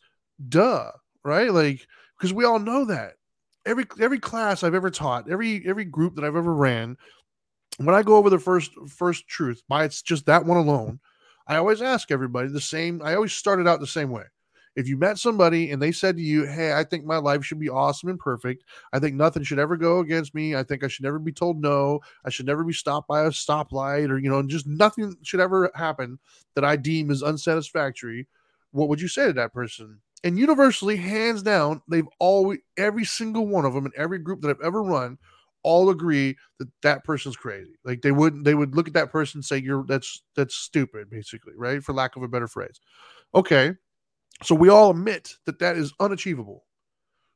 duh, 0.50 0.92
right? 1.24 1.52
Like 1.54 1.88
because 2.18 2.34
we 2.34 2.46
all 2.46 2.60
know 2.60 2.86
that. 2.86 3.14
Every 3.66 3.86
every 4.00 4.20
class 4.20 4.64
I've 4.64 4.74
ever 4.76 4.90
taught, 4.90 5.30
every 5.30 5.64
every 5.68 5.86
group 5.86 6.16
that 6.16 6.26
I've 6.26 6.36
ever 6.36 6.54
ran, 6.54 6.98
when 7.78 7.96
I 7.96 8.04
go 8.04 8.16
over 8.16 8.30
the 8.30 8.40
first 8.40 8.72
first 8.88 9.28
truth, 9.28 9.64
by 9.68 9.86
it's 9.86 10.02
just 10.02 10.26
that 10.26 10.46
one 10.46 10.58
alone, 10.58 11.00
I 11.48 11.58
always 11.58 11.82
ask 11.82 12.12
everybody 12.12 12.50
the 12.50 12.62
same. 12.62 13.02
I 13.04 13.16
always 13.16 13.34
started 13.34 13.68
out 13.68 13.80
the 13.80 13.88
same 13.88 14.12
way. 14.12 14.24
If 14.76 14.88
you 14.88 14.98
met 14.98 15.18
somebody 15.18 15.72
and 15.72 15.82
they 15.82 15.92
said 15.92 16.16
to 16.16 16.22
you, 16.22 16.46
Hey, 16.46 16.74
I 16.74 16.84
think 16.86 17.04
my 17.04 17.18
life 17.18 17.44
should 17.44 17.60
be 17.60 17.70
awesome 17.70 18.10
and 18.10 18.20
perfect. 18.20 18.64
I 18.94 19.00
think 19.00 19.16
nothing 19.16 19.44
should 19.44 19.60
ever 19.60 19.76
go 19.76 20.00
against 20.00 20.34
me. 20.34 20.56
I 20.56 20.64
think 20.64 20.84
I 20.84 20.88
should 20.88 21.04
never 21.04 21.20
be 21.20 21.34
told 21.34 21.62
no. 21.62 22.00
I 22.24 22.30
should 22.30 22.46
never 22.46 22.64
be 22.64 22.74
stopped 22.74 23.08
by 23.08 23.24
a 23.24 23.30
stoplight 23.32 24.10
or, 24.10 24.18
you 24.18 24.30
know, 24.30 24.42
just 24.44 24.68
nothing 24.68 25.18
should 25.24 25.42
ever 25.42 25.72
happen 25.76 26.20
that 26.56 26.64
I 26.64 26.78
deem 26.78 27.12
is 27.12 27.22
unsatisfactory. 27.22 28.28
What 28.72 28.88
would 28.88 29.02
you 29.02 29.10
say 29.10 29.28
to 29.28 29.34
that 29.34 29.54
person? 29.54 30.00
And 30.24 30.38
universally, 30.38 30.98
hands 30.98 31.42
down, 31.42 31.82
they've 31.88 32.08
always, 32.20 32.60
every 32.78 33.06
single 33.06 33.48
one 33.48 33.66
of 33.66 33.74
them 33.74 33.88
in 33.88 33.92
every 33.98 34.20
group 34.20 34.42
that 34.42 34.52
I've 34.52 34.66
ever 34.66 34.84
run, 34.84 35.18
all 35.64 35.90
agree 35.90 36.38
that 36.60 36.70
that 36.84 37.04
person's 37.04 37.36
crazy. 37.36 37.74
Like 37.84 38.02
they 38.02 38.12
wouldn't, 38.12 38.46
they 38.46 38.56
would 38.56 38.76
look 38.76 38.88
at 38.88 38.94
that 38.94 39.12
person 39.12 39.40
and 39.40 39.46
say, 39.46 39.58
"You're 39.58 39.86
that's 39.88 40.24
that's 40.36 40.56
stupid," 40.56 41.10
basically, 41.10 41.54
right? 41.56 41.84
For 41.84 41.94
lack 41.94 42.16
of 42.16 42.24
a 42.24 42.28
better 42.28 42.48
phrase. 42.48 42.80
Okay, 43.36 43.74
so 44.44 44.56
we 44.56 44.70
all 44.70 44.92
admit 44.92 45.36
that 45.46 45.60
that 45.60 45.78
is 45.78 45.94
unachievable. 46.00 46.66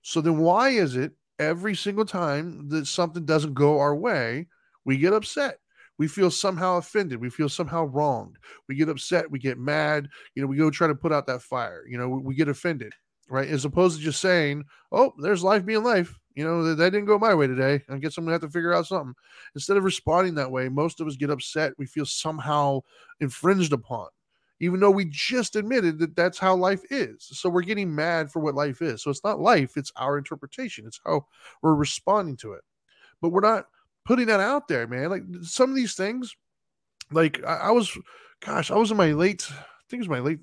So 0.01 0.21
then 0.21 0.37
why 0.37 0.69
is 0.69 0.95
it 0.95 1.13
every 1.39 1.75
single 1.75 2.05
time 2.05 2.69
that 2.69 2.87
something 2.87 3.25
doesn't 3.25 3.53
go 3.53 3.79
our 3.79 3.95
way, 3.95 4.47
we 4.85 4.97
get 4.97 5.13
upset? 5.13 5.59
We 5.97 6.07
feel 6.07 6.29
somehow 6.29 6.77
offended. 6.77 7.21
We 7.21 7.29
feel 7.29 7.47
somehow 7.47 7.85
wronged. 7.85 8.37
We 8.67 8.75
get 8.75 8.89
upset. 8.89 9.31
We 9.31 9.39
get 9.39 9.57
mad. 9.57 10.09
You 10.35 10.41
know, 10.41 10.47
we 10.47 10.57
go 10.57 10.69
try 10.69 10.87
to 10.87 10.95
put 10.95 11.13
out 11.13 11.25
that 11.27 11.41
fire. 11.41 11.85
You 11.87 11.97
know, 11.97 12.09
we, 12.09 12.19
we 12.19 12.35
get 12.35 12.49
offended, 12.49 12.93
right? 13.29 13.47
As 13.47 13.65
opposed 13.65 13.97
to 13.97 14.03
just 14.03 14.21
saying, 14.21 14.65
oh, 14.91 15.13
there's 15.21 15.43
life 15.43 15.65
being 15.65 15.83
life. 15.83 16.17
You 16.35 16.43
know, 16.43 16.63
that, 16.63 16.75
that 16.75 16.91
didn't 16.91 17.05
go 17.07 17.17
my 17.17 17.33
way 17.33 17.47
today. 17.47 17.81
I 17.89 17.97
guess 17.97 18.17
I'm 18.17 18.25
to 18.25 18.31
have 18.31 18.41
to 18.41 18.49
figure 18.49 18.73
out 18.73 18.87
something. 18.87 19.13
Instead 19.53 19.77
of 19.77 19.83
responding 19.83 20.35
that 20.35 20.51
way, 20.51 20.67
most 20.67 20.99
of 20.99 21.07
us 21.07 21.15
get 21.15 21.29
upset. 21.29 21.73
We 21.77 21.85
feel 21.85 22.05
somehow 22.05 22.81
infringed 23.21 23.71
upon 23.71 24.07
even 24.59 24.79
though 24.79 24.91
we 24.91 25.05
just 25.05 25.55
admitted 25.55 25.99
that 25.99 26.15
that's 26.15 26.37
how 26.37 26.55
life 26.55 26.81
is. 26.89 27.17
So 27.19 27.49
we're 27.49 27.61
getting 27.61 27.93
mad 27.93 28.31
for 28.31 28.39
what 28.39 28.55
life 28.55 28.81
is. 28.81 29.03
So 29.03 29.09
it's 29.09 29.23
not 29.23 29.39
life, 29.39 29.75
it's 29.75 29.91
our 29.97 30.17
interpretation, 30.17 30.85
it's 30.87 30.99
how 31.05 31.25
we're 31.61 31.75
responding 31.75 32.37
to 32.37 32.53
it. 32.53 32.61
But 33.21 33.29
we're 33.29 33.41
not 33.41 33.65
putting 34.05 34.27
that 34.27 34.39
out 34.39 34.67
there, 34.67 34.87
man. 34.87 35.09
Like 35.09 35.23
some 35.41 35.69
of 35.69 35.75
these 35.75 35.95
things, 35.95 36.35
like 37.11 37.43
I, 37.45 37.55
I 37.55 37.71
was, 37.71 37.97
gosh, 38.39 38.71
I 38.71 38.75
was 38.75 38.91
in 38.91 38.97
my 38.97 39.11
late, 39.11 39.45
I 39.51 39.55
think 39.89 39.99
it 39.99 40.07
was 40.07 40.09
my 40.09 40.19
late 40.19 40.39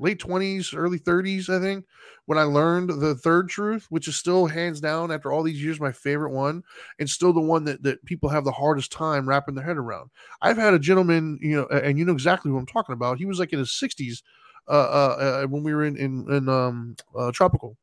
late 0.00 0.18
20s, 0.18 0.74
early 0.74 0.98
30s, 0.98 1.48
I 1.48 1.60
think, 1.60 1.84
when 2.26 2.38
I 2.38 2.42
learned 2.42 2.90
the 2.90 3.14
third 3.14 3.48
truth, 3.48 3.86
which 3.90 4.08
is 4.08 4.16
still 4.16 4.46
hands 4.46 4.80
down 4.80 5.12
after 5.12 5.30
all 5.32 5.42
these 5.42 5.62
years 5.62 5.80
my 5.80 5.92
favorite 5.92 6.32
one, 6.32 6.62
and 6.98 7.08
still 7.08 7.32
the 7.32 7.40
one 7.40 7.64
that, 7.64 7.82
that 7.82 8.04
people 8.04 8.28
have 8.30 8.44
the 8.44 8.52
hardest 8.52 8.92
time 8.92 9.28
wrapping 9.28 9.54
their 9.54 9.64
head 9.64 9.76
around. 9.76 10.10
I've 10.42 10.56
had 10.56 10.74
a 10.74 10.78
gentleman, 10.78 11.38
you 11.42 11.56
know, 11.56 11.66
and 11.66 11.98
you 11.98 12.04
know 12.04 12.12
exactly 12.12 12.50
who 12.50 12.58
I'm 12.58 12.66
talking 12.66 12.94
about. 12.94 13.18
He 13.18 13.26
was 13.26 13.38
like 13.38 13.52
in 13.52 13.58
his 13.58 13.72
60s 13.72 14.22
uh, 14.68 14.72
uh, 14.72 15.16
uh, 15.18 15.46
when 15.46 15.62
we 15.62 15.74
were 15.74 15.84
in 15.84 15.96
in, 15.96 16.26
in 16.30 16.48
um, 16.48 16.96
uh, 17.16 17.32
tropical. 17.32 17.76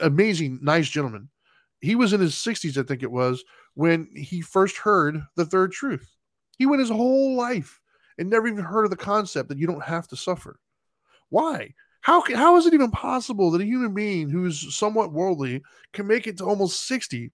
Amazing, 0.00 0.60
nice 0.62 0.88
gentleman. 0.88 1.28
He 1.80 1.94
was 1.94 2.12
in 2.12 2.20
his 2.20 2.34
60s, 2.34 2.76
I 2.76 2.82
think 2.82 3.02
it 3.02 3.10
was, 3.10 3.44
when 3.74 4.08
he 4.14 4.40
first 4.40 4.78
heard 4.78 5.22
the 5.36 5.44
third 5.44 5.72
truth. 5.72 6.16
He 6.58 6.66
went 6.66 6.80
his 6.80 6.90
whole 6.90 7.36
life 7.36 7.80
and 8.18 8.28
never 8.28 8.48
even 8.48 8.64
heard 8.64 8.84
of 8.84 8.90
the 8.90 8.96
concept 8.96 9.48
that 9.48 9.58
you 9.58 9.66
don't 9.66 9.84
have 9.84 10.08
to 10.08 10.16
suffer. 10.16 10.58
Why? 11.30 11.74
How 12.00 12.22
how 12.34 12.56
is 12.56 12.66
it 12.66 12.74
even 12.74 12.90
possible 12.90 13.50
that 13.50 13.60
a 13.60 13.66
human 13.66 13.92
being 13.92 14.30
who's 14.30 14.74
somewhat 14.74 15.12
worldly 15.12 15.62
can 15.92 16.06
make 16.06 16.26
it 16.26 16.38
to 16.38 16.44
almost 16.44 16.86
60 16.86 17.32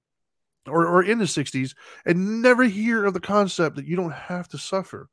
or, 0.67 0.87
or 0.87 1.05
in 1.05 1.19
the 1.19 1.27
60s 1.27 1.75
and 2.07 2.43
never 2.43 2.65
hear 2.65 3.05
of 3.05 3.15
the 3.15 3.21
concept 3.21 3.77
that 3.77 3.87
you 3.87 3.95
don't 3.95 4.13
have 4.13 4.49
to 4.49 4.59
suffer? 4.59 5.09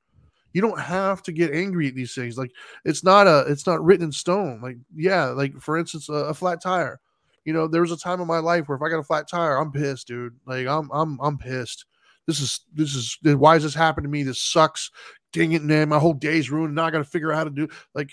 You 0.53 0.61
don't 0.61 0.79
have 0.79 1.21
to 1.23 1.31
get 1.31 1.53
angry 1.53 1.87
at 1.87 1.95
these 1.95 2.13
things. 2.13 2.37
Like 2.37 2.51
it's 2.85 3.03
not 3.03 3.27
a 3.27 3.45
it's 3.47 3.67
not 3.67 3.83
written 3.83 4.05
in 4.05 4.11
stone. 4.11 4.61
Like, 4.61 4.77
yeah, 4.95 5.25
like 5.25 5.59
for 5.59 5.77
instance, 5.77 6.09
a, 6.09 6.13
a 6.13 6.33
flat 6.33 6.61
tire. 6.61 6.99
You 7.45 7.53
know, 7.53 7.67
there 7.67 7.81
was 7.81 7.91
a 7.91 7.97
time 7.97 8.21
in 8.21 8.27
my 8.27 8.39
life 8.39 8.67
where 8.67 8.75
if 8.75 8.81
I 8.81 8.89
got 8.89 8.99
a 8.99 9.03
flat 9.03 9.27
tire, 9.29 9.57
I'm 9.57 9.71
pissed, 9.71 10.07
dude. 10.07 10.35
Like 10.45 10.67
I'm 10.67 10.89
I'm 10.91 11.19
I'm 11.21 11.37
pissed. 11.37 11.85
This 12.27 12.39
is 12.39 12.61
this 12.73 12.95
is 12.95 13.17
why 13.21 13.55
does 13.55 13.63
this 13.63 13.73
happen 13.73 14.03
to 14.03 14.09
me? 14.09 14.23
This 14.23 14.41
sucks. 14.41 14.91
Dang 15.33 15.53
it, 15.53 15.63
man. 15.63 15.89
My 15.89 15.99
whole 15.99 16.13
day's 16.13 16.51
ruined. 16.51 16.75
Now 16.75 16.85
I 16.85 16.91
gotta 16.91 17.03
figure 17.03 17.31
out 17.31 17.37
how 17.37 17.43
to 17.45 17.49
do 17.49 17.67
like 17.95 18.11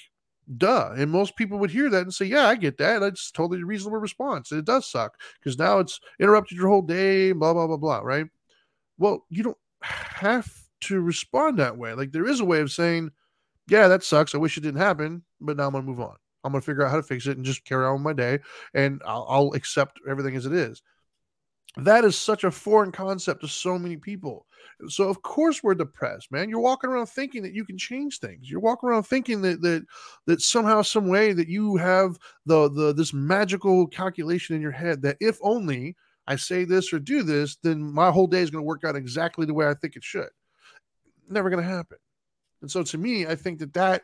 duh. 0.56 0.92
And 0.96 1.10
most 1.10 1.36
people 1.36 1.58
would 1.58 1.70
hear 1.70 1.90
that 1.90 2.02
and 2.02 2.14
say, 2.14 2.26
yeah, 2.26 2.46
I 2.46 2.56
get 2.56 2.78
that. 2.78 3.00
That's 3.00 3.30
totally 3.30 3.62
a 3.62 3.66
reasonable 3.66 3.98
response. 3.98 4.52
It 4.52 4.64
does 4.64 4.90
suck 4.90 5.18
because 5.38 5.58
now 5.58 5.78
it's 5.78 6.00
interrupted 6.18 6.58
your 6.58 6.68
whole 6.68 6.82
day, 6.82 7.32
blah, 7.32 7.52
blah, 7.52 7.66
blah, 7.66 7.76
blah, 7.76 7.98
right? 7.98 8.26
Well, 8.98 9.24
you 9.28 9.42
don't 9.42 9.58
have 9.82 10.50
to 10.82 11.00
respond 11.00 11.58
that 11.58 11.76
way. 11.76 11.92
Like 11.94 12.12
there 12.12 12.26
is 12.26 12.40
a 12.40 12.44
way 12.44 12.60
of 12.60 12.72
saying, 12.72 13.10
yeah, 13.68 13.88
that 13.88 14.02
sucks. 14.02 14.34
I 14.34 14.38
wish 14.38 14.56
it 14.56 14.62
didn't 14.62 14.80
happen, 14.80 15.22
but 15.40 15.56
now 15.56 15.66
I'm 15.66 15.72
going 15.72 15.84
to 15.84 15.90
move 15.90 16.00
on. 16.00 16.16
I'm 16.44 16.52
going 16.52 16.62
to 16.62 16.66
figure 16.66 16.84
out 16.84 16.90
how 16.90 16.96
to 16.96 17.02
fix 17.02 17.26
it 17.26 17.36
and 17.36 17.44
just 17.44 17.64
carry 17.64 17.84
on 17.84 17.94
with 17.94 18.02
my 18.02 18.12
day 18.12 18.38
and 18.72 19.02
I'll, 19.04 19.26
I'll 19.28 19.52
accept 19.54 20.00
everything 20.08 20.36
as 20.36 20.46
it 20.46 20.52
is. 20.52 20.82
That 21.76 22.04
is 22.04 22.16
such 22.16 22.44
a 22.44 22.50
foreign 22.50 22.92
concept 22.92 23.42
to 23.42 23.48
so 23.48 23.78
many 23.78 23.96
people. 23.96 24.46
So 24.88 25.08
of 25.08 25.22
course 25.22 25.62
we're 25.62 25.74
depressed, 25.74 26.30
man. 26.30 26.48
You're 26.48 26.60
walking 26.60 26.90
around 26.90 27.06
thinking 27.06 27.42
that 27.42 27.52
you 27.52 27.64
can 27.64 27.76
change 27.76 28.18
things. 28.18 28.50
You're 28.50 28.60
walking 28.60 28.88
around 28.88 29.04
thinking 29.04 29.42
that 29.42 29.60
that 29.62 29.84
that 30.26 30.40
somehow, 30.40 30.82
some 30.82 31.08
way, 31.08 31.32
that 31.32 31.48
you 31.48 31.76
have 31.76 32.18
the 32.46 32.70
the 32.70 32.92
this 32.94 33.12
magical 33.12 33.86
calculation 33.86 34.56
in 34.56 34.62
your 34.62 34.72
head 34.72 35.02
that 35.02 35.16
if 35.20 35.38
only 35.42 35.96
I 36.26 36.36
say 36.36 36.64
this 36.64 36.92
or 36.92 36.98
do 36.98 37.22
this, 37.22 37.56
then 37.62 37.82
my 37.82 38.10
whole 38.10 38.26
day 38.26 38.40
is 38.40 38.50
going 38.50 38.62
to 38.62 38.66
work 38.66 38.84
out 38.84 38.96
exactly 38.96 39.46
the 39.46 39.54
way 39.54 39.66
I 39.66 39.74
think 39.74 39.96
it 39.96 40.04
should. 40.04 40.28
Never 41.28 41.50
going 41.50 41.62
to 41.62 41.68
happen. 41.68 41.98
And 42.60 42.70
so 42.70 42.82
to 42.82 42.98
me, 42.98 43.26
I 43.26 43.34
think 43.34 43.58
that 43.60 43.72
that 43.74 44.02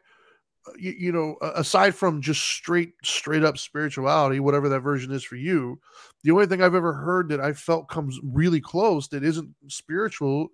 you, 0.79 0.95
you, 0.99 1.13
know 1.13 1.37
aside 1.55 1.95
from 1.95 2.23
just 2.23 2.41
straight 2.41 2.93
straight 3.03 3.45
up 3.45 3.59
spirituality 3.59 4.41
whatever 4.41 4.69
that 4.69 4.81
version 4.81 5.13
is 5.13 5.23
for 5.23 5.37
you 5.37 5.79
the 6.23 6.31
only 6.31 6.47
thing 6.47 6.63
i've 6.63 6.75
ever 6.75 6.93
heard 6.93 7.29
that 7.29 7.41
i 7.41 7.53
felt 7.53 7.89
comes 7.89 8.19
really 8.23 8.61
close 8.61 9.09
that 9.09 9.23
isn't 9.23 9.55
spiritual 9.69 10.49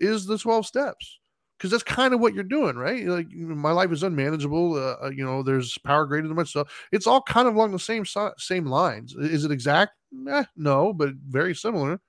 is 0.00 0.26
the 0.26 0.38
12 0.38 0.66
steps 0.66 1.18
because 1.58 1.72
that's 1.72 1.82
kind 1.82 2.14
of 2.14 2.20
what 2.20 2.34
you're 2.34 2.44
doing 2.44 2.76
right? 2.76 3.04
Like 3.04 3.30
my 3.32 3.72
life 3.72 3.90
is 3.90 4.02
unmanageable 4.02 4.74
uh, 4.74 5.06
uh, 5.06 5.10
you 5.10 5.24
know 5.24 5.42
there's 5.42 5.76
power 5.78 6.06
greater 6.06 6.28
than 6.28 6.36
myself 6.36 6.72
it's 6.92 7.06
all 7.06 7.22
kind 7.22 7.48
of 7.48 7.54
along 7.54 7.72
the 7.72 7.78
same 7.78 8.04
same 8.38 8.66
lines. 8.66 9.14
Is 9.18 9.44
it 9.44 9.50
exact? 9.50 9.92
Eh, 10.28 10.44
no 10.56 10.92
but 10.92 11.10
very 11.28 11.54
similar. 11.54 12.00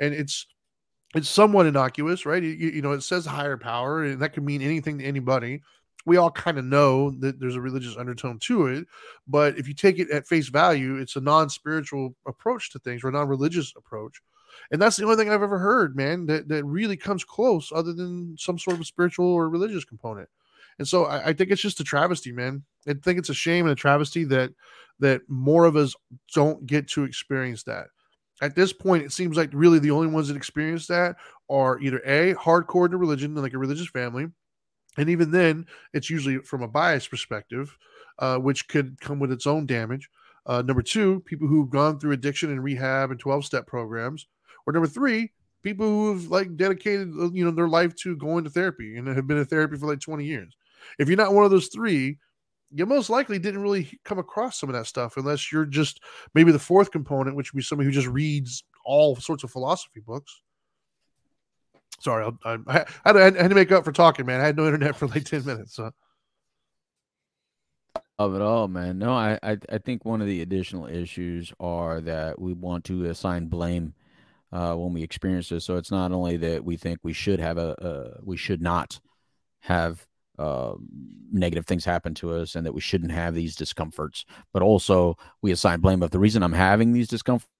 And 0.00 0.14
it's 0.14 0.46
it's 1.14 1.28
somewhat 1.28 1.66
innocuous 1.66 2.26
right? 2.26 2.42
You, 2.42 2.50
you 2.50 2.82
know 2.82 2.92
it 2.92 3.02
says 3.02 3.24
higher 3.24 3.56
power 3.56 4.04
and 4.04 4.20
that 4.20 4.32
could 4.32 4.44
mean 4.44 4.62
anything 4.62 4.98
to 4.98 5.04
anybody 5.04 5.62
we 6.06 6.16
all 6.16 6.30
kind 6.30 6.58
of 6.58 6.64
know 6.64 7.10
that 7.10 7.38
there's 7.38 7.56
a 7.56 7.60
religious 7.60 7.96
undertone 7.96 8.38
to 8.38 8.66
it 8.66 8.86
but 9.26 9.58
if 9.58 9.68
you 9.68 9.74
take 9.74 9.98
it 9.98 10.10
at 10.10 10.26
face 10.26 10.48
value 10.48 10.96
it's 10.96 11.16
a 11.16 11.20
non-spiritual 11.20 12.14
approach 12.26 12.70
to 12.70 12.78
things 12.78 13.02
or 13.02 13.08
a 13.08 13.12
non-religious 13.12 13.72
approach 13.76 14.20
and 14.70 14.80
that's 14.80 14.96
the 14.96 15.04
only 15.04 15.16
thing 15.16 15.30
i've 15.30 15.42
ever 15.42 15.58
heard 15.58 15.96
man 15.96 16.26
that, 16.26 16.48
that 16.48 16.64
really 16.64 16.96
comes 16.96 17.24
close 17.24 17.70
other 17.74 17.92
than 17.92 18.36
some 18.38 18.58
sort 18.58 18.78
of 18.78 18.86
spiritual 18.86 19.26
or 19.26 19.48
religious 19.48 19.84
component 19.84 20.28
and 20.78 20.86
so 20.86 21.06
I, 21.06 21.28
I 21.28 21.32
think 21.32 21.50
it's 21.50 21.62
just 21.62 21.80
a 21.80 21.84
travesty 21.84 22.32
man 22.32 22.62
i 22.88 22.94
think 22.94 23.18
it's 23.18 23.30
a 23.30 23.34
shame 23.34 23.66
and 23.66 23.72
a 23.72 23.76
travesty 23.76 24.24
that 24.24 24.52
that 25.00 25.22
more 25.28 25.64
of 25.64 25.76
us 25.76 25.94
don't 26.34 26.66
get 26.66 26.88
to 26.88 27.04
experience 27.04 27.62
that. 27.64 27.86
At 28.40 28.54
this 28.54 28.72
point 28.72 29.04
it 29.04 29.12
seems 29.12 29.36
like 29.36 29.50
really 29.52 29.78
the 29.78 29.90
only 29.90 30.08
ones 30.08 30.28
that 30.28 30.36
experience 30.36 30.86
that 30.88 31.16
are 31.50 31.78
either 31.80 32.00
a 32.04 32.34
hardcore 32.34 32.90
to 32.90 32.96
religion 32.96 33.34
like 33.34 33.54
a 33.54 33.58
religious 33.58 33.88
family 33.88 34.28
and 34.98 35.08
even 35.08 35.30
then, 35.30 35.66
it's 35.94 36.10
usually 36.10 36.38
from 36.38 36.62
a 36.62 36.68
bias 36.68 37.06
perspective, 37.06 37.76
uh, 38.18 38.36
which 38.38 38.68
could 38.68 39.00
come 39.00 39.18
with 39.18 39.32
its 39.32 39.46
own 39.46 39.64
damage. 39.64 40.10
Uh, 40.44 40.62
number 40.62 40.82
two, 40.82 41.20
people 41.20 41.46
who've 41.46 41.70
gone 41.70 42.00
through 42.00 42.12
addiction 42.12 42.50
and 42.50 42.62
rehab 42.62 43.10
and 43.10 43.20
12 43.20 43.44
step 43.44 43.66
programs. 43.66 44.26
Or 44.66 44.72
number 44.72 44.88
three, 44.88 45.32
people 45.62 45.86
who've 45.86 46.30
like 46.30 46.56
dedicated 46.56 47.12
uh, 47.18 47.30
you 47.32 47.44
know 47.44 47.50
their 47.50 47.68
life 47.68 47.94
to 47.96 48.16
going 48.16 48.44
to 48.44 48.50
therapy 48.50 48.96
and 48.96 49.06
have 49.08 49.26
been 49.26 49.38
in 49.38 49.44
therapy 49.44 49.76
for 49.76 49.86
like 49.86 50.00
20 50.00 50.24
years. 50.24 50.56
If 50.98 51.08
you're 51.08 51.16
not 51.16 51.34
one 51.34 51.44
of 51.44 51.50
those 51.50 51.68
three, 51.68 52.18
you 52.70 52.86
most 52.86 53.10
likely 53.10 53.38
didn't 53.38 53.62
really 53.62 53.98
come 54.04 54.18
across 54.18 54.58
some 54.58 54.68
of 54.68 54.74
that 54.74 54.86
stuff 54.86 55.16
unless 55.16 55.50
you're 55.52 55.64
just 55.64 56.00
maybe 56.34 56.52
the 56.52 56.58
fourth 56.58 56.90
component, 56.90 57.36
which 57.36 57.52
would 57.52 57.58
be 57.58 57.62
somebody 57.62 57.86
who 57.86 57.92
just 57.92 58.08
reads 58.08 58.64
all 58.84 59.16
sorts 59.16 59.44
of 59.44 59.50
philosophy 59.50 60.00
books. 60.00 60.42
Sorry, 62.00 62.30
I, 62.44 62.58
I, 62.66 62.72
had 63.04 63.12
to, 63.12 63.18
I, 63.18 63.42
had 63.42 63.48
to, 63.48 63.54
make 63.54 63.72
up 63.72 63.84
for 63.84 63.92
talking, 63.92 64.26
man. 64.26 64.40
I 64.40 64.44
had 64.44 64.56
no 64.56 64.66
internet 64.66 64.96
for 64.96 65.08
like 65.08 65.24
ten 65.24 65.44
minutes. 65.44 65.74
So. 65.74 65.90
Of 68.18 68.34
it 68.34 68.42
all, 68.42 68.66
man. 68.66 68.98
No, 68.98 69.12
I, 69.12 69.38
I, 69.42 69.58
I 69.70 69.78
think 69.78 70.04
one 70.04 70.20
of 70.20 70.26
the 70.26 70.42
additional 70.42 70.86
issues 70.86 71.52
are 71.60 72.00
that 72.00 72.40
we 72.40 72.52
want 72.52 72.84
to 72.86 73.04
assign 73.04 73.46
blame 73.46 73.94
uh, 74.52 74.74
when 74.74 74.92
we 74.92 75.02
experience 75.02 75.48
this. 75.48 75.64
So 75.64 75.76
it's 75.76 75.92
not 75.92 76.10
only 76.10 76.36
that 76.38 76.64
we 76.64 76.76
think 76.76 76.98
we 77.02 77.12
should 77.12 77.38
have 77.38 77.58
a, 77.58 77.76
a 77.78 78.24
we 78.24 78.36
should 78.36 78.60
not 78.60 78.98
have 79.60 80.04
uh, 80.38 80.74
negative 81.32 81.66
things 81.66 81.84
happen 81.84 82.14
to 82.14 82.32
us 82.34 82.54
and 82.54 82.64
that 82.64 82.74
we 82.74 82.80
shouldn't 82.80 83.12
have 83.12 83.34
these 83.34 83.56
discomforts. 83.56 84.24
But 84.52 84.62
also, 84.62 85.16
we 85.42 85.52
assign 85.52 85.80
blame 85.80 86.02
of 86.02 86.10
the 86.10 86.18
reason 86.18 86.42
I'm 86.42 86.52
having 86.52 86.92
these 86.92 87.08
discomforts 87.08 87.52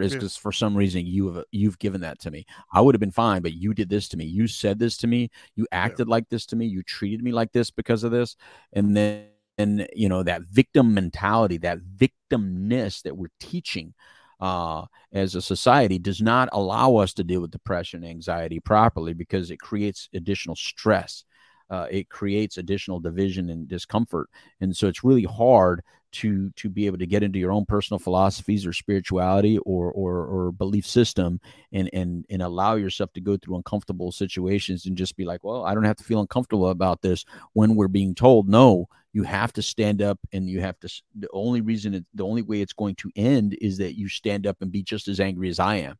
is 0.00 0.12
Yeah. 0.12 0.16
because 0.18 0.36
for 0.36 0.52
some 0.52 0.76
reason 0.76 1.06
you 1.06 1.32
have 1.34 1.44
you've 1.52 1.78
given 1.78 2.00
that 2.02 2.18
to 2.20 2.30
me. 2.30 2.46
I 2.72 2.80
would 2.80 2.94
have 2.94 3.00
been 3.00 3.10
fine, 3.10 3.42
but 3.42 3.52
you 3.54 3.74
did 3.74 3.88
this 3.88 4.08
to 4.08 4.16
me. 4.16 4.24
You 4.24 4.46
said 4.46 4.78
this 4.78 4.96
to 4.98 5.06
me. 5.06 5.30
You 5.56 5.66
acted 5.72 6.08
like 6.08 6.28
this 6.28 6.46
to 6.46 6.56
me. 6.56 6.66
You 6.66 6.82
treated 6.82 7.22
me 7.22 7.32
like 7.32 7.52
this 7.52 7.70
because 7.70 8.04
of 8.04 8.12
this, 8.12 8.36
and 8.72 8.96
then 8.96 9.26
and 9.58 9.86
you 9.94 10.08
know 10.08 10.22
that 10.22 10.42
victim 10.42 10.94
mentality, 10.94 11.58
that 11.58 11.78
victimness 11.80 13.02
that 13.02 13.16
we're 13.16 13.28
teaching 13.40 13.94
uh, 14.40 14.84
as 15.12 15.34
a 15.34 15.42
society 15.42 15.98
does 15.98 16.20
not 16.20 16.48
allow 16.52 16.96
us 16.96 17.12
to 17.14 17.24
deal 17.24 17.40
with 17.40 17.50
depression, 17.50 18.04
anxiety 18.04 18.60
properly 18.60 19.12
because 19.14 19.50
it 19.50 19.58
creates 19.58 20.08
additional 20.14 20.56
stress. 20.56 21.24
Uh, 21.70 21.86
it 21.90 22.08
creates 22.10 22.58
additional 22.58 23.00
division 23.00 23.48
and 23.50 23.68
discomfort, 23.68 24.28
and 24.60 24.76
so 24.76 24.86
it's 24.88 25.04
really 25.04 25.24
hard 25.24 25.82
to 26.14 26.50
to 26.50 26.68
be 26.68 26.86
able 26.86 26.98
to 26.98 27.06
get 27.06 27.22
into 27.22 27.38
your 27.38 27.52
own 27.52 27.64
personal 27.66 27.98
philosophies 27.98 28.64
or 28.64 28.72
spirituality 28.72 29.58
or 29.58 29.90
or, 29.92 30.26
or 30.26 30.52
belief 30.52 30.86
system 30.86 31.40
and 31.72 31.90
and 31.92 32.24
and 32.30 32.42
allow 32.42 32.76
yourself 32.76 33.12
to 33.12 33.20
go 33.20 33.36
through 33.36 33.56
uncomfortable 33.56 34.12
situations 34.12 34.86
and 34.86 34.96
just 34.96 35.16
be 35.16 35.24
like, 35.24 35.42
well, 35.44 35.64
I 35.64 35.74
don't 35.74 35.84
have 35.84 35.96
to 35.96 36.04
feel 36.04 36.20
uncomfortable 36.20 36.70
about 36.70 37.02
this 37.02 37.24
when 37.52 37.74
we're 37.74 37.88
being 37.88 38.14
told 38.14 38.48
no. 38.48 38.88
You 39.12 39.22
have 39.22 39.52
to 39.52 39.62
stand 39.62 40.02
up, 40.02 40.18
and 40.32 40.48
you 40.48 40.60
have 40.60 40.80
to. 40.80 40.88
The 41.14 41.28
only 41.32 41.60
reason, 41.60 41.94
it, 41.94 42.04
the 42.14 42.24
only 42.24 42.42
way 42.42 42.60
it's 42.60 42.72
going 42.72 42.96
to 42.96 43.12
end 43.14 43.56
is 43.60 43.78
that 43.78 43.96
you 43.96 44.08
stand 44.08 44.44
up 44.44 44.60
and 44.60 44.72
be 44.72 44.82
just 44.82 45.06
as 45.06 45.20
angry 45.20 45.48
as 45.48 45.60
I 45.60 45.76
am, 45.76 45.96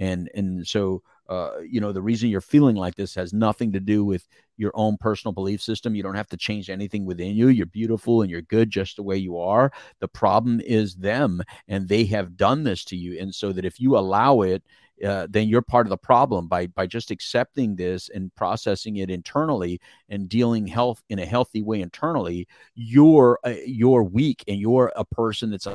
and 0.00 0.28
and 0.34 0.66
so 0.66 1.02
uh, 1.28 1.58
you 1.68 1.80
know 1.80 1.92
the 1.92 2.02
reason 2.02 2.28
you're 2.30 2.40
feeling 2.40 2.76
like 2.76 2.94
this 2.94 3.14
has 3.14 3.32
nothing 3.32 3.72
to 3.72 3.80
do 3.80 4.04
with 4.04 4.26
your 4.56 4.72
own 4.74 4.96
personal 4.98 5.32
belief 5.32 5.60
system. 5.60 5.94
You 5.94 6.02
don't 6.02 6.14
have 6.14 6.28
to 6.28 6.36
change 6.36 6.70
anything 6.70 7.04
within 7.04 7.34
you. 7.34 7.48
You're 7.48 7.66
beautiful 7.66 8.22
and 8.22 8.30
you're 8.30 8.42
good 8.42 8.70
just 8.70 8.96
the 8.96 9.02
way 9.02 9.16
you 9.16 9.38
are. 9.38 9.72
The 10.00 10.08
problem 10.08 10.60
is 10.60 10.94
them, 10.94 11.42
and 11.68 11.88
they 11.88 12.04
have 12.06 12.36
done 12.36 12.64
this 12.64 12.84
to 12.86 12.96
you. 12.96 13.18
And 13.20 13.34
so 13.34 13.52
that 13.52 13.64
if 13.64 13.80
you 13.80 13.96
allow 13.96 14.42
it, 14.42 14.62
uh, 15.04 15.26
then 15.28 15.48
you're 15.48 15.62
part 15.62 15.86
of 15.86 15.90
the 15.90 15.98
problem 15.98 16.48
by 16.48 16.66
by 16.68 16.86
just 16.86 17.10
accepting 17.10 17.76
this 17.76 18.08
and 18.08 18.34
processing 18.34 18.96
it 18.96 19.10
internally 19.10 19.80
and 20.08 20.28
dealing 20.28 20.66
health 20.66 21.02
in 21.10 21.18
a 21.18 21.26
healthy 21.26 21.62
way 21.62 21.80
internally. 21.80 22.48
You're 22.74 23.38
uh, 23.44 23.54
you're 23.66 24.04
weak 24.04 24.42
and 24.48 24.58
you're 24.58 24.92
a 24.96 25.04
person 25.04 25.50
that's 25.50 25.66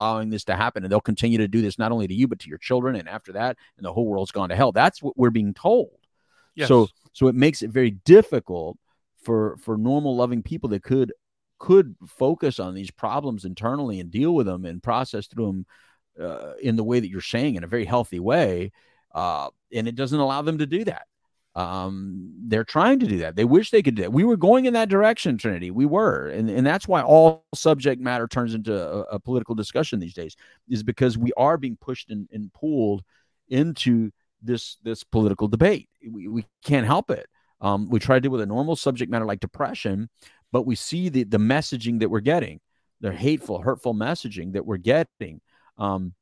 allowing 0.00 0.30
this 0.30 0.44
to 0.44 0.56
happen, 0.56 0.82
and 0.82 0.90
they'll 0.90 1.00
continue 1.00 1.38
to 1.38 1.48
do 1.48 1.62
this 1.62 1.78
not 1.78 1.92
only 1.92 2.06
to 2.06 2.14
you 2.14 2.28
but 2.28 2.38
to 2.40 2.48
your 2.48 2.58
children, 2.58 2.96
and 2.96 3.08
after 3.08 3.32
that, 3.32 3.56
and 3.76 3.84
the 3.84 3.92
whole 3.92 4.06
world's 4.06 4.32
gone 4.32 4.48
to 4.48 4.56
hell. 4.56 4.72
That's 4.72 5.02
what 5.02 5.16
we're 5.16 5.30
being 5.30 5.54
told. 5.54 5.98
Yes. 6.54 6.68
So 6.68 6.88
so 7.12 7.28
it 7.28 7.34
makes 7.34 7.62
it 7.62 7.70
very 7.70 7.90
difficult 7.90 8.78
for 9.22 9.56
for 9.58 9.76
normal 9.76 10.16
loving 10.16 10.42
people 10.42 10.70
that 10.70 10.82
could 10.82 11.12
could 11.58 11.94
focus 12.06 12.58
on 12.58 12.74
these 12.74 12.90
problems 12.90 13.44
internally 13.44 14.00
and 14.00 14.10
deal 14.10 14.34
with 14.34 14.46
them 14.46 14.64
and 14.64 14.82
process 14.82 15.26
through 15.26 15.46
them 15.46 15.66
uh, 16.20 16.54
in 16.62 16.76
the 16.76 16.84
way 16.84 16.98
that 16.98 17.08
you're 17.08 17.20
saying 17.20 17.54
in 17.54 17.64
a 17.64 17.68
very 17.68 17.84
healthy 17.84 18.18
way 18.18 18.72
uh, 19.14 19.48
and 19.72 19.86
it 19.86 19.94
doesn't 19.94 20.20
allow 20.20 20.40
them 20.40 20.58
to 20.58 20.66
do 20.66 20.84
that 20.84 21.06
um, 21.56 22.32
they're 22.46 22.64
trying 22.64 22.98
to 23.00 23.06
do 23.06 23.18
that 23.18 23.34
they 23.34 23.44
wish 23.44 23.70
they 23.70 23.82
could 23.82 23.96
do 23.96 24.02
that 24.02 24.12
we 24.12 24.24
were 24.24 24.36
going 24.36 24.66
in 24.66 24.72
that 24.72 24.88
direction 24.88 25.36
trinity 25.36 25.70
we 25.70 25.84
were 25.84 26.28
and, 26.28 26.48
and 26.48 26.66
that's 26.66 26.86
why 26.86 27.02
all 27.02 27.44
subject 27.54 28.00
matter 28.00 28.28
turns 28.28 28.54
into 28.54 28.72
a, 28.72 29.00
a 29.02 29.18
political 29.18 29.54
discussion 29.54 29.98
these 29.98 30.14
days 30.14 30.36
is 30.68 30.82
because 30.82 31.18
we 31.18 31.32
are 31.36 31.56
being 31.56 31.76
pushed 31.80 32.10
and, 32.10 32.28
and 32.32 32.52
pulled 32.52 33.02
into 33.48 34.10
this 34.42 34.76
this 34.82 35.04
political 35.04 35.48
debate. 35.48 35.88
We, 36.08 36.28
we 36.28 36.46
can't 36.64 36.86
help 36.86 37.10
it. 37.10 37.26
Um, 37.60 37.88
we 37.90 37.98
try 37.98 38.16
to 38.16 38.20
deal 38.20 38.30
with 38.30 38.40
a 38.40 38.46
normal 38.46 38.76
subject 38.76 39.10
matter 39.10 39.26
like 39.26 39.40
depression, 39.40 40.08
but 40.52 40.62
we 40.62 40.74
see 40.74 41.08
the 41.08 41.24
the 41.24 41.38
messaging 41.38 42.00
that 42.00 42.08
we're 42.08 42.20
getting, 42.20 42.60
the 43.00 43.12
hateful, 43.12 43.60
hurtful 43.60 43.94
messaging 43.94 44.54
that 44.54 44.64
we're 44.64 44.78
getting. 44.78 45.40
Um, 45.78 46.14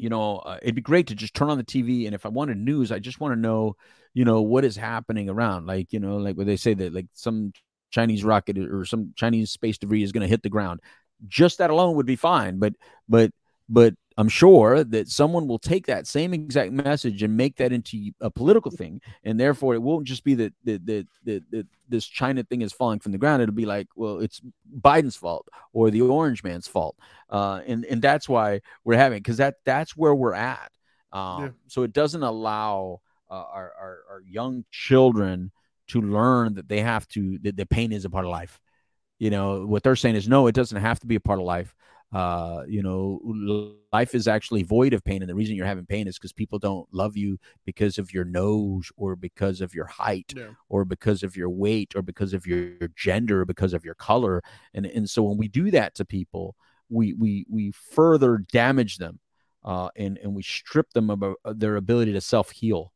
you 0.00 0.08
know, 0.08 0.38
uh, 0.38 0.58
it'd 0.62 0.74
be 0.74 0.80
great 0.80 1.08
to 1.08 1.14
just 1.14 1.34
turn 1.34 1.50
on 1.50 1.58
the 1.58 1.64
TV, 1.64 2.06
and 2.06 2.14
if 2.14 2.24
I 2.24 2.30
wanted 2.30 2.56
news, 2.56 2.90
I 2.90 2.98
just 2.98 3.20
want 3.20 3.32
to 3.34 3.40
know, 3.40 3.76
you 4.14 4.24
know, 4.24 4.40
what 4.40 4.64
is 4.64 4.76
happening 4.76 5.28
around. 5.28 5.66
Like, 5.66 5.92
you 5.92 6.00
know, 6.00 6.16
like 6.16 6.36
where 6.36 6.46
they 6.46 6.56
say 6.56 6.74
that 6.74 6.94
like 6.94 7.06
some 7.12 7.52
Chinese 7.90 8.24
rocket 8.24 8.58
or 8.58 8.84
some 8.84 9.12
Chinese 9.16 9.50
space 9.50 9.78
debris 9.78 10.02
is 10.02 10.12
going 10.12 10.22
to 10.22 10.28
hit 10.28 10.42
the 10.42 10.48
ground. 10.48 10.80
Just 11.28 11.58
that 11.58 11.70
alone 11.70 11.96
would 11.96 12.06
be 12.06 12.16
fine, 12.16 12.58
but 12.58 12.74
but 13.08 13.30
but 13.68 13.94
I'm 14.20 14.28
sure 14.28 14.84
that 14.84 15.08
someone 15.08 15.48
will 15.48 15.58
take 15.58 15.86
that 15.86 16.06
same 16.06 16.34
exact 16.34 16.72
message 16.72 17.22
and 17.22 17.38
make 17.38 17.56
that 17.56 17.72
into 17.72 18.10
a 18.20 18.30
political 18.30 18.70
thing, 18.70 19.00
and 19.24 19.40
therefore 19.40 19.74
it 19.74 19.80
won't 19.80 20.06
just 20.06 20.24
be 20.24 20.34
that 20.34 20.52
that 20.64 20.84
that, 20.84 21.06
that, 21.24 21.50
that 21.50 21.66
this 21.88 22.04
China 22.04 22.42
thing 22.42 22.60
is 22.60 22.70
falling 22.70 23.00
from 23.00 23.12
the 23.12 23.18
ground. 23.18 23.40
It'll 23.40 23.54
be 23.54 23.64
like, 23.64 23.88
well, 23.96 24.18
it's 24.18 24.42
Biden's 24.78 25.16
fault 25.16 25.48
or 25.72 25.90
the 25.90 26.02
Orange 26.02 26.44
Man's 26.44 26.68
fault, 26.68 26.96
uh, 27.30 27.62
and 27.66 27.86
and 27.86 28.02
that's 28.02 28.28
why 28.28 28.60
we're 28.84 28.98
having 28.98 29.20
because 29.20 29.38
that 29.38 29.54
that's 29.64 29.96
where 29.96 30.14
we're 30.14 30.34
at. 30.34 30.70
Um, 31.12 31.42
Yeah. 31.42 31.48
So 31.68 31.82
it 31.82 31.94
doesn't 31.94 32.22
allow 32.22 33.00
uh, 33.30 33.44
our, 33.50 33.72
our 33.80 33.98
our 34.10 34.22
young 34.28 34.66
children 34.70 35.50
to 35.88 36.02
learn 36.02 36.56
that 36.56 36.68
they 36.68 36.82
have 36.82 37.08
to 37.08 37.38
that 37.38 37.56
the 37.56 37.64
pain 37.64 37.90
is 37.90 38.04
a 38.04 38.10
part 38.10 38.26
of 38.26 38.30
life. 38.30 38.60
You 39.18 39.30
know 39.30 39.64
what 39.64 39.82
they're 39.82 39.96
saying 39.96 40.16
is 40.16 40.28
no, 40.28 40.46
it 40.46 40.54
doesn't 40.54 40.78
have 40.78 41.00
to 41.00 41.06
be 41.06 41.14
a 41.14 41.20
part 41.20 41.38
of 41.38 41.46
life 41.46 41.74
uh 42.12 42.62
you 42.66 42.82
know 42.82 43.20
life 43.92 44.14
is 44.16 44.26
actually 44.26 44.62
void 44.64 44.92
of 44.92 45.04
pain 45.04 45.22
and 45.22 45.28
the 45.30 45.34
reason 45.34 45.54
you're 45.54 45.66
having 45.66 45.86
pain 45.86 46.08
is 46.08 46.18
because 46.18 46.32
people 46.32 46.58
don't 46.58 46.88
love 46.92 47.16
you 47.16 47.38
because 47.64 47.98
of 47.98 48.12
your 48.12 48.24
nose 48.24 48.90
or 48.96 49.14
because 49.14 49.60
of 49.60 49.74
your 49.74 49.86
height 49.86 50.32
Yeah. 50.36 50.48
or 50.68 50.84
because 50.84 51.22
of 51.22 51.36
your 51.36 51.48
weight 51.50 51.94
or 51.94 52.02
because 52.02 52.32
of 52.34 52.46
your, 52.46 52.58
your 52.80 52.90
gender 52.96 53.42
or 53.42 53.44
because 53.44 53.72
of 53.74 53.84
your 53.84 53.94
color 53.94 54.42
and 54.74 54.86
and 54.86 55.08
so 55.08 55.22
when 55.22 55.36
we 55.38 55.46
do 55.48 55.70
that 55.70 55.94
to 55.96 56.04
people 56.04 56.56
we 56.88 57.12
we 57.12 57.46
we 57.48 57.70
further 57.70 58.38
damage 58.38 58.98
them 58.98 59.20
uh 59.64 59.88
and 59.94 60.18
and 60.18 60.34
we 60.34 60.42
strip 60.42 60.90
them 60.92 61.10
of 61.10 61.22
uh, 61.22 61.52
their 61.54 61.76
ability 61.76 62.12
to 62.12 62.20
self-heal 62.20 62.92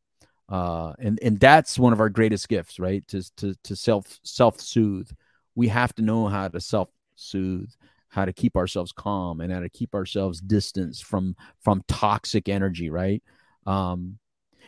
uh 0.49 0.91
and 0.99 1.19
and 1.21 1.39
that's 1.39 1.79
one 1.79 1.93
of 1.93 2.01
our 2.01 2.09
greatest 2.09 2.49
gifts 2.49 2.79
right 2.79 3.07
to 3.07 3.23
to 3.37 3.55
to 3.63 3.75
self 3.77 4.19
self-soothe 4.23 5.09
we 5.55 5.69
have 5.69 5.95
to 5.95 6.01
know 6.01 6.27
how 6.27 6.49
to 6.49 6.59
self-soothe 6.59 7.71
how 8.15 8.25
to 8.25 8.33
keep 8.33 8.55
ourselves 8.55 8.91
calm 8.91 9.41
and 9.41 9.51
how 9.51 9.59
to 9.59 9.69
keep 9.69 9.93
ourselves 9.93 10.39
distanced 10.41 11.03
from 11.03 11.35
from 11.59 11.83
toxic 11.87 12.49
energy 12.49 12.89
right? 12.89 13.21
Um 13.67 14.17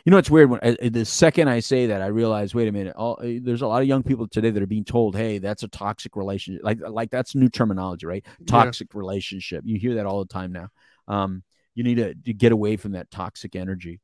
you 0.04 0.10
know 0.10 0.18
it's 0.18 0.30
weird 0.30 0.48
when 0.48 0.60
I, 0.62 0.88
the 0.88 1.04
second 1.04 1.48
i 1.48 1.60
say 1.60 1.86
that 1.86 2.00
i 2.00 2.06
realize 2.06 2.54
wait 2.54 2.68
a 2.68 2.72
minute 2.72 2.94
all, 2.96 3.18
eh, 3.22 3.40
there's 3.42 3.62
a 3.62 3.66
lot 3.66 3.82
of 3.82 3.88
young 3.88 4.02
people 4.02 4.28
today 4.28 4.50
that 4.50 4.62
are 4.62 4.66
being 4.66 4.84
told 4.84 5.16
hey 5.16 5.38
that's 5.38 5.64
a 5.64 5.68
toxic 5.68 6.16
relationship 6.16 6.62
like 6.64 6.78
like 6.80 7.10
that's 7.10 7.34
new 7.34 7.48
terminology 7.48 8.06
right? 8.06 8.24
Toxic 8.46 8.94
relationship. 8.94 9.64
You 9.66 9.78
hear 9.78 9.96
that 9.96 10.06
all 10.06 10.20
the 10.20 10.32
time 10.32 10.52
now. 10.52 10.68
Um 11.08 11.42
you 11.74 11.84
need 11.84 11.96
to, 11.96 12.14
to 12.14 12.32
get 12.32 12.52
away 12.52 12.76
from 12.76 12.92
that 12.92 13.10
toxic 13.10 13.54
energy. 13.54 14.00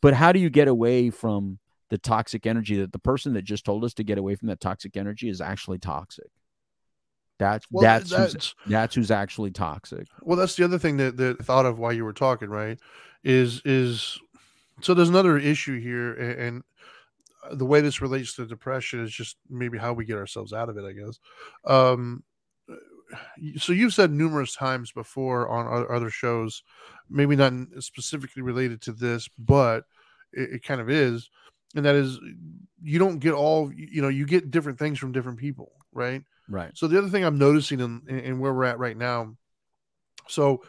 But 0.00 0.14
how 0.14 0.32
do 0.32 0.38
you 0.40 0.48
get 0.48 0.68
away 0.68 1.10
from 1.10 1.58
the 1.90 1.98
toxic 1.98 2.46
energy 2.46 2.76
that 2.76 2.92
the 2.92 2.98
person 2.98 3.34
that 3.34 3.42
just 3.42 3.64
told 3.64 3.84
us 3.84 3.94
to 3.94 4.04
get 4.04 4.18
away 4.18 4.36
from 4.36 4.48
that 4.48 4.60
toxic 4.60 4.96
energy 4.96 5.28
is 5.28 5.40
actually 5.40 5.78
toxic 5.78 6.30
that's 7.38 7.66
Well, 7.70 7.84
that's 7.84 8.10
who's, 8.12 8.54
that's 8.66 8.94
who's 8.94 9.10
actually 9.10 9.50
toxic 9.50 10.06
well, 10.22 10.36
that's 10.36 10.56
the 10.56 10.64
other 10.64 10.78
thing 10.78 10.96
that 10.98 11.16
that 11.16 11.36
I 11.40 11.44
thought 11.44 11.66
of 11.66 11.78
while 11.78 11.92
you 11.92 12.04
were 12.04 12.12
talking, 12.12 12.50
right? 12.50 12.78
Is 13.24 13.62
is 13.64 14.18
so 14.80 14.94
there's 14.94 15.08
another 15.08 15.38
issue 15.38 15.80
here, 15.80 16.14
a- 16.14 16.46
and, 16.46 16.62
the 17.52 17.64
way 17.66 17.80
this 17.80 18.00
relates 18.00 18.34
to 18.34 18.46
depression 18.46 19.02
is 19.02 19.12
just 19.12 19.36
maybe 19.48 19.78
how 19.78 19.92
we 19.92 20.04
get 20.04 20.18
ourselves 20.18 20.52
out 20.52 20.68
of 20.68 20.76
it, 20.76 20.84
I 20.84 20.92
guess. 20.92 21.18
Um, 21.64 22.22
so 23.56 23.72
you've 23.72 23.94
said 23.94 24.12
numerous 24.12 24.54
times 24.54 24.92
before 24.92 25.48
on 25.48 25.86
other 25.90 26.10
shows, 26.10 26.62
maybe 27.08 27.36
not 27.36 27.52
specifically 27.80 28.42
related 28.42 28.82
to 28.82 28.92
this, 28.92 29.28
but 29.38 29.84
it, 30.32 30.56
it 30.56 30.62
kind 30.62 30.80
of 30.80 30.90
is, 30.90 31.30
and 31.74 31.84
that 31.84 31.94
is 31.94 32.18
you 32.82 32.98
don't 32.98 33.18
get 33.18 33.32
all 33.32 33.72
you 33.72 34.02
know 34.02 34.08
you 34.08 34.26
get 34.26 34.50
different 34.50 34.78
things 34.78 34.98
from 34.98 35.12
different 35.12 35.38
people, 35.38 35.72
right? 35.92 36.22
right 36.48 36.70
So 36.74 36.86
the 36.86 36.98
other 36.98 37.08
thing 37.08 37.24
I'm 37.24 37.38
noticing 37.38 37.80
in, 37.80 38.02
in, 38.08 38.18
in 38.20 38.38
where 38.38 38.54
we're 38.54 38.64
at 38.64 38.78
right 38.78 38.96
now, 38.96 39.36
so 40.28 40.62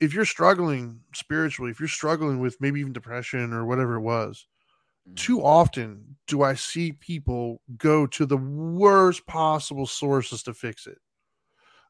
if 0.00 0.12
you're 0.12 0.24
struggling 0.24 1.00
spiritually, 1.14 1.70
if 1.70 1.80
you're 1.80 1.88
struggling 1.88 2.40
with 2.40 2.60
maybe 2.60 2.80
even 2.80 2.92
depression 2.92 3.52
or 3.52 3.64
whatever 3.64 3.96
it 3.96 4.00
was, 4.02 4.46
mm. 5.08 5.16
too 5.16 5.42
often 5.42 6.16
do 6.26 6.42
I 6.42 6.54
see 6.54 6.92
people 6.92 7.60
go 7.76 8.06
to 8.08 8.26
the 8.26 8.36
worst 8.36 9.26
possible 9.26 9.86
sources 9.86 10.42
to 10.44 10.54
fix 10.54 10.86
it. 10.86 10.98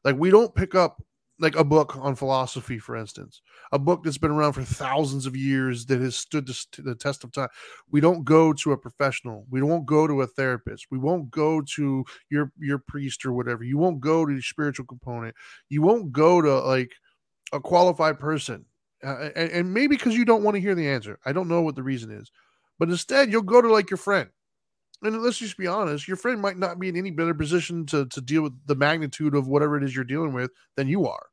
Like 0.03 0.17
we 0.17 0.29
don't 0.29 0.53
pick 0.53 0.75
up 0.75 1.01
like 1.39 1.55
a 1.55 1.63
book 1.63 1.97
on 1.97 2.15
philosophy, 2.15 2.79
for 2.79 2.95
instance, 2.95 3.41
a 3.71 3.79
book 3.79 4.03
that's 4.03 4.17
been 4.17 4.31
around 4.31 4.53
for 4.53 4.63
thousands 4.63 5.25
of 5.25 5.35
years 5.35 5.85
that 5.87 5.99
has 5.99 6.15
stood 6.15 6.47
the, 6.47 6.95
test 6.95 7.23
of 7.23 7.31
time. 7.31 7.49
We 7.91 7.99
don't 7.99 8.23
go 8.23 8.53
to 8.53 8.71
a 8.71 8.77
professional. 8.77 9.45
We 9.49 9.61
won't 9.61 9.85
go 9.85 10.07
to 10.07 10.21
a 10.21 10.27
therapist. 10.27 10.87
We 10.91 10.97
won't 10.97 11.29
go 11.31 11.61
to 11.75 12.05
your 12.29 12.51
your 12.59 12.79
priest 12.79 13.25
or 13.25 13.33
whatever. 13.33 13.63
You 13.63 13.77
won't 13.77 13.99
go 13.99 14.25
to 14.25 14.33
the 14.33 14.41
spiritual 14.41 14.85
component. 14.85 15.35
You 15.69 15.81
won't 15.81 16.11
go 16.11 16.41
to 16.41 16.59
like 16.61 16.91
a 17.51 17.59
qualified 17.59 18.19
person. 18.19 18.65
Uh, 19.03 19.29
and, 19.35 19.51
and 19.51 19.73
maybe 19.73 19.95
because 19.97 20.15
you 20.15 20.25
don't 20.25 20.43
want 20.43 20.55
to 20.55 20.61
hear 20.61 20.73
the 20.73 20.87
answer. 20.87 21.19
I 21.25 21.33
don't 21.33 21.49
know 21.49 21.61
what 21.61 21.75
the 21.75 21.83
reason 21.83 22.11
is, 22.11 22.31
but 22.79 22.89
instead 22.89 23.31
you'll 23.31 23.41
go 23.41 23.61
to 23.61 23.71
like 23.71 23.89
your 23.89 23.97
friend 23.97 24.29
And 25.05 25.21
let's 25.21 25.37
just 25.37 25.57
be 25.57 25.67
honest, 25.67 26.07
your 26.07 26.17
friend 26.17 26.41
might 26.41 26.57
not 26.57 26.79
be 26.79 26.89
in 26.89 26.97
any 26.97 27.11
better 27.11 27.33
position 27.33 27.85
to 27.87 28.05
to 28.07 28.21
deal 28.21 28.41
with 28.41 28.53
the 28.65 28.75
magnitude 28.75 29.35
of 29.35 29.47
whatever 29.47 29.77
it 29.77 29.83
is 29.83 29.95
you're 29.95 30.03
dealing 30.03 30.33
with 30.33 30.51
than 30.75 30.87
you 30.87 31.07
are. 31.07 31.27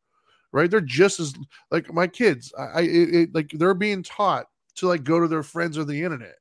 Right? 0.52 0.70
They're 0.70 0.80
just 0.80 1.18
as 1.20 1.34
like 1.70 1.92
my 1.92 2.06
kids. 2.06 2.52
I, 2.58 2.62
I 2.62 2.80
it, 2.82 3.14
it, 3.14 3.34
like 3.34 3.50
they're 3.50 3.74
being 3.74 4.02
taught 4.02 4.46
to 4.76 4.88
like 4.88 5.04
go 5.04 5.20
to 5.20 5.28
their 5.28 5.42
friends 5.42 5.78
or 5.78 5.84
the 5.84 6.02
internet 6.02 6.36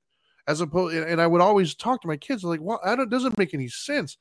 as 0.47 0.61
opposed 0.61 0.95
and 0.95 1.21
I 1.21 1.27
would 1.27 1.41
always 1.41 1.75
talk 1.75 2.01
to 2.01 2.07
my 2.07 2.17
kids 2.17 2.43
like, 2.43 2.61
well, 2.61 2.79
that 2.83 3.09
doesn't 3.09 3.37
make 3.37 3.53
any 3.53 3.67
sense. 3.67 4.17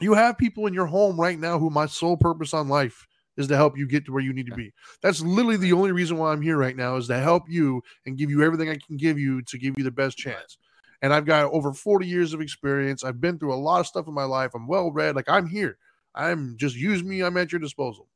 You 0.00 0.14
have 0.14 0.38
people 0.38 0.66
in 0.66 0.74
your 0.74 0.86
home 0.86 1.20
right 1.20 1.38
now 1.38 1.58
who 1.58 1.70
my 1.70 1.86
sole 1.86 2.16
purpose 2.16 2.54
on 2.54 2.68
life 2.68 3.06
is 3.36 3.48
to 3.48 3.56
help 3.56 3.76
you 3.76 3.86
get 3.86 4.04
to 4.06 4.12
where 4.12 4.22
you 4.22 4.32
need 4.32 4.46
to 4.46 4.54
be. 4.54 4.72
That's 5.02 5.20
literally 5.20 5.56
the 5.56 5.72
only 5.72 5.92
reason 5.92 6.16
why 6.16 6.32
I'm 6.32 6.42
here 6.42 6.56
right 6.56 6.76
now 6.76 6.96
is 6.96 7.06
to 7.08 7.18
help 7.18 7.44
you 7.48 7.82
and 8.06 8.18
give 8.18 8.30
you 8.30 8.42
everything 8.42 8.68
I 8.68 8.76
can 8.86 8.96
give 8.96 9.18
you 9.18 9.42
to 9.42 9.58
give 9.58 9.74
you 9.78 9.84
the 9.84 9.90
best 9.90 10.18
chance. 10.18 10.58
And 11.02 11.14
I've 11.14 11.24
got 11.24 11.50
over 11.52 11.72
40 11.72 12.06
years 12.06 12.34
of 12.34 12.40
experience. 12.40 13.04
I've 13.04 13.20
been 13.20 13.38
through 13.38 13.54
a 13.54 13.56
lot 13.56 13.80
of 13.80 13.86
stuff 13.86 14.06
in 14.06 14.14
my 14.14 14.24
life. 14.24 14.52
I'm 14.54 14.66
well 14.66 14.90
read. 14.90 15.16
Like 15.16 15.28
I'm 15.28 15.46
here. 15.46 15.78
I'm 16.14 16.56
just 16.58 16.76
use 16.76 17.02
me. 17.02 17.22
I'm 17.22 17.36
at 17.36 17.52
your 17.52 17.60
disposal. 17.60 18.08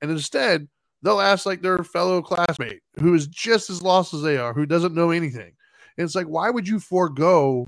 And 0.00 0.10
instead, 0.10 0.68
they'll 1.02 1.20
ask 1.20 1.46
like 1.46 1.62
their 1.62 1.78
fellow 1.78 2.22
classmate 2.22 2.80
who 2.98 3.14
is 3.14 3.26
just 3.26 3.70
as 3.70 3.82
lost 3.82 4.14
as 4.14 4.22
they 4.22 4.36
are, 4.36 4.52
who 4.52 4.66
doesn't 4.66 4.94
know 4.94 5.10
anything. 5.10 5.52
And 5.96 6.04
it's 6.04 6.14
like, 6.14 6.26
why 6.26 6.50
would 6.50 6.66
you 6.66 6.78
forego 6.78 7.66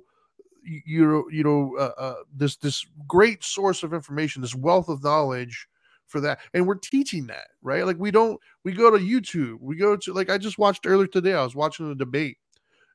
you 0.67 1.29
you 1.31 1.45
know 1.45 1.77
uh, 1.79 1.93
uh, 1.99 2.15
this 2.35 2.57
this 2.57 2.87
great 3.07 3.45
source 3.45 3.83
of 3.83 3.93
information, 3.93 4.41
this 4.41 4.55
wealth 4.55 4.89
of 4.89 5.03
knowledge 5.03 5.69
for 6.07 6.21
that? 6.21 6.41
And 6.55 6.67
we're 6.67 6.77
teaching 6.77 7.27
that, 7.27 7.49
right? 7.63 7.85
Like 7.85 7.99
we 7.99 8.11
don't 8.11 8.41
we 8.65 8.73
go 8.73 8.91
to 8.91 8.99
YouTube, 8.99 9.59
we 9.61 9.77
go 9.77 9.97
to 9.97 10.13
like 10.13 10.31
I 10.31 10.39
just 10.39 10.59
watched 10.59 10.87
earlier 10.87 11.07
today. 11.07 11.35
I 11.35 11.45
was 11.45 11.55
watching 11.55 11.91
a 11.91 11.95
debate, 11.95 12.39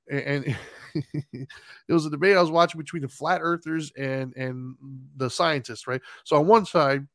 and, 0.09 0.45
and 0.45 0.57
it 1.33 1.47
was 1.93 2.05
a 2.05 2.09
debate 2.09 2.37
I 2.37 2.41
was 2.41 2.51
watching 2.51 2.79
between 2.79 3.01
the 3.01 3.07
flat 3.07 3.41
earthers 3.41 3.91
and 3.97 4.35
and 4.35 4.75
the 5.17 5.29
scientists, 5.29 5.87
right? 5.87 6.01
So 6.23 6.37
on 6.37 6.47
one 6.47 6.65
side 6.65 7.07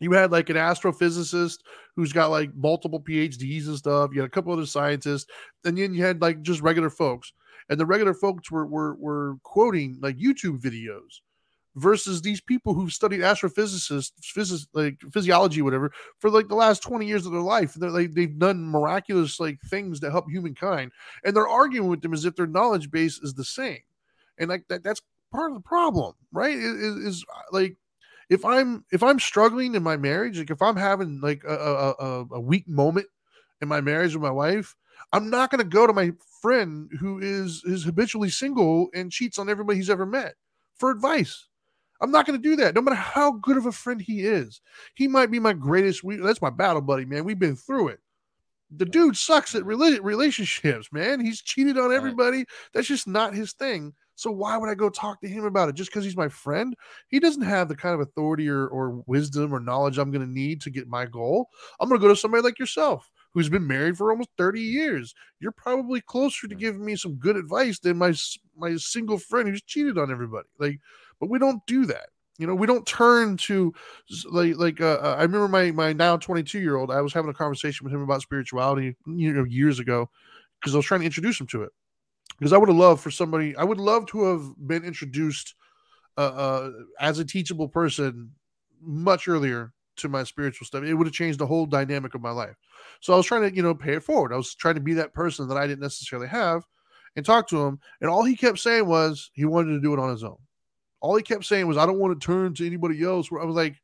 you 0.00 0.12
had 0.12 0.30
like 0.30 0.50
an 0.50 0.56
astrophysicist 0.56 1.60
who's 1.94 2.12
got 2.12 2.30
like 2.30 2.54
multiple 2.54 3.00
PhDs 3.00 3.66
and 3.66 3.76
stuff. 3.76 4.10
You 4.12 4.20
had 4.20 4.28
a 4.28 4.30
couple 4.30 4.52
other 4.52 4.66
scientists, 4.66 5.26
and 5.64 5.76
then 5.76 5.94
you 5.94 6.02
had 6.02 6.20
like 6.20 6.42
just 6.42 6.60
regular 6.60 6.90
folks. 6.90 7.32
And 7.68 7.80
the 7.80 7.86
regular 7.86 8.14
folks 8.14 8.50
were 8.50 8.66
were 8.66 8.94
were 8.96 9.36
quoting 9.42 9.98
like 10.00 10.18
YouTube 10.18 10.60
videos 10.60 11.20
versus 11.76 12.22
these 12.22 12.40
people 12.40 12.74
who've 12.74 12.92
studied 12.92 13.20
astrophysicists, 13.20 14.12
physics, 14.22 14.66
like 14.72 14.98
physiology, 15.12 15.62
whatever, 15.62 15.92
for 16.18 16.30
like 16.30 16.48
the 16.48 16.54
last 16.54 16.82
20 16.82 17.06
years 17.06 17.26
of 17.26 17.32
their 17.32 17.42
life. 17.42 17.74
They're 17.74 17.90
like 17.90 18.12
they've 18.12 18.38
done 18.38 18.64
miraculous 18.64 19.38
like 19.38 19.60
things 19.62 20.00
to 20.00 20.10
help 20.10 20.28
humankind. 20.28 20.92
And 21.24 21.36
they're 21.36 21.48
arguing 21.48 21.88
with 21.88 22.02
them 22.02 22.14
as 22.14 22.24
if 22.24 22.34
their 22.34 22.46
knowledge 22.46 22.90
base 22.90 23.18
is 23.18 23.34
the 23.34 23.44
same. 23.44 23.80
And 24.38 24.48
like 24.48 24.66
that 24.68 24.82
that's 24.82 25.02
part 25.30 25.50
of 25.50 25.56
the 25.56 25.68
problem, 25.68 26.14
right? 26.32 26.56
Is, 26.56 26.96
is 26.96 27.24
like 27.52 27.76
if 28.30 28.44
I'm 28.44 28.84
if 28.90 29.02
I'm 29.02 29.20
struggling 29.20 29.74
in 29.74 29.82
my 29.82 29.98
marriage, 29.98 30.38
like 30.38 30.50
if 30.50 30.62
I'm 30.62 30.76
having 30.76 31.20
like 31.20 31.44
a, 31.44 31.94
a, 31.98 32.26
a 32.32 32.40
weak 32.40 32.66
moment 32.66 33.06
in 33.60 33.68
my 33.68 33.82
marriage 33.82 34.14
with 34.14 34.22
my 34.22 34.30
wife, 34.30 34.74
I'm 35.12 35.28
not 35.28 35.50
going 35.50 35.62
to 35.62 35.68
go 35.68 35.86
to 35.86 35.92
my 35.92 36.12
friend 36.40 36.90
who 36.98 37.18
is 37.18 37.62
is 37.64 37.84
habitually 37.84 38.30
single 38.30 38.88
and 38.94 39.12
cheats 39.12 39.38
on 39.38 39.50
everybody 39.50 39.76
he's 39.78 39.90
ever 39.90 40.06
met 40.06 40.34
for 40.74 40.90
advice. 40.90 41.48
I'm 42.00 42.10
not 42.10 42.26
going 42.26 42.40
to 42.40 42.48
do 42.48 42.56
that, 42.56 42.74
no 42.74 42.82
matter 42.82 42.96
how 42.96 43.32
good 43.32 43.56
of 43.56 43.66
a 43.66 43.72
friend 43.72 44.00
he 44.00 44.26
is. 44.26 44.60
He 44.94 45.08
might 45.08 45.30
be 45.30 45.38
my 45.38 45.52
greatest. 45.52 46.04
We, 46.04 46.16
that's 46.16 46.42
my 46.42 46.50
battle 46.50 46.82
buddy, 46.82 47.04
man. 47.04 47.24
We've 47.24 47.38
been 47.38 47.56
through 47.56 47.88
it. 47.88 48.00
The 48.76 48.84
dude 48.84 49.16
sucks 49.16 49.54
at 49.54 49.64
relationships, 49.64 50.88
man. 50.92 51.20
He's 51.20 51.40
cheated 51.40 51.78
on 51.78 51.92
everybody. 51.92 52.44
That's 52.74 52.88
just 52.88 53.06
not 53.06 53.34
his 53.34 53.52
thing. 53.52 53.94
So 54.16 54.30
why 54.30 54.56
would 54.56 54.70
I 54.70 54.74
go 54.74 54.88
talk 54.88 55.20
to 55.20 55.28
him 55.28 55.44
about 55.44 55.68
it 55.68 55.74
just 55.74 55.90
because 55.90 56.04
he's 56.04 56.16
my 56.16 56.28
friend? 56.28 56.74
He 57.08 57.20
doesn't 57.20 57.42
have 57.42 57.68
the 57.68 57.76
kind 57.76 57.94
of 57.94 58.00
authority 58.00 58.48
or, 58.48 58.66
or 58.66 59.02
wisdom 59.06 59.52
or 59.52 59.60
knowledge 59.60 59.98
I'm 59.98 60.10
going 60.10 60.26
to 60.26 60.32
need 60.32 60.62
to 60.62 60.70
get 60.70 60.88
my 60.88 61.04
goal. 61.04 61.50
I'm 61.78 61.88
going 61.88 62.00
to 62.00 62.04
go 62.04 62.12
to 62.12 62.18
somebody 62.18 62.42
like 62.42 62.58
yourself 62.58 63.08
who's 63.34 63.50
been 63.50 63.66
married 63.66 63.98
for 63.98 64.10
almost 64.10 64.30
30 64.38 64.62
years. 64.62 65.14
You're 65.40 65.52
probably 65.52 66.00
closer 66.00 66.48
to 66.48 66.54
giving 66.54 66.82
me 66.82 66.96
some 66.96 67.16
good 67.16 67.36
advice 67.36 67.78
than 67.78 67.98
my 67.98 68.14
my 68.56 68.76
single 68.76 69.18
friend 69.18 69.46
who's 69.46 69.60
cheated 69.60 69.98
on 69.98 70.10
everybody. 70.10 70.48
Like, 70.58 70.80
but 71.20 71.30
we 71.30 71.38
don't 71.38 71.64
do 71.66 71.86
that. 71.86 72.08
You 72.38 72.46
know, 72.46 72.54
we 72.54 72.66
don't 72.66 72.86
turn 72.86 73.36
to 73.38 73.72
like 74.30 74.56
like 74.56 74.80
uh, 74.80 74.98
uh 75.02 75.16
I 75.18 75.22
remember 75.22 75.48
my 75.48 75.70
my 75.70 75.92
now 75.92 76.16
22 76.16 76.58
year 76.58 76.76
old. 76.76 76.90
I 76.90 77.00
was 77.00 77.14
having 77.14 77.30
a 77.30 77.34
conversation 77.34 77.84
with 77.84 77.94
him 77.94 78.02
about 78.02 78.22
spirituality, 78.22 78.94
you 79.06 79.32
know, 79.32 79.44
years 79.44 79.78
ago 79.78 80.10
because 80.60 80.74
I 80.74 80.78
was 80.78 80.86
trying 80.86 81.00
to 81.00 81.06
introduce 81.06 81.40
him 81.40 81.46
to 81.48 81.62
it 81.62 81.72
because 82.38 82.52
I 82.52 82.58
would 82.58 82.68
have 82.68 82.76
loved 82.76 83.00
for 83.02 83.10
somebody. 83.10 83.56
I 83.56 83.64
would 83.64 83.78
love 83.78 84.06
to 84.06 84.24
have 84.24 84.66
been 84.66 84.84
introduced 84.84 85.54
uh, 86.18 86.20
uh, 86.20 86.70
as 87.00 87.18
a 87.18 87.24
teachable 87.24 87.68
person 87.68 88.32
much 88.80 89.28
earlier 89.28 89.72
to 89.96 90.08
my 90.08 90.22
spiritual 90.22 90.66
stuff. 90.66 90.84
It 90.84 90.94
would 90.94 91.06
have 91.06 91.14
changed 91.14 91.38
the 91.38 91.46
whole 91.46 91.66
dynamic 91.66 92.14
of 92.14 92.20
my 92.20 92.30
life. 92.30 92.56
So 93.00 93.12
I 93.12 93.16
was 93.16 93.26
trying 93.26 93.48
to, 93.48 93.54
you 93.54 93.62
know, 93.62 93.74
pay 93.74 93.94
it 93.94 94.02
forward. 94.02 94.32
I 94.32 94.36
was 94.36 94.54
trying 94.54 94.74
to 94.74 94.80
be 94.80 94.94
that 94.94 95.14
person 95.14 95.48
that 95.48 95.56
I 95.56 95.66
didn't 95.66 95.80
necessarily 95.80 96.28
have 96.28 96.64
and 97.16 97.24
talk 97.24 97.48
to 97.48 97.62
him. 97.64 97.78
And 98.00 98.10
all 98.10 98.24
he 98.24 98.36
kept 98.36 98.58
saying 98.58 98.86
was 98.86 99.30
he 99.32 99.44
wanted 99.44 99.72
to 99.72 99.80
do 99.80 99.94
it 99.94 99.98
on 99.98 100.10
his 100.10 100.22
own. 100.22 100.36
All 101.00 101.16
he 101.16 101.22
kept 101.22 101.44
saying 101.44 101.66
was, 101.66 101.76
I 101.76 101.86
don't 101.86 101.98
want 101.98 102.18
to 102.18 102.26
turn 102.26 102.54
to 102.54 102.66
anybody 102.66 103.02
else. 103.02 103.30
Where 103.30 103.42
I 103.42 103.44
was 103.44 103.56
like, 103.56 103.80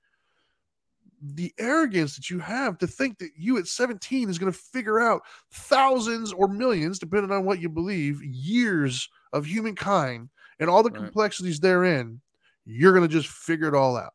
the 1.22 1.52
arrogance 1.58 2.16
that 2.16 2.30
you 2.30 2.40
have 2.40 2.78
to 2.78 2.86
think 2.86 3.18
that 3.18 3.30
you 3.36 3.58
at 3.58 3.68
17 3.68 4.28
is 4.28 4.38
going 4.38 4.52
to 4.52 4.58
figure 4.58 4.98
out 4.98 5.22
thousands 5.52 6.32
or 6.32 6.48
millions, 6.48 6.98
depending 6.98 7.30
on 7.30 7.44
what 7.44 7.60
you 7.60 7.68
believe, 7.68 8.22
years 8.22 9.08
of 9.32 9.46
humankind 9.46 10.28
and 10.58 10.68
all 10.68 10.82
the 10.82 10.90
right. 10.90 10.98
complexities 10.98 11.60
therein, 11.60 12.20
you're 12.64 12.92
going 12.92 13.08
to 13.08 13.14
just 13.14 13.28
figure 13.28 13.68
it 13.68 13.74
all 13.74 13.96
out. 13.96 14.14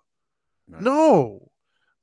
Right. 0.69 0.81
No, 0.81 1.49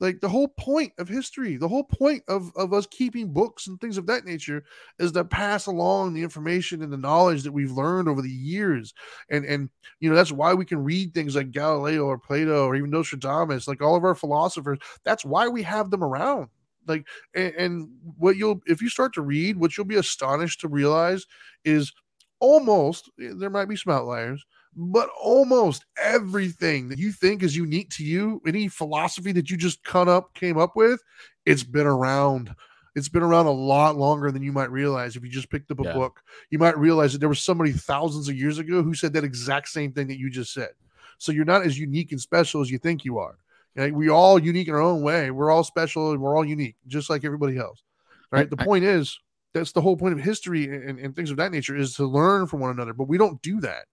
like 0.04 0.20
the 0.20 0.28
whole 0.28 0.48
point 0.48 0.92
of 0.98 1.08
history 1.08 1.56
the 1.56 1.66
whole 1.66 1.82
point 1.82 2.22
of, 2.28 2.52
of 2.56 2.74
us 2.74 2.86
keeping 2.86 3.32
books 3.32 3.66
and 3.66 3.80
things 3.80 3.96
of 3.96 4.06
that 4.06 4.26
nature 4.26 4.62
is 4.98 5.12
to 5.12 5.24
pass 5.24 5.64
along 5.64 6.12
the 6.12 6.22
information 6.22 6.82
and 6.82 6.92
the 6.92 6.98
knowledge 6.98 7.42
that 7.42 7.52
we've 7.52 7.72
learned 7.72 8.06
over 8.06 8.20
the 8.20 8.30
years. 8.30 8.92
And 9.30 9.46
and 9.46 9.70
you 10.00 10.10
know 10.10 10.14
that's 10.14 10.30
why 10.30 10.52
we 10.52 10.66
can 10.66 10.84
read 10.84 11.14
things 11.14 11.36
like 11.36 11.52
galileo 11.52 12.04
or 12.04 12.18
plato 12.18 12.66
or 12.66 12.76
even 12.76 12.90
nostradamus 12.90 13.66
like 13.66 13.82
all 13.82 13.96
of 13.96 14.04
our 14.04 14.14
philosophers. 14.14 14.78
That's 15.04 15.24
why 15.24 15.48
we 15.48 15.62
have 15.62 15.90
them 15.90 16.04
around. 16.04 16.48
Like 16.86 17.06
and, 17.34 17.54
and 17.54 17.88
what 18.18 18.36
you'll 18.36 18.60
if 18.66 18.82
you 18.82 18.90
start 18.90 19.14
to 19.14 19.22
read 19.22 19.56
what 19.56 19.76
you'll 19.76 19.86
be 19.86 19.96
astonished 19.96 20.60
to 20.60 20.68
realize 20.68 21.26
is 21.64 21.92
almost 22.40 23.10
eh, 23.18 23.30
there 23.34 23.48
might 23.48 23.68
be 23.70 23.76
some 23.76 23.94
outliers 23.94 24.44
but 24.76 25.08
almost 25.20 25.84
everything 26.02 26.88
that 26.88 26.98
you 26.98 27.12
think 27.12 27.42
is 27.42 27.56
unique 27.56 27.90
to 27.90 28.04
you, 28.04 28.40
any 28.46 28.68
philosophy 28.68 29.32
that 29.32 29.50
you 29.50 29.56
just 29.56 29.82
cut 29.84 30.08
up 30.08 30.34
came 30.34 30.58
up 30.58 30.76
with, 30.76 31.02
it's 31.46 31.62
been 31.62 31.86
around. 31.86 32.54
It's 32.96 33.08
been 33.08 33.24
around 33.24 33.46
a 33.46 33.50
lot 33.50 33.96
longer 33.96 34.30
than 34.30 34.42
you 34.42 34.52
might 34.52 34.70
realize. 34.70 35.16
If 35.16 35.24
you 35.24 35.28
just 35.28 35.50
picked 35.50 35.70
up 35.72 35.80
a 35.80 35.84
yeah. 35.84 35.94
book, 35.94 36.20
you 36.50 36.60
might 36.60 36.78
realize 36.78 37.12
that 37.12 37.18
there 37.18 37.28
was 37.28 37.42
somebody 37.42 37.72
thousands 37.72 38.28
of 38.28 38.36
years 38.36 38.58
ago 38.58 38.84
who 38.84 38.94
said 38.94 39.12
that 39.14 39.24
exact 39.24 39.68
same 39.68 39.90
thing 39.90 40.06
that 40.06 40.18
you 40.18 40.30
just 40.30 40.54
said. 40.54 40.70
So 41.18 41.32
you're 41.32 41.44
not 41.44 41.66
as 41.66 41.76
unique 41.76 42.12
and 42.12 42.20
special 42.20 42.60
as 42.60 42.70
you 42.70 42.78
think 42.78 43.04
you 43.04 43.18
are. 43.18 43.36
Okay? 43.76 43.90
We 43.90 44.10
all 44.10 44.38
unique 44.38 44.68
in 44.68 44.74
our 44.74 44.80
own 44.80 45.02
way. 45.02 45.32
We're 45.32 45.50
all 45.50 45.64
special 45.64 46.12
and 46.12 46.20
we're 46.20 46.36
all 46.36 46.44
unique, 46.44 46.76
just 46.86 47.10
like 47.10 47.24
everybody 47.24 47.58
else. 47.58 47.82
Right. 48.30 48.48
The 48.48 48.56
point 48.56 48.84
is, 48.84 49.18
that's 49.52 49.72
the 49.72 49.80
whole 49.80 49.96
point 49.96 50.14
of 50.14 50.20
history 50.20 50.64
and, 50.64 50.98
and 50.98 51.14
things 51.14 51.30
of 51.30 51.36
that 51.36 51.52
nature 51.52 51.76
is 51.76 51.94
to 51.94 52.06
learn 52.06 52.46
from 52.46 52.60
one 52.60 52.70
another. 52.70 52.92
But 52.92 53.08
we 53.08 53.18
don't 53.18 53.40
do 53.42 53.60
that. 53.60 53.86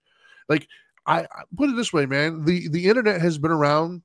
Like 0.48 0.68
I, 1.06 1.20
I 1.22 1.42
put 1.56 1.70
it 1.70 1.76
this 1.76 1.92
way, 1.92 2.06
man. 2.06 2.44
The 2.44 2.68
the 2.68 2.88
internet 2.88 3.20
has 3.20 3.38
been 3.38 3.50
around 3.50 4.02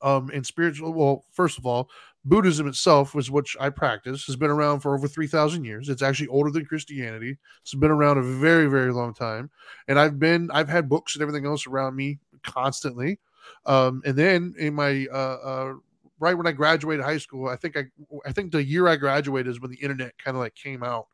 um 0.00 0.30
in 0.30 0.44
spiritual 0.44 0.92
well, 0.92 1.24
first 1.32 1.58
of 1.58 1.66
all, 1.66 1.88
Buddhism 2.24 2.68
itself, 2.68 3.14
was 3.14 3.30
which 3.30 3.56
I 3.58 3.70
practice, 3.70 4.26
has 4.26 4.36
been 4.36 4.50
around 4.50 4.80
for 4.80 4.94
over 4.94 5.08
3,000 5.08 5.64
years. 5.64 5.88
It's 5.88 6.02
actually 6.02 6.28
older 6.28 6.50
than 6.50 6.64
Christianity. 6.64 7.36
It's 7.62 7.74
been 7.74 7.90
around 7.90 8.18
a 8.18 8.22
very, 8.22 8.66
very 8.66 8.92
long 8.92 9.12
time. 9.12 9.50
And 9.88 9.98
I've 9.98 10.18
been, 10.18 10.48
I've 10.52 10.68
had 10.68 10.88
books 10.88 11.16
and 11.16 11.22
everything 11.22 11.46
else 11.46 11.66
around 11.66 11.96
me 11.96 12.20
constantly. 12.44 13.18
Um, 13.66 14.02
and 14.04 14.16
then 14.16 14.54
in 14.56 14.74
my, 14.74 15.06
uh, 15.12 15.16
uh, 15.16 15.72
right 16.20 16.34
when 16.34 16.46
I 16.46 16.52
graduated 16.52 17.04
high 17.04 17.18
school, 17.18 17.48
I 17.48 17.56
think 17.56 17.76
I, 17.76 17.86
I 18.24 18.30
think 18.30 18.52
the 18.52 18.62
year 18.62 18.86
I 18.86 18.94
graduated 18.94 19.50
is 19.50 19.60
when 19.60 19.72
the 19.72 19.82
internet 19.82 20.16
kind 20.18 20.36
of 20.36 20.40
like 20.40 20.54
came 20.54 20.84
out. 20.84 21.08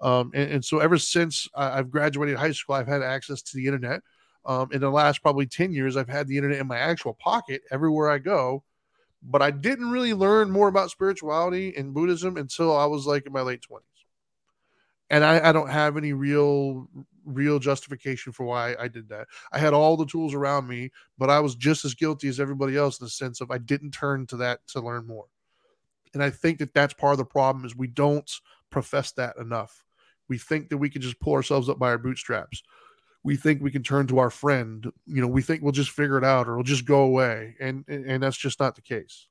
Um, 0.00 0.30
and, 0.34 0.50
and 0.52 0.64
so 0.64 0.78
ever 0.78 0.98
since 0.98 1.48
I've 1.54 1.90
graduated 1.90 2.36
high 2.36 2.52
school, 2.52 2.76
I've 2.76 2.86
had 2.86 3.02
access 3.02 3.42
to 3.42 3.56
the 3.56 3.66
internet. 3.66 4.02
Um, 4.44 4.68
in 4.72 4.80
the 4.80 4.90
last 4.90 5.20
probably 5.22 5.46
10 5.46 5.72
years, 5.72 5.96
I've 5.96 6.08
had 6.08 6.26
the 6.28 6.36
internet 6.36 6.60
in 6.60 6.66
my 6.66 6.78
actual 6.78 7.14
pocket 7.14 7.62
everywhere 7.70 8.10
I 8.10 8.18
go. 8.18 8.62
But 9.22 9.42
I 9.42 9.50
didn't 9.50 9.90
really 9.90 10.14
learn 10.14 10.50
more 10.50 10.68
about 10.68 10.90
spirituality 10.90 11.74
and 11.76 11.92
Buddhism 11.92 12.36
until 12.36 12.76
I 12.76 12.86
was 12.86 13.06
like 13.06 13.26
in 13.26 13.32
my 13.32 13.40
late 13.42 13.62
20s. 13.68 13.80
And 15.10 15.24
I, 15.24 15.48
I 15.48 15.52
don't 15.52 15.70
have 15.70 15.96
any 15.96 16.12
real 16.12 16.88
real 17.24 17.58
justification 17.58 18.32
for 18.32 18.44
why 18.44 18.74
I 18.78 18.88
did 18.88 19.08
that. 19.10 19.28
I 19.52 19.58
had 19.58 19.74
all 19.74 19.96
the 19.96 20.06
tools 20.06 20.34
around 20.34 20.66
me, 20.66 20.90
but 21.18 21.28
I 21.28 21.40
was 21.40 21.54
just 21.54 21.84
as 21.84 21.94
guilty 21.94 22.28
as 22.28 22.40
everybody 22.40 22.76
else 22.76 22.98
in 23.00 23.04
the 23.04 23.10
sense 23.10 23.40
of 23.40 23.50
I 23.50 23.58
didn't 23.58 23.90
turn 23.90 24.26
to 24.28 24.36
that 24.38 24.60
to 24.68 24.80
learn 24.80 25.06
more. 25.06 25.26
And 26.14 26.22
I 26.22 26.30
think 26.30 26.58
that 26.58 26.72
that's 26.72 26.94
part 26.94 27.12
of 27.12 27.18
the 27.18 27.24
problem 27.24 27.64
is 27.64 27.76
we 27.76 27.86
don't 27.86 28.30
profess 28.70 29.12
that 29.12 29.36
enough. 29.36 29.84
We 30.28 30.38
think 30.38 30.68
that 30.70 30.78
we 30.78 30.90
can 30.90 31.02
just 31.02 31.20
pull 31.20 31.34
ourselves 31.34 31.68
up 31.68 31.78
by 31.78 31.88
our 31.88 31.98
bootstraps 31.98 32.62
we 33.24 33.36
think 33.36 33.62
we 33.62 33.70
can 33.70 33.82
turn 33.82 34.06
to 34.08 34.18
our 34.18 34.30
friend. 34.30 34.90
You 35.06 35.20
know, 35.20 35.26
we 35.26 35.42
think 35.42 35.62
we'll 35.62 35.72
just 35.72 35.90
figure 35.90 36.18
it 36.18 36.24
out 36.24 36.48
or 36.48 36.52
it'll 36.52 36.62
just 36.62 36.84
go 36.84 37.02
away, 37.02 37.56
and 37.60 37.84
and, 37.88 38.22
that's 38.22 38.36
just 38.36 38.60
not 38.60 38.74
the 38.74 38.82
case. 38.82 39.26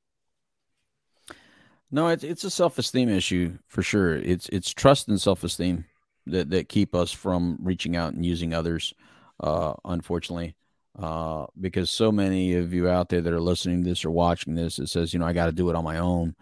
No, 1.90 2.10
it's 2.10 2.24
it's 2.24 2.44
a 2.44 2.50
self 2.50 2.78
esteem 2.78 3.10
issue 3.10 3.58
for 3.68 3.82
sure. 3.82 4.16
It's 4.16 4.50
it's 4.50 4.74
trust 4.74 5.08
and 5.08 5.20
self 5.20 5.44
esteem 5.44 5.86
that 6.26 6.50
that 6.50 6.70
keep 6.70 6.94
us 6.94 7.12
from 7.12 7.58
reaching 7.62 7.96
out 7.96 8.14
and 8.14 8.26
using 8.26 8.54
others. 8.54 8.94
Uh, 9.40 9.74
unfortunately, 9.86 10.56
uh, 11.00 11.46
because 11.60 11.90
so 11.90 12.12
many 12.12 12.56
of 12.56 12.74
you 12.74 12.90
out 12.90 13.10
there 13.10 13.22
that 13.22 13.34
are 13.34 13.40
listening 13.40 13.84
to 13.84 13.90
this 13.90 14.04
or 14.04 14.12
watching 14.12 14.56
this, 14.56 14.80
it 14.80 14.88
says, 14.88 15.14
you 15.14 15.20
know, 15.20 15.26
I 15.26 15.34
got 15.34 15.46
to 15.46 15.52
do 15.52 15.70
it 15.70 15.76
on 15.76 15.84
my 15.84 16.00
own. 16.00 16.36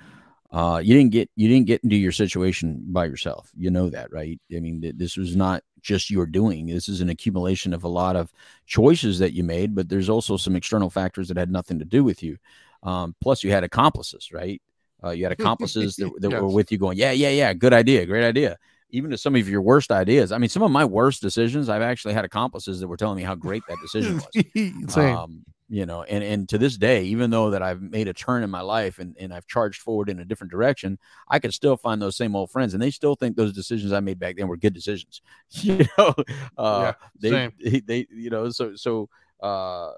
Uh, 0.56 0.78
you 0.78 0.96
didn't 0.96 1.12
get 1.12 1.30
you 1.36 1.50
didn't 1.50 1.68
get 1.68 1.84
into 1.84 1.98
your 1.98 2.14
situation 2.14 2.82
by 2.88 3.04
yourself. 3.04 3.52
You 3.58 3.70
know 3.70 3.90
that, 3.90 4.14
right? 4.14 4.40
I 4.56 4.62
mean, 4.62 4.80
th- 4.82 4.96
this 4.96 5.18
was 5.18 5.36
not 5.36 5.64
just 5.82 6.10
your 6.10 6.26
doing. 6.26 6.68
This 6.68 6.88
is 6.88 7.02
an 7.02 7.10
accumulation 7.10 7.74
of 7.74 7.84
a 7.84 7.90
lot 7.90 8.16
of 8.16 8.32
choices 8.66 9.20
that 9.20 9.34
you 9.34 9.44
made, 9.44 9.76
but 9.76 9.90
there's 9.90 10.08
also 10.08 10.38
some 10.38 10.56
external 10.56 10.90
factors 10.90 11.28
that 11.28 11.36
had 11.36 11.52
nothing 11.52 11.78
to 11.80 11.86
do 11.86 12.06
with 12.06 12.24
you. 12.24 12.38
Um, 12.84 13.18
plus, 13.20 13.44
you 13.44 13.52
had 13.52 13.66
accomplices, 13.66 14.32
right? 14.32 14.62
Uh, 15.04 15.10
you 15.10 15.26
had 15.26 15.34
accomplices 15.38 15.98
that, 15.98 16.10
that 16.22 16.32
yes. 16.32 16.42
were 16.42 16.48
with 16.48 16.72
you 16.72 16.78
going, 16.78 16.98
yeah, 16.98 17.12
yeah, 17.12 17.32
yeah, 17.32 17.52
good 17.54 17.74
idea, 17.74 18.06
great 18.06 18.24
idea. 18.24 18.58
Even 18.92 19.12
to 19.12 19.18
some 19.18 19.36
of 19.36 19.50
your 19.50 19.62
worst 19.62 19.92
ideas. 19.92 20.32
I 20.32 20.38
mean, 20.38 20.48
some 20.48 20.64
of 20.64 20.72
my 20.72 20.86
worst 20.86 21.22
decisions, 21.22 21.68
I've 21.68 21.82
actually 21.82 22.14
had 22.14 22.24
accomplices 22.24 22.80
that 22.80 22.88
were 22.88 22.96
telling 22.96 23.18
me 23.18 23.24
how 23.24 23.36
great 23.36 23.64
that 23.68 23.78
decision 23.82 24.22
was. 24.22 24.98
um, 24.98 25.44
you 25.68 25.86
know, 25.86 26.04
and 26.04 26.24
and 26.24 26.50
to 26.50 26.58
this 26.58 26.78
day, 26.78 27.04
even 27.06 27.32
though 27.32 27.50
that 27.50 27.64
I've 27.64 27.82
made 27.82 28.08
a 28.08 28.14
turn 28.14 28.44
in 28.44 28.50
my 28.50 28.62
life 28.62 29.00
and, 29.00 29.16
and 29.20 29.34
I've 29.34 29.48
charged 29.48 29.82
forward 29.82 30.10
in 30.10 30.20
a 30.20 30.26
different 30.26 30.52
direction, 30.52 31.00
I 31.28 31.40
can 31.40 31.52
still 31.52 31.76
find 31.76 32.02
those 32.02 32.16
same 32.16 32.36
old 32.36 32.52
friends, 32.52 32.74
and 32.74 32.84
they 32.84 32.92
still 32.92 33.16
think 33.16 33.36
those 33.36 33.54
decisions 33.54 33.92
I 33.92 34.00
made 34.00 34.20
back 34.20 34.38
then 34.38 34.48
were 34.48 34.58
good 34.58 34.74
decisions. 34.74 35.22
you 35.50 35.86
know, 35.98 36.14
uh, 36.58 36.94
yeah, 37.22 37.50
they, 37.60 37.80
they, 37.80 38.08
you 38.12 38.30
know, 38.30 38.50
so 38.50 38.76
so 38.76 39.10
uh, 39.42 39.92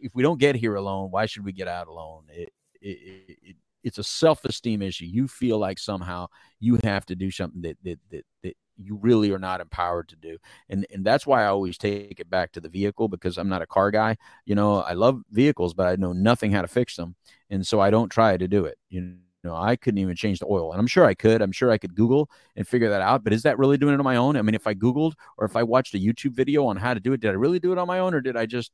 if 0.00 0.14
we 0.14 0.22
don't 0.22 0.40
get 0.40 0.56
here 0.56 0.74
alone, 0.74 1.10
why 1.10 1.26
should 1.26 1.44
we 1.44 1.52
get 1.52 1.68
out 1.68 1.86
alone? 1.86 2.24
It, 2.30 2.52
it, 2.80 3.38
it, 3.42 3.56
it's 3.84 3.98
a 3.98 4.04
self-esteem 4.04 4.82
issue. 4.82 5.04
You 5.04 5.28
feel 5.28 5.58
like 5.58 5.78
somehow 5.78 6.26
you 6.58 6.78
have 6.82 7.06
to 7.06 7.14
do 7.14 7.30
something 7.30 7.62
that 7.62 7.76
that 7.84 8.00
that, 8.10 8.24
that 8.42 8.56
you 8.76 8.96
really 8.96 9.30
are 9.32 9.38
not 9.38 9.60
empowered 9.60 10.08
to 10.08 10.16
do. 10.16 10.38
And 10.68 10.86
and 10.92 11.04
that's 11.04 11.26
why 11.26 11.42
I 11.44 11.46
always 11.46 11.78
take 11.78 12.20
it 12.20 12.30
back 12.30 12.52
to 12.52 12.60
the 12.60 12.68
vehicle 12.68 13.08
because 13.08 13.38
I'm 13.38 13.48
not 13.48 13.62
a 13.62 13.66
car 13.66 13.90
guy. 13.90 14.16
You 14.44 14.54
know, 14.54 14.80
I 14.80 14.92
love 14.94 15.22
vehicles, 15.30 15.74
but 15.74 15.86
I 15.86 15.96
know 15.96 16.12
nothing 16.12 16.52
how 16.52 16.62
to 16.62 16.68
fix 16.68 16.96
them. 16.96 17.16
And 17.50 17.66
so 17.66 17.80
I 17.80 17.90
don't 17.90 18.08
try 18.08 18.36
to 18.36 18.48
do 18.48 18.64
it. 18.64 18.78
You 18.88 19.16
know, 19.44 19.54
I 19.54 19.76
couldn't 19.76 19.98
even 19.98 20.16
change 20.16 20.38
the 20.38 20.46
oil. 20.46 20.72
And 20.72 20.80
I'm 20.80 20.86
sure 20.86 21.04
I 21.04 21.14
could. 21.14 21.42
I'm 21.42 21.52
sure 21.52 21.70
I 21.70 21.78
could 21.78 21.94
Google 21.94 22.30
and 22.56 22.66
figure 22.66 22.90
that 22.90 23.02
out. 23.02 23.24
But 23.24 23.32
is 23.32 23.42
that 23.42 23.58
really 23.58 23.76
doing 23.76 23.94
it 23.94 24.00
on 24.00 24.04
my 24.04 24.16
own? 24.16 24.36
I 24.36 24.42
mean, 24.42 24.54
if 24.54 24.66
I 24.66 24.74
Googled 24.74 25.12
or 25.36 25.44
if 25.44 25.56
I 25.56 25.62
watched 25.62 25.94
a 25.94 25.98
YouTube 25.98 26.32
video 26.32 26.66
on 26.66 26.76
how 26.76 26.94
to 26.94 27.00
do 27.00 27.12
it, 27.12 27.20
did 27.20 27.30
I 27.30 27.34
really 27.34 27.60
do 27.60 27.72
it 27.72 27.78
on 27.78 27.86
my 27.86 27.98
own 27.98 28.14
or 28.14 28.20
did 28.20 28.36
I 28.36 28.46
just 28.46 28.72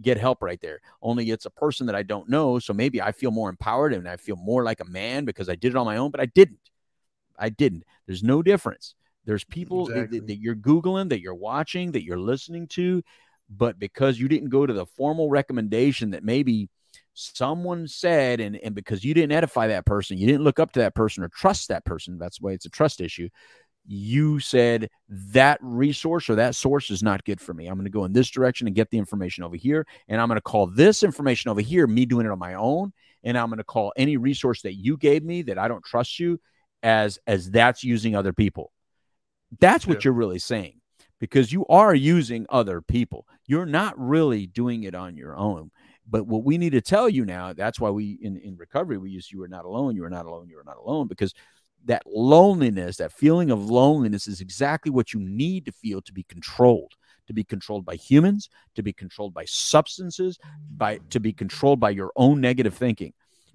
get 0.00 0.16
help 0.16 0.42
right 0.42 0.60
there. 0.60 0.80
Only 1.02 1.30
it's 1.30 1.44
a 1.44 1.50
person 1.50 1.86
that 1.86 1.94
I 1.96 2.02
don't 2.02 2.28
know. 2.28 2.58
So 2.58 2.72
maybe 2.72 3.02
I 3.02 3.12
feel 3.12 3.30
more 3.30 3.50
empowered 3.50 3.92
and 3.92 4.08
I 4.08 4.16
feel 4.16 4.36
more 4.36 4.64
like 4.64 4.80
a 4.80 4.86
man 4.86 5.24
because 5.24 5.48
I 5.48 5.54
did 5.54 5.72
it 5.72 5.76
on 5.76 5.84
my 5.84 5.96
own, 5.98 6.10
but 6.10 6.20
I 6.20 6.26
didn't. 6.26 6.70
I 7.38 7.48
didn't. 7.48 7.84
There's 8.06 8.22
no 8.22 8.42
difference. 8.42 8.94
There's 9.24 9.44
people 9.44 9.88
exactly. 9.88 10.20
that, 10.20 10.26
that, 10.28 10.38
you're 10.38 10.56
Googling, 10.56 11.10
that 11.10 11.20
you're 11.20 11.34
watching, 11.34 11.92
that 11.92 12.04
you're 12.04 12.18
listening 12.18 12.66
to, 12.68 13.02
but 13.48 13.78
because 13.78 14.18
you 14.18 14.28
didn't 14.28 14.48
go 14.48 14.66
to 14.66 14.72
the 14.72 14.86
formal 14.86 15.28
recommendation 15.28 16.10
that 16.10 16.24
maybe 16.24 16.68
someone 17.14 17.86
said, 17.86 18.40
and, 18.40 18.56
and 18.56 18.74
because 18.74 19.04
you 19.04 19.14
didn't 19.14 19.32
edify 19.32 19.68
that 19.68 19.86
person, 19.86 20.18
you 20.18 20.26
didn't 20.26 20.44
look 20.44 20.58
up 20.58 20.72
to 20.72 20.80
that 20.80 20.94
person 20.94 21.22
or 21.22 21.28
trust 21.28 21.68
that 21.68 21.84
person, 21.84 22.18
that's 22.18 22.40
why 22.40 22.52
it's 22.52 22.66
a 22.66 22.70
trust 22.70 23.00
issue 23.00 23.28
you 23.86 24.38
said 24.38 24.88
that 25.08 25.58
resource 25.60 26.30
or 26.30 26.36
that 26.36 26.54
source 26.54 26.90
is 26.90 27.02
not 27.02 27.24
good 27.24 27.40
for 27.40 27.52
me. 27.52 27.66
I'm 27.66 27.74
going 27.74 27.84
to 27.84 27.90
go 27.90 28.04
in 28.04 28.12
this 28.12 28.30
direction 28.30 28.66
and 28.66 28.76
get 28.76 28.90
the 28.90 28.98
information 28.98 29.44
over 29.44 29.56
here. 29.56 29.86
And 30.08 30.20
I'm 30.20 30.28
going 30.28 30.36
to 30.36 30.42
call 30.42 30.66
this 30.66 31.02
information 31.02 31.50
over 31.50 31.60
here 31.60 31.86
me 31.86 32.06
doing 32.06 32.26
it 32.26 32.32
on 32.32 32.38
my 32.38 32.54
own. 32.54 32.92
And 33.24 33.36
I'm 33.36 33.48
going 33.48 33.58
to 33.58 33.64
call 33.64 33.92
any 33.96 34.16
resource 34.16 34.62
that 34.62 34.74
you 34.74 34.96
gave 34.96 35.24
me 35.24 35.42
that 35.42 35.58
I 35.58 35.68
don't 35.68 35.84
trust 35.84 36.18
you 36.18 36.40
as 36.82 37.18
as 37.26 37.50
that's 37.50 37.84
using 37.84 38.16
other 38.16 38.32
people. 38.32 38.72
That's 39.60 39.86
what 39.86 39.98
yeah. 39.98 40.00
you're 40.04 40.14
really 40.14 40.38
saying 40.38 40.80
because 41.20 41.52
you 41.52 41.64
are 41.66 41.94
using 41.94 42.46
other 42.48 42.80
people. 42.80 43.26
You're 43.46 43.66
not 43.66 43.98
really 43.98 44.46
doing 44.46 44.84
it 44.84 44.94
on 44.94 45.16
your 45.16 45.36
own. 45.36 45.70
But 46.08 46.26
what 46.26 46.44
we 46.44 46.58
need 46.58 46.72
to 46.72 46.80
tell 46.80 47.08
you 47.08 47.24
now, 47.24 47.52
that's 47.52 47.78
why 47.78 47.90
we 47.90 48.18
in, 48.20 48.36
in 48.38 48.56
recovery 48.56 48.98
we 48.98 49.10
use 49.10 49.30
you 49.30 49.42
are 49.42 49.48
not 49.48 49.64
alone, 49.64 49.94
you 49.94 50.04
are 50.04 50.10
not 50.10 50.26
alone, 50.26 50.48
you 50.48 50.58
are 50.58 50.64
not 50.64 50.78
alone, 50.78 51.06
because 51.06 51.32
that 51.84 52.02
loneliness, 52.06 52.96
that 52.96 53.12
feeling 53.12 53.50
of 53.50 53.70
loneliness 53.70 54.26
is 54.26 54.40
exactly 54.40 54.90
what 54.90 55.12
you 55.12 55.20
need 55.20 55.64
to 55.66 55.72
feel 55.72 56.02
to 56.02 56.12
be 56.12 56.24
controlled, 56.24 56.94
to 57.26 57.32
be 57.32 57.44
controlled 57.44 57.84
by 57.84 57.94
humans, 57.94 58.48
to 58.74 58.82
be 58.82 58.92
controlled 58.92 59.34
by 59.34 59.44
substances, 59.44 60.38
by 60.76 60.98
to 61.10 61.20
be 61.20 61.32
controlled 61.32 61.80
by 61.80 61.90
your 61.90 62.12
own 62.16 62.40
negative 62.40 62.74
thinking. 62.74 63.12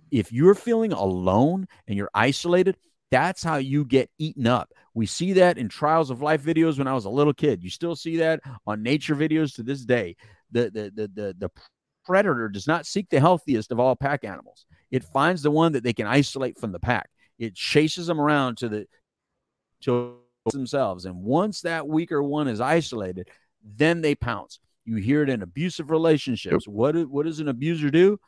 If 0.09 0.31
you're 0.31 0.55
feeling 0.55 0.93
alone 0.93 1.67
and 1.87 1.97
you're 1.97 2.11
isolated, 2.13 2.77
that's 3.11 3.43
how 3.43 3.57
you 3.57 3.85
get 3.85 4.09
eaten 4.17 4.47
up. 4.47 4.71
We 4.93 5.05
see 5.05 5.33
that 5.33 5.57
in 5.57 5.69
trials 5.69 6.09
of 6.09 6.21
life 6.21 6.43
videos 6.43 6.77
when 6.77 6.87
I 6.87 6.93
was 6.93 7.05
a 7.05 7.09
little 7.09 7.33
kid. 7.33 7.63
You 7.63 7.69
still 7.69 7.95
see 7.95 8.17
that 8.17 8.41
on 8.65 8.83
nature 8.83 9.15
videos 9.15 9.55
to 9.55 9.63
this 9.63 9.85
day. 9.85 10.15
The 10.51 10.69
the 10.69 10.91
the 10.93 11.07
the, 11.13 11.35
the 11.37 11.51
predator 12.05 12.49
does 12.49 12.67
not 12.67 12.85
seek 12.85 13.09
the 13.09 13.19
healthiest 13.19 13.71
of 13.71 13.79
all 13.79 13.95
pack 13.95 14.23
animals. 14.23 14.65
It 14.91 15.03
finds 15.03 15.41
the 15.41 15.51
one 15.51 15.73
that 15.73 15.83
they 15.83 15.93
can 15.93 16.07
isolate 16.07 16.57
from 16.57 16.71
the 16.71 16.79
pack. 16.79 17.09
It 17.37 17.55
chases 17.55 18.07
them 18.07 18.19
around 18.19 18.57
to 18.57 18.69
the 18.69 18.87
to 19.81 20.17
themselves. 20.51 21.05
And 21.05 21.23
once 21.23 21.61
that 21.61 21.87
weaker 21.87 22.23
one 22.23 22.47
is 22.47 22.61
isolated, 22.61 23.29
then 23.63 24.01
they 24.01 24.15
pounce. 24.15 24.59
You 24.85 24.95
hear 24.95 25.21
it 25.21 25.29
in 25.29 25.41
abusive 25.41 25.91
relationships. 25.91 26.65
Yep. 26.65 26.73
What, 26.73 26.95
what 27.09 27.25
does 27.25 27.41
an 27.41 27.49
abuser 27.49 27.89
do? 27.89 28.19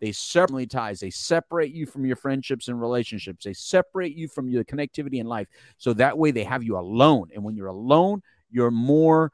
They 0.00 0.12
separately 0.12 0.66
ties. 0.66 1.00
They 1.00 1.10
separate 1.10 1.72
you 1.72 1.86
from 1.86 2.06
your 2.06 2.16
friendships 2.16 2.68
and 2.68 2.80
relationships. 2.80 3.44
They 3.44 3.52
separate 3.52 4.16
you 4.16 4.28
from 4.28 4.48
your 4.48 4.64
connectivity 4.64 5.20
in 5.20 5.26
life. 5.26 5.48
So 5.76 5.92
that 5.94 6.16
way 6.16 6.30
they 6.30 6.44
have 6.44 6.62
you 6.62 6.78
alone. 6.78 7.28
And 7.34 7.44
when 7.44 7.54
you're 7.54 7.66
alone, 7.66 8.22
you're 8.50 8.70
more 8.70 9.30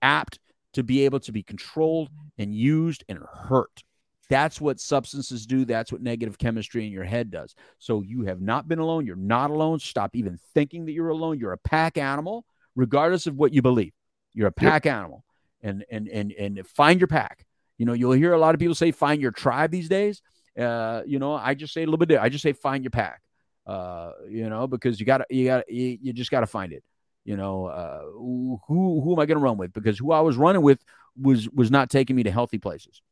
apt 0.00 0.38
to 0.72 0.82
be 0.82 1.04
able 1.04 1.20
to 1.20 1.32
be 1.32 1.42
controlled 1.42 2.08
and 2.38 2.54
used 2.54 3.04
and 3.08 3.18
hurt. 3.18 3.82
That's 4.28 4.60
what 4.60 4.80
substances 4.80 5.46
do. 5.46 5.64
That's 5.64 5.92
what 5.92 6.02
negative 6.02 6.38
chemistry 6.38 6.84
in 6.84 6.92
your 6.92 7.04
head 7.04 7.30
does. 7.30 7.54
So 7.78 8.02
you 8.02 8.22
have 8.24 8.40
not 8.40 8.66
been 8.66 8.78
alone. 8.78 9.06
You're 9.06 9.16
not 9.16 9.50
alone. 9.50 9.78
Stop 9.78 10.16
even 10.16 10.38
thinking 10.54 10.86
that 10.86 10.92
you're 10.92 11.10
alone. 11.10 11.38
You're 11.38 11.52
a 11.52 11.58
pack 11.58 11.96
animal, 11.96 12.44
regardless 12.74 13.26
of 13.26 13.36
what 13.36 13.52
you 13.52 13.62
believe. 13.62 13.92
You're 14.34 14.48
a 14.48 14.52
pack 14.52 14.84
yep. 14.84 14.94
animal. 14.94 15.24
And 15.62 15.84
and 15.90 16.08
and 16.08 16.32
and 16.32 16.66
find 16.66 17.00
your 17.00 17.08
pack. 17.08 17.46
You 17.78 17.86
know, 17.86 17.92
you'll 17.92 18.12
hear 18.12 18.32
a 18.32 18.38
lot 18.38 18.54
of 18.54 18.58
people 18.58 18.74
say 18.74 18.90
find 18.90 19.20
your 19.20 19.32
tribe 19.32 19.70
these 19.70 19.88
days. 19.88 20.22
Uh, 20.58 21.02
you 21.06 21.18
know, 21.18 21.34
I 21.34 21.54
just 21.54 21.74
say 21.74 21.82
a 21.82 21.86
little 21.86 21.98
bit. 21.98 22.18
I 22.18 22.28
just 22.28 22.42
say 22.42 22.52
find 22.52 22.82
your 22.82 22.90
pack. 22.90 23.20
Uh, 23.66 24.12
you 24.28 24.48
know, 24.48 24.66
because 24.66 25.00
you 25.00 25.06
got 25.06 25.18
to 25.18 25.26
you 25.30 25.44
got 25.44 25.70
you, 25.70 25.98
you 26.00 26.12
just 26.12 26.30
got 26.30 26.40
to 26.40 26.46
find 26.46 26.72
it. 26.72 26.82
You 27.24 27.36
know, 27.36 27.66
uh, 27.66 28.02
who 28.16 28.60
who 28.68 29.12
am 29.12 29.18
I 29.18 29.26
going 29.26 29.38
to 29.38 29.42
run 29.42 29.58
with? 29.58 29.72
Because 29.72 29.98
who 29.98 30.12
I 30.12 30.20
was 30.20 30.36
running 30.36 30.62
with 30.62 30.78
was 31.20 31.48
was 31.50 31.70
not 31.70 31.90
taking 31.90 32.16
me 32.16 32.22
to 32.22 32.30
healthy 32.30 32.58
places. 32.58 33.02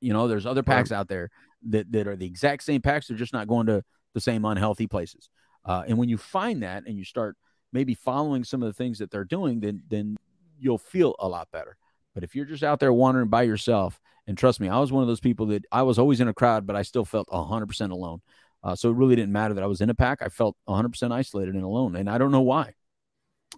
You 0.00 0.12
know, 0.12 0.28
there's 0.28 0.46
other 0.46 0.62
packs 0.62 0.92
out 0.92 1.08
there 1.08 1.30
that, 1.68 1.90
that 1.92 2.06
are 2.06 2.16
the 2.16 2.26
exact 2.26 2.62
same 2.62 2.82
packs. 2.82 3.08
They're 3.08 3.16
just 3.16 3.32
not 3.32 3.48
going 3.48 3.66
to 3.66 3.82
the 4.14 4.20
same 4.20 4.44
unhealthy 4.44 4.86
places. 4.86 5.28
Uh, 5.64 5.84
and 5.86 5.98
when 5.98 6.08
you 6.08 6.16
find 6.16 6.62
that 6.62 6.84
and 6.86 6.96
you 6.96 7.04
start 7.04 7.36
maybe 7.72 7.94
following 7.94 8.44
some 8.44 8.62
of 8.62 8.68
the 8.68 8.72
things 8.72 8.98
that 8.98 9.10
they're 9.10 9.24
doing, 9.24 9.60
then 9.60 9.82
then 9.88 10.16
you'll 10.58 10.78
feel 10.78 11.14
a 11.18 11.28
lot 11.28 11.48
better. 11.52 11.76
But 12.18 12.24
if 12.24 12.34
you're 12.34 12.46
just 12.46 12.64
out 12.64 12.80
there 12.80 12.92
wandering 12.92 13.28
by 13.28 13.42
yourself, 13.42 14.00
and 14.26 14.36
trust 14.36 14.58
me, 14.58 14.68
I 14.68 14.80
was 14.80 14.90
one 14.90 15.04
of 15.04 15.06
those 15.06 15.20
people 15.20 15.46
that 15.46 15.64
I 15.70 15.82
was 15.82 16.00
always 16.00 16.20
in 16.20 16.26
a 16.26 16.34
crowd, 16.34 16.66
but 16.66 16.74
I 16.74 16.82
still 16.82 17.04
felt 17.04 17.28
100% 17.28 17.92
alone. 17.92 18.22
Uh, 18.60 18.74
so 18.74 18.90
it 18.90 18.96
really 18.96 19.14
didn't 19.14 19.30
matter 19.30 19.54
that 19.54 19.62
I 19.62 19.68
was 19.68 19.80
in 19.80 19.88
a 19.88 19.94
pack. 19.94 20.20
I 20.20 20.28
felt 20.28 20.56
100% 20.68 21.12
isolated 21.12 21.54
and 21.54 21.62
alone, 21.62 21.94
and 21.94 22.10
I 22.10 22.18
don't 22.18 22.32
know 22.32 22.40
why. 22.40 22.74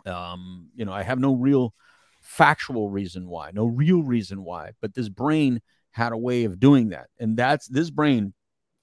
Um, 0.05 0.69
you 0.74 0.85
know, 0.85 0.93
I 0.93 1.05
have 1.05 1.19
no 1.19 1.32
real 1.32 1.73
factual 2.20 2.91
reason 2.91 3.31
why, 3.31 3.51
no 3.51 3.65
real 3.65 4.03
reason 4.03 4.45
why, 4.45 4.73
but 4.82 4.93
this 4.93 5.09
brain 5.09 5.62
had 5.93 6.12
a 6.12 6.19
way 6.19 6.45
of 6.45 6.61
doing 6.61 6.91
that. 6.91 7.07
And 7.19 7.39
that's 7.39 7.66
this 7.66 7.89
brain 7.89 8.35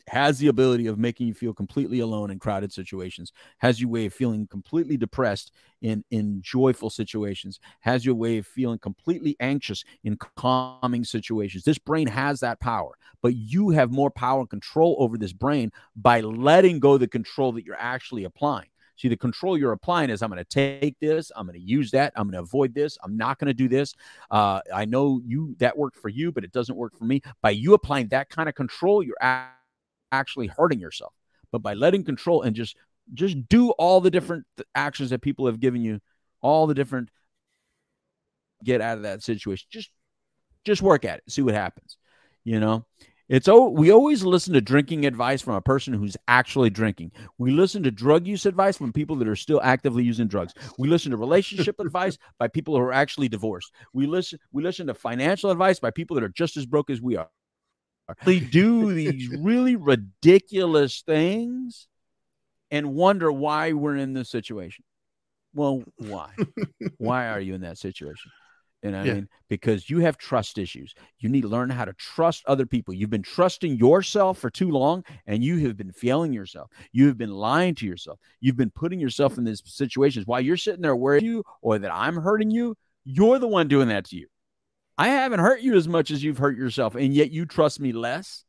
has 0.08 0.40
the 0.40 0.48
ability 0.48 0.88
of 0.88 0.98
making 0.98 1.28
you 1.28 1.34
feel 1.34 1.54
completely 1.54 2.00
alone 2.00 2.32
in 2.32 2.40
crowded 2.40 2.72
situations, 2.72 3.32
has 3.58 3.80
your 3.80 3.90
way 3.90 4.06
of 4.06 4.14
feeling 4.14 4.48
completely 4.48 4.98
depressed 4.98 5.52
in, 5.82 6.04
in 6.12 6.42
joyful 6.42 6.90
situations, 6.90 7.60
has 7.82 8.06
your 8.06 8.16
way 8.16 8.38
of 8.38 8.48
feeling 8.48 8.80
completely 8.80 9.36
anxious 9.40 9.84
in 10.04 10.18
calming 10.38 11.04
situations. 11.04 11.64
This 11.64 11.78
brain 11.78 12.08
has 12.08 12.40
that 12.40 12.60
power, 12.60 12.98
but 13.22 13.36
you 13.36 13.70
have 13.70 13.92
more 13.92 14.10
power 14.10 14.42
and 14.42 14.50
control 14.50 14.96
over 15.00 15.18
this 15.18 15.34
brain 15.34 15.72
by 15.96 16.22
letting 16.22 16.80
go 16.80 16.98
the 16.98 17.08
control 17.08 17.52
that 17.54 17.66
you're 17.66 17.76
actually 17.78 18.24
applying. 18.24 18.70
See, 18.96 19.10
the 19.10 19.18
control 19.18 19.58
you're 19.58 19.74
applying 19.74 20.10
is 20.10 20.24
I'm 20.24 20.32
going 20.32 20.44
to 20.44 20.50
take 20.50 21.00
this, 21.00 21.32
I'm 21.36 21.46
going 21.46 21.60
to 21.60 21.64
use 21.64 21.92
that, 21.92 22.14
I'm 22.16 22.24
going 22.24 22.34
to 22.34 22.40
avoid 22.40 22.74
this, 22.74 22.98
I'm 23.04 23.16
not 23.16 23.38
going 23.38 23.48
to 23.48 23.54
do 23.54 23.68
this. 23.68 23.94
Uh, 24.32 24.60
I 24.74 24.86
know 24.86 25.22
you 25.24 25.56
that 25.60 25.78
worked 25.78 25.98
for 25.98 26.10
you, 26.10 26.32
but 26.32 26.44
it 26.44 26.52
doesn't 26.52 26.76
work 26.76 26.98
for 26.98 27.06
me. 27.06 27.22
By 27.42 27.52
you 27.52 27.76
applying 27.76 28.08
that 28.08 28.30
kind 28.30 28.50
of 28.50 28.56
control, 28.56 29.04
you're 29.04 29.16
a- 29.22 29.50
actually 30.12 30.48
hurting 30.48 30.80
yourself. 30.80 31.14
But 31.52 31.60
by 31.60 31.74
letting 31.74 32.04
control 32.04 32.42
and 32.42 32.56
just 32.56 32.76
just 33.14 33.48
do 33.48 33.72
all 33.72 34.02
the 34.02 34.12
different 34.12 34.46
actions 34.76 35.12
that 35.12 35.22
people 35.22 35.46
have 35.46 35.60
given 35.60 35.82
you, 35.82 36.00
all 36.42 36.68
the 36.68 36.74
different 36.74 37.10
get 38.64 38.82
out 38.82 38.98
of 38.98 39.04
that 39.04 39.24
situation. 39.24 39.68
Just 39.72 39.92
just 40.66 40.82
work 40.82 41.06
at 41.06 41.20
it, 41.20 41.24
see 41.30 41.42
what 41.42 41.54
happens. 41.54 41.98
You 42.44 42.60
know, 42.60 42.86
it's 43.30 43.48
oh, 43.48 43.70
we 43.70 43.92
always 43.92 44.24
listen 44.24 44.54
to 44.54 44.62
drinking 44.62 45.06
advice 45.06 45.42
from 45.42 45.56
a 45.56 45.62
person 45.62 45.94
who's 45.94 46.16
actually 46.28 46.70
drinking. 46.70 47.12
We 47.38 47.52
listen 47.52 47.84
to 47.84 47.92
drug 47.92 48.26
use 48.26 48.46
advice 48.46 48.78
from 48.78 48.94
people 48.94 49.18
that 49.18 49.28
are 49.28 49.36
still 49.36 49.62
actively 49.62 50.04
using 50.04 50.28
drugs. 50.28 50.54
We 50.78 50.88
listen 50.88 51.12
to 51.12 51.18
relationship 51.18 51.80
advice 51.80 52.18
by 52.40 52.48
people 52.48 52.76
who 52.76 52.82
are 52.82 52.94
actually 52.94 53.28
divorced. 53.30 53.74
We 53.94 54.08
listen 54.08 54.40
we 54.52 54.64
listen 54.64 54.88
to 54.88 54.94
financial 54.94 55.52
advice 55.52 55.80
by 55.80 55.92
people 55.92 56.16
that 56.16 56.24
are 56.24 56.30
just 56.30 56.58
as 56.58 56.66
broke 56.66 56.90
as 56.90 57.02
we 57.02 57.18
are. 57.18 57.30
They 58.26 58.40
do 58.40 58.94
these 58.94 59.30
really 59.40 59.76
ridiculous 59.76 61.02
things 61.02 61.88
and 62.72 62.94
wonder 62.94 63.32
why 63.32 63.74
we're 63.74 63.96
in 63.96 64.14
this 64.14 64.30
situation. 64.30 64.86
Well, 65.54 65.84
why? 65.98 66.34
why 66.98 67.30
are 67.30 67.40
you 67.40 67.56
in 67.56 67.62
that 67.62 67.78
situation? 67.78 68.32
You 68.84 68.92
know 68.92 69.00
what 69.00 69.08
Yeah. 69.08 69.12
I 69.12 69.16
mean? 69.16 69.30
Because 69.50 69.90
you 69.90 70.00
have 70.00 70.18
trust 70.18 70.58
issues. 70.58 70.94
You 71.20 71.30
need 71.30 71.42
to 71.42 71.48
learn 71.48 71.70
how 71.70 71.86
to 71.86 71.94
trust 71.94 72.44
other 72.46 72.66
people. 72.66 72.94
You've 72.94 73.10
been 73.10 73.24
trusting 73.24 73.78
yourself 73.78 74.38
for 74.38 74.50
too 74.50 74.70
long 74.70 75.04
and 75.26 75.44
you 75.44 75.66
have 75.66 75.76
been 75.76 75.92
failing 75.92 76.32
yourself. 76.32 76.70
You 76.92 77.08
have 77.08 77.18
been 77.18 77.32
lying 77.32 77.76
to 77.76 77.86
yourself. 77.86 78.20
You've 78.40 78.58
been 78.58 78.70
putting 78.70 79.00
yourself 79.00 79.38
in 79.38 79.46
these 79.46 79.64
situations 79.66 80.28
while 80.28 80.42
you're 80.42 80.58
sitting 80.58 80.82
there 80.82 80.96
worried 80.96 81.24
you 81.24 81.44
or 81.62 81.80
that 81.80 81.92
I'm 81.94 82.16
hurting 82.16 82.52
you. 82.52 82.76
You're 83.04 83.40
the 83.40 83.48
one 83.48 83.68
doing 83.68 83.88
that 83.88 84.06
to 84.06 84.18
you. 84.18 84.28
I 84.98 85.10
haven't 85.10 85.40
hurt 85.40 85.62
you 85.62 85.76
as 85.76 85.88
much 85.88 86.12
as 86.12 86.24
you've 86.24 86.40
hurt 86.40 86.58
yourself, 86.58 86.96
and 86.96 87.14
yet 87.14 87.32
you 87.32 87.46
trust 87.46 87.80
me 87.80 87.92
less. 87.92 88.44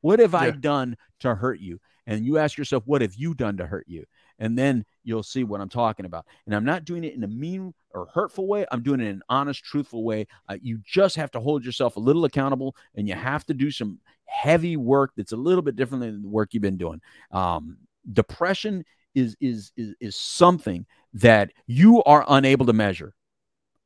What 0.00 0.20
have 0.20 0.34
I 0.34 0.52
done 0.52 0.96
to 1.20 1.34
hurt 1.34 1.58
you? 1.60 1.80
And 2.06 2.24
you 2.24 2.38
ask 2.38 2.56
yourself, 2.56 2.84
what 2.86 3.02
have 3.02 3.14
you 3.14 3.34
done 3.34 3.56
to 3.58 3.66
hurt 3.66 3.86
you? 3.88 4.04
And 4.38 4.56
then 4.56 4.84
you'll 5.04 5.22
see 5.22 5.44
what 5.44 5.60
I'm 5.60 5.68
talking 5.68 6.06
about. 6.06 6.24
And 6.46 6.54
I'm 6.54 6.64
not 6.64 6.84
doing 6.84 7.04
it 7.04 7.14
in 7.14 7.24
a 7.24 7.28
mean 7.28 7.74
or 7.90 8.06
hurtful 8.14 8.46
way. 8.46 8.64
I'm 8.70 8.82
doing 8.82 9.00
it 9.00 9.04
in 9.04 9.16
an 9.16 9.22
honest, 9.28 9.64
truthful 9.64 10.04
way. 10.04 10.26
Uh, 10.48 10.56
you 10.62 10.78
just 10.84 11.16
have 11.16 11.30
to 11.32 11.40
hold 11.40 11.64
yourself 11.64 11.96
a 11.96 12.00
little 12.00 12.24
accountable 12.24 12.76
and 12.94 13.08
you 13.08 13.14
have 13.14 13.44
to 13.46 13.54
do 13.54 13.70
some 13.70 13.98
heavy 14.24 14.76
work 14.76 15.12
that's 15.16 15.32
a 15.32 15.36
little 15.36 15.62
bit 15.62 15.76
different 15.76 16.02
than 16.02 16.22
the 16.22 16.28
work 16.28 16.54
you've 16.54 16.62
been 16.62 16.76
doing. 16.76 17.00
Um, 17.32 17.78
depression 18.12 18.84
is, 19.14 19.36
is, 19.40 19.72
is, 19.76 19.94
is 20.00 20.16
something 20.16 20.86
that 21.14 21.50
you 21.66 22.02
are 22.04 22.24
unable 22.28 22.66
to 22.66 22.72
measure. 22.72 23.12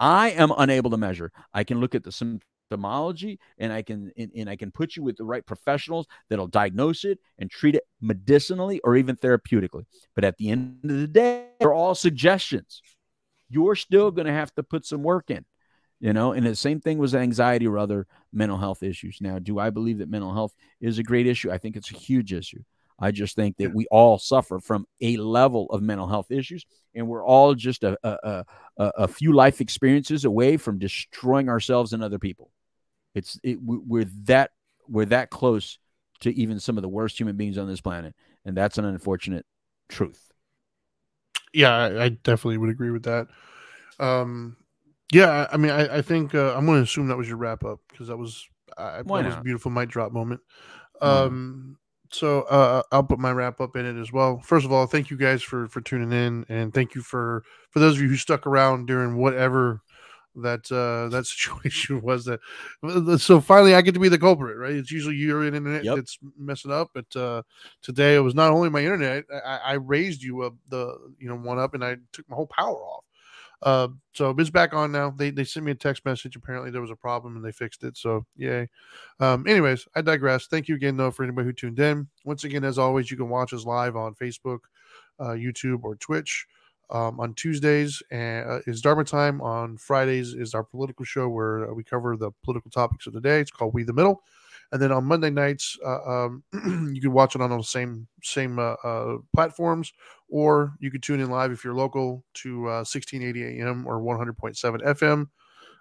I 0.03 0.31
am 0.31 0.53
unable 0.59 0.91
to 0.91 0.97
measure. 0.97 1.31
I 1.55 1.63
can 1.63 1.79
look 1.79 1.95
at 1.95 2.03
the 2.03 2.11
symptomology 2.11 3.39
and 3.57 3.73
I 3.73 3.83
can 3.83 4.11
and, 4.17 4.33
and 4.37 4.51
I 4.51 4.57
can 4.57 4.73
put 4.73 4.97
you 4.97 5.03
with 5.05 5.17
the 5.17 5.25
right 5.25 5.47
professionals 5.47 6.09
that'll 6.29 6.49
diagnose 6.49 7.05
it 7.05 7.21
and 7.39 7.49
treat 7.49 7.77
it 7.77 7.85
medicinally 8.01 8.81
or 8.83 8.97
even 8.97 9.15
therapeutically. 9.15 9.85
But 10.17 10.25
at 10.25 10.39
the 10.39 10.51
end 10.51 10.81
of 10.83 10.91
the 10.91 11.07
day, 11.07 11.51
they're 11.61 11.73
all 11.73 11.95
suggestions. 11.95 12.83
You're 13.49 13.77
still 13.77 14.11
going 14.11 14.27
to 14.27 14.33
have 14.33 14.53
to 14.57 14.65
put 14.65 14.85
some 14.85 15.05
work 15.05 15.31
in, 15.31 15.45
you 16.01 16.13
know. 16.13 16.33
And 16.33 16.45
the 16.45 16.57
same 16.57 16.81
thing 16.81 16.99
with 16.99 17.15
anxiety 17.15 17.69
or 17.69 17.79
other 17.79 18.09
mental 18.33 18.59
health 18.59 18.83
issues. 18.83 19.19
Now, 19.21 19.39
do 19.39 19.61
I 19.61 19.71
believe 19.71 19.99
that 19.99 20.11
mental 20.11 20.35
health 20.35 20.57
is 20.81 20.99
a 20.99 21.05
great 21.05 21.29
issue? 21.29 21.53
I 21.53 21.59
think 21.59 21.77
it's 21.77 21.93
a 21.93 21.97
huge 21.97 22.33
issue. 22.33 22.65
I 22.99 23.11
just 23.11 23.37
think 23.37 23.57
that 23.59 23.75
we 23.75 23.87
all 23.91 24.19
suffer 24.19 24.61
from 24.61 24.87
a 25.01 25.17
level 25.17 25.67
of 25.71 25.83
mental 25.83 26.07
health 26.07 26.31
issues, 26.31 26.65
and 26.95 27.09
we're 27.09 27.25
all 27.25 27.55
just 27.55 27.85
a, 27.85 27.99
a, 28.05 28.45
a, 28.77 28.93
a 28.99 29.09
few 29.09 29.33
life 29.33 29.61
experiences 29.61 30.25
away 30.25 30.57
from 30.57 30.79
destroying 30.79 31.49
ourselves 31.49 31.93
and 31.93 32.03
other 32.03 32.19
people. 32.19 32.51
It's 33.15 33.39
it, 33.43 33.61
we- 33.63 33.79
we're 33.79 34.07
that 34.25 34.53
we're 34.89 35.07
that 35.07 35.31
close 35.31 35.79
to 36.21 36.35
even 36.35 36.61
some 36.61 36.79
of 36.79 36.83
the 36.83 36.89
worst 36.89 37.19
human 37.19 37.37
beings 37.37 37.59
on 37.59 37.67
this 37.67 37.81
planet, 37.81 38.15
and 38.45 38.57
that's 38.57 38.79
an 38.79 38.85
unfortunate 38.85 39.45
truth. 39.89 40.31
yeah 41.53 41.73
I, 41.75 42.05
I 42.05 42.09
definitely 42.11 42.59
would 42.59 42.71
agree 42.71 42.91
with 42.91 43.05
that. 43.05 43.29
Um 43.99 44.57
yeah 45.13 45.47
i 45.53 45.59
mean 45.59 45.71
i, 45.71 45.99
I 45.99 46.03
think 46.03 46.35
uh, 46.35 46.55
i'm 46.57 46.65
going 46.65 46.79
to 46.79 46.85
assume 46.85 47.09
that 47.09 47.19
was 47.19 47.29
your 47.29 47.37
wrap 47.37 47.65
up 47.65 47.81
because 47.91 48.09
that 48.09 48.17
was 48.17 48.47
I, 48.79 49.03
that 49.03 49.07
was 49.07 49.35
a 49.37 49.43
beautiful 49.43 49.71
mic 49.71 49.91
drop 49.91 50.13
moment. 50.13 50.41
Um 51.03 51.77
so 52.13 52.43
uh 52.43 52.83
i'll 52.93 53.03
put 53.03 53.19
my 53.19 53.33
wrap 53.33 53.61
up 53.61 53.77
in 53.77 53.87
it 53.87 54.01
as 54.01 54.13
well. 54.13 54.39
First 54.41 54.65
of 54.67 54.73
all 54.73 54.87
thank 54.87 55.11
you 55.11 55.17
guys 55.17 55.43
for 55.43 55.69
for 55.69 55.81
tuning 55.81 56.13
in 56.13 56.45
and 56.49 56.73
thank 56.73 56.95
you 56.95 57.03
for 57.03 57.43
for 57.71 57.79
those 57.79 57.97
of 57.97 58.03
you 58.03 58.09
who 58.09 58.17
stuck 58.17 58.47
around 58.47 58.87
during 58.87 59.17
whatever 59.17 59.81
that 60.37 60.71
uh 60.73 61.09
that 61.11 61.27
situation 61.33 62.01
was 62.01 62.25
that 62.25 62.41
so 63.21 63.41
finally 63.41 63.75
i 63.75 63.83
get 63.83 63.93
to 63.93 64.01
be 64.01 64.09
the 64.09 64.19
culprit 64.19 64.57
right? 64.57 64.73
It's 64.75 64.91
usually 64.91 65.17
your 65.17 65.45
internet 65.45 65.85
Yep. 65.85 65.97
that's 65.97 66.19
messing 66.39 66.71
up 66.73 66.91
but 66.95 67.15
uh 67.15 67.43
today 67.83 68.15
it 68.17 68.21
was 68.21 68.35
not 68.35 68.51
only 68.51 68.71
my 68.71 68.81
internet 68.81 69.25
i, 69.45 69.59
I 69.65 69.73
raised 69.75 70.23
you 70.23 70.43
up 70.43 70.55
the 70.71 70.97
you 71.19 71.29
know 71.29 71.37
one 71.37 71.59
up 71.59 71.75
and 71.75 71.85
i 71.85 71.97
took 72.13 72.29
my 72.31 72.37
whole 72.37 72.47
power 72.47 72.77
off 72.77 73.05
uh 73.63 73.89
so 74.13 74.35
it's 74.39 74.51
back 74.51 74.75
on 74.75 74.93
now. 74.93 75.11
They 75.11 75.31
they 75.31 75.45
sent 75.45 75.65
me 75.65 75.73
a 75.73 75.77
text 75.77 76.05
message. 76.05 76.37
Apparently 76.37 76.71
there 76.71 76.81
was 76.81 76.91
a 76.91 76.97
problem 76.97 77.37
and 77.37 77.45
they 77.45 77.53
fixed 77.53 77.85
it. 77.85 77.97
So 77.97 78.25
yay. 78.37 78.69
Um 79.21 79.47
anyways 79.47 79.87
i 79.95 80.03
digress. 80.03 80.47
Thank 80.47 80.69
you 80.69 80.75
again 80.75 80.97
though 80.97 81.11
for 81.11 81.23
anybody 81.23 81.47
who 81.47 81.53
tuned 81.53 81.79
in. 81.79 82.09
Once 82.25 82.45
again 82.45 82.65
as 82.65 82.79
always 82.79 83.11
you 83.11 83.17
can 83.17 83.29
watch 83.29 83.53
us 83.53 83.65
live 83.65 83.97
on 83.97 84.15
facebook 84.15 84.61
uh 85.21 85.31
youtube 85.31 85.81
or 85.83 85.95
twitch 85.97 86.47
um, 86.93 87.19
on 87.19 87.35
Tuesdays. 87.35 88.03
And, 88.11 88.49
uh, 88.49 88.61
is 88.67 88.81
Dharma 88.81 89.05
Time. 89.05 89.41
On 89.41 89.77
Fridays 89.77 90.35
is 90.35 90.55
our 90.55 90.63
political 90.63 91.05
show 91.05 91.29
where 91.29 91.73
we 91.75 91.83
cover 91.83 92.17
the 92.17 92.31
political 92.45 92.71
topics 92.71 93.07
of 93.07 93.15
the 93.15 93.21
day. 93.21 93.41
It's 93.41 93.51
called 93.51 93.75
We 93.75 93.83
the 93.83 93.93
Middle. 93.93 94.23
And 94.73 94.81
then 94.81 94.91
on 94.91 95.05
Monday 95.05 95.31
nights, 95.31 95.79
uh, 95.85 96.03
um, 96.03 96.43
you 96.95 97.01
can 97.01 97.13
watch 97.13 97.35
it 97.35 97.43
on 97.43 97.51
the 97.51 97.63
same 97.63 98.09
same 98.23 98.59
uh, 98.59 98.75
uh, 98.83 99.19
platforms, 99.35 99.93
or 100.29 100.75
you 100.81 100.91
can 100.91 101.03
tune 101.03 101.21
in 101.21 101.31
live 101.31 101.53
if 101.53 101.63
you're 101.63 101.75
local 101.75 102.25
to 102.35 102.67
uh, 102.67 102.85
1680 102.85 103.61
AM 103.61 103.87
or 103.87 104.01
100.7 104.01 104.83
FM. 104.83 105.27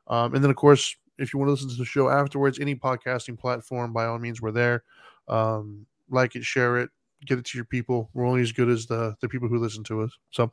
Um, 0.08 0.36
and 0.36 0.44
then, 0.44 0.52
of 0.52 0.58
course, 0.58 0.96
if 1.18 1.34
you 1.34 1.40
want 1.40 1.48
to 1.48 1.54
listen 1.54 1.70
to 1.70 1.76
the 1.76 1.86
show 1.86 2.10
afterwards, 2.10 2.60
any 2.60 2.76
podcasting 2.76 3.40
platform, 3.40 3.94
by 3.94 4.06
all 4.06 4.20
means, 4.20 4.42
we're 4.42 4.52
there. 4.52 4.84
Um, 5.30 5.86
like 6.10 6.36
it, 6.36 6.44
share 6.44 6.78
it, 6.80 6.90
get 7.26 7.40
it 7.40 7.46
to 7.46 7.58
your 7.58 7.66
people. 7.66 8.10
We're 8.14 8.28
only 8.28 8.42
as 8.42 8.52
good 8.52 8.70
as 8.70 8.88
the 8.88 9.16
the 9.22 9.30
people 9.30 9.48
who 9.48 9.58
listen 9.58 9.86
to 9.86 10.02
us. 10.02 10.12
So, 10.32 10.52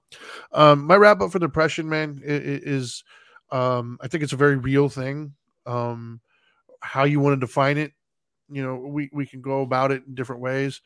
um, 0.53 0.87
my 0.87 0.95
wrap 0.95 1.21
up 1.21 1.33
for 1.33 1.41
depression, 1.41 1.89
man, 1.89 2.21
is 2.23 3.03
um, 3.51 3.99
I 4.01 4.07
think 4.07 4.23
it's 4.23 4.33
a 4.33 4.37
very 4.37 4.57
real 4.57 4.89
thing. 4.89 5.35
Um, 5.67 6.21
how 6.81 7.05
you 7.05 7.19
want 7.19 7.35
to 7.35 7.45
define 7.45 7.79
it, 7.79 7.93
you 8.51 8.63
know, 8.63 8.77
we 8.77 9.11
we 9.13 9.27
can 9.27 9.41
go 9.41 9.63
about 9.63 9.91
it 9.93 10.03
in 10.07 10.15
different 10.15 10.43
ways. 10.43 10.81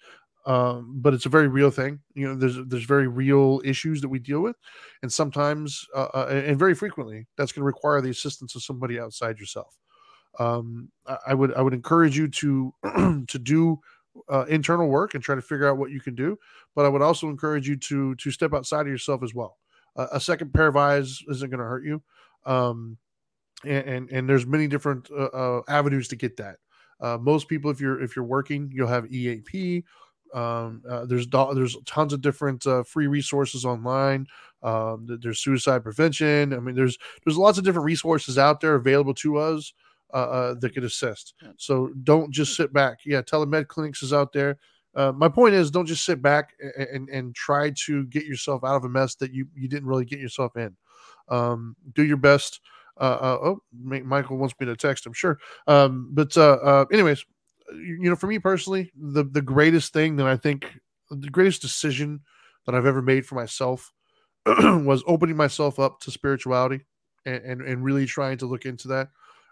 Um, 0.45 0.95
but 0.97 1.15
it's 1.15 1.27
a 1.27 1.29
very 1.29 1.47
real 1.47 1.71
thing. 1.71 2.01
You 2.15 2.29
know, 2.29 2.35
there's 2.35 2.59
there's 2.67 2.85
very 2.85 3.07
real 3.07 3.61
issues 3.65 4.01
that 4.01 4.09
we 4.09 4.19
deal 4.19 4.41
with, 4.41 4.57
and 5.03 5.13
sometimes 5.13 5.87
uh, 5.95 6.09
uh, 6.15 6.27
and 6.31 6.59
very 6.59 6.75
frequently 6.75 7.27
that's 7.37 7.53
going 7.53 7.61
to 7.61 7.67
require 7.67 8.01
the 8.01 8.11
assistance 8.11 8.57
of 8.57 8.63
somebody 8.63 8.99
outside 8.99 9.39
yourself. 9.39 9.79
Um, 10.39 10.91
I, 11.27 11.35
would 11.35 11.53
I 11.55 11.63
would 11.63 11.75
encourage 11.75 12.17
you 12.17 12.27
to 12.29 12.75
to 13.29 13.39
do 13.39 13.81
uh, 14.29 14.45
internal 14.49 14.89
work 14.89 15.15
and 15.15 15.23
try 15.23 15.35
to 15.35 15.43
figure 15.43 15.69
out 15.69 15.79
what 15.79 15.91
you 15.91 16.01
can 16.01 16.15
do. 16.15 16.39
But 16.75 16.87
I 16.87 16.89
would 16.89 17.03
also 17.03 17.29
encourage 17.29 17.69
you 17.69 17.77
to 17.77 18.15
to 18.17 18.31
step 18.31 18.53
outside 18.53 18.83
of 18.83 18.89
yourself 18.89 19.23
as 19.23 19.35
well. 19.35 19.59
Uh, 19.95 20.07
a 20.13 20.21
second 20.21 20.53
pair 20.55 20.69
of 20.69 20.77
eyes 20.77 21.21
isn't 21.31 21.51
going 21.51 21.61
to 21.61 21.67
hurt 21.67 21.85
you, 21.85 22.03
um, 22.47 22.97
and, 23.65 23.87
and 23.87 24.11
and 24.11 24.29
there's 24.29 24.47
many 24.47 24.67
different 24.67 25.11
uh, 25.11 25.25
uh, 25.27 25.63
avenues 25.69 26.09
to 26.09 26.17
get 26.17 26.37
that. 26.39 26.57
Uh, 27.03 27.19
most 27.19 27.49
people, 27.49 27.71
if 27.71 27.81
you're 27.81 28.01
if 28.01 28.17
you're 28.17 28.25
working, 28.25 28.71
you'll 28.73 28.89
have 28.89 29.13
EAP. 29.13 29.85
Um, 30.33 30.83
uh, 30.89 31.05
there's 31.05 31.27
do- 31.27 31.53
there's 31.55 31.77
tons 31.85 32.13
of 32.13 32.23
different 32.23 32.67
uh, 32.67 32.85
free 32.85 33.09
resources 33.09 33.65
online. 33.65 34.27
Um, 34.63 35.07
there's 35.21 35.41
suicide 35.41 35.83
prevention. 35.83 36.55
I 36.55 36.61
mean, 36.61 36.75
there's 36.75 36.97
there's 37.25 37.37
lots 37.37 37.59
of 37.59 37.65
different 37.65 37.85
resources 37.85 38.39
out 38.39 38.61
there 38.61 38.77
available 38.77 39.15
to 39.15 39.37
us 39.37 39.75
uh, 40.15 40.17
uh, 40.17 40.55
that 40.61 40.71
could 40.75 40.85
assist. 40.85 41.35
So 41.57 41.91
don't 42.05 42.31
just 42.31 42.57
sit 42.57 42.73
back. 42.73 43.01
Yeah, 43.05 43.23
telemed 43.23 43.69
clinics 43.69 44.03
is 44.03 44.13
out 44.13 44.33
there. 44.33 44.59
Uh, 44.95 45.11
my 45.11 45.29
point 45.29 45.55
is, 45.55 45.71
don't 45.71 45.87
just 45.87 46.05
sit 46.05 46.23
back 46.23 46.53
and, 46.77 46.87
and 46.89 47.09
and 47.09 47.35
try 47.35 47.73
to 47.87 48.05
get 48.07 48.25
yourself 48.25 48.63
out 48.63 48.77
of 48.77 48.85
a 48.85 48.89
mess 48.89 49.17
that 49.17 49.33
you 49.33 49.49
you 49.55 49.69
didn't 49.69 49.89
really 49.89 50.05
get 50.05 50.21
yourself 50.21 50.57
in. 50.57 50.77
Um, 51.29 51.77
do 51.95 52.05
your 52.05 52.17
best. 52.17 52.61
Uh, 53.01 53.19
uh, 53.21 53.39
oh, 53.43 53.63
Michael 53.73 54.37
wants 54.37 54.55
me 54.61 54.67
to 54.67 54.77
text 54.77 55.07
him. 55.07 55.13
Sure. 55.13 55.39
Um, 55.67 56.11
but 56.13 56.37
uh, 56.37 56.85
anyways, 56.93 57.25
you 57.75 58.11
know, 58.11 58.17
for 58.17 58.27
me 58.27 58.39
personally, 58.39 58.93
the 58.97 59.25
the 59.25 59.43
greatest 59.43 59.93
thing 59.93 60.17
that 60.17 60.27
I 60.27 60.37
think, 60.37 60.79
the 61.11 61.31
greatest 61.31 61.63
decision 61.63 62.21
that 62.67 62.75
I've 62.75 62.87
ever 62.87 63.03
made 63.03 63.27
for 63.27 63.35
myself 63.35 63.93
was 64.47 65.03
opening 65.07 65.37
myself 65.37 65.79
up 65.79 66.01
to 66.01 66.11
spirituality 66.11 66.81
and, 67.25 67.43
and 67.45 67.61
and 67.63 67.85
really 67.85 68.07
trying 68.07 68.39
to 68.39 68.47
look 68.47 68.67
into 68.67 68.89
that. 68.89 69.09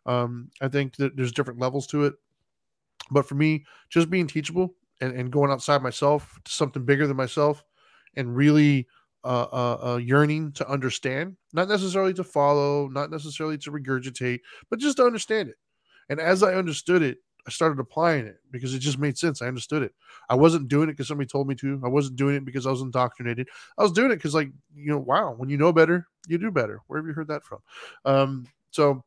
Um, 0.07 0.51
I 0.61 0.69
think 0.69 0.97
that 0.97 1.17
there's 1.17 1.33
different 1.33 1.61
levels 1.61 1.87
to 1.89 2.05
it, 2.05 2.15
but 3.11 3.27
for 3.27 3.35
me, 3.35 3.65
just 3.89 4.11
being 4.11 4.27
teachable 4.27 4.75
and, 5.01 5.13
and 5.13 5.31
going 5.31 5.51
outside 5.51 5.83
myself 5.83 6.39
to 6.45 6.53
something 6.53 6.85
bigger 6.85 7.07
than 7.07 7.17
myself, 7.17 7.65
and 8.17 8.37
really 8.37 8.87
uh, 9.25 9.47
uh, 9.53 9.79
uh, 9.93 9.97
yearning 9.97 10.53
to 10.53 10.69
understand, 10.69 11.37
not 11.53 11.69
necessarily 11.69 12.15
to 12.15 12.25
follow, 12.25 12.89
not 12.89 13.11
necessarily 13.11 13.59
to 13.59 13.71
regurgitate, 13.71 14.41
but 14.71 14.79
just 14.79 14.97
to 14.99 15.05
understand 15.05 15.49
it. 15.49 15.57
And 16.09 16.21
as 16.21 16.43
I 16.43 16.55
understood 16.55 17.03
it, 17.03 17.19
I 17.47 17.51
started 17.51 17.79
applying 17.81 18.27
it 18.27 18.37
because 18.51 18.75
it 18.75 18.81
just 18.81 18.99
made 18.99 19.17
sense. 19.17 19.41
I 19.41 19.47
understood 19.47 19.83
it. 19.83 19.95
I 20.29 20.35
wasn't 20.35 20.69
doing 20.69 20.89
it 20.89 20.93
because 20.93 21.09
somebody 21.09 21.27
told 21.27 21.49
me 21.49 21.55
to. 21.57 21.81
I 21.85 21.89
wasn't 21.89 22.17
doing 22.17 22.37
it 22.37 22.45
because 22.45 22.67
I 22.67 22.71
was 22.71 22.83
indoctrinated. 22.83 23.49
I 23.79 23.83
was 23.83 23.93
doing 23.93 24.11
it 24.11 24.17
because, 24.17 24.35
like, 24.35 24.51
you 24.75 24.91
know, 24.91 24.99
wow, 24.99 25.33
when 25.33 25.49
you 25.49 25.57
know 25.57 25.73
better, 25.73 26.07
you 26.29 26.37
do 26.39 26.51
better. 26.51 26.81
Where 26.87 26.99
have 26.99 27.07
you 27.07 27.15
heard 27.15 27.29
that 27.29 27.45
from? 27.45 27.61
Um, 28.05 28.47
So, 28.73 29.05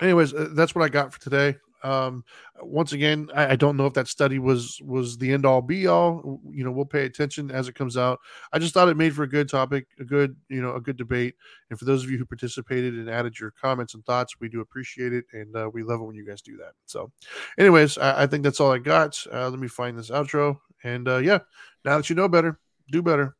anyways, 0.00 0.32
that's 0.54 0.74
what 0.74 0.84
I 0.84 0.88
got 0.88 1.12
for 1.12 1.20
today. 1.20 1.56
Um, 1.82 2.24
once 2.60 2.92
again, 2.92 3.28
I, 3.34 3.52
I, 3.52 3.56
don't 3.56 3.76
know 3.76 3.86
if 3.86 3.94
that 3.94 4.06
study 4.06 4.38
was 4.38 4.80
was 4.84 5.18
the 5.18 5.32
end 5.32 5.44
all 5.44 5.60
be 5.60 5.86
all. 5.86 6.40
You 6.48 6.64
know, 6.64 6.70
we'll 6.70 6.84
pay 6.84 7.04
attention 7.04 7.50
as 7.50 7.68
it 7.68 7.74
comes 7.74 7.96
out. 7.96 8.20
I 8.52 8.58
just 8.58 8.72
thought 8.72 8.88
it 8.88 8.96
made 8.96 9.14
for 9.14 9.24
a 9.24 9.28
good 9.28 9.48
topic, 9.48 9.86
a 9.98 10.04
good 10.04 10.36
you 10.48 10.62
know 10.62 10.74
a 10.74 10.80
good 10.80 10.96
debate. 10.96 11.34
And 11.70 11.78
for 11.78 11.84
those 11.84 12.04
of 12.04 12.10
you 12.10 12.18
who 12.18 12.24
participated 12.24 12.94
and 12.94 13.10
added 13.10 13.38
your 13.38 13.50
comments 13.50 13.94
and 13.94 14.04
thoughts, 14.04 14.36
we 14.40 14.48
do 14.48 14.60
appreciate 14.60 15.12
it, 15.12 15.24
and 15.32 15.54
uh, 15.56 15.70
we 15.72 15.82
love 15.82 16.00
it 16.00 16.04
when 16.04 16.16
you 16.16 16.26
guys 16.26 16.42
do 16.42 16.56
that. 16.58 16.72
So, 16.86 17.10
anyways, 17.58 17.98
I, 17.98 18.22
I 18.22 18.26
think 18.26 18.44
that's 18.44 18.60
all 18.60 18.72
I 18.72 18.78
got. 18.78 19.18
Uh, 19.32 19.48
let 19.50 19.58
me 19.58 19.68
find 19.68 19.98
this 19.98 20.10
outro, 20.10 20.58
and 20.84 21.08
uh, 21.08 21.18
yeah, 21.18 21.38
now 21.84 21.96
that 21.96 22.08
you 22.08 22.16
know 22.16 22.28
better, 22.28 22.60
do 22.90 23.02
better. 23.02 23.36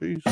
Peace. 0.00 0.22